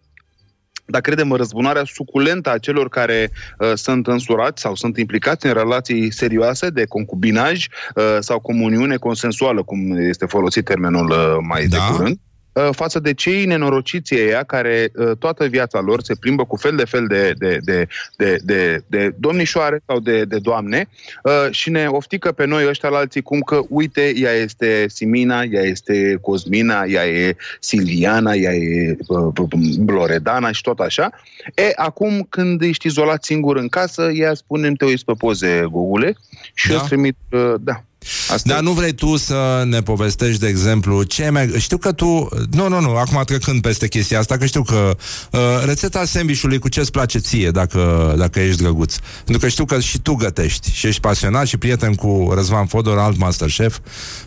dar 0.90 1.00
credem 1.00 1.32
răzbunarea 1.32 1.82
suculentă 1.84 2.50
a 2.50 2.58
celor 2.58 2.88
care 2.88 3.30
uh, 3.58 3.72
sunt 3.74 4.06
însurați 4.06 4.60
sau 4.62 4.74
sunt 4.74 4.98
implicați 4.98 5.46
în 5.46 5.52
relații 5.52 6.12
serioase 6.12 6.70
de 6.70 6.84
concubinaj 6.84 7.66
uh, 7.94 8.16
sau 8.18 8.40
comuniune 8.40 8.96
consensuală, 8.96 9.62
cum 9.62 9.96
este 9.96 10.26
folosit 10.26 10.64
termenul 10.64 11.10
uh, 11.10 11.36
mai 11.48 11.66
Da. 11.66 11.76
de 11.76 11.82
curând, 11.92 12.16
uh, 12.16 12.29
față 12.72 12.98
de 12.98 13.14
cei 13.14 13.44
nenorociți 13.44 14.14
ăia 14.14 14.42
care 14.42 14.90
uh, 14.94 15.10
toată 15.18 15.46
viața 15.46 15.80
lor 15.80 16.02
se 16.02 16.14
plimbă 16.14 16.44
cu 16.44 16.56
fel 16.56 16.76
de 16.76 16.84
fel 16.84 17.06
de, 17.06 17.32
de, 17.38 17.58
de, 17.62 17.86
de, 18.16 18.38
de, 18.42 18.82
de 18.86 19.14
domnișoare 19.18 19.82
sau 19.86 20.00
de, 20.00 20.24
de 20.24 20.38
doamne 20.38 20.88
uh, 21.22 21.32
și 21.50 21.70
ne 21.70 21.86
oftică 21.86 22.32
pe 22.32 22.44
noi 22.44 22.66
ăștia 22.68 22.88
la 22.88 22.98
alții 22.98 23.22
cum 23.22 23.40
că, 23.40 23.60
uite, 23.68 24.12
ea 24.16 24.32
este 24.32 24.86
Simina, 24.88 25.42
ea 25.42 25.62
este 25.62 26.18
Cosmina, 26.20 26.84
ea 26.84 27.06
e 27.06 27.36
Silviana, 27.60 28.34
ea 28.34 28.54
e 28.54 28.96
uh, 29.06 29.48
Loredana 29.86 30.52
și 30.52 30.62
tot 30.62 30.78
așa. 30.78 31.10
E, 31.54 31.72
acum 31.74 32.26
când 32.28 32.62
ești 32.62 32.86
izolat 32.86 33.24
singur 33.24 33.56
în 33.56 33.68
casă, 33.68 34.10
ea 34.12 34.34
spune 34.34 34.72
te 34.72 34.84
uiți 34.84 35.04
pe 35.04 35.12
poze 35.18 35.66
Google 35.70 36.14
și 36.54 36.68
Da. 36.68 36.72
eu 36.72 36.80
îți 36.80 36.88
trimit, 36.88 37.16
uh, 37.30 37.54
da. 37.60 37.84
Asta 38.30 38.52
Dar 38.52 38.60
nu 38.60 38.72
vrei 38.72 38.92
tu 38.92 39.16
să 39.16 39.62
ne 39.66 39.82
povestești, 39.82 40.40
de 40.40 40.46
exemplu, 40.46 41.02
ce 41.02 41.24
ai 41.24 41.30
mai... 41.30 41.48
Știu 41.58 41.76
că 41.76 41.92
tu... 41.92 42.28
Nu, 42.50 42.68
nu, 42.68 42.80
nu, 42.80 42.96
acum 42.96 43.22
trecând 43.24 43.62
peste 43.62 43.88
chestia 43.88 44.18
asta, 44.18 44.36
că 44.36 44.46
știu 44.46 44.62
că 44.62 44.96
uh, 45.32 45.40
rețeta 45.64 46.04
sandvișului 46.04 46.58
cu 46.58 46.68
ce-ți 46.68 46.90
place 46.90 47.18
ție, 47.18 47.50
dacă, 47.50 48.14
dacă 48.18 48.40
ești 48.40 48.62
drăguț. 48.62 48.96
Pentru 49.24 49.38
că 49.38 49.48
știu 49.48 49.64
că 49.64 49.80
și 49.80 49.98
tu 49.98 50.14
gătești 50.14 50.72
și 50.72 50.86
ești 50.86 51.00
pasionat 51.00 51.46
și 51.46 51.56
prieten 51.56 51.94
cu 51.94 52.30
Răzvan 52.34 52.66
Fodor, 52.66 52.98
alt 52.98 53.18
Masterchef. 53.18 53.78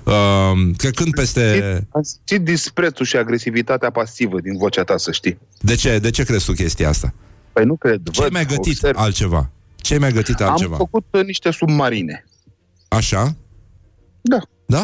Uh, 0.03 0.13
trecând 0.77 1.13
peste... 1.13 1.87
Am 1.91 2.01
simțit 2.01 2.45
disprețul 2.45 3.05
și 3.05 3.15
agresivitatea 3.15 3.89
pasivă 3.89 4.39
din 4.39 4.57
vocea 4.57 4.83
ta, 4.83 4.97
să 4.97 5.11
știi. 5.11 5.37
De 5.59 5.75
ce? 5.75 5.99
De 5.99 6.09
ce 6.09 6.23
crezi 6.23 6.45
tu 6.45 6.51
chestia 6.51 6.89
asta? 6.89 7.13
Păi 7.53 7.65
nu 7.65 7.75
cred. 7.75 8.01
Ce 8.11 8.23
ai 8.23 8.29
mai 8.31 8.45
gătit 8.45 8.83
altceva? 8.93 9.49
Ce 9.75 9.93
ai 9.93 9.99
mai 9.99 10.11
gătit 10.11 10.41
altceva? 10.41 10.71
Am 10.71 10.77
făcut 10.77 11.05
uh, 11.11 11.25
niște 11.25 11.51
submarine. 11.51 12.25
Așa? 12.87 13.35
Da. 14.23 14.39
Da? 14.65 14.83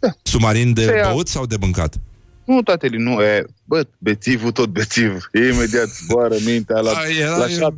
Da. 0.00 0.08
Submarin 0.22 0.72
de 0.74 0.84
Se 0.84 0.94
ia- 0.96 1.08
băut 1.10 1.28
sau 1.28 1.46
de 1.46 1.56
mâncat? 1.60 1.94
Nu, 2.44 2.62
tatăli, 2.62 2.96
nu, 2.96 3.22
e, 3.22 3.44
bă, 3.64 3.86
bețivul 3.98 4.50
tot 4.50 4.68
bețiv. 4.68 5.28
E 5.32 5.38
imediat 5.48 5.86
zboară 5.86 6.34
mintea 6.44 6.80
la, 6.80 6.90
A, 6.90 7.02
era- 7.20 7.36
la, 7.36 7.48
șat, 7.48 7.72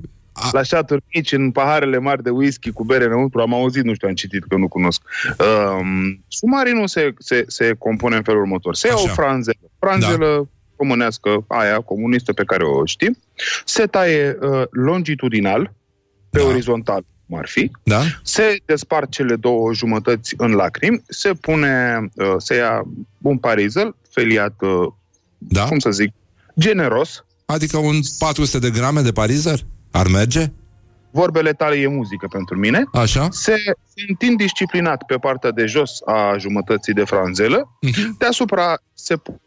la 0.52 0.62
șaturi 0.62 1.02
mici, 1.14 1.32
în 1.32 1.50
paharele 1.50 1.98
mari 1.98 2.22
de 2.22 2.30
whisky 2.30 2.70
cu 2.70 2.84
bere 2.84 3.04
înăuntru. 3.04 3.40
Am 3.40 3.54
auzit, 3.54 3.84
nu 3.84 3.94
știu, 3.94 4.08
am 4.08 4.14
citit, 4.14 4.44
că 4.48 4.56
nu 4.56 4.68
cunosc. 4.68 5.02
Um, 5.38 6.24
submarinul 6.28 6.86
se, 6.88 7.14
se, 7.18 7.44
se 7.46 7.74
compune 7.78 8.16
în 8.16 8.22
felul 8.22 8.40
următor. 8.40 8.74
Se 8.74 8.86
ia 8.88 8.94
o 8.96 9.04
Așa. 9.04 9.12
franzelă. 9.12 9.56
Franzelă 9.78 10.26
da. 10.36 10.48
românească, 10.76 11.44
aia, 11.48 11.80
comunistă 11.80 12.32
pe 12.32 12.44
care 12.44 12.64
o 12.64 12.84
știm. 12.84 13.18
Se 13.64 13.86
taie 13.86 14.38
uh, 14.40 14.62
longitudinal, 14.70 15.72
pe 16.30 16.38
Da. 16.38 16.44
orizontal, 16.44 17.04
cum 17.28 17.38
ar 17.38 17.46
fi. 17.48 17.70
Da? 17.82 18.00
Se 18.22 18.56
despart 18.64 19.10
cele 19.10 19.36
două 19.36 19.72
jumătăți 19.74 20.34
în 20.36 20.52
lacrimi, 20.52 21.02
se 21.08 21.32
pune, 21.32 21.98
uh, 22.14 22.34
se 22.38 22.54
ia 22.54 22.82
un 23.22 23.38
parizel 23.38 23.94
feliat, 24.10 24.54
uh, 24.60 24.92
Da? 25.38 25.64
cum 25.64 25.78
să 25.78 25.90
zic, 25.90 26.12
generos. 26.58 27.24
Adică 27.46 27.76
un 27.78 28.00
400 28.18 28.58
de 28.58 28.70
grame 28.70 29.00
de 29.00 29.12
parizer? 29.12 29.58
Ar 29.90 30.06
merge? 30.06 30.46
Vorbele 31.10 31.52
tale 31.52 31.76
e 31.76 31.86
muzică 31.88 32.26
pentru 32.30 32.56
mine. 32.58 32.84
Așa? 32.92 33.28
Se, 33.30 33.54
se 33.94 34.04
întind 34.08 34.36
disciplinat 34.36 35.02
pe 35.06 35.14
partea 35.16 35.50
de 35.50 35.66
jos 35.66 36.00
a 36.04 36.36
jumătății 36.38 36.92
de 36.92 37.04
franzelă. 37.04 37.76
Mhm. 37.80 38.16
Deasupra 38.18 38.74
se 38.94 39.16
pun 39.16 39.40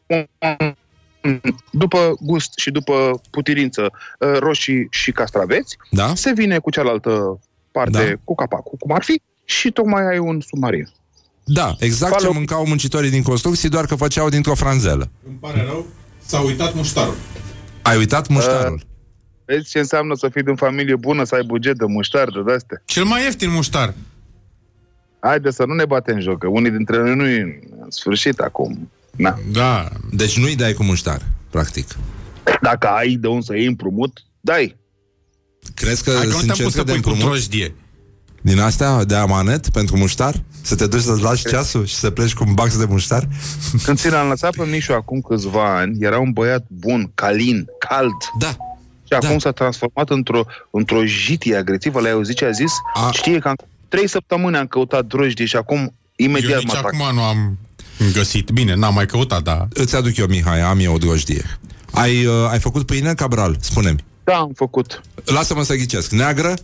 după 1.71 2.13
gust 2.19 2.51
și 2.55 2.71
după 2.71 3.21
putirință 3.31 3.81
uh, 4.19 4.37
roșii 4.39 4.87
și 4.89 5.11
castraveți. 5.11 5.77
Da? 5.89 6.15
Se 6.15 6.31
vine 6.33 6.57
cu 6.57 6.69
cealaltă 6.69 7.39
parte, 7.71 8.09
Da. 8.09 8.21
cu 8.23 8.35
capacul, 8.35 8.77
cum 8.79 8.91
ar 8.91 9.03
fi, 9.03 9.21
și 9.45 9.71
tocmai 9.71 10.07
ai 10.11 10.17
un 10.17 10.39
submarin. 10.41 10.87
Da, 11.43 11.75
exact 11.79 12.11
ce 12.11 12.17
Follow- 12.17 12.33
mâncau 12.33 12.65
muncitorii 12.65 13.09
din 13.09 13.21
construcții, 13.23 13.69
doar 13.69 13.85
că 13.85 13.95
făceau 13.95 14.29
dintr-o 14.29 14.55
franzelă. 14.55 15.09
Îmi 15.27 15.37
pare 15.39 15.63
rău, 15.63 15.85
s-a 16.25 16.39
uitat 16.39 16.73
muștarul. 16.75 17.15
Ai 17.81 17.97
uitat 17.97 18.27
muștarul? 18.27 18.81
Vezi 19.45 19.69
ce 19.69 19.79
înseamnă 19.79 20.15
să 20.15 20.29
fii 20.29 20.43
din 20.43 20.55
familie 20.55 20.95
bună, 20.95 21.23
să 21.23 21.35
ai 21.35 21.43
buget 21.43 21.77
de 21.77 21.85
muștar, 21.87 22.27
de 22.45 22.53
astea. 22.53 22.81
Cel 22.85 23.03
mai 23.03 23.23
ieftin 23.23 23.51
muștar. 23.51 23.93
Haide 25.19 25.51
să 25.51 25.65
nu 25.65 25.73
ne 25.73 25.85
batem 25.85 26.19
joc, 26.19 26.37
că 26.37 26.47
unii 26.47 26.71
dintre 26.71 26.97
noi 26.97 27.15
nu 27.15 27.27
e 27.27 27.59
în 27.81 27.89
sfârșit 27.91 28.39
acum. 28.39 28.89
Na. 29.15 29.37
Da. 29.51 29.89
Deci 30.11 30.39
nu-i 30.39 30.55
dai 30.55 30.73
cu 30.73 30.83
muștar, 30.83 31.21
practic. 31.49 31.87
Dacă 32.61 32.87
ai 32.87 33.15
de 33.15 33.27
unde 33.27 33.45
să 33.45 33.55
iei 33.55 33.65
împrumut, 33.65 34.23
dai. 34.39 34.77
Crezi 35.75 36.03
că 36.03 36.11
Hai 36.11 36.19
că 36.19 36.25
nu 36.25 36.31
sunt 36.31 36.45
te-am 36.45 36.57
pus 36.57 36.73
cercuri 36.73 36.73
să 36.75 36.83
de 36.83 36.91
pui 36.91 37.01
cu 37.01 37.09
împrumut 37.09 37.31
drojdie. 37.33 37.75
din 38.41 38.59
astea 38.59 39.03
de 39.03 39.15
amanet 39.15 39.69
pentru 39.69 39.97
muștar? 39.97 40.43
Să 40.61 40.75
te 40.75 40.87
duci 40.87 41.01
să-ți 41.01 41.21
lași 41.21 41.45
ceasul 41.47 41.85
și 41.85 41.93
să 41.95 42.09
pleci 42.09 42.33
cu 42.33 42.43
un 42.47 42.53
bax 42.53 42.77
de 42.77 42.85
muștar? 42.89 43.27
Când 43.85 43.97
ți 43.99 44.09
l-am 44.09 44.27
lăsat 44.27 44.55
pe 44.55 44.63
Mișu 44.65 44.91
acum 44.93 45.21
câțiva 45.21 45.77
ani, 45.77 45.97
era 45.99 46.19
un 46.19 46.31
băiat 46.31 46.65
bun, 46.67 47.11
calin, 47.15 47.67
cald. 47.79 48.11
Da. 48.39 48.55
Și 49.07 49.13
acum 49.25 49.39
s-a 49.39 49.51
transformat 49.51 50.09
într-o, 50.09 50.45
într-o 50.71 51.05
jitie 51.05 51.55
agresivă. 51.55 52.01
Le-ai 52.01 52.13
auzit 52.13 52.35
ce 52.35 52.45
a 52.45 52.51
zis? 52.51 52.71
A- 52.93 53.09
Știe 53.13 53.39
că 53.39 53.47
am, 53.47 53.55
trei 53.87 54.09
săptămâni 54.09 54.55
am 54.57 54.65
căutat 54.67 55.05
drojdie 55.05 55.45
și 55.45 55.55
acum 55.55 55.77
Eu 55.77 56.27
imediat 56.27 56.57
nici 56.59 56.67
mă 56.67 56.73
atac. 56.77 56.93
acum 56.93 57.15
nu 57.15 57.21
am 57.21 57.57
găsit. 58.13 58.49
Bine, 58.49 58.75
n-am 58.75 58.93
mai 58.93 59.05
căutat, 59.05 59.41
dar... 59.43 59.67
Îți 59.73 59.95
aduc 59.95 60.17
eu, 60.17 60.25
Mihai, 60.25 60.59
am 60.61 60.79
eu 60.79 60.93
o 60.93 60.97
drojdie. 60.97 61.59
Ai, 61.91 62.25
uh, 62.25 62.33
ai 62.49 62.59
făcut 62.59 62.85
pâine, 62.85 63.13
Cabral? 63.13 63.57
Spune-mi. 63.59 64.03
Da, 64.31 64.37
am 64.37 64.51
făcut. 64.55 65.01
Lasă-mă 65.25 65.63
să 65.63 65.75
ghicesc. 65.75 66.11
Neagră? 66.11 66.53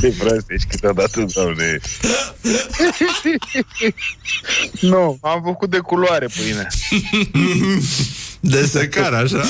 De 0.00 0.14
prost 0.18 0.50
ești 0.50 0.66
câteodată, 0.68 1.26
doamne. 1.34 1.78
nu, 4.90 5.18
am 5.20 5.42
făcut 5.44 5.70
de 5.70 5.78
culoare 5.78 6.26
pâine. 6.26 6.66
De 8.40 8.66
secar, 8.66 9.12
așa? 9.12 9.46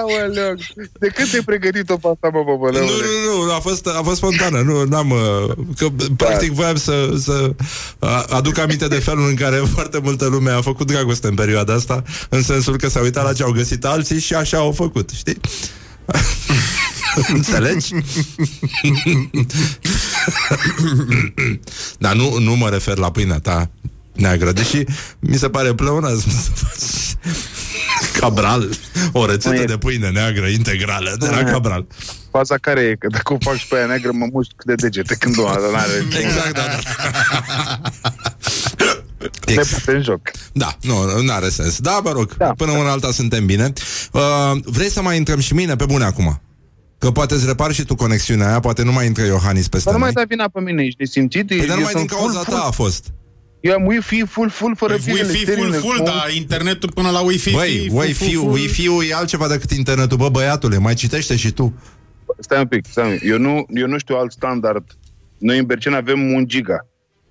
Aoleu, 0.00 0.54
de 0.98 1.08
când 1.14 1.30
te-ai 1.30 1.42
pregătit-o 1.44 1.96
pe 1.96 2.08
asta, 2.08 2.28
mă, 2.32 2.38
Nu, 2.38 2.44
băbălăule? 2.44 2.92
nu, 3.26 3.44
nu, 3.44 3.52
a 3.52 3.58
fost, 3.60 3.86
a 3.86 4.00
fost 4.04 4.16
spontană. 4.16 4.60
Nu, 4.60 4.82
n-am, 4.82 5.10
uh, 5.10 5.50
că, 5.76 5.86
practic 6.16 6.52
voiam 6.52 6.76
să, 6.76 7.14
să 7.18 7.54
uh, 7.98 8.24
aduc 8.28 8.58
aminte 8.58 8.88
de 8.88 8.98
felul 8.98 9.28
în 9.28 9.34
care 9.34 9.56
foarte 9.56 9.98
multă 10.02 10.26
lume 10.26 10.50
a 10.50 10.60
făcut 10.60 10.86
dragoste 10.86 11.26
în 11.26 11.34
perioada 11.34 11.74
asta, 11.74 12.02
în 12.28 12.42
sensul 12.42 12.76
că 12.76 12.88
s-a 12.88 13.00
uitat 13.00 13.24
la 13.24 13.32
ce 13.32 13.42
au 13.42 13.50
găsit 13.50 13.84
alții 13.84 14.20
și 14.20 14.34
așa 14.34 14.56
au 14.56 14.72
făcut, 14.72 15.10
știi? 15.10 15.40
Înțelegi? 17.32 17.94
Dar 21.98 22.14
nu, 22.14 22.38
nu 22.38 22.56
mă 22.56 22.68
refer 22.68 22.96
la 22.96 23.10
pâinea 23.10 23.38
ta 23.38 23.70
neagră, 24.12 24.52
deși 24.52 24.84
mi 25.18 25.36
se 25.36 25.48
pare 25.48 25.74
pleonaz 25.74 26.24
să 26.24 26.50
faci 26.54 27.13
Cabral, 28.24 28.68
o 29.12 29.26
rețetă 29.26 29.54
Măi, 29.56 29.66
de 29.66 29.76
pâine 29.76 30.08
neagră 30.10 30.46
integrală 30.46 31.16
de 31.18 31.28
la 31.28 31.42
Cabral. 31.42 31.86
Faza 32.30 32.56
care 32.60 32.80
e, 32.80 32.94
că 32.94 33.06
dacă 33.10 33.32
o 33.32 33.36
fac 33.40 33.54
și 33.56 33.66
pe 33.66 33.76
aia 33.76 33.86
neagră, 33.86 34.10
mă 34.12 34.26
mușc 34.32 34.50
de 34.64 34.74
degete 34.74 35.14
când 35.14 35.38
o 35.38 35.42
dar 35.42 35.70
n-are 35.72 36.06
Exact, 36.24 36.52
da, 36.52 36.62
da. 36.62 36.78
Ne 39.46 39.62
pute 39.74 39.90
în 39.96 40.02
joc. 40.02 40.20
Da, 40.52 40.76
nu, 40.80 41.22
nu 41.22 41.32
are 41.32 41.48
sens. 41.48 41.78
Da, 41.78 42.00
mă 42.04 42.10
rog, 42.10 42.36
da. 42.36 42.52
până 42.56 42.72
una 42.72 42.90
alta 42.90 43.10
suntem 43.10 43.46
bine. 43.46 43.72
Uh, 44.12 44.20
vrei 44.64 44.88
să 44.90 45.02
mai 45.02 45.16
intrăm 45.16 45.38
și 45.40 45.54
mine 45.54 45.76
pe 45.76 45.84
bune 45.84 46.04
acum? 46.04 46.40
Că 46.98 47.10
poate 47.10 47.34
îți 47.34 47.46
repar 47.46 47.72
și 47.72 47.84
tu 47.84 47.94
conexiunea 47.94 48.48
aia, 48.48 48.60
poate 48.60 48.82
nu 48.82 48.92
mai 48.92 49.06
intră 49.06 49.24
Iohannis 49.24 49.68
peste 49.68 49.90
Dar 49.90 49.98
nu 49.98 50.04
noi. 50.04 50.12
mai 50.14 50.24
da 50.24 50.28
vina 50.34 50.48
pe 50.52 50.60
mine, 50.60 50.84
ești 50.84 50.96
nesimțit? 50.98 51.46
Păi, 51.46 51.56
dar 51.56 51.68
Eu 51.68 51.74
numai 51.74 51.92
sunt 51.92 52.06
din 52.08 52.16
cauza 52.16 52.38
full, 52.38 52.54
ta 52.54 52.58
a 52.58 52.70
full. 52.70 52.72
fost. 52.72 53.04
Eu 53.64 53.72
am 53.74 53.86
Wi-Fi 53.86 54.24
full, 54.26 54.50
full, 54.50 54.76
fără 54.76 54.92
Păi 54.92 55.02
firele 55.02 55.28
Wi-Fi 55.30 55.44
full, 55.44 55.54
sterile, 55.56 55.76
full, 55.76 55.96
cu- 55.98 56.04
dar 56.04 56.30
internetul 56.36 56.90
până 56.94 57.10
la 57.10 57.20
Wi-Fi... 57.20 57.50
Băi, 57.50 57.86
full, 57.88 57.98
Wi-Fi, 58.00 58.12
full, 58.12 58.30
full. 58.38 58.52
Wi-Fi-ul 58.52 59.04
e 59.08 59.14
altceva 59.14 59.48
decât 59.48 59.70
internetul, 59.70 60.16
bă, 60.16 60.28
băiatule, 60.28 60.78
mai 60.78 60.94
citește 60.94 61.36
și 61.36 61.50
tu. 61.50 61.74
Stai 62.38 62.58
un 62.58 62.66
pic, 62.66 62.84
stai 62.90 63.10
un 63.10 63.18
pic. 63.18 63.28
Eu 63.28 63.38
nu, 63.38 63.66
eu 63.68 63.86
nu 63.86 63.98
știu 63.98 64.16
alt 64.16 64.32
standard. 64.32 64.84
Noi 65.38 65.58
în 65.58 65.66
Bercen 65.66 65.94
avem 65.94 66.32
un 66.32 66.48
giga. 66.48 66.86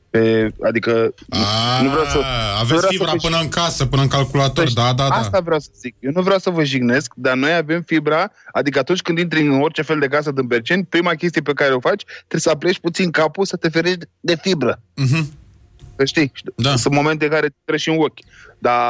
Pe, 0.09 0.53
adică 0.63 1.13
A, 1.29 1.81
nu 1.81 1.89
vreau 1.89 2.05
să... 2.05 2.17
nu 2.17 2.23
aveți 2.59 2.73
vreau 2.73 2.91
fibra 2.91 3.09
să 3.09 3.15
vă 3.21 3.27
până 3.27 3.39
în 3.41 3.49
casă, 3.49 3.85
până 3.85 4.01
în 4.01 4.07
calculator, 4.07 4.63
Deci, 4.63 4.73
da, 4.73 4.93
da, 4.93 5.07
da. 5.07 5.15
Asta 5.15 5.39
vreau 5.39 5.59
să 5.59 5.69
zic. 5.79 5.95
Eu 5.99 6.11
nu 6.13 6.21
vreau 6.21 6.39
să 6.39 6.49
vă 6.49 6.63
jignesc, 6.63 7.11
dar 7.15 7.35
noi 7.35 7.53
avem 7.53 7.81
fibra, 7.81 8.31
adică 8.51 8.79
atunci 8.79 9.01
când 9.01 9.17
intri 9.17 9.41
în 9.41 9.61
orice 9.61 9.81
fel 9.81 9.99
de 9.99 10.07
casă 10.07 10.31
din 10.31 10.47
Berceni, 10.47 10.85
prima 10.85 11.13
chestie 11.13 11.41
pe 11.41 11.53
care 11.53 11.73
o 11.73 11.79
faci, 11.79 12.03
trebuie 12.05 12.41
să 12.41 12.49
apleci 12.49 12.79
puțin 12.79 13.11
capul 13.11 13.45
să 13.45 13.55
te 13.55 13.69
ferești 13.69 14.05
de 14.19 14.35
fibră. 14.41 14.81
Mhm. 14.95 15.41
Să 15.95 16.05
știi, 16.05 16.31
da. 16.55 16.75
sunt 16.75 16.93
momente 16.93 17.25
în 17.25 17.31
care 17.31 17.47
te 17.47 17.55
treci 17.65 17.87
în 17.87 17.95
ochi. 17.97 18.19
Dar 18.59 18.81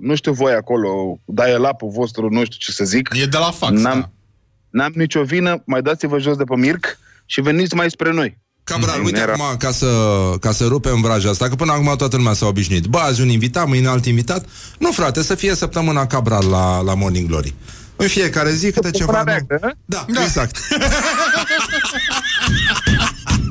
nu 0.00 0.14
știu 0.14 0.32
voi 0.32 0.52
acolo, 0.52 1.18
da 1.24 1.48
e 1.48 1.56
lapul 1.56 1.90
vostru, 1.90 2.28
nu 2.30 2.44
știu 2.44 2.56
ce 2.58 2.72
să 2.72 2.84
zic. 2.84 3.10
E 3.12 3.24
de 3.26 3.36
la 3.36 3.50
fax, 3.50 3.80
N-am, 3.80 4.00
da. 4.00 4.10
n-am 4.70 4.92
nicio 4.94 5.22
vină, 5.22 5.62
mai 5.66 5.82
dați-vă 5.82 6.18
jos 6.18 6.36
de 6.36 6.44
pe 6.44 6.56
Mirc 6.56 6.98
și 7.26 7.40
veniți 7.40 7.74
mai 7.74 7.90
spre 7.90 8.12
noi. 8.12 8.38
Cabral, 8.64 8.98
Mm, 8.98 9.04
uite 9.04 9.18
era- 9.20 9.32
acum, 9.32 9.56
ca 9.58 9.70
să, 9.70 9.86
ca 10.40 10.52
să 10.52 10.64
rupem 10.66 11.00
vraja 11.00 11.28
asta, 11.30 11.48
că 11.48 11.54
până 11.54 11.72
acum 11.72 11.94
toată 11.96 12.16
lumea 12.16 12.32
s-a 12.32 12.46
obișnuit. 12.46 12.84
Bă, 12.86 12.98
azi 12.98 13.20
un 13.20 13.28
invitat, 13.28 13.66
mâine 13.66 13.88
alt 13.88 14.04
invitat. 14.06 14.44
Nu, 14.78 14.90
frate, 14.92 15.22
să 15.22 15.34
fie 15.34 15.54
săptămâna 15.54 16.06
Cabral 16.06 16.46
la, 16.48 16.80
la 16.80 16.94
Morning 16.94 17.28
Glory. 17.28 17.54
În 17.96 18.06
fiecare 18.08 18.50
zi 18.52 18.72
câte 18.72 18.90
ceva... 18.90 19.22
Nu? 19.26 19.70
Da, 19.84 20.04
da, 20.08 20.22
exact. 20.22 20.56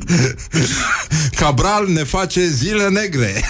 Cabral 1.38 1.86
ne 1.88 2.04
face 2.04 2.48
zile 2.48 2.88
negre. 2.88 3.44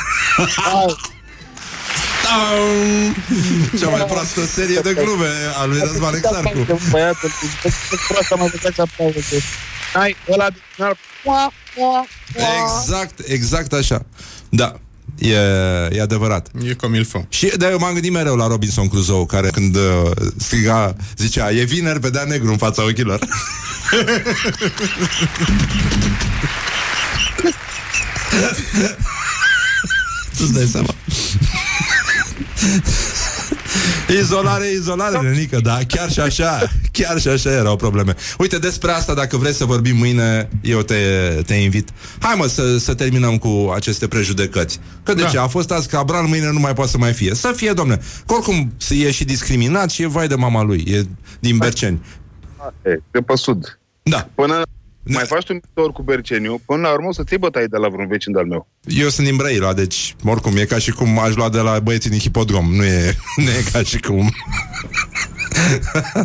Taum! 2.23 3.15
Cea 3.78 3.89
mai 3.89 4.05
proastă 4.05 4.47
serie 4.47 4.81
de 4.82 4.94
glume 4.94 5.28
a 5.59 5.65
lui 5.65 5.78
Răzvan 5.78 6.15
Exarcu. 6.15 6.81
Băiatul, 6.90 7.31
proasta 8.09 8.35
mă 8.35 8.48
băgați 8.51 8.74
să 8.74 8.82
aplauze. 8.82 9.43
Ai, 9.94 10.16
ăla 10.31 10.51
de 10.51 10.59
final, 10.74 10.97
Ua, 11.24 11.52
ua, 11.77 12.06
ua. 12.36 12.62
Exact, 12.62 13.19
exact 13.27 13.73
așa. 13.73 14.06
Da. 14.48 14.81
E, 15.19 15.35
e 15.90 16.01
adevărat. 16.01 16.48
E 16.69 16.74
comilfă. 16.74 17.27
Și 17.28 17.52
de 17.56 17.69
eu 17.70 17.78
m-am 17.78 17.93
gândit 17.93 18.12
mereu 18.12 18.36
la 18.36 18.47
Robinson 18.47 18.89
Crusoe, 18.89 19.27
care 19.27 19.51
când 19.51 19.77
uh, 19.77 20.10
striga, 20.39 20.97
zicea, 21.16 21.52
e 21.52 21.65
vineri, 21.65 21.98
vedea 21.98 22.24
negru 22.24 22.51
în 22.51 22.56
fața 22.56 22.85
ochilor. 22.85 23.19
Tu-ți 30.36 30.52
dai 30.52 30.65
seama. 30.66 30.94
Izolare, 34.20 34.66
izolare, 34.70 35.19
nenică, 35.20 35.60
da, 35.62 35.78
chiar 35.86 36.10
și 36.10 36.20
așa, 36.20 36.59
chiar 36.93 37.20
și 37.20 37.28
așa 37.28 37.51
erau 37.51 37.77
probleme. 37.77 38.15
Uite, 38.39 38.59
despre 38.59 38.90
asta, 38.90 39.15
dacă 39.15 39.36
vrei 39.36 39.52
să 39.52 39.65
vorbim 39.65 39.97
mâine, 39.97 40.48
eu 40.62 40.82
te, 40.82 40.94
te 41.47 41.55
invit. 41.55 41.89
Hai 42.20 42.35
mă 42.36 42.47
să, 42.47 42.78
să 42.78 42.94
terminăm 42.94 43.39
cu 43.39 43.73
aceste 43.74 44.09
prejudecăți. 44.09 44.78
Că 45.02 45.15
de 45.15 45.23
Da. 45.23 45.28
ce? 45.28 45.39
A 45.39 45.47
fost 45.47 45.70
azi 45.70 45.89
Cabral, 45.89 46.24
mâine 46.27 46.51
nu 46.51 46.59
mai 46.59 46.73
poate 46.74 46.90
să 46.90 46.98
mai 46.98 47.12
fie. 47.12 47.35
Să 47.35 47.52
fie, 47.56 47.73
domne. 47.73 48.01
Că 48.27 48.35
oricum 48.35 48.73
e 48.90 49.10
și 49.10 49.24
discriminat 49.24 49.90
și 49.90 50.02
e 50.02 50.06
vai 50.06 50.28
de 50.28 50.35
mama 50.35 50.62
lui. 50.62 50.85
E 50.89 51.02
din 51.40 51.56
Berceni. 51.56 52.01
E, 52.82 53.01
de 53.10 53.20
pe 53.20 53.36
sud. 53.36 53.78
Da. 54.02 54.28
Până 54.35 54.62
mai 55.14 55.24
faci 55.24 55.44
tu 55.44 55.52
mișto 55.52 55.93
cu 55.93 56.02
Berceniu, 56.02 56.60
până 56.66 56.80
la 56.80 56.93
urmă 56.93 57.09
o 57.09 57.12
să 57.12 57.22
ții 57.24 57.39
bătaie 57.39 57.66
de 57.66 57.76
la 57.76 57.89
vreun 57.89 58.09
vecin 58.09 58.32
de-al 58.32 58.47
meu. 58.47 58.68
Eu 58.86 59.09
sunt 59.09 59.26
din 59.26 59.36
Brăila, 59.36 59.72
deci 59.72 60.16
oricum 60.24 60.56
e 60.56 60.64
ca 60.64 60.78
și 60.78 60.90
cum 60.90 61.18
aș 61.18 61.35
lua 61.35 61.48
de 61.48 61.60
la 61.60 61.78
băieții 61.80 62.10
din 62.10 62.18
hipodrom. 62.18 62.74
Nu 62.74 62.85
e, 62.85 63.14
nu 63.44 63.51
e 63.51 63.62
ca 63.72 63.82
și 63.82 64.01
cum... 64.01 64.32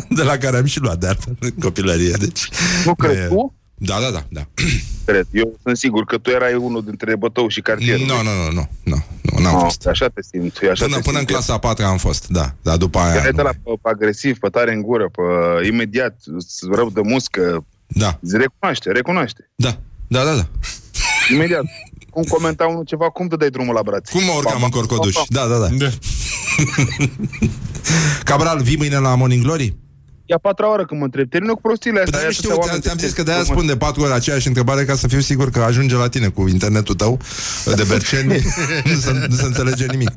de 0.08 0.22
la 0.22 0.36
care 0.36 0.56
am 0.56 0.64
și 0.64 0.80
luat 0.80 0.98
de 0.98 1.06
altfel 1.06 1.36
în 1.40 1.50
copilărie. 1.60 2.14
Deci, 2.18 2.48
Nu 2.84 2.94
crezi 2.94 3.20
e- 3.20 3.26
tu? 3.26 3.54
Da, 3.76 4.00
da, 4.00 4.10
da, 4.10 4.24
da. 4.28 4.46
Cred. 5.06 5.26
Eu 5.32 5.58
sunt 5.62 5.76
sigur 5.76 6.04
că 6.04 6.18
tu 6.18 6.30
erai 6.30 6.54
unul 6.54 6.84
dintre 6.84 7.16
bătău 7.16 7.48
și 7.48 7.60
cartierul. 7.60 8.06
Nu, 8.06 8.14
nu, 8.22 8.24
nu, 8.30 8.50
nu, 8.52 8.68
nu, 8.82 9.04
nu, 9.22 9.42
n-am 9.42 9.54
Ah, 9.56 9.60
fost. 9.62 9.86
Așa 9.86 10.08
te 10.08 10.22
simt. 10.22 10.58
eu 10.62 10.70
Așa 10.70 10.84
Până, 10.84 10.96
te 10.96 11.02
până 11.02 11.18
în 11.18 11.24
simt. 11.26 11.30
clasa 11.36 11.52
a 11.52 11.58
patra 11.58 11.86
am 11.88 11.96
fost, 11.96 12.28
da. 12.28 12.54
Dar 12.62 12.76
după 12.76 12.98
aia... 12.98 13.14
Erai 13.14 13.30
de 13.30 13.36
nu. 13.36 13.42
la 13.42 13.50
pe, 13.50 13.70
pe 13.82 13.88
agresiv, 13.88 14.38
pe 14.38 14.48
tare 14.48 14.72
în 14.72 14.82
gură, 14.82 15.10
pe 15.12 15.66
imediat, 15.66 16.16
îți 16.24 16.58
rău 16.72 16.90
de 16.90 17.00
muscă. 17.04 17.64
Da. 17.94 18.18
Recunoaște, 18.32 18.90
recunoaște. 18.92 19.50
Da, 19.54 19.78
da, 20.08 20.24
da, 20.24 20.34
da. 20.34 20.48
Imediat. 21.32 21.64
Cum 22.10 22.22
comenta 22.22 22.66
unul 22.66 22.84
ceva, 22.84 23.10
cum 23.10 23.28
te 23.28 23.36
dai 23.36 23.50
drumul 23.50 23.74
la 23.74 23.82
brațe? 23.82 24.12
Cum 24.12 24.24
mă 24.24 24.32
urcam 24.36 24.58
Ba, 24.58 24.64
în 24.64 24.70
ba, 24.70 24.76
corcoduș? 24.76 25.14
ba, 25.14 25.22
ba. 25.28 25.40
Da, 25.40 25.46
da, 25.46 25.58
da. 25.58 25.68
Da. 25.84 25.90
Cabral, 28.24 28.62
vii 28.62 28.76
mâine 28.76 28.98
la 28.98 29.14
Morning 29.14 29.42
Glory? 29.42 29.76
E 30.26 30.34
a 30.34 30.38
patra 30.38 30.72
oră 30.72 30.84
când 30.84 31.00
mă 31.00 31.06
întreb. 31.06 31.30
Termină 31.30 31.52
cu 31.54 31.60
prostiile 31.60 32.00
astea. 32.00 32.12
Dar 32.12 32.20
nu 32.20 32.26
ai 32.26 32.32
știu, 32.32 32.50
atâția 32.50 32.62
ți-am, 32.62 32.68
oameni 32.68 32.82
ți-am 32.82 32.96
de 32.96 33.06
zis 33.06 33.14
că 33.14 33.22
de-aia 33.22 33.40
urmă. 33.40 33.52
spun 33.54 33.66
de 33.66 33.76
patru 33.76 34.02
ori 34.02 34.12
aceeași 34.12 34.46
întrebare 34.46 34.84
ca 34.84 34.94
să 34.94 35.08
fiu 35.08 35.20
sigur 35.20 35.50
că 35.50 35.60
ajunge 35.62 35.94
la 35.94 36.08
tine 36.08 36.28
cu 36.28 36.48
internetul 36.48 36.94
tău 36.94 37.18
de 37.76 37.84
berceni. 37.88 38.26
nu, 38.84 38.94
se, 38.94 39.26
nu 39.28 39.34
se 39.34 39.44
înțelege 39.44 39.86
nimic. 39.86 40.10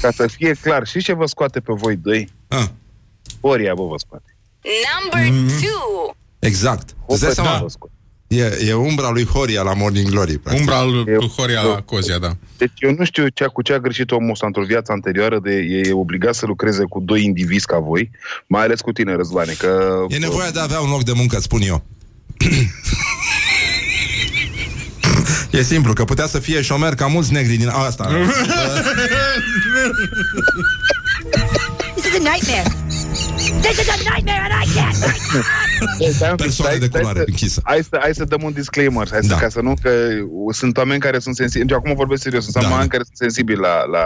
Ca 0.00 0.10
să 0.10 0.26
fie 0.26 0.52
clar, 0.60 0.86
și 0.86 1.02
ce 1.02 1.12
vă 1.12 1.26
scoate 1.26 1.60
pe 1.60 1.72
voi 1.76 1.96
doi? 1.96 2.28
Ah. 2.48 2.64
Oria 3.40 3.74
vă 3.74 3.86
vă 3.86 3.94
scoate. 3.98 4.36
Number 5.00 5.44
two. 5.60 6.14
Exact. 6.38 6.95
Îți 7.08 7.20
dai 7.20 7.30
Opet 7.30 7.44
seama? 7.44 7.58
vă 7.60 7.68
scoate. 7.68 7.94
E, 8.28 8.58
e 8.68 8.72
umbra 8.74 9.10
lui 9.10 9.26
Horia 9.26 9.62
la 9.62 9.74
Morning 9.74 10.08
Glory. 10.08 10.38
practic. 10.38 10.60
Umbra 10.60 10.82
lui 10.84 11.04
Eu- 11.06 11.18
lui 11.20 11.28
Horia 11.36 11.62
la 11.62 11.82
Cozia, 11.82 12.18
da. 12.18 12.36
Deci 12.56 12.72
eu 12.76 12.94
nu 12.98 13.04
știu 13.04 13.28
ce, 13.28 13.44
cu 13.44 13.62
ce 13.62 13.72
a 13.72 13.78
greșit 13.78 14.10
omul 14.10 14.30
ăsta 14.30 14.46
într-o 14.46 14.62
viață 14.62 14.92
anterioară 14.92 15.38
de 15.42 15.52
e, 15.54 15.88
e 15.88 15.92
obligat 15.92 16.34
să 16.34 16.46
lucreze 16.46 16.84
cu 16.88 17.00
doi 17.00 17.24
indivizi 17.24 17.66
ca 17.66 17.78
voi, 17.78 18.10
mai 18.46 18.62
ales 18.62 18.80
cu 18.80 18.92
tine, 18.92 19.14
Răzvane, 19.16 19.52
că... 19.52 20.04
E 20.08 20.16
nevoia 20.16 20.50
de 20.50 20.58
a 20.58 20.62
avea 20.62 20.80
un 20.80 20.90
loc 20.90 21.04
de 21.04 21.12
muncă, 21.14 21.40
spun 21.40 21.60
eu. 21.62 21.84
E 25.50 25.62
simplu, 25.62 25.92
că 25.92 26.04
putea 26.04 26.26
să 26.26 26.38
fie 26.38 26.60
șomer 26.62 26.94
ca 26.94 27.06
mulți 27.06 27.32
negri 27.32 27.56
din 27.56 27.68
asta. 27.68 28.08
This 31.96 32.04
is 32.06 32.14
a 32.14 32.22
nightmare. 32.32 32.68
This 33.60 33.78
is 33.78 33.88
a 33.88 33.96
nightmare 34.14 34.42
and 34.46 34.54
I 34.62 34.66
can't 34.78 34.96
wait. 35.06 35.16
Stai 35.16 35.34
un 35.34 35.34
pic, 35.34 35.65
Persoane 35.98 36.50
stai- 36.50 36.78
de 36.78 36.84
stai 36.86 37.00
culoare 37.00 37.18
să- 37.18 37.24
închisă. 37.28 37.60
Hai 37.64 37.80
să, 37.90 37.98
hai 38.00 38.10
să 38.14 38.24
dăm 38.24 38.40
un 38.42 38.52
disclaimer, 38.52 39.08
hai 39.10 39.18
să, 39.22 39.28
Da. 39.28 39.36
ca 39.36 39.48
să 39.48 39.60
nu, 39.60 39.74
că 39.82 39.90
sunt 40.50 40.76
oameni 40.76 41.00
care 41.00 41.18
sunt 41.18 41.34
sensibili, 41.36 41.68
deci 41.68 41.76
acum 41.76 41.94
vorbesc 41.94 42.22
serios, 42.22 42.42
sunt 42.42 42.54
Da, 42.64 42.70
oameni 42.70 42.88
da. 42.88 42.92
care 42.96 43.02
sunt 43.02 43.16
sensibili 43.16 43.58
la, 43.60 43.84
la 43.84 44.04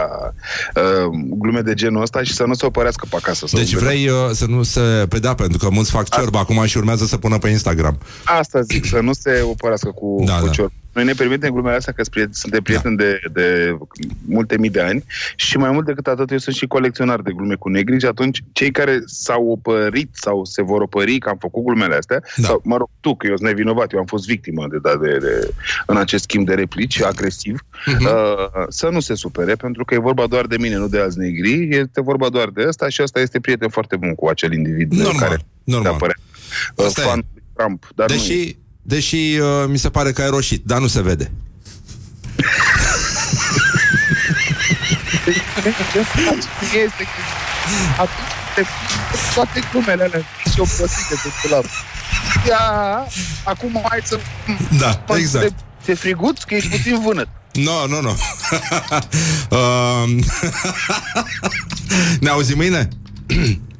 uh, 0.81 1.05
glume 1.37 1.61
de 1.61 1.73
genul 1.73 2.01
ăsta 2.01 2.23
și 2.23 2.33
să 2.33 2.43
nu 2.43 2.53
se 2.53 2.65
opărească 2.65 3.05
pe 3.09 3.15
acasă. 3.15 3.47
Să 3.47 3.55
Deci 3.55 3.73
nu 3.73 3.79
vrei 3.79 4.07
uh, 4.07 4.15
să 4.33 4.45
nu 4.45 4.63
se... 4.63 4.79
Pe 5.09 5.19
da, 5.19 5.33
pentru 5.33 5.57
că 5.57 5.69
mulți 5.69 5.91
fac 5.91 6.09
ciorba 6.09 6.39
acum 6.39 6.65
și 6.65 6.77
urmează 6.77 7.05
să 7.05 7.17
pună 7.17 7.37
pe 7.37 7.49
Instagram. 7.49 7.97
Asta 8.23 8.61
zic, 8.61 8.85
să 8.85 8.99
nu 8.99 9.13
se 9.13 9.41
opărească 9.43 9.89
cu, 9.89 10.23
Da, 10.25 10.37
cu 10.39 10.45
da. 10.45 10.51
cior. 10.51 10.71
Noi 10.93 11.03
ne 11.03 11.13
permitem 11.13 11.51
glumele 11.53 11.75
astea 11.75 11.93
că 11.93 12.03
sprie- 12.03 12.29
suntem 12.31 12.61
prieteni 12.61 12.97
de, 12.97 13.19
de 13.33 13.77
multe 14.27 14.57
mii 14.57 14.69
de 14.69 14.81
ani 14.81 15.03
și 15.35 15.57
mai 15.57 15.71
mult 15.71 15.85
decât 15.85 16.07
atât 16.07 16.31
eu 16.31 16.37
sunt 16.37 16.55
și 16.55 16.67
colecționar 16.67 17.21
de 17.21 17.31
glume 17.35 17.55
cu 17.55 17.69
negri 17.69 17.99
și 17.99 18.05
atunci 18.05 18.43
cei 18.51 18.71
care 18.71 19.01
s-au 19.05 19.47
opărit 19.47 20.09
sau 20.11 20.45
se 20.45 20.61
vor 20.63 20.81
opări 20.81 21.17
că 21.17 21.29
am 21.29 21.37
făcut 21.39 21.63
glumele 21.65 21.95
astea, 21.95 22.19
Da. 22.35 22.47
sau 22.47 22.61
mă 22.63 22.77
rog, 22.77 22.89
tu, 22.99 23.15
că 23.15 23.27
eu 23.27 23.35
sunt 23.35 23.47
nevinovat, 23.49 23.93
eu 23.93 23.99
am 23.99 24.05
fost 24.05 24.25
victimă 24.25 24.67
de, 24.69 24.77
de, 24.83 24.97
de, 25.09 25.17
de 25.17 25.49
în 25.85 25.97
acest 25.97 26.23
schimb 26.23 26.45
de 26.45 26.53
replici 26.53 27.01
agresiv, 27.01 27.65
Mhm. 27.85 28.05
uh, 28.05 28.11
să 28.69 28.89
nu 28.91 28.99
se 28.99 29.15
supere, 29.15 29.55
pentru 29.55 29.85
că 29.85 29.93
e 29.93 29.97
vorba 29.99 30.27
doar 30.27 30.45
de 30.45 30.57
mine, 30.57 30.75
nu 30.75 30.87
de 30.87 30.99
alți 30.99 31.17
negri, 31.19 31.67
este 31.75 32.01
vorba 32.01 32.29
doar 32.29 32.49
de 32.49 32.63
ăsta 32.67 32.89
și 32.89 33.01
ăsta 33.03 33.19
este 33.19 33.39
prieten 33.39 33.69
foarte 33.69 33.95
bun 33.95 34.15
cu 34.15 34.27
acel 34.27 34.53
individ 34.53 34.91
Normal, 34.91 35.19
care 35.19 35.39
normal. 35.63 35.93
apărea. 35.93 36.15
Uh, 36.75 36.85
Asta 36.85 37.01
e. 37.01 37.05
fan 37.05 37.23
lui 37.33 37.43
Trump, 37.55 37.87
dar 37.95 38.09
nu 38.09 38.15
e. 38.15 38.55
Deși, 38.81 39.15
deși 39.15 39.39
uh, 39.39 39.65
mi 39.67 39.77
se 39.77 39.89
pare 39.89 40.11
că 40.11 40.21
ai 40.21 40.29
roșit, 40.29 40.65
dar 40.65 40.79
nu 40.79 40.87
se 40.87 41.01
vede. 41.01 41.31
este 46.63 47.03
că 47.03 47.21
atunci 47.97 48.31
te 48.55 48.63
toate 49.33 49.61
glumele 49.71 50.03
alea 50.03 50.25
și 50.53 50.59
o 50.59 50.63
prostie 50.63 51.17
de 51.23 51.29
dulap. 51.43 51.65
Ia, 52.47 53.07
acum 53.43 53.85
hai 53.89 53.99
să... 54.03 54.19
Da, 54.79 55.03
exact. 55.15 55.53
Se 55.85 55.93
friguț 55.93 56.41
că 56.43 56.55
ești 56.55 56.69
puțin 56.69 57.01
vânăt. 57.01 57.27
Nu, 57.53 57.87
nu, 57.87 58.01
nu. 58.01 58.17
Um, 59.57 60.23
ne 62.21 62.29
auzim 62.29 62.57
mâine? 62.57 62.87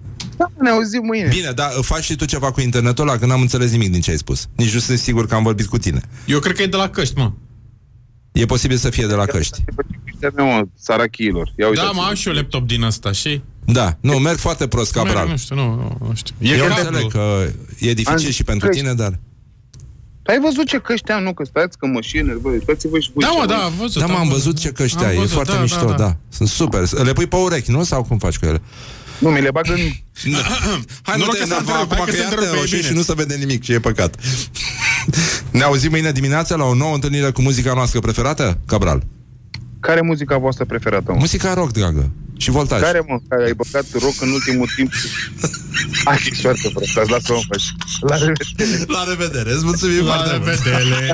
Da, 0.41 0.63
ne 0.63 0.69
auzim 0.69 1.01
mâine. 1.05 1.27
Bine, 1.27 1.51
dar 1.51 1.71
faci 1.81 2.03
și 2.03 2.15
tu 2.15 2.25
ceva 2.25 2.51
cu 2.51 2.61
internetul 2.61 3.07
ăla, 3.07 3.17
că 3.17 3.25
n-am 3.25 3.41
înțeles 3.41 3.71
nimic 3.71 3.91
din 3.91 4.01
ce 4.01 4.11
ai 4.11 4.17
spus. 4.17 4.47
Nici 4.55 4.73
nu 4.73 4.79
sunt 4.79 4.97
sigur 4.99 5.27
că 5.27 5.35
am 5.35 5.43
vorbit 5.43 5.65
cu 5.65 5.77
tine. 5.77 6.01
Eu 6.25 6.39
cred 6.39 6.55
că 6.55 6.61
e 6.61 6.67
de 6.67 6.75
la 6.77 6.89
căști, 6.89 7.17
mă. 7.17 7.31
E 8.31 8.45
posibil 8.45 8.77
să 8.77 8.89
fie 8.89 9.05
de 9.07 9.13
la 9.13 9.25
căști. 9.25 9.63
mă, 10.35 10.61
sarachiilor. 10.79 11.53
Ia 11.57 11.67
Da, 11.75 11.91
mă, 11.93 12.01
am 12.09 12.13
și 12.15 12.27
eu 12.27 12.33
laptop 12.33 12.67
din 12.67 12.81
ăsta, 12.83 13.11
și... 13.11 13.41
Da, 13.65 13.97
nu, 14.01 14.13
merg 14.13 14.37
foarte 14.37 14.67
prost, 14.67 14.95
Merg, 14.95 15.07
Cabral. 15.07 15.27
Nu 15.27 15.37
știu, 15.37 15.55
nu, 15.55 15.75
nu, 15.75 15.97
nu 16.07 16.11
știu. 16.15 16.35
E 16.39 16.55
Eu 16.55 16.67
cablu. 16.67 16.75
înțeleg 16.87 17.11
că 17.11 17.47
e 17.79 17.93
dificil 17.93 18.25
Am 18.25 18.31
și 18.31 18.43
pentru 18.43 18.67
căști. 18.67 18.81
tine, 18.81 18.93
dar... 18.93 19.19
Ai 20.25 20.39
văzut 20.39 20.67
ce 20.67 20.77
căști 20.77 21.11
am, 21.11 21.23
nu? 21.23 21.33
Că 21.33 21.43
stați 21.45 21.77
că 21.77 21.85
mă 21.87 22.01
și 22.01 22.17
enervări. 22.17 22.61
Stați-vă 22.61 22.99
și 22.99 23.09
voi 23.13 23.23
Da, 23.23 23.29
ce 23.29 23.37
mă, 23.37 23.45
voi. 23.45 23.55
da, 23.55 23.63
am 23.63 23.73
văzut. 23.79 24.01
Da, 24.01 24.07
m-am 24.07 24.27
văzut 24.29 24.59
ce 24.59 24.69
căști 24.71 24.97
Am 24.97 25.05
ai, 25.05 25.13
e 25.15 25.17
văzut, 25.17 25.31
foarte 25.31 25.51
da, 25.53 25.61
mișto, 25.61 25.85
da, 25.85 25.91
da, 25.91 25.95
da. 25.97 26.15
Sunt 26.29 26.47
super. 26.47 26.83
Le 27.03 27.13
pui 27.13 27.27
pe 27.27 27.35
urechi, 27.35 27.71
nu? 27.71 27.83
Sau 27.83 28.03
cum 28.03 28.17
faci 28.17 28.37
cu 28.37 28.45
ele? 28.45 28.61
Nu, 29.21 29.29
mi 29.29 29.41
le 29.41 29.51
bag 29.51 29.65
în... 29.69 29.77
Hai, 31.07 31.17
nu 31.17 31.23
Noroc 31.25 31.33
te 31.33 31.39
că 31.39 31.45
s-a 31.45 31.55
enerva 31.55 31.57
întrerupt, 31.57 31.91
acum 31.91 31.95
hai 31.95 32.05
că 32.05 32.11
că 32.11 32.11
se 32.11 32.17
iar 32.21 32.27
te 32.27 32.33
întrerupe, 32.33 32.57
e 32.57 32.59
roșii 32.59 32.77
bine. 32.77 32.87
și 32.89 32.93
nu 32.93 33.01
se 33.01 33.13
vede 33.15 33.35
nimic, 33.35 33.61
ce 33.63 33.73
e 33.73 33.79
păcat. 33.79 34.15
ne 35.51 35.63
auzim 35.63 35.89
mâine 35.91 36.11
dimineața 36.11 36.55
la 36.55 36.63
o 36.63 36.73
nouă 36.73 36.93
întâlnire 36.93 37.29
cu 37.31 37.41
muzica 37.41 37.73
noastră 37.73 37.99
preferată, 37.99 38.57
Cabral. 38.67 39.03
Care 39.79 39.97
e 39.97 40.01
muzica 40.01 40.37
voastră 40.37 40.65
preferată, 40.65 41.11
mă? 41.11 41.17
Muzica 41.19 41.53
rock, 41.53 41.71
dragă. 41.71 42.11
Și 42.37 42.49
voltaj. 42.51 42.81
Care, 42.81 43.01
mă? 43.07 43.19
Care 43.29 43.43
ai 43.45 43.53
băgat 43.53 43.85
rock 43.99 44.21
în 44.21 44.31
ultimul 44.31 44.67
timp? 44.75 44.91
Hai, 46.03 46.17
e 46.31 46.35
foarte 46.41 46.69
prost. 46.73 46.97
Azi 46.97 47.09
lasă-mă 47.11 47.37
în 47.37 47.43
pace. 47.47 47.65
La 47.99 48.15
revedere. 48.17 48.83
La 48.87 49.03
revedere, 49.07 49.51
îți 49.53 49.65
mulțumim 49.65 50.05
La 50.05 50.13
foarte 50.13 50.37
mult. 50.37 50.45
revedere. 50.45 51.13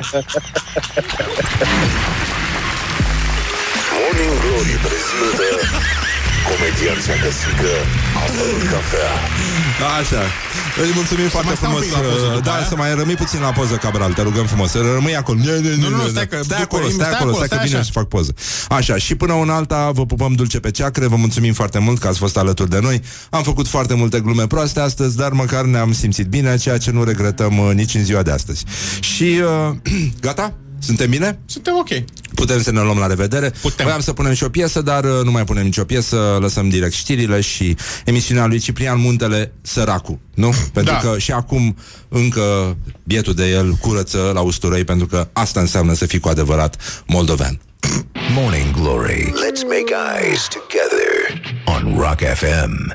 Morning 4.00 4.34
Glory 4.42 4.74
prezintă 4.86 5.46
Comedianța 6.50 7.12
găsică 7.24 7.72
A 8.20 8.24
făcut 8.36 8.62
cafea 8.72 9.10
Așa. 10.00 10.22
Îi 10.82 10.90
mulțumim 10.94 11.28
foarte 11.28 11.48
mai 11.48 11.56
stau 11.60 11.70
un 11.74 11.76
frumos. 11.80 11.84
pic 11.86 11.94
la 11.96 12.08
poză 12.10 12.26
după 12.34 12.40
Da, 12.48 12.54
aia? 12.54 12.66
să 12.72 12.76
mai 12.76 12.94
rămâi 12.94 13.14
puțin 13.14 13.40
la 13.40 13.52
poză, 13.58 13.74
Cabral, 13.74 14.12
te 14.12 14.22
rugăm 14.22 14.46
frumos. 14.46 14.70
Să 14.70 14.78
rămâi 14.94 15.16
acolo. 15.16 15.38
Nu, 15.38 15.52
Nu, 15.82 15.88
nu, 15.96 16.08
stai 16.08 16.26
că 16.32 16.38
stai 16.42 16.58
după 16.60 16.62
acolo, 16.62 16.84
ei- 16.84 16.92
stai 16.92 17.04
stai 17.06 17.16
acolo, 17.18 17.30
acolo, 17.30 17.34
stai 17.34 17.48
că 17.48 17.54
stai 17.54 17.66
vine 17.66 17.76
așa. 17.78 17.84
să 17.84 17.92
fac 17.98 18.06
poză. 18.14 18.32
Așa, 18.68 18.96
și 18.96 19.14
până 19.14 19.32
una 19.32 19.54
alta 19.56 19.90
vă 19.90 20.06
pupăm 20.06 20.32
dulce 20.32 20.58
pe 20.60 20.70
ceacre, 20.70 21.06
vă 21.06 21.16
mulțumim 21.16 21.52
foarte 21.52 21.78
mult 21.78 21.98
că 21.98 22.06
ați 22.08 22.18
fost 22.18 22.36
alături 22.36 22.70
de 22.70 22.78
noi. 22.82 23.02
Am 23.30 23.42
făcut 23.42 23.66
foarte 23.68 23.94
multe 23.94 24.20
glume 24.20 24.46
proaste 24.46 24.80
astăzi, 24.80 25.16
dar 25.16 25.32
măcar 25.32 25.64
ne-am 25.64 25.92
simțit 25.92 26.26
bine, 26.26 26.56
ceea 26.56 26.78
ce 26.78 26.90
nu 26.90 27.04
regretăm 27.04 27.58
uh, 27.58 27.70
nici 27.74 27.94
în 27.94 28.04
ziua 28.04 28.22
de 28.22 28.30
astăzi. 28.30 28.64
Și 29.00 29.40
uh, 29.70 29.76
gata? 30.26 30.54
Suntem 30.80 31.10
bine? 31.10 31.38
Suntem 31.46 31.74
ok. 31.78 31.88
Putem 32.38 32.62
să 32.62 32.70
ne 32.72 32.80
luăm 32.80 32.98
la 32.98 33.06
revedere. 33.06 33.52
Putem. 33.60 33.84
Voiam 33.84 34.00
să 34.00 34.12
punem 34.12 34.32
și 34.32 34.44
o 34.44 34.48
piesă, 34.48 34.80
dar 34.82 35.04
uh, 35.04 35.20
nu 35.24 35.30
mai 35.30 35.44
punem 35.44 35.64
nicio 35.64 35.84
piesă, 35.84 36.38
lăsăm 36.40 36.68
direct 36.68 36.92
știrile 36.92 37.40
și 37.40 37.76
emisiunea 38.04 38.46
lui 38.46 38.58
Ciprian 38.58 39.00
Muntele, 39.00 39.52
Săracu, 39.62 40.20
nu? 40.34 40.52
Pentru 40.72 40.92
Da. 40.92 40.98
că 41.10 41.18
și 41.18 41.32
acum 41.32 41.76
încă 42.08 42.76
bietul 43.04 43.34
de 43.34 43.48
el 43.48 43.72
curăță 43.80 44.30
la 44.34 44.40
usturăi, 44.40 44.84
pentru 44.84 45.06
că 45.06 45.28
asta 45.32 45.60
înseamnă 45.60 45.94
să 45.94 46.06
fii 46.06 46.18
cu 46.20 46.28
adevărat 46.28 47.02
moldovean. 47.06 47.60
Morning 48.34 48.70
Glory 48.80 49.24
Let's 49.24 49.62
make 49.68 49.92
eyes 50.22 50.46
together 50.48 51.42
On 51.64 51.96
Rock 51.98 52.20
FM 52.34 52.86